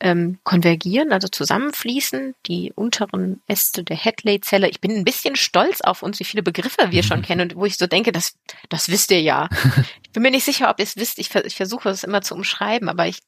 ähm, 0.00 0.38
konvergieren, 0.42 1.12
also 1.12 1.28
zusammenfließen. 1.28 2.34
Die 2.46 2.72
unteren 2.74 3.42
Äste 3.46 3.84
der 3.84 3.96
Hadley-Zelle. 3.96 4.68
Ich 4.68 4.80
bin 4.80 4.92
ein 4.92 5.04
bisschen 5.04 5.36
stolz 5.36 5.82
auf 5.82 6.02
uns, 6.02 6.18
wie 6.18 6.24
viele 6.24 6.42
Begriffe 6.42 6.90
wir 6.90 7.02
schon 7.02 7.22
kennen 7.26 7.50
und 7.50 7.56
wo 7.56 7.66
ich 7.66 7.76
so 7.76 7.86
denke, 7.86 8.10
das, 8.10 8.38
das 8.68 8.88
wisst 8.88 9.10
ihr 9.10 9.20
ja. 9.20 9.48
Ich 10.04 10.14
bin 10.14 10.24
mir 10.24 10.30
nicht 10.30 10.44
sicher, 10.44 10.68
ob 10.68 10.78
ihr 10.78 10.84
es 10.84 10.96
wisst. 10.96 11.18
Ich, 11.18 11.34
ich 11.34 11.56
versuche 11.56 11.88
es 11.88 12.04
immer 12.04 12.20
zu 12.20 12.34
umschreiben, 12.34 12.90
aber 12.90 13.06
ich, 13.06 13.20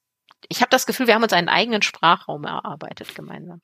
ich 0.49 0.61
habe 0.61 0.71
das 0.71 0.87
Gefühl, 0.87 1.07
wir 1.07 1.15
haben 1.15 1.23
uns 1.23 1.33
einen 1.33 1.49
eigenen 1.49 1.83
Sprachraum 1.83 2.45
erarbeitet 2.45 3.15
gemeinsam. 3.15 3.61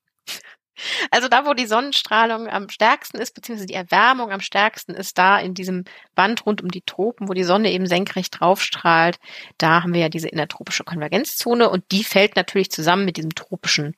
Also 1.11 1.29
da, 1.29 1.45
wo 1.47 1.55
die 1.55 1.67
Sonnenstrahlung 1.67 2.49
am 2.49 2.69
stärksten 2.69 3.19
ist, 3.19 3.35
beziehungsweise 3.35 3.67
die 3.67 3.75
Erwärmung 3.75 4.31
am 4.31 4.41
stärksten 4.41 4.95
ist, 4.95 5.19
da 5.19 5.39
in 5.39 5.55
diesem 5.55 5.85
Band 6.15 6.47
rund 6.47 6.63
um 6.63 6.71
die 6.71 6.83
Tropen, 6.83 7.29
wo 7.29 7.35
die 7.35 7.45
Sonne 7.45 7.71
eben 7.71 7.87
senkrecht 7.87 8.41
draufstrahlt, 8.41 9.19
da 9.59 9.83
haben 9.83 9.93
wir 9.93 10.01
ja 10.01 10.09
diese 10.09 10.29
innertropische 10.29 10.85
Konvergenzzone 10.85 11.69
und 11.69 11.85
die 11.93 12.05
fällt 12.05 12.37
natürlich 12.37 12.71
zusammen 12.71 13.05
mit 13.05 13.17
diesem 13.17 13.35
tropischen 13.35 13.95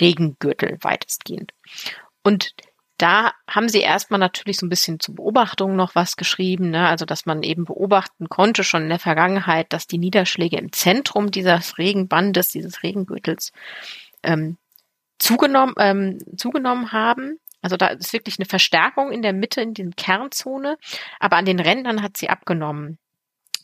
Regengürtel 0.00 0.78
weitestgehend. 0.80 1.52
Und 2.22 2.54
da 2.98 3.32
haben 3.48 3.68
sie 3.68 3.80
erstmal 3.80 4.20
natürlich 4.20 4.58
so 4.58 4.66
ein 4.66 4.68
bisschen 4.68 5.00
zur 5.00 5.16
Beobachtung 5.16 5.74
noch 5.74 5.94
was 5.94 6.16
geschrieben, 6.16 6.70
ne? 6.70 6.88
also 6.88 7.04
dass 7.04 7.26
man 7.26 7.42
eben 7.42 7.64
beobachten 7.64 8.28
konnte 8.28 8.62
schon 8.62 8.84
in 8.84 8.88
der 8.88 9.00
Vergangenheit, 9.00 9.72
dass 9.72 9.86
die 9.86 9.98
Niederschläge 9.98 10.56
im 10.56 10.72
Zentrum 10.72 11.30
dieses 11.30 11.78
Regenbandes, 11.78 12.50
dieses 12.50 12.82
Regengürtels 12.82 13.52
ähm, 14.22 14.58
zugenommen, 15.18 15.74
ähm, 15.78 16.18
zugenommen 16.36 16.92
haben. 16.92 17.40
Also 17.62 17.76
da 17.76 17.88
ist 17.88 18.12
wirklich 18.12 18.38
eine 18.38 18.46
Verstärkung 18.46 19.10
in 19.10 19.22
der 19.22 19.32
Mitte, 19.32 19.60
in 19.60 19.74
den 19.74 19.96
Kernzone, 19.96 20.76
aber 21.18 21.36
an 21.36 21.46
den 21.46 21.60
Rändern 21.60 22.02
hat 22.02 22.16
sie 22.16 22.28
abgenommen. 22.28 22.98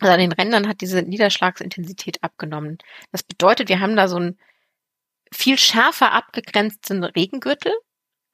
Also 0.00 0.12
an 0.12 0.20
den 0.20 0.32
Rändern 0.32 0.66
hat 0.66 0.80
diese 0.80 1.02
Niederschlagsintensität 1.02 2.22
abgenommen. 2.24 2.78
Das 3.12 3.22
bedeutet, 3.22 3.68
wir 3.68 3.80
haben 3.80 3.96
da 3.96 4.08
so 4.08 4.16
einen 4.16 4.38
viel 5.32 5.58
schärfer 5.58 6.12
abgegrenzten 6.12 7.04
Regengürtel, 7.04 7.72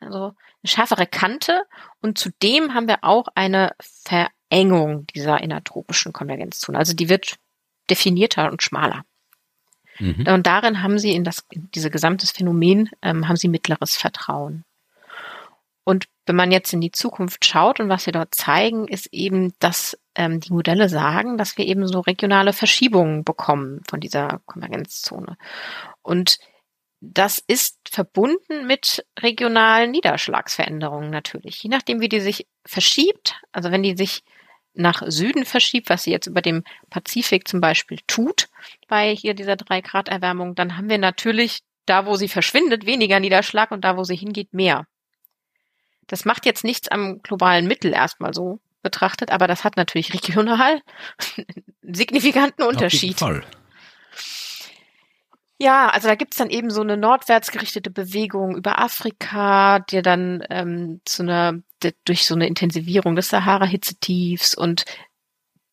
also 0.01 0.25
eine 0.27 0.35
schärfere 0.65 1.07
Kante 1.07 1.63
und 2.01 2.19
zudem 2.19 2.75
haben 2.75 2.89
wir 2.89 2.99
auch 3.03 3.29
eine 3.35 3.73
Verengung 3.81 5.07
dieser 5.09 5.41
innertropischen 5.43 6.13
Konvergenzzone. 6.13 6.79
Also 6.79 6.95
die 6.95 7.09
wird 7.09 7.37
definierter 7.91 8.51
und 8.51 8.63
schmaler. 8.63 9.05
Mhm. 9.99 10.27
Und 10.29 10.47
darin 10.47 10.83
haben 10.83 10.99
sie 10.99 11.13
in 11.13 11.25
das, 11.25 11.45
in 11.51 11.71
diese 11.75 11.91
gesamtes 11.91 12.31
Phänomen, 12.31 12.91
ähm, 13.03 13.29
haben 13.29 13.37
sie 13.37 13.49
mittleres 13.49 13.97
Vertrauen. 13.97 14.65
Und 15.85 16.07
wenn 16.27 16.37
man 16.37 16.51
jetzt 16.51 16.73
in 16.73 16.81
die 16.81 16.91
Zukunft 16.91 17.45
schaut 17.45 17.79
und 17.79 17.89
was 17.89 18.07
wir 18.07 18.13
dort 18.13 18.35
zeigen, 18.35 18.89
ist 18.89 19.07
eben, 19.13 19.55
dass 19.61 19.97
ähm, 20.17 20.41
die 20.41 20.53
Modelle 20.53 20.89
sagen, 20.89 21.39
dass 21.39 21.57
wir 21.57 21.65
eben 21.65 21.87
so 21.87 22.01
regionale 22.01 22.53
Verschiebungen 22.53 23.23
bekommen 23.23 23.83
von 23.89 24.01
dieser 24.01 24.41
Konvergenzzone. 24.47 25.37
Und 26.03 26.39
das 27.01 27.43
ist 27.47 27.79
verbunden 27.91 28.67
mit 28.67 29.05
regionalen 29.19 29.91
Niederschlagsveränderungen 29.91 31.11
natürlich. 31.11 31.63
Je 31.63 31.71
nachdem, 31.71 32.01
wie 32.01 32.09
die 32.09 32.21
sich 32.21 32.47
verschiebt, 32.65 33.35
also 33.53 33.71
wenn 33.71 33.83
die 33.83 33.97
sich 33.97 34.23
nach 34.75 35.03
Süden 35.07 35.45
verschiebt, 35.45 35.89
was 35.89 36.03
sie 36.03 36.11
jetzt 36.11 36.27
über 36.27 36.43
dem 36.43 36.63
Pazifik 36.91 37.49
zum 37.49 37.61
Beispiel 37.61 37.99
tut, 38.07 38.49
bei 38.89 39.15
hier 39.15 39.35
dieser 39.35 39.57
drei 39.57 39.81
Grad 39.81 40.09
Erwärmung, 40.09 40.55
dann 40.55 40.77
haben 40.77 40.89
wir 40.89 40.99
natürlich 40.99 41.61
da, 41.87 42.07
wo 42.07 42.17
sie 42.17 42.29
verschwindet, 42.29 42.85
weniger 42.85 43.21
Niederschlag 43.21 43.71
und 43.71 43.85
da, 43.85 43.97
wo 43.97 44.05
sie 44.05 44.17
hingeht, 44.17 44.53
mehr. 44.53 44.87
Das 46.07 46.25
macht 46.25 46.47
jetzt 46.47 46.65
nichts 46.65 46.89
am 46.89 47.23
globalen 47.23 47.67
Mittel 47.67 47.93
erstmal 47.93 48.35
so 48.35 48.61
betrachtet, 48.83 49.31
aber 49.31 49.47
das 49.47 49.65
hat 49.65 49.77
natürlich 49.77 50.13
regional 50.15 50.81
einen 51.37 51.95
signifikanten 51.95 52.65
Unterschied. 52.65 53.21
Auf 53.23 53.31
jeden 53.31 53.43
Fall. 53.43 53.66
Ja, 55.59 55.89
also 55.89 56.09
da 56.09 56.15
gibt's 56.17 56.37
dann 56.37 56.51
eben 56.51 56.71
so 56.71 56.83
eine 56.83 56.99
nordwärts 56.99 57.51
gerichtete 57.51 57.91
Bewegung 57.91 58.57
über 58.57 58.79
Afrika, 58.79 59.79
die 59.79 60.03
dann 60.03 60.45
ähm, 60.51 61.01
zu 61.07 61.23
einer 61.23 61.55
durch 62.05 62.27
so 62.27 62.35
eine 62.35 62.47
Intensivierung 62.47 63.17
des 63.17 63.29
Sahara-Hitzetiefs 63.29 64.55
und 64.55 64.85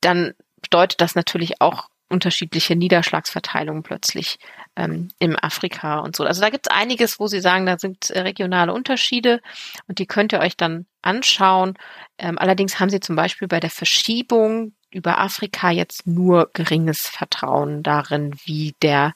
dann 0.02 0.34
bedeutet 0.62 1.02
das 1.02 1.16
natürlich 1.16 1.60
auch 1.62 1.90
unterschiedliche 2.10 2.76
Niederschlagsverteilungen 2.76 3.84
plötzlich 3.84 4.38
ähm, 4.76 5.10
im 5.20 5.36
Afrika 5.42 6.00
und 6.00 6.16
so. 6.16 6.24
Also 6.24 6.42
da 6.42 6.50
gibt's 6.50 6.70
einiges, 6.70 7.20
wo 7.20 7.28
Sie 7.28 7.42
sagen, 7.42 7.66
da 7.66 7.78
sind 7.78 8.10
äh, 8.12 8.22
regionale 8.22 8.74
Unterschiede 8.74 9.42
und 9.88 10.00
die 10.00 10.06
könnt 10.06 10.32
ihr 10.34 10.40
euch 10.40 10.56
dann 10.56 10.86
anschauen. 11.02 11.74
Ähm, 12.18 12.38
allerdings 12.38 12.80
haben 12.80 12.90
Sie 12.90 13.00
zum 13.00 13.16
Beispiel 13.16 13.48
bei 13.48 13.60
der 13.60 13.72
Verschiebung 13.72 14.74
über 14.92 15.20
Afrika 15.20 15.72
jetzt 15.72 16.06
nur 16.06 16.52
geringes 16.54 17.08
Vertrauen 17.08 17.82
darin, 17.84 18.36
wie 18.46 18.76
der 18.82 19.14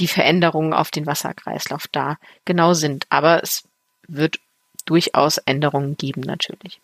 die 0.00 0.08
Veränderungen 0.08 0.72
auf 0.72 0.90
den 0.90 1.06
Wasserkreislauf 1.06 1.86
da 1.88 2.18
genau 2.44 2.74
sind. 2.74 3.06
Aber 3.10 3.42
es 3.42 3.64
wird 4.06 4.38
durchaus 4.84 5.38
Änderungen 5.38 5.96
geben 5.96 6.22
natürlich. 6.22 6.80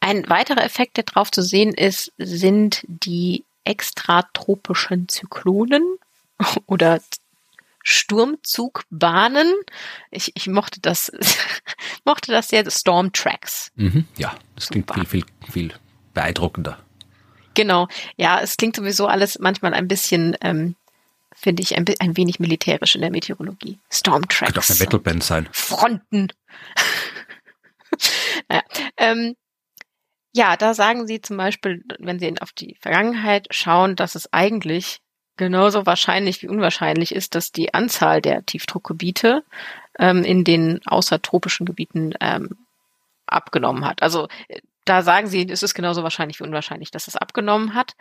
Ein 0.00 0.28
weiterer 0.28 0.64
Effekt, 0.64 0.96
der 0.96 1.04
drauf 1.04 1.30
zu 1.30 1.42
sehen 1.42 1.74
ist, 1.74 2.12
sind 2.18 2.84
die 2.86 3.44
extratropischen 3.64 5.08
Zyklonen 5.08 5.82
oder 6.66 7.00
Sturmzugbahnen. 7.82 9.52
Ich, 10.10 10.32
ich 10.36 10.46
mochte 10.46 10.80
das, 10.80 11.10
mochte 12.04 12.32
das 12.32 12.48
sehr, 12.48 12.70
Storm 12.70 13.12
Tracks. 13.12 13.72
Mhm, 13.76 14.06
ja, 14.16 14.34
das 14.54 14.68
klingt 14.68 14.92
viel, 14.92 15.06
viel, 15.06 15.24
viel 15.50 15.74
beeindruckender. 16.14 16.78
Genau, 17.54 17.88
ja, 18.16 18.40
es 18.40 18.56
klingt 18.56 18.76
sowieso 18.76 19.06
alles 19.06 19.38
manchmal 19.40 19.74
ein 19.74 19.88
bisschen 19.88 20.36
ähm, 20.42 20.76
finde 21.34 21.62
ich 21.62 21.76
ein, 21.76 21.84
ein 22.00 22.16
wenig 22.16 22.40
militärisch 22.40 22.94
in 22.94 23.00
der 23.00 23.10
Meteorologie. 23.10 23.78
Stormtracks. 23.90 24.52
Könnte 24.52 24.60
auch 24.60 24.70
eine 24.70 24.78
Metalband 24.78 25.24
sein. 25.24 25.48
Fronten. 25.52 26.28
naja, 28.48 28.62
ähm, 28.96 29.36
ja, 30.32 30.56
da 30.56 30.74
sagen 30.74 31.06
sie 31.06 31.20
zum 31.20 31.36
Beispiel, 31.36 31.84
wenn 31.98 32.18
sie 32.18 32.34
auf 32.40 32.52
die 32.52 32.76
Vergangenheit 32.80 33.48
schauen, 33.50 33.96
dass 33.96 34.14
es 34.14 34.32
eigentlich 34.32 35.00
genauso 35.36 35.86
wahrscheinlich 35.86 36.42
wie 36.42 36.48
unwahrscheinlich 36.48 37.14
ist, 37.14 37.34
dass 37.34 37.52
die 37.52 37.72
Anzahl 37.72 38.20
der 38.20 38.44
Tiefdruckgebiete 38.44 39.44
ähm, 39.98 40.24
in 40.24 40.44
den 40.44 40.80
außertropischen 40.86 41.64
Gebieten 41.64 42.12
ähm, 42.20 42.56
abgenommen 43.26 43.86
hat. 43.86 44.02
Also 44.02 44.28
äh, 44.48 44.60
da 44.84 45.02
sagen 45.02 45.28
sie, 45.28 45.48
es 45.48 45.62
ist 45.62 45.74
genauso 45.74 46.02
wahrscheinlich 46.02 46.40
wie 46.40 46.44
unwahrscheinlich, 46.44 46.90
dass 46.90 47.08
es 47.08 47.16
abgenommen 47.16 47.74
hat. 47.74 47.94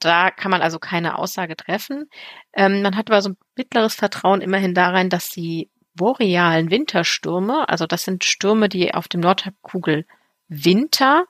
Da 0.00 0.30
kann 0.30 0.50
man 0.50 0.62
also 0.62 0.78
keine 0.78 1.18
Aussage 1.18 1.56
treffen. 1.56 2.08
Ähm, 2.54 2.82
man 2.82 2.96
hat 2.96 3.10
aber 3.10 3.22
so 3.22 3.30
ein 3.30 3.36
mittleres 3.56 3.94
Vertrauen 3.94 4.40
immerhin 4.40 4.74
darin, 4.74 5.10
dass 5.10 5.28
die 5.28 5.70
borealen 5.94 6.70
Winterstürme, 6.70 7.68
also 7.68 7.86
das 7.86 8.04
sind 8.04 8.24
Stürme, 8.24 8.68
die 8.68 8.94
auf 8.94 9.08
dem 9.08 9.20
Nordhalbkugel 9.20 10.06
Winter 10.48 11.26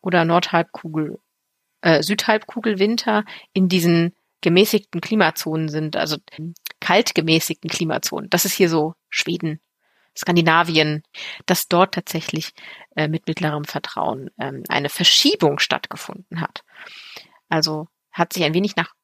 oder 0.00 0.24
Nordhalbkugel, 0.24 1.18
äh, 1.82 2.02
Südhalbkugel 2.02 2.78
Winter 2.78 3.24
in 3.52 3.68
diesen 3.68 4.14
gemäßigten 4.40 5.00
Klimazonen 5.00 5.68
sind, 5.68 5.96
also 5.96 6.18
kalt 6.80 7.14
gemäßigten 7.14 7.70
Klimazonen. 7.70 8.30
Das 8.30 8.44
ist 8.44 8.52
hier 8.52 8.68
so 8.68 8.94
Schweden, 9.08 9.60
Skandinavien, 10.16 11.02
dass 11.46 11.66
dort 11.66 11.94
tatsächlich 11.94 12.52
äh, 12.94 13.08
mit 13.08 13.26
mittlerem 13.26 13.64
Vertrauen 13.64 14.30
ähm, 14.38 14.62
eine 14.68 14.90
Verschiebung 14.90 15.58
stattgefunden 15.58 16.40
hat. 16.40 16.62
Also 17.48 17.88
hat 18.14 18.32
sich 18.32 18.44
ein 18.44 18.54
wenig 18.54 18.76
nach 18.76 18.94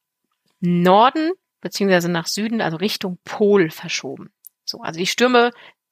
Norden 0.61 1.33
beziehungsweise 1.61 2.09
nach 2.09 2.27
Süden, 2.27 2.63
also 2.63 2.79
Richtung 2.79 3.19
Pol 3.25 3.71
verschoben. 3.71 4.33
So, 4.65 4.81
also 4.81 4.99
die 4.99 5.07
Stürme 5.07 5.51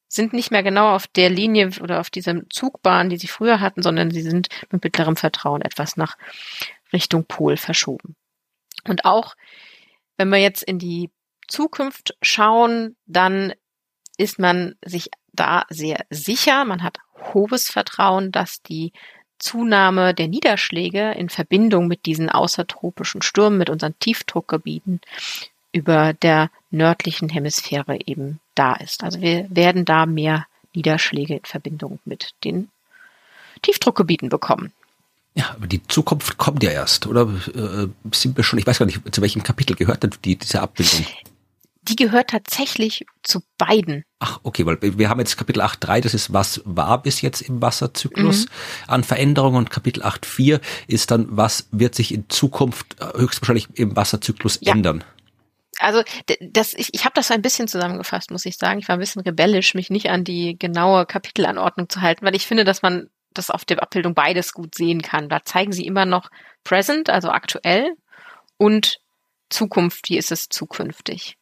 sind 0.08 0.32
nicht 0.32 0.50
mehr 0.50 0.62
genau 0.62 0.94
auf 0.94 1.06
der 1.06 1.28
Linie 1.28 1.70
oder 1.82 2.00
auf 2.00 2.08
dieser 2.08 2.48
Zugbahn, 2.48 3.10
die 3.10 3.18
sie 3.18 3.26
früher 3.26 3.60
hatten, 3.60 3.82
sondern 3.82 4.10
sie 4.10 4.22
sind 4.22 4.48
mit 4.70 4.82
mittlerem 4.82 5.16
Vertrauen 5.16 5.60
etwas 5.60 5.98
nach 5.98 6.16
Richtung 6.92 7.26
Pol 7.26 7.58
verschoben. 7.58 8.16
Und 8.86 9.04
auch 9.04 9.34
wenn 10.16 10.30
wir 10.30 10.38
jetzt 10.38 10.62
in 10.62 10.78
die 10.78 11.10
Zukunft 11.46 12.16
schauen, 12.22 12.96
dann 13.06 13.52
ist 14.16 14.38
man 14.38 14.74
sich 14.84 15.10
da 15.32 15.64
sehr 15.68 16.04
sicher. 16.10 16.64
Man 16.64 16.82
hat 16.82 16.98
hohes 17.32 17.70
Vertrauen, 17.70 18.32
dass 18.32 18.62
die 18.62 18.92
Zunahme 19.38 20.14
der 20.14 20.28
Niederschläge 20.28 21.12
in 21.12 21.28
Verbindung 21.28 21.86
mit 21.86 22.06
diesen 22.06 22.28
außertropischen 22.28 23.22
Stürmen, 23.22 23.58
mit 23.58 23.70
unseren 23.70 23.98
Tiefdruckgebieten 23.98 25.00
über 25.72 26.12
der 26.12 26.50
nördlichen 26.70 27.28
Hemisphäre 27.28 27.98
eben 28.06 28.40
da 28.54 28.74
ist. 28.74 29.04
Also 29.04 29.20
wir 29.20 29.46
werden 29.50 29.84
da 29.84 30.06
mehr 30.06 30.46
Niederschläge 30.74 31.34
in 31.36 31.44
Verbindung 31.44 31.98
mit 32.04 32.34
den 32.44 32.68
Tiefdruckgebieten 33.62 34.28
bekommen. 34.28 34.72
Ja, 35.34 35.50
aber 35.54 35.66
die 35.66 35.86
Zukunft 35.86 36.36
kommt 36.36 36.62
ja 36.62 36.70
erst, 36.70 37.06
oder 37.06 37.22
äh, 37.54 37.86
sind 38.12 38.36
wir 38.36 38.44
schon, 38.44 38.58
ich 38.58 38.66
weiß 38.66 38.78
gar 38.78 38.86
nicht, 38.86 39.14
zu 39.14 39.22
welchem 39.22 39.42
Kapitel 39.42 39.76
gehört 39.76 40.02
denn 40.02 40.10
die, 40.24 40.36
diese 40.36 40.60
Abbildung? 40.60 41.06
Die 41.88 41.96
gehört 41.96 42.30
tatsächlich 42.30 43.04
zu 43.22 43.40
beiden. 43.56 44.04
Ach, 44.18 44.40
okay, 44.42 44.66
weil 44.66 44.78
wir 44.80 45.08
haben 45.08 45.20
jetzt 45.20 45.36
Kapitel 45.36 45.62
8.3, 45.62 46.00
das 46.00 46.14
ist, 46.14 46.32
was 46.32 46.60
war 46.64 47.02
bis 47.02 47.20
jetzt 47.20 47.40
im 47.42 47.62
Wasserzyklus 47.62 48.46
mhm. 48.46 48.50
an 48.86 49.04
Veränderungen 49.04 49.56
und 49.56 49.70
Kapitel 49.70 50.02
8.4 50.02 50.60
ist 50.86 51.10
dann, 51.10 51.26
was 51.30 51.68
wird 51.70 51.94
sich 51.94 52.12
in 52.12 52.28
Zukunft 52.28 52.96
äh, 53.00 53.18
höchstwahrscheinlich 53.18 53.68
im 53.74 53.96
Wasserzyklus 53.96 54.58
ja. 54.60 54.72
ändern. 54.72 55.04
Also 55.78 56.02
das, 56.40 56.74
ich, 56.74 56.92
ich 56.92 57.04
habe 57.04 57.14
das 57.14 57.30
ein 57.30 57.42
bisschen 57.42 57.68
zusammengefasst, 57.68 58.30
muss 58.30 58.46
ich 58.46 58.56
sagen. 58.56 58.80
Ich 58.80 58.88
war 58.88 58.96
ein 58.96 59.00
bisschen 59.00 59.22
rebellisch, 59.22 59.74
mich 59.74 59.90
nicht 59.90 60.10
an 60.10 60.24
die 60.24 60.58
genaue 60.58 61.06
Kapitelanordnung 61.06 61.88
zu 61.88 62.00
halten, 62.00 62.26
weil 62.26 62.34
ich 62.34 62.46
finde, 62.46 62.64
dass 62.64 62.82
man 62.82 63.08
das 63.32 63.50
auf 63.50 63.64
der 63.64 63.80
Abbildung 63.82 64.14
beides 64.14 64.52
gut 64.52 64.74
sehen 64.74 65.02
kann. 65.02 65.28
Da 65.28 65.44
zeigen 65.44 65.72
sie 65.72 65.86
immer 65.86 66.04
noch 66.04 66.30
present, 66.64 67.10
also 67.10 67.30
aktuell, 67.30 67.92
und 68.56 68.98
Zukunft, 69.50 70.10
wie 70.10 70.18
ist 70.18 70.32
es 70.32 70.48
zukünftig. 70.48 71.36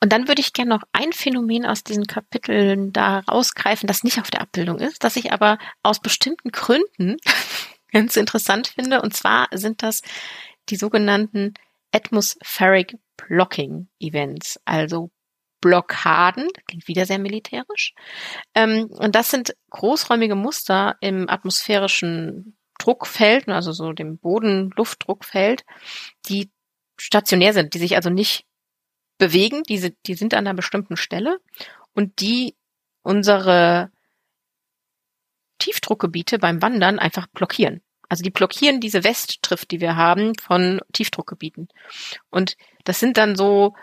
Und 0.00 0.12
dann 0.12 0.28
würde 0.28 0.40
ich 0.40 0.52
gerne 0.52 0.70
noch 0.70 0.82
ein 0.92 1.12
Phänomen 1.12 1.66
aus 1.66 1.82
diesen 1.82 2.06
Kapiteln 2.06 2.92
da 2.92 3.20
rausgreifen, 3.20 3.86
das 3.86 4.04
nicht 4.04 4.20
auf 4.20 4.30
der 4.30 4.40
Abbildung 4.40 4.78
ist, 4.78 5.02
das 5.02 5.16
ich 5.16 5.32
aber 5.32 5.58
aus 5.82 6.00
bestimmten 6.00 6.50
Gründen 6.50 7.16
ganz 7.92 8.16
interessant 8.16 8.68
finde. 8.68 9.02
Und 9.02 9.14
zwar 9.14 9.48
sind 9.52 9.82
das 9.82 10.02
die 10.68 10.76
sogenannten 10.76 11.54
Atmospheric 11.92 12.96
Blocking 13.16 13.88
Events, 13.98 14.60
also 14.64 15.10
Blockaden, 15.60 16.48
klingt 16.66 16.86
wieder 16.86 17.06
sehr 17.06 17.18
militärisch. 17.18 17.94
Ähm, 18.54 18.86
und 18.90 19.14
das 19.14 19.30
sind 19.30 19.56
großräumige 19.70 20.36
Muster 20.36 20.96
im 21.00 21.28
atmosphärischen 21.28 22.56
Druckfeld, 22.78 23.48
also 23.48 23.72
so 23.72 23.92
dem 23.92 24.18
Boden-Luftdruckfeld, 24.18 25.64
die 26.28 26.50
stationär 26.96 27.52
sind, 27.52 27.74
die 27.74 27.78
sich 27.78 27.96
also 27.96 28.10
nicht 28.10 28.47
bewegen, 29.18 29.62
die, 29.64 29.94
die 30.06 30.14
sind 30.14 30.34
an 30.34 30.46
einer 30.46 30.54
bestimmten 30.54 30.96
Stelle 30.96 31.40
und 31.94 32.20
die 32.20 32.56
unsere 33.02 33.90
Tiefdruckgebiete 35.58 36.38
beim 36.38 36.62
Wandern 36.62 36.98
einfach 36.98 37.26
blockieren. 37.26 37.82
Also 38.08 38.22
die 38.22 38.30
blockieren 38.30 38.80
diese 38.80 39.04
Westtrift, 39.04 39.70
die 39.70 39.80
wir 39.80 39.96
haben 39.96 40.32
von 40.36 40.80
Tiefdruckgebieten. 40.92 41.68
Und 42.30 42.56
das 42.84 43.00
sind 43.00 43.16
dann 43.16 43.36
so 43.36 43.74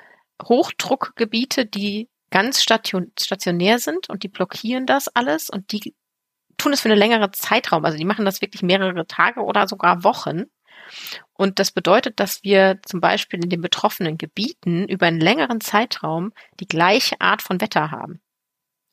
Hochdruckgebiete, 0.41 1.65
die 1.65 2.09
ganz 2.31 2.61
station 2.61 3.11
stationär 3.19 3.79
sind 3.79 4.09
und 4.09 4.23
die 4.23 4.27
blockieren 4.27 4.85
das 4.85 5.07
alles 5.09 5.49
und 5.49 5.71
die 5.71 5.93
tun 6.57 6.73
es 6.73 6.81
für 6.81 6.89
eine 6.89 6.99
längere 6.99 7.31
Zeitraum. 7.31 7.85
Also 7.85 7.97
die 7.97 8.05
machen 8.05 8.25
das 8.25 8.41
wirklich 8.41 8.63
mehrere 8.63 9.05
Tage 9.05 9.41
oder 9.41 9.67
sogar 9.67 10.03
Wochen. 10.03 10.45
Und 11.37 11.59
das 11.59 11.71
bedeutet, 11.71 12.19
dass 12.19 12.43
wir 12.43 12.79
zum 12.85 13.01
Beispiel 13.01 13.43
in 13.43 13.49
den 13.49 13.61
betroffenen 13.61 14.17
Gebieten 14.17 14.87
über 14.87 15.07
einen 15.07 15.19
längeren 15.19 15.61
Zeitraum 15.61 16.31
die 16.59 16.67
gleiche 16.67 17.19
Art 17.19 17.41
von 17.41 17.59
Wetter 17.59 17.91
haben. 17.91 18.21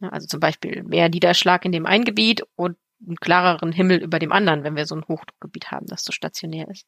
Also 0.00 0.26
zum 0.26 0.40
Beispiel 0.40 0.82
mehr 0.82 1.08
Niederschlag 1.08 1.64
in 1.64 1.72
dem 1.72 1.86
einen 1.86 2.04
Gebiet 2.04 2.42
und 2.56 2.76
einen 3.06 3.16
klareren 3.16 3.72
Himmel 3.72 3.98
über 3.98 4.18
dem 4.18 4.32
anderen, 4.32 4.64
wenn 4.64 4.76
wir 4.76 4.86
so 4.86 4.94
ein 4.94 5.04
Hochdruckgebiet 5.06 5.70
haben, 5.70 5.86
das 5.86 6.04
so 6.04 6.12
stationär 6.12 6.68
ist. 6.68 6.86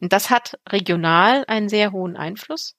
Und 0.00 0.12
das 0.12 0.30
hat 0.30 0.58
regional 0.68 1.44
einen 1.46 1.68
sehr 1.68 1.92
hohen 1.92 2.16
Einfluss. 2.16 2.76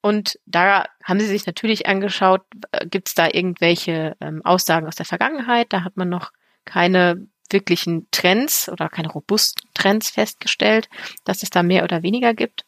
Und 0.00 0.38
da 0.46 0.86
haben 1.02 1.20
sie 1.20 1.26
sich 1.26 1.46
natürlich 1.46 1.86
angeschaut, 1.86 2.42
äh, 2.72 2.86
gibt 2.86 3.08
es 3.08 3.14
da 3.14 3.26
irgendwelche 3.26 4.16
ähm, 4.20 4.44
Aussagen 4.44 4.86
aus 4.86 4.94
der 4.94 5.06
Vergangenheit? 5.06 5.72
Da 5.72 5.82
hat 5.82 5.96
man 5.96 6.08
noch 6.08 6.32
keine 6.64 7.26
wirklichen 7.50 8.06
Trends 8.10 8.68
oder 8.68 8.88
keine 8.88 9.08
robusten 9.08 9.68
Trends 9.74 10.10
festgestellt, 10.10 10.88
dass 11.24 11.42
es 11.42 11.50
da 11.50 11.62
mehr 11.62 11.84
oder 11.84 12.02
weniger 12.02 12.34
gibt. 12.34 12.64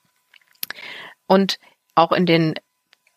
Und 1.26 1.58
auch 1.94 2.12
in 2.12 2.26
den 2.26 2.54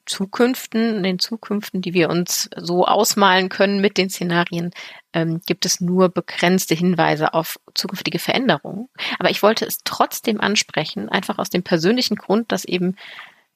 Zukünften, 0.06 0.98
in 0.98 1.04
den 1.04 1.20
Zukünften, 1.20 1.82
die 1.82 1.94
wir 1.94 2.10
uns 2.10 2.50
so 2.58 2.86
ausmalen 2.86 3.48
können 3.50 3.80
mit 3.80 3.98
den 3.98 4.10
Szenarien, 4.10 4.72
ähm, 5.14 5.42
gibt 5.46 5.66
es 5.66 5.80
nur 5.80 6.10
begrenzte 6.10 6.76
Hinweise 6.76 7.34
auf 7.34 7.60
zukünftige 7.74 8.20
Veränderungen. 8.20 8.90
Aber 9.18 9.30
ich 9.30 9.42
wollte 9.42 9.66
es 9.66 9.80
trotzdem 9.86 10.42
ansprechen, 10.42 11.08
einfach 11.08 11.38
aus 11.38 11.50
dem 11.50 11.64
persönlichen 11.64 12.16
Grund, 12.16 12.52
dass 12.52 12.66
eben 12.66 12.98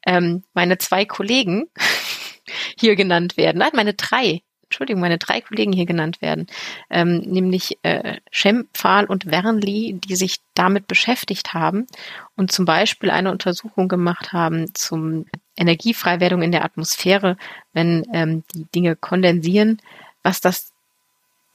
ähm, 0.06 0.44
meine 0.54 0.78
zwei 0.78 1.04
Kollegen 1.04 1.68
hier 2.80 2.96
genannt 2.96 3.36
werden. 3.36 3.58
Nein, 3.58 3.72
meine 3.74 3.94
drei 3.94 4.42
Entschuldigung, 4.70 5.02
meine 5.02 5.18
drei 5.18 5.40
Kollegen 5.40 5.72
hier 5.72 5.86
genannt 5.86 6.22
werden, 6.22 6.48
ähm, 6.90 7.20
nämlich 7.20 7.78
äh, 7.84 8.18
Schem, 8.32 8.68
Pfahl 8.74 9.06
und 9.06 9.26
Wernli, 9.26 10.00
die 10.04 10.16
sich 10.16 10.40
damit 10.56 10.88
beschäftigt 10.88 11.54
haben 11.54 11.88
und 12.36 12.52
zum 12.52 12.66
Beispiel 12.66 13.10
eine 13.10 13.32
Untersuchung 13.32 13.88
gemacht 13.88 14.34
haben 14.34 14.74
zum 14.76 15.26
Energiefreiwerdung 15.56 16.42
in 16.42 16.52
der 16.52 16.66
Atmosphäre, 16.66 17.38
wenn 17.72 18.06
ähm, 18.14 18.44
die 18.54 18.66
Dinge 18.66 18.98
kondensieren, 18.98 19.82
was 20.22 20.42
das 20.42 20.74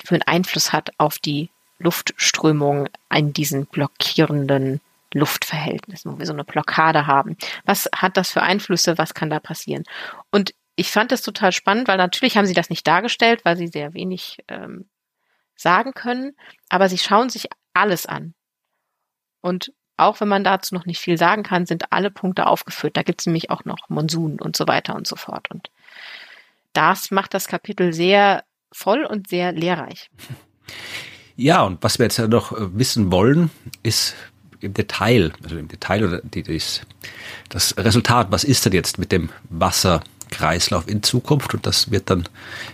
für 0.02 0.14
einen 0.14 0.22
Einfluss 0.22 0.72
hat 0.72 0.90
auf 0.96 1.18
die 1.18 1.50
Luftströmung 1.78 2.88
in 3.14 3.32
diesen 3.32 3.66
blockierenden 3.66 4.80
Luftverhältnissen, 5.12 6.12
wo 6.12 6.18
wir 6.18 6.26
so 6.26 6.32
eine 6.32 6.44
Blockade 6.44 7.06
haben. 7.06 7.36
Was 7.66 7.88
hat 7.94 8.16
das 8.16 8.30
für 8.30 8.42
Einflüsse? 8.42 8.96
Was 8.96 9.14
kann 9.14 9.28
da 9.30 9.40
passieren? 9.40 9.84
Und 10.30 10.54
ich 10.76 10.90
fand 10.90 11.12
das 11.12 11.22
total 11.22 11.52
spannend, 11.52 11.88
weil 11.88 11.98
natürlich 11.98 12.36
haben 12.36 12.46
sie 12.46 12.54
das 12.54 12.70
nicht 12.70 12.86
dargestellt, 12.86 13.44
weil 13.44 13.56
sie 13.56 13.68
sehr 13.68 13.94
wenig 13.94 14.38
ähm, 14.48 14.88
sagen 15.54 15.92
können, 15.92 16.34
aber 16.68 16.88
sie 16.88 16.98
schauen 16.98 17.28
sich 17.28 17.48
alles 17.74 18.06
an. 18.06 18.34
Und 19.40 19.72
auch 19.96 20.20
wenn 20.20 20.28
man 20.28 20.44
dazu 20.44 20.74
noch 20.74 20.86
nicht 20.86 21.00
viel 21.00 21.18
sagen 21.18 21.42
kann, 21.42 21.66
sind 21.66 21.92
alle 21.92 22.10
Punkte 22.10 22.46
aufgeführt. 22.46 22.96
Da 22.96 23.02
gibt 23.02 23.20
es 23.20 23.26
nämlich 23.26 23.50
auch 23.50 23.64
noch 23.64 23.88
Monsun 23.88 24.40
und 24.40 24.56
so 24.56 24.66
weiter 24.66 24.96
und 24.96 25.06
so 25.06 25.16
fort. 25.16 25.50
Und 25.50 25.70
das 26.72 27.10
macht 27.10 27.34
das 27.34 27.48
Kapitel 27.48 27.92
sehr 27.92 28.44
voll 28.72 29.04
und 29.04 29.28
sehr 29.28 29.52
lehrreich. 29.52 30.10
Ja, 31.34 31.62
und 31.62 31.82
was 31.82 31.98
wir 31.98 32.04
jetzt 32.04 32.18
noch 32.18 32.52
äh, 32.52 32.78
wissen 32.78 33.10
wollen, 33.10 33.50
ist 33.82 34.14
im 34.60 34.74
Detail, 34.74 35.32
also 35.42 35.56
im 35.56 35.66
Detail 35.66 36.04
oder 36.04 36.20
die, 36.22 36.42
das, 36.42 36.82
das 37.48 37.76
Resultat, 37.78 38.30
was 38.30 38.44
ist 38.44 38.66
denn 38.66 38.74
jetzt 38.74 38.98
mit 38.98 39.12
dem 39.12 39.30
Wasser 39.48 40.02
Kreislauf 40.32 40.88
in 40.88 41.02
Zukunft 41.02 41.54
und 41.54 41.66
das 41.66 41.90
wird 41.90 42.10
dann 42.10 42.28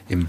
im 0.08 0.28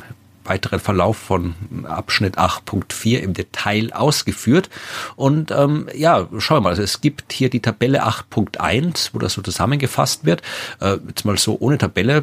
weiteren 0.50 0.80
Verlauf 0.80 1.18
von 1.18 1.54
Abschnitt 1.86 2.38
8.4 2.38 3.20
im 3.20 3.34
Detail 3.34 3.94
ausgeführt. 3.94 4.70
Und 5.16 5.52
ähm, 5.52 5.88
ja, 5.94 6.28
schauen 6.40 6.58
wir 6.58 6.62
mal, 6.62 6.70
also 6.72 6.82
es 6.82 7.02
gibt 7.02 7.32
hier 7.32 7.50
die 7.50 7.62
Tabelle 7.62 8.06
8.1, 8.06 9.12
wo 9.14 9.20
das 9.20 9.34
so 9.34 9.42
zusammengefasst 9.42 10.26
wird. 10.26 10.42
Äh, 10.82 10.98
jetzt 11.08 11.24
mal 11.24 11.38
so 11.38 11.58
ohne 11.60 11.78
Tabelle, 11.78 12.18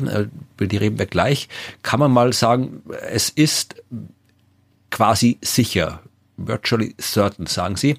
äh, 0.61 0.67
die 0.67 0.77
reden 0.77 0.99
wir 0.99 1.07
gleich, 1.07 1.49
kann 1.83 2.01
man 2.01 2.11
mal 2.11 2.33
sagen, 2.33 2.83
es 3.09 3.31
ist 3.31 3.77
quasi 4.91 5.39
sicher, 5.41 6.01
virtually 6.37 6.95
certain, 7.01 7.47
sagen 7.47 7.77
sie, 7.77 7.97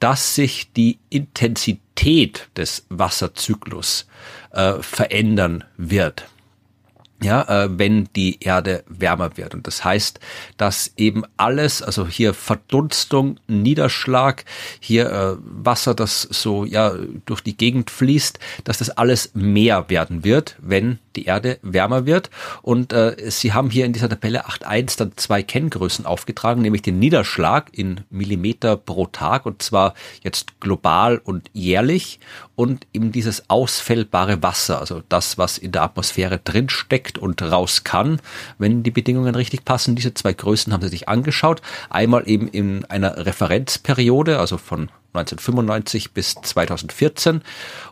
dass 0.00 0.34
sich 0.34 0.72
die 0.72 0.98
Intensität 1.08 2.48
des 2.56 2.84
Wasserzyklus 2.88 4.06
äh, 4.50 4.74
verändern 4.80 5.64
wird 5.76 6.26
ja, 7.22 7.64
äh, 7.64 7.68
wenn 7.78 8.08
die 8.14 8.40
Erde 8.40 8.84
wärmer 8.88 9.36
wird. 9.36 9.54
Und 9.54 9.66
das 9.66 9.84
heißt, 9.84 10.20
dass 10.56 10.92
eben 10.96 11.24
alles, 11.36 11.82
also 11.82 12.06
hier 12.06 12.34
Verdunstung, 12.34 13.40
Niederschlag, 13.48 14.44
hier 14.80 15.10
äh, 15.10 15.36
Wasser, 15.40 15.94
das 15.94 16.22
so 16.22 16.64
ja 16.64 16.92
durch 17.26 17.40
die 17.40 17.56
Gegend 17.56 17.90
fließt, 17.90 18.38
dass 18.64 18.78
das 18.78 18.90
alles 18.90 19.32
mehr 19.34 19.90
werden 19.90 20.24
wird, 20.24 20.56
wenn 20.60 20.98
die 21.18 21.24
Erde 21.24 21.58
wärmer 21.62 22.06
wird. 22.06 22.30
Und 22.62 22.92
äh, 22.92 23.16
Sie 23.30 23.52
haben 23.52 23.70
hier 23.70 23.84
in 23.84 23.92
dieser 23.92 24.08
Tabelle 24.08 24.46
8.1 24.46 24.98
dann 24.98 25.12
zwei 25.16 25.42
Kenngrößen 25.42 26.06
aufgetragen, 26.06 26.62
nämlich 26.62 26.82
den 26.82 26.98
Niederschlag 26.98 27.70
in 27.72 28.02
Millimeter 28.10 28.76
pro 28.76 29.06
Tag 29.06 29.46
und 29.46 29.62
zwar 29.62 29.94
jetzt 30.22 30.60
global 30.60 31.18
und 31.18 31.50
jährlich 31.52 32.20
und 32.54 32.86
eben 32.92 33.12
dieses 33.12 33.50
ausfällbare 33.50 34.42
Wasser, 34.42 34.80
also 34.80 35.02
das, 35.08 35.38
was 35.38 35.58
in 35.58 35.72
der 35.72 35.82
Atmosphäre 35.82 36.38
drinsteckt 36.38 37.18
und 37.18 37.42
raus 37.42 37.84
kann, 37.84 38.20
wenn 38.58 38.82
die 38.82 38.90
Bedingungen 38.90 39.34
richtig 39.34 39.64
passen. 39.64 39.96
Diese 39.96 40.14
zwei 40.14 40.32
Größen 40.32 40.72
haben 40.72 40.82
Sie 40.82 40.88
sich 40.88 41.08
angeschaut. 41.08 41.62
Einmal 41.90 42.28
eben 42.28 42.48
in 42.48 42.84
einer 42.84 43.26
Referenzperiode, 43.26 44.38
also 44.38 44.58
von 44.58 44.90
1995 45.14 46.12
bis 46.12 46.34
2014 46.34 47.42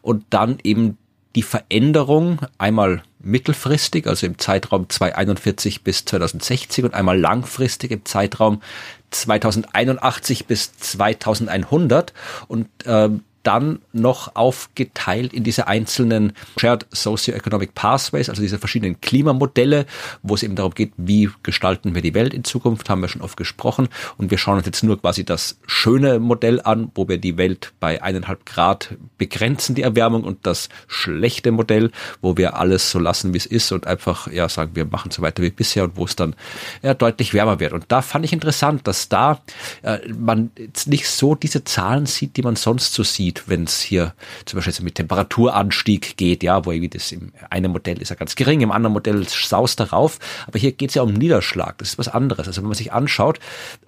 und 0.03 0.25
dann 0.31 0.59
eben 0.63 0.99
die 1.37 1.43
Veränderung 1.43 2.41
einmal 2.59 3.03
mittelfristig, 3.21 4.07
also 4.07 4.27
im 4.27 4.39
Zeitraum 4.39 4.89
2041 4.89 5.83
bis 5.83 6.05
2060 6.07 6.87
und 6.87 6.95
einmal 6.95 7.19
langfristig 7.19 7.91
im 7.91 8.05
Zeitraum 8.05 8.63
2081 9.11 10.47
bis 10.47 10.77
2100 10.79 12.13
und 12.49 12.69
äh, 12.87 13.11
dann 13.47 13.79
noch 13.93 14.35
aufgeteilt 14.35 15.33
in 15.33 15.45
diese 15.45 15.69
einzelnen 15.69 16.33
Shared 16.59 16.87
Socioeconomic 16.91 17.75
Pathways, 17.75 18.29
also 18.29 18.43
diese 18.43 18.59
verschiedenen 18.59 19.01
Klimamodelle, 19.01 19.87
wo 20.23 20.35
es 20.35 20.43
eben 20.43 20.57
darum 20.57 20.75
geht, 20.75 20.93
wie 20.97 21.31
gestalten 21.45 21.95
wir 21.95 22.03
die 22.03 22.15
Welt 22.15 22.35
in 22.35 22.43
Zukunft, 22.43 22.91
haben 22.91 23.03
wir 23.03 23.09
schon 23.09 23.23
oft 23.23 23.37
gesprochen. 23.37 23.89
Und 24.17 24.33
wir 24.33 24.39
schauen 24.39 24.57
uns 24.57 24.67
jetzt 24.67 24.83
nur 24.83 25.01
quasi 25.01 25.25
das 25.25 25.59
schöne 25.67 26.19
Modell 26.19 26.61
an, 26.61 26.91
wo 26.95 27.09
wir 27.09 27.19
die 27.19 27.37
Welt 27.37 27.73
bei 27.79 28.03
eineinhalb 28.03 28.47
Grad 28.47 28.97
begrenzen, 29.17 29.75
die 29.75 29.83
Erwärmung, 29.83 30.25
und 30.25 30.47
das 30.47 30.69
schlechte 30.89 31.53
Modell, 31.53 31.91
wo 32.21 32.37
wir 32.37 32.57
alles 32.57 32.91
so 32.91 32.99
lassen, 32.99 33.33
wie 33.33 33.39
es 33.39 33.47
ist 33.47 33.71
und 33.71 33.87
einfach, 33.87 34.27
ja, 34.29 34.49
sagen, 34.49 34.73
wir 34.75 34.87
machen 34.87 35.11
so 35.11 35.23
weiter 35.23 35.43
wie 35.43 35.51
bisher 35.51 35.85
und 35.85 35.97
wo 35.97 36.05
es 36.05 36.17
dann 36.17 36.35
ja, 36.83 36.95
deutlich 36.95 37.33
wärmer 37.33 37.61
wird. 37.61 37.73
Und 37.73 37.85
da 37.89 38.03
fand 38.03 38.25
ich 38.25 38.33
interessant, 38.33 38.87
dass 38.89 39.09
da 39.09 39.41
äh, 39.83 39.99
man 40.09 40.51
jetzt 40.59 40.89
nicht 40.89 41.09
so 41.09 41.35
diese 41.35 41.65
Zahlen 41.65 42.07
sieht, 42.07 42.37
die 42.37 42.43
man 42.43 42.57
sonst 42.57 42.93
so 42.95 43.03
sieht 43.03 43.36
sieht, 43.37 43.49
wenn 43.49 43.65
es 43.65 43.81
hier 43.81 44.15
zum 44.45 44.59
Beispiel 44.59 44.85
mit 44.85 44.95
Temperaturanstieg 44.97 46.17
geht, 46.17 46.43
ja, 46.43 46.65
wo 46.65 46.73
irgendwie 46.73 46.89
das 46.89 47.13
im 47.13 47.33
einen 47.51 47.73
Modell 47.73 48.01
ist 48.01 48.11
ja 48.11 48.17
ganz 48.17 48.35
gering, 48.35 48.61
im 48.61 48.73
anderen 48.73 48.93
Modell 48.93 49.27
saust 49.29 49.81
darauf, 49.81 50.19
aber 50.47 50.59
hier 50.59 50.73
geht 50.73 50.91
es 50.91 50.95
ja 50.95 51.03
um 51.03 51.13
Niederschlag, 51.13 51.79
das 51.79 51.91
ist 51.91 51.99
was 51.99 52.09
anderes. 52.09 52.47
Also 52.47 52.63
wenn 52.63 52.69
man 52.69 52.77
sich 52.77 52.93
anschaut, 52.93 53.39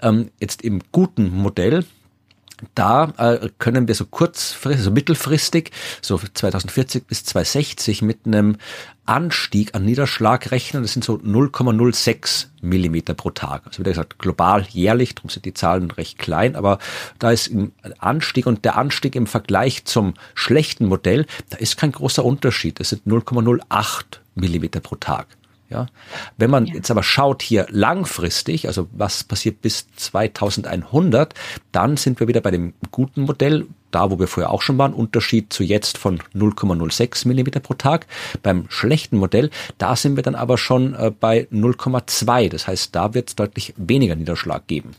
ähm, 0.02 0.30
jetzt 0.40 0.62
im 0.62 0.80
guten 0.92 1.30
Modell, 1.30 1.84
da 2.74 3.12
äh, 3.18 3.48
können 3.58 3.88
wir 3.88 3.94
so 3.94 4.06
kurzfristig, 4.06 4.84
so 4.84 4.90
mittelfristig, 4.90 5.70
so 6.02 6.18
2040 6.18 7.06
bis 7.06 7.24
2060 7.24 8.02
mit 8.02 8.26
einem 8.26 8.56
Anstieg 9.06 9.74
an 9.74 9.84
Niederschlag 9.84 10.50
rechnen. 10.50 10.82
Das 10.82 10.92
sind 10.92 11.04
so 11.04 11.14
0,06 11.14 12.46
Millimeter 12.60 13.14
pro 13.14 13.30
Tag. 13.30 13.62
Also 13.66 13.80
wie 13.80 13.88
gesagt, 13.88 14.18
global 14.18 14.66
jährlich, 14.68 15.14
darum 15.14 15.30
sind 15.30 15.46
die 15.46 15.54
Zahlen 15.54 15.90
recht 15.90 16.18
klein, 16.18 16.56
aber 16.56 16.78
da 17.18 17.30
ist 17.30 17.50
ein 17.50 17.72
Anstieg 17.98 18.46
und 18.46 18.64
der 18.64 18.76
Anstieg 18.76 19.16
im 19.16 19.26
Vergleich 19.26 19.84
zum 19.84 20.14
schlechten 20.34 20.86
Modell, 20.86 21.26
da 21.50 21.56
ist 21.56 21.76
kein 21.76 21.92
großer 21.92 22.24
Unterschied. 22.24 22.80
Das 22.80 22.90
sind 22.90 23.06
0,08 23.06 24.18
Millimeter 24.34 24.80
pro 24.80 24.96
Tag. 24.96 25.37
Ja, 25.70 25.86
wenn 26.38 26.50
man 26.50 26.64
ja. 26.64 26.76
jetzt 26.76 26.90
aber 26.90 27.02
schaut 27.02 27.42
hier 27.42 27.66
langfristig, 27.68 28.66
also 28.68 28.88
was 28.92 29.22
passiert 29.22 29.60
bis 29.60 29.86
2100, 29.96 31.34
dann 31.72 31.98
sind 31.98 32.20
wir 32.20 32.28
wieder 32.28 32.40
bei 32.40 32.50
dem 32.50 32.72
guten 32.90 33.22
Modell, 33.22 33.66
da 33.90 34.10
wo 34.10 34.18
wir 34.18 34.28
vorher 34.28 34.50
auch 34.50 34.62
schon 34.62 34.78
waren, 34.78 34.94
Unterschied 34.94 35.52
zu 35.52 35.62
jetzt 35.62 35.98
von 35.98 36.20
0,06 36.34 37.28
Millimeter 37.28 37.60
pro 37.60 37.74
Tag. 37.74 38.06
Beim 38.42 38.64
schlechten 38.70 39.18
Modell, 39.18 39.50
da 39.76 39.94
sind 39.94 40.16
wir 40.16 40.22
dann 40.22 40.34
aber 40.34 40.56
schon 40.56 40.94
äh, 40.94 41.10
bei 41.10 41.46
0,2. 41.52 42.48
Das 42.48 42.66
heißt, 42.66 42.94
da 42.94 43.12
wird 43.12 43.28
es 43.28 43.36
deutlich 43.36 43.74
weniger 43.76 44.14
Niederschlag 44.14 44.66
geben 44.66 44.92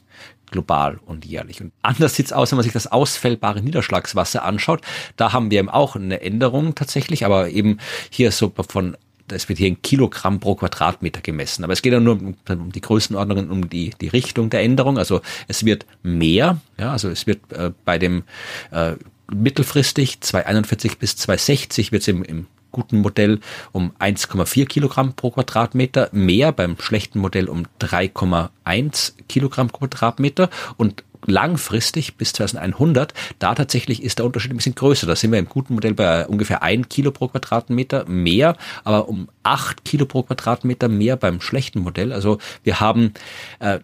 global 0.52 1.00
und 1.06 1.26
jährlich. 1.26 1.62
Und 1.62 1.72
anders 1.84 2.16
sieht's 2.16 2.34
aus, 2.34 2.52
wenn 2.52 2.58
man 2.58 2.64
sich 2.64 2.74
das 2.74 2.88
ausfällbare 2.88 3.62
Niederschlagswasser 3.62 4.44
anschaut. 4.44 4.82
Da 5.16 5.32
haben 5.32 5.52
wir 5.52 5.60
eben 5.60 5.70
auch 5.70 5.96
eine 5.96 6.22
Änderung 6.22 6.74
tatsächlich, 6.74 7.24
aber 7.24 7.50
eben 7.50 7.78
hier 8.10 8.32
so 8.32 8.52
von 8.68 8.98
es 9.32 9.50
wird 9.50 9.60
hier 9.60 9.68
in 9.68 9.82
Kilogramm 9.82 10.40
pro 10.40 10.56
Quadratmeter 10.56 11.22
gemessen. 11.22 11.64
Aber 11.64 11.74
es 11.74 11.82
geht 11.82 11.94
ja 11.94 12.00
nur 12.00 12.16
um, 12.16 12.36
um 12.48 12.72
die 12.72 12.82
Größenordnungen, 12.82 13.50
um 13.50 13.70
die, 13.70 13.92
die 14.02 14.08
Richtung 14.08 14.50
der 14.50 14.62
Änderung. 14.62 14.98
Also 14.98 15.22
es 15.48 15.66
wird 15.66 15.86
mehr, 16.04 16.60
ja, 16.78 16.92
also 16.92 17.10
es 17.10 17.28
wird 17.28 17.52
äh, 17.52 17.72
bei 17.86 17.98
dem 17.98 18.24
äh, 18.72 18.94
mittelfristig 19.32 20.22
241 20.22 20.98
bis 20.98 21.16
260 21.18 21.92
wird 21.92 22.02
es 22.02 22.08
im, 22.08 22.24
im 22.24 22.48
guten 22.72 23.00
Modell 23.00 23.40
um 23.72 23.92
1,4 24.00 24.66
Kilogramm 24.68 25.14
pro 25.14 25.32
Quadratmeter, 25.32 26.10
mehr 26.12 26.52
beim 26.52 26.76
schlechten 26.80 27.20
Modell 27.20 27.50
um 27.50 27.66
3,1 27.82 29.14
Kilogramm 29.28 29.70
pro 29.70 29.88
Quadratmeter 29.88 30.50
und 30.78 31.04
langfristig 31.30 32.16
bis 32.16 32.34
2100, 32.34 33.14
da 33.40 33.56
tatsächlich 33.56 34.04
ist 34.04 34.20
der 34.20 34.26
Unterschied 34.26 34.52
ein 34.52 34.58
bisschen 34.58 34.76
größer. 34.76 35.08
Da 35.08 35.16
sind 35.16 35.32
wir 35.32 35.40
im 35.40 35.48
guten 35.48 35.76
Modell 35.76 35.94
bei 35.94 36.28
ungefähr 36.28 36.64
1 36.64 36.90
Kilo 36.90 37.12
pro 37.12 37.28
Quadratmeter 37.28 38.06
mehr, 38.08 38.56
aber 38.84 39.08
um 39.08 39.30
8 39.44 39.86
Kilo 39.86 40.06
pro 40.06 40.24
Quadratmeter 40.24 40.90
mehr 40.90 41.16
beim 41.16 41.42
schlechten 41.42 41.80
Modell. 41.80 42.12
Also 42.12 42.38
wir 42.64 42.80
haben 42.80 43.14
äh, 43.60 43.80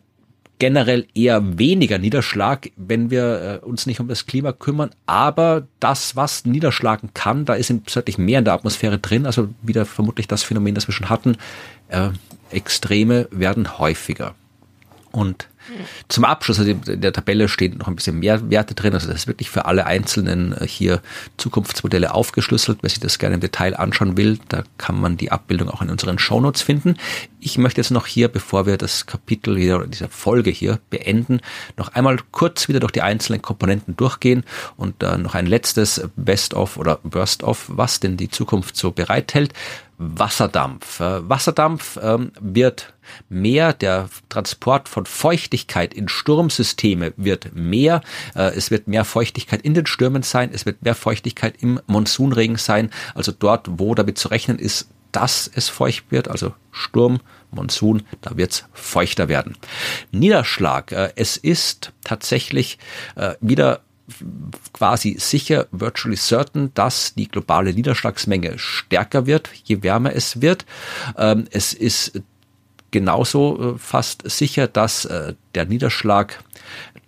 generell 0.60 1.08
eher 1.14 1.58
weniger 1.58 1.98
Niederschlag, 1.98 2.72
wenn 2.78 3.10
wir 3.10 3.62
äh, 3.64 3.66
uns 3.66 3.86
nicht 3.86 4.00
um 4.00 4.08
das 4.08 4.26
Klima 4.26 4.52
kümmern. 4.52 4.92
Aber 5.06 5.68
das, 5.80 6.16
was 6.16 6.46
niederschlagen 6.46 7.10
kann, 7.14 7.46
da 7.46 7.56
ist 7.56 7.74
deutlich 7.96 8.18
mehr 8.18 8.40
in 8.40 8.46
der 8.46 8.54
Atmosphäre 8.54 9.00
drin. 9.00 9.26
Also 9.26 9.50
wieder 9.62 9.86
vermutlich 9.86 10.28
das 10.28 10.44
Phänomen, 10.44 10.76
das 10.76 10.88
wir 10.88 10.94
schon 10.94 11.10
hatten. 11.10 11.38
Äh, 11.90 12.10
Extreme 12.52 13.28
werden 13.32 13.80
häufiger. 13.80 14.36
Und 15.12 15.50
zum 16.08 16.26
Abschluss, 16.26 16.60
also 16.60 16.72
in 16.72 17.02
der 17.02 17.14
Tabelle 17.14 17.48
stehen 17.48 17.78
noch 17.78 17.88
ein 17.88 17.96
bisschen 17.96 18.20
mehr 18.20 18.50
Werte 18.50 18.76
drin. 18.76 18.94
Also 18.94 19.08
das 19.08 19.18
ist 19.18 19.28
wirklich 19.28 19.50
für 19.50 19.66
alle 19.66 19.86
einzelnen 19.86 20.54
äh, 20.54 20.68
hier 20.68 21.02
Zukunftsmodelle 21.38 22.14
aufgeschlüsselt. 22.14 22.80
Wer 22.82 22.90
sich 22.90 23.00
das 23.00 23.20
gerne 23.20 23.36
im 23.36 23.42
Detail 23.42 23.76
anschauen 23.76 24.18
will, 24.18 24.40
da 24.50 24.64
kann 24.78 25.00
man 25.00 25.18
die 25.18 25.32
Abbildung 25.32 25.70
auch 25.70 25.82
in 25.82 25.90
unseren 25.90 26.20
Shownotes 26.20 26.62
finden. 26.62 26.96
Ich 27.40 27.58
möchte 27.58 27.82
jetzt 27.82 27.92
noch 27.92 28.08
hier, 28.08 28.28
bevor 28.28 28.66
wir 28.66 28.78
das 28.78 29.06
Kapitel 29.06 29.56
wieder 29.56 29.78
oder 29.78 29.88
diese 29.88 30.08
Folge 30.08 30.50
hier 30.50 30.80
beenden, 30.90 31.42
noch 31.78 31.90
einmal 31.90 32.18
kurz 32.32 32.68
wieder 32.68 32.80
durch 32.80 32.92
die 32.92 33.02
einzelnen 33.02 33.42
Komponenten 33.42 33.96
durchgehen 33.96 34.44
und 34.78 35.04
äh, 35.04 35.18
noch 35.18 35.36
ein 35.36 35.46
letztes 35.46 36.10
Best-of 36.16 36.78
oder 36.78 37.00
Worst-of, 37.04 37.66
was 37.68 38.00
denn 38.00 38.18
die 38.18 38.30
Zukunft 38.30 38.76
so 38.76 38.92
bereithält. 38.92 39.54
Wasserdampf. 39.98 41.00
Äh, 41.00 41.28
Wasserdampf 41.30 41.98
ähm, 42.02 42.32
wird 42.40 42.94
mehr, 43.30 43.74
der 43.74 44.10
Transport 44.30 44.90
von 44.90 45.06
Feuchtigkeit 45.06 45.94
in 45.94 46.08
Sturmsysteme 46.08 47.14
wird 47.18 47.56
mehr, 47.56 48.02
äh, 48.36 48.54
es 48.56 48.72
wird 48.72 48.88
mehr 48.88 49.06
Feuchtigkeit 49.06 49.62
in 49.62 49.74
den 49.74 49.86
Stürmen 49.86 50.24
sein, 50.24 50.50
es 50.54 50.66
wird 50.66 50.84
mehr 50.84 50.96
Feuchtigkeit 50.96 51.56
im 51.62 51.80
Monsunregen 51.88 52.58
sein, 52.58 52.90
also 53.14 53.32
dort, 53.32 53.68
wo 53.80 53.96
damit 53.96 54.18
zu 54.18 54.28
rechnen 54.28 54.60
ist, 54.60 54.90
dass 55.12 55.50
es 55.54 55.70
feucht 55.70 56.12
wird, 56.12 56.28
also 56.28 56.54
Sturm, 56.72 57.22
Monsun, 57.52 58.04
da 58.22 58.36
wird 58.36 58.52
es 58.52 58.66
feuchter 58.74 59.30
werden. 59.30 59.56
Niederschlag, 60.12 60.92
äh, 60.92 61.14
es 61.16 61.38
ist 61.38 61.94
tatsächlich 62.04 62.78
äh, 63.16 63.36
wieder 63.40 63.85
quasi 64.74 65.16
sicher, 65.20 65.68
virtually 65.72 66.18
certain, 66.18 66.72
dass 66.74 67.16
die 67.16 67.28
globale 67.28 67.74
Niederschlagsmenge 67.74 68.58
stärker 68.58 69.26
wird, 69.26 69.50
je 69.64 69.82
wärmer 69.84 70.16
es 70.16 70.42
wird. 70.42 70.66
Ähm, 71.18 71.46
es 71.52 71.74
ist 71.74 72.22
genauso 72.96 73.76
äh, 73.76 73.78
fast 73.78 74.30
sicher, 74.30 74.68
dass 74.68 75.04
äh, 75.04 75.34
der 75.54 75.66
Niederschlag 75.66 76.40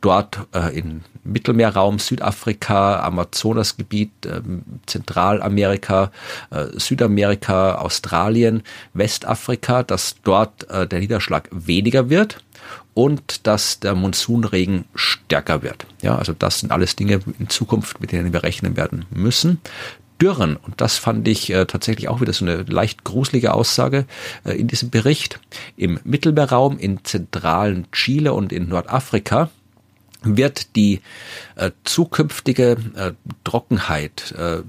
dort 0.02 0.40
äh, 0.54 0.78
im 0.78 1.02
Mittelmeerraum, 1.24 2.00
Südafrika, 2.00 3.02
Amazonasgebiet, 3.02 4.12
Zentralamerika, 4.86 6.10
Südamerika, 6.76 7.76
Australien, 7.76 8.64
Westafrika, 8.94 9.84
dass 9.84 10.16
dort 10.24 10.66
der 10.70 11.00
Niederschlag 11.00 11.50
weniger 11.52 12.10
wird 12.10 12.42
und 12.98 13.46
dass 13.46 13.80
der 13.80 13.94
Monsunregen 13.94 14.86
stärker 14.96 15.62
wird. 15.62 15.86
Ja, 16.02 16.18
also 16.18 16.34
das 16.34 16.62
sind 16.62 16.72
alles 16.72 16.96
Dinge 16.96 17.20
in 17.38 17.48
Zukunft, 17.48 18.02
mit 18.02 18.12
denen 18.12 18.34
wir 18.34 18.42
rechnen 18.42 18.76
werden 18.76 19.06
müssen. 19.12 19.62
Dürren, 20.20 20.56
und 20.56 20.82
das 20.82 20.98
fand 20.98 21.28
ich 21.28 21.52
äh, 21.52 21.68
tatsächlich 21.68 22.10
auch 22.10 22.22
wieder 22.22 22.34
so 22.34 22.44
eine 22.44 22.64
leicht 22.64 23.04
gruselige 23.04 23.54
Aussage 23.54 24.08
äh, 24.46 24.54
in 24.54 24.68
diesem 24.68 24.90
Bericht, 24.90 25.40
im 25.76 26.00
Mittelmeerraum, 26.06 26.80
in 26.80 27.06
zentralen 27.06 27.86
Chile 27.92 28.34
und 28.34 28.52
in 28.52 28.68
Nordafrika 28.68 29.52
wird 30.24 30.76
die 30.76 31.02
äh, 31.56 31.70
zukünftige 31.84 32.78
äh, 32.96 33.12
Trockenheit 33.44 34.32
äh, 34.36 34.64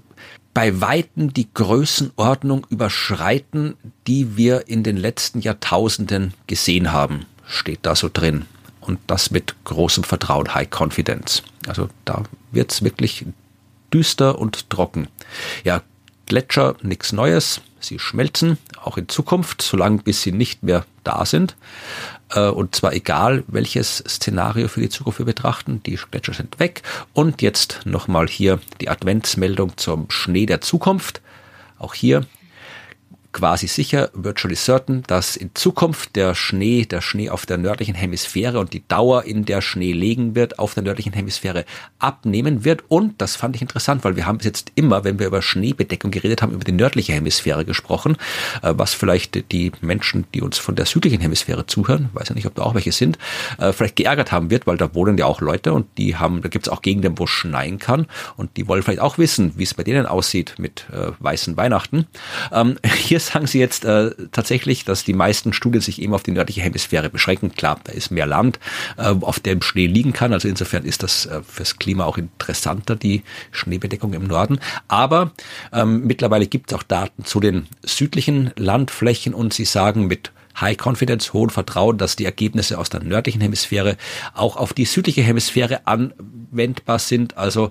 bei 0.52 0.82
Weitem 0.82 1.32
die 1.32 1.48
Größenordnung 1.54 2.66
überschreiten, 2.68 3.76
die 4.06 4.36
wir 4.36 4.68
in 4.68 4.82
den 4.82 4.98
letzten 4.98 5.40
Jahrtausenden 5.40 6.34
gesehen 6.46 6.92
haben 6.92 7.24
steht 7.48 7.80
da 7.82 7.96
so 7.96 8.08
drin. 8.12 8.46
Und 8.80 9.00
das 9.06 9.30
mit 9.30 9.54
großem 9.64 10.04
Vertrauen, 10.04 10.54
High 10.54 10.68
Confidence. 10.70 11.42
Also 11.66 11.88
da 12.04 12.22
wird's 12.52 12.82
wirklich 12.82 13.26
düster 13.92 14.38
und 14.38 14.70
trocken. 14.70 15.08
Ja, 15.64 15.82
Gletscher, 16.26 16.76
nichts 16.82 17.12
Neues. 17.12 17.60
Sie 17.80 17.98
schmelzen, 17.98 18.58
auch 18.82 18.96
in 18.96 19.08
Zukunft, 19.08 19.62
solange 19.62 19.98
bis 19.98 20.22
sie 20.22 20.32
nicht 20.32 20.62
mehr 20.62 20.84
da 21.04 21.24
sind. 21.24 21.56
Äh, 22.30 22.48
und 22.48 22.74
zwar 22.74 22.92
egal, 22.92 23.44
welches 23.46 23.98
Szenario 23.98 24.68
für 24.68 24.80
die 24.80 24.88
Zukunft 24.88 25.18
wir 25.18 25.26
betrachten. 25.26 25.82
Die 25.84 25.98
Gletscher 26.10 26.34
sind 26.34 26.58
weg. 26.58 26.82
Und 27.12 27.40
jetzt 27.40 27.80
nochmal 27.84 28.26
hier 28.26 28.58
die 28.80 28.88
Adventsmeldung 28.88 29.76
zum 29.76 30.10
Schnee 30.10 30.46
der 30.46 30.60
Zukunft. 30.60 31.20
Auch 31.78 31.94
hier 31.94 32.26
quasi 33.32 33.66
sicher, 33.68 34.10
virtually 34.14 34.56
certain, 34.56 35.02
dass 35.06 35.36
in 35.36 35.50
Zukunft 35.54 36.16
der 36.16 36.34
Schnee, 36.34 36.86
der 36.86 37.00
Schnee 37.00 37.30
auf 37.30 37.46
der 37.46 37.58
nördlichen 37.58 37.94
Hemisphäre 37.94 38.58
und 38.58 38.72
die 38.72 38.86
Dauer, 38.88 39.24
in 39.24 39.44
der 39.44 39.60
Schnee 39.60 39.92
legen 39.92 40.34
wird, 40.34 40.58
auf 40.58 40.74
der 40.74 40.82
nördlichen 40.82 41.12
Hemisphäre 41.12 41.64
abnehmen 41.98 42.64
wird. 42.64 42.84
Und 42.88 43.20
das 43.20 43.36
fand 43.36 43.54
ich 43.56 43.62
interessant, 43.62 44.04
weil 44.04 44.16
wir 44.16 44.26
haben 44.26 44.38
bis 44.38 44.46
jetzt 44.46 44.72
immer, 44.76 45.04
wenn 45.04 45.18
wir 45.18 45.26
über 45.26 45.42
Schneebedeckung 45.42 46.10
geredet 46.10 46.42
haben, 46.42 46.52
über 46.52 46.64
die 46.64 46.72
nördliche 46.72 47.12
Hemisphäre 47.12 47.64
gesprochen, 47.64 48.16
äh, 48.62 48.72
was 48.76 48.94
vielleicht 48.94 49.52
die 49.52 49.72
Menschen, 49.80 50.24
die 50.34 50.40
uns 50.40 50.58
von 50.58 50.74
der 50.74 50.86
südlichen 50.86 51.20
Hemisphäre 51.20 51.66
zuhören, 51.66 52.08
weiß 52.14 52.30
ja 52.30 52.34
nicht, 52.34 52.46
ob 52.46 52.54
da 52.54 52.62
auch 52.62 52.74
welche 52.74 52.92
sind, 52.92 53.18
äh, 53.58 53.72
vielleicht 53.72 53.96
geärgert 53.96 54.32
haben 54.32 54.50
wird, 54.50 54.66
weil 54.66 54.78
da 54.78 54.94
wohnen 54.94 55.18
ja 55.18 55.26
auch 55.26 55.40
Leute 55.40 55.74
und 55.74 55.86
die 55.98 56.16
haben, 56.16 56.40
da 56.40 56.48
gibt 56.48 56.66
es 56.66 56.72
auch 56.72 56.82
Gegenden, 56.82 57.18
wo 57.18 57.26
schneien 57.26 57.78
kann 57.78 58.06
und 58.36 58.56
die 58.56 58.66
wollen 58.68 58.82
vielleicht 58.82 59.00
auch 59.00 59.18
wissen, 59.18 59.52
wie 59.56 59.64
es 59.64 59.74
bei 59.74 59.84
denen 59.84 60.06
aussieht 60.06 60.54
mit 60.58 60.86
äh, 60.92 61.12
weißen 61.18 61.56
Weihnachten. 61.56 62.06
Ähm, 62.52 62.78
hier 62.96 63.18
sagen 63.28 63.46
sie 63.46 63.58
jetzt 63.58 63.84
äh, 63.84 64.10
tatsächlich, 64.32 64.84
dass 64.84 65.04
die 65.04 65.12
meisten 65.12 65.52
Studien 65.52 65.80
sich 65.80 66.00
eben 66.00 66.14
auf 66.14 66.22
die 66.22 66.30
nördliche 66.32 66.62
Hemisphäre 66.62 67.10
beschränken. 67.10 67.54
Klar, 67.54 67.80
da 67.84 67.92
ist 67.92 68.10
mehr 68.10 68.26
Land, 68.26 68.58
äh, 68.96 69.14
auf 69.20 69.40
dem 69.40 69.62
Schnee 69.62 69.86
liegen 69.86 70.12
kann. 70.12 70.32
Also 70.32 70.48
insofern 70.48 70.84
ist 70.84 71.02
das 71.02 71.26
äh, 71.26 71.42
fürs 71.42 71.76
Klima 71.76 72.04
auch 72.04 72.18
interessanter, 72.18 72.96
die 72.96 73.22
Schneebedeckung 73.50 74.14
im 74.14 74.26
Norden. 74.26 74.60
Aber 74.88 75.32
ähm, 75.72 76.06
mittlerweile 76.06 76.46
gibt 76.46 76.72
es 76.72 76.78
auch 76.78 76.82
Daten 76.82 77.24
zu 77.24 77.40
den 77.40 77.66
südlichen 77.82 78.52
Landflächen 78.56 79.34
und 79.34 79.52
sie 79.52 79.64
sagen 79.64 80.06
mit 80.06 80.32
High 80.60 80.76
Confidence, 80.76 81.32
hohen 81.32 81.50
Vertrauen, 81.50 81.98
dass 81.98 82.16
die 82.16 82.24
Ergebnisse 82.24 82.78
aus 82.78 82.90
der 82.90 83.02
nördlichen 83.02 83.40
Hemisphäre 83.40 83.96
auch 84.34 84.56
auf 84.56 84.72
die 84.72 84.86
südliche 84.86 85.22
Hemisphäre 85.22 85.86
anwendbar 85.86 86.98
sind. 86.98 87.36
Also 87.36 87.70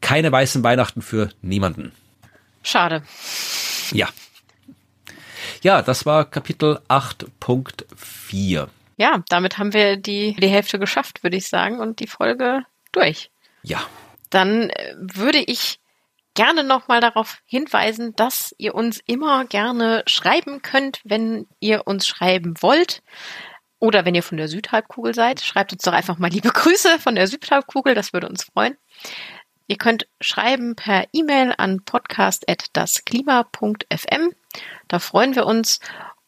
keine 0.00 0.30
weißen 0.30 0.62
Weihnachten 0.62 1.02
für 1.02 1.30
niemanden. 1.42 1.92
Schade. 2.62 3.02
Ja, 3.92 4.08
ja, 5.62 5.82
das 5.82 6.06
war 6.06 6.24
Kapitel 6.24 6.80
8.4. 6.88 8.68
Ja, 8.96 9.22
damit 9.28 9.58
haben 9.58 9.72
wir 9.72 9.96
die, 9.96 10.34
die 10.34 10.48
Hälfte 10.48 10.78
geschafft, 10.78 11.22
würde 11.22 11.36
ich 11.36 11.48
sagen, 11.48 11.78
und 11.78 12.00
die 12.00 12.08
Folge 12.08 12.62
durch. 12.92 13.30
Ja. 13.62 13.80
Dann 14.30 14.70
äh, 14.70 14.94
würde 14.98 15.38
ich 15.38 15.78
gerne 16.34 16.64
nochmal 16.64 17.00
darauf 17.00 17.38
hinweisen, 17.46 18.14
dass 18.16 18.54
ihr 18.58 18.74
uns 18.74 19.00
immer 19.06 19.44
gerne 19.44 20.02
schreiben 20.06 20.62
könnt, 20.62 21.00
wenn 21.04 21.46
ihr 21.60 21.86
uns 21.86 22.06
schreiben 22.06 22.54
wollt. 22.60 23.02
Oder 23.80 24.04
wenn 24.04 24.14
ihr 24.14 24.22
von 24.22 24.38
der 24.38 24.48
Südhalbkugel 24.48 25.14
seid, 25.14 25.40
schreibt 25.40 25.72
uns 25.72 25.82
doch 25.82 25.92
einfach 25.92 26.18
mal 26.18 26.30
liebe 26.30 26.50
Grüße 26.50 26.98
von 26.98 27.14
der 27.14 27.28
Südhalbkugel, 27.28 27.94
das 27.94 28.12
würde 28.12 28.28
uns 28.28 28.44
freuen. 28.44 28.76
Ihr 29.68 29.78
könnt 29.78 30.08
schreiben 30.20 30.76
per 30.76 31.06
E-Mail 31.12 31.54
an 31.58 31.84
podcast.dasklima.fm. 31.84 34.32
Da 34.88 34.98
freuen 34.98 35.34
wir 35.34 35.46
uns. 35.46 35.80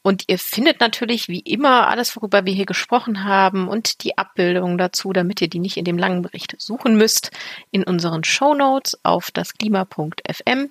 Und 0.03 0.25
ihr 0.29 0.39
findet 0.39 0.81
natürlich 0.81 1.29
wie 1.29 1.41
immer 1.41 1.89
alles, 1.89 2.17
worüber 2.17 2.47
wir 2.47 2.55
hier 2.55 2.65
gesprochen 2.65 3.25
haben 3.25 3.69
und 3.69 4.03
die 4.03 4.17
Abbildungen 4.17 4.79
dazu, 4.79 5.13
damit 5.13 5.43
ihr 5.43 5.49
die 5.49 5.59
nicht 5.59 5.77
in 5.77 5.85
dem 5.85 5.99
langen 5.99 6.23
Bericht 6.23 6.55
suchen 6.59 6.97
müsst, 6.97 7.31
in 7.71 7.85
unseren 7.85 8.25
Show 8.25 8.55
Notes 8.55 8.99
auf 9.03 9.31
dasklima.fm. 9.31 10.71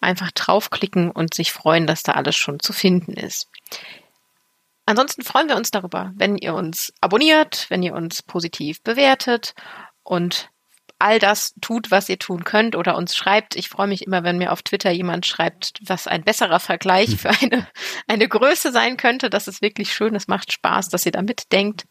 Einfach 0.00 0.32
draufklicken 0.32 1.12
und 1.12 1.34
sich 1.34 1.52
freuen, 1.52 1.86
dass 1.86 2.02
da 2.02 2.12
alles 2.12 2.34
schon 2.34 2.58
zu 2.58 2.72
finden 2.72 3.12
ist. 3.12 3.48
Ansonsten 4.86 5.22
freuen 5.22 5.48
wir 5.48 5.56
uns 5.56 5.70
darüber, 5.70 6.12
wenn 6.16 6.36
ihr 6.36 6.54
uns 6.54 6.92
abonniert, 7.00 7.66
wenn 7.70 7.82
ihr 7.82 7.94
uns 7.94 8.22
positiv 8.22 8.82
bewertet 8.82 9.54
und 10.02 10.50
all 10.98 11.18
das 11.18 11.54
tut, 11.60 11.90
was 11.90 12.08
ihr 12.08 12.18
tun 12.18 12.44
könnt 12.44 12.74
oder 12.74 12.96
uns 12.96 13.16
schreibt. 13.16 13.56
Ich 13.56 13.68
freue 13.68 13.86
mich 13.86 14.06
immer, 14.06 14.24
wenn 14.24 14.38
mir 14.38 14.52
auf 14.52 14.62
Twitter 14.62 14.90
jemand 14.90 15.26
schreibt, 15.26 15.74
was 15.84 16.06
ein 16.06 16.22
besserer 16.24 16.60
Vergleich 16.60 17.08
hm. 17.10 17.18
für 17.18 17.30
eine, 17.30 17.66
eine 18.08 18.28
Größe 18.28 18.72
sein 18.72 18.96
könnte. 18.96 19.30
Das 19.30 19.48
ist 19.48 19.62
wirklich 19.62 19.92
schön. 19.92 20.14
Es 20.14 20.28
macht 20.28 20.52
Spaß, 20.52 20.88
dass 20.88 21.06
ihr 21.06 21.12
da 21.12 21.22
mitdenkt. 21.22 21.84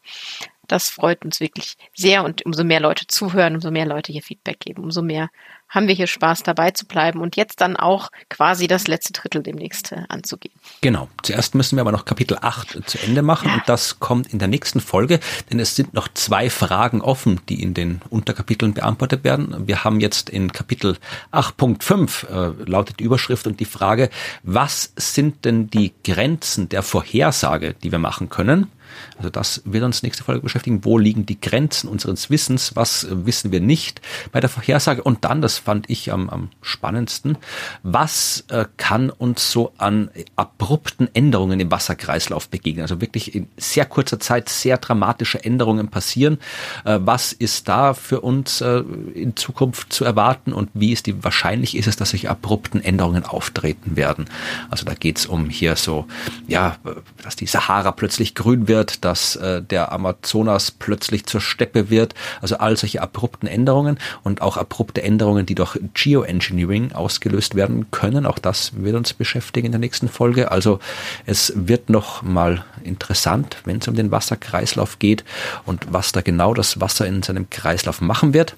Das 0.68 0.88
freut 0.88 1.24
uns 1.24 1.40
wirklich 1.40 1.76
sehr 1.94 2.24
und 2.24 2.44
umso 2.44 2.64
mehr 2.64 2.80
Leute 2.80 3.06
zuhören, 3.06 3.54
umso 3.54 3.70
mehr 3.70 3.86
Leute 3.86 4.12
hier 4.12 4.22
Feedback 4.22 4.60
geben, 4.60 4.84
umso 4.84 5.02
mehr 5.02 5.30
haben 5.68 5.88
wir 5.88 5.94
hier 5.94 6.06
Spaß 6.06 6.42
dabei 6.42 6.70
zu 6.70 6.86
bleiben 6.86 7.20
und 7.20 7.36
jetzt 7.36 7.60
dann 7.60 7.76
auch 7.76 8.10
quasi 8.28 8.66
das 8.66 8.86
letzte 8.86 9.12
Drittel 9.12 9.42
demnächst 9.42 9.92
äh, 9.92 10.02
anzugehen. 10.08 10.54
Genau. 10.80 11.08
Zuerst 11.22 11.54
müssen 11.54 11.76
wir 11.76 11.80
aber 11.80 11.92
noch 11.92 12.04
Kapitel 12.04 12.38
8 12.40 12.88
zu 12.88 12.98
Ende 13.00 13.22
machen 13.22 13.50
und 13.50 13.62
das 13.66 13.98
kommt 13.98 14.32
in 14.32 14.38
der 14.38 14.48
nächsten 14.48 14.80
Folge, 14.80 15.20
denn 15.50 15.58
es 15.58 15.74
sind 15.74 15.94
noch 15.94 16.08
zwei 16.14 16.50
Fragen 16.50 17.00
offen, 17.00 17.40
die 17.48 17.62
in 17.62 17.74
den 17.74 18.00
Unterkapiteln 18.10 18.74
beantwortet 18.74 19.24
werden. 19.24 19.66
Wir 19.66 19.84
haben 19.84 20.00
jetzt 20.00 20.30
in 20.30 20.52
Kapitel 20.52 20.98
8.5 21.32 22.28
äh, 22.28 22.70
lautet 22.70 23.00
die 23.00 23.04
Überschrift 23.04 23.46
und 23.46 23.58
die 23.58 23.64
Frage, 23.64 24.10
was 24.42 24.92
sind 24.96 25.44
denn 25.44 25.68
die 25.68 25.92
Grenzen 26.04 26.68
der 26.68 26.82
Vorhersage, 26.82 27.74
die 27.74 27.90
wir 27.90 27.98
machen 27.98 28.28
können? 28.28 28.70
Also 29.16 29.30
das 29.30 29.62
wird 29.64 29.84
uns 29.84 30.02
nächste 30.02 30.24
Folge 30.24 30.42
beschäftigen. 30.42 30.84
Wo 30.84 30.98
liegen 30.98 31.26
die 31.26 31.40
Grenzen 31.40 31.88
unseres 31.88 32.30
Wissens? 32.30 32.76
Was 32.76 33.06
wissen 33.10 33.52
wir 33.52 33.60
nicht 33.60 34.00
bei 34.32 34.40
der 34.40 34.50
Vorhersage? 34.50 35.02
Und 35.02 35.24
dann, 35.24 35.42
das 35.42 35.58
fand 35.58 35.88
ich 35.88 36.12
am, 36.12 36.28
am 36.28 36.50
spannendsten, 36.62 37.38
was 37.82 38.44
äh, 38.48 38.66
kann 38.76 39.10
uns 39.10 39.50
so 39.50 39.72
an 39.78 40.10
abrupten 40.36 41.08
Änderungen 41.14 41.60
im 41.60 41.70
Wasserkreislauf 41.70 42.48
begegnen? 42.48 42.82
Also 42.82 43.00
wirklich 43.00 43.34
in 43.34 43.48
sehr 43.56 43.84
kurzer 43.84 44.20
Zeit 44.20 44.48
sehr 44.48 44.78
dramatische 44.78 45.42
Änderungen 45.44 45.88
passieren. 45.88 46.38
Äh, 46.84 46.98
was 47.02 47.32
ist 47.32 47.68
da 47.68 47.94
für 47.94 48.20
uns 48.20 48.60
äh, 48.60 48.82
in 49.14 49.36
Zukunft 49.36 49.92
zu 49.92 50.04
erwarten 50.04 50.52
und 50.52 50.70
wie 50.74 50.92
ist 50.92 51.06
die 51.06 51.24
wahrscheinlich 51.24 51.76
ist 51.76 51.86
es, 51.86 51.96
dass 51.96 52.10
sich 52.10 52.28
abrupten 52.28 52.80
Änderungen 52.80 53.24
auftreten 53.24 53.96
werden? 53.96 54.26
Also 54.70 54.84
da 54.84 54.94
geht 54.94 55.18
es 55.18 55.26
um 55.26 55.48
hier 55.50 55.76
so, 55.76 56.06
ja, 56.46 56.76
dass 57.22 57.36
die 57.36 57.46
Sahara 57.46 57.92
plötzlich 57.92 58.34
grün 58.34 58.68
wird, 58.68 58.75
wird, 58.76 59.04
dass 59.06 59.36
äh, 59.36 59.62
der 59.62 59.90
Amazonas 59.90 60.70
plötzlich 60.70 61.24
zur 61.24 61.40
Steppe 61.40 61.88
wird. 61.88 62.14
Also 62.42 62.58
all 62.58 62.76
solche 62.76 63.00
abrupten 63.00 63.46
Änderungen 63.48 63.98
und 64.22 64.42
auch 64.42 64.58
abrupte 64.58 65.02
Änderungen, 65.02 65.46
die 65.46 65.54
durch 65.54 65.78
Geoengineering 65.94 66.92
ausgelöst 66.92 67.54
werden 67.54 67.90
können. 67.90 68.26
Auch 68.26 68.38
das 68.38 68.72
wird 68.76 68.96
uns 68.96 69.14
beschäftigen 69.14 69.66
in 69.66 69.72
der 69.72 69.78
nächsten 69.78 70.08
Folge. 70.08 70.50
Also 70.50 70.78
es 71.24 71.52
wird 71.56 71.88
noch 71.88 72.22
mal 72.22 72.64
interessant, 72.84 73.56
wenn 73.64 73.78
es 73.78 73.88
um 73.88 73.94
den 73.94 74.10
Wasserkreislauf 74.10 74.98
geht 74.98 75.24
und 75.64 75.86
was 75.90 76.12
da 76.12 76.20
genau 76.20 76.52
das 76.52 76.80
Wasser 76.80 77.06
in 77.06 77.22
seinem 77.22 77.48
Kreislauf 77.48 78.02
machen 78.02 78.34
wird. 78.34 78.56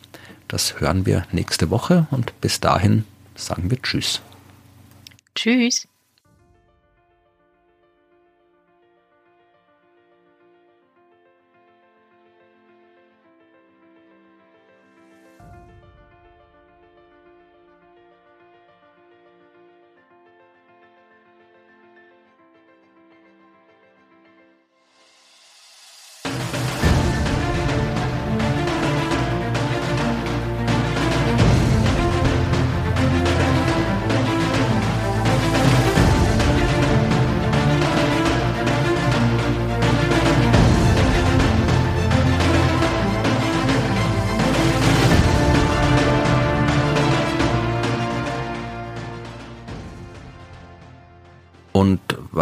Das 0.48 0.80
hören 0.80 1.06
wir 1.06 1.26
nächste 1.30 1.70
Woche 1.70 2.08
und 2.10 2.32
bis 2.40 2.58
dahin 2.58 3.04
sagen 3.36 3.70
wir 3.70 3.80
Tschüss. 3.80 4.20
Tschüss. 5.36 5.86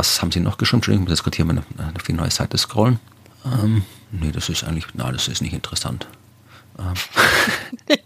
Was 0.07 0.23
haben 0.23 0.33
Sie 0.33 0.41
noch 0.41 0.59
geschrieben? 0.59 0.78
Entschuldigung, 0.78 1.05
ich 1.05 1.11
muss 1.11 1.19
jetzt 1.19 1.24
gerade 1.24 1.37
hier 1.37 1.45
mal 1.45 1.62
auf 1.95 2.03
die 2.03 2.12
neue 2.12 2.31
Seite 2.31 2.57
scrollen. 2.59 2.99
Ähm, 3.45 3.85
nee, 4.12 4.31
das 4.33 4.49
ist 4.49 4.65
eigentlich, 4.65 4.87
na, 4.95 5.11
das 5.12 5.28
ist 5.28 5.43
nicht 5.43 5.53
interessant. 5.53 6.07
Ähm. 6.78 6.95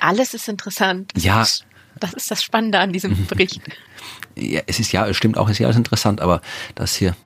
Alles 0.00 0.34
ist 0.34 0.48
interessant. 0.48 1.12
Ja. 1.16 1.46
Das 2.00 2.12
ist 2.14 2.30
das 2.30 2.42
Spannende 2.42 2.78
an 2.78 2.92
diesem 2.92 3.26
Bericht. 3.28 3.60
Ja, 4.36 4.60
es 4.66 4.78
ist 4.78 4.92
ja, 4.92 5.06
es 5.06 5.16
stimmt 5.16 5.36
auch, 5.36 5.46
es 5.46 5.52
ist 5.52 5.58
ja 5.58 5.66
alles 5.66 5.76
interessant, 5.76 6.20
aber 6.20 6.40
das 6.76 6.94
hier, 6.94 7.16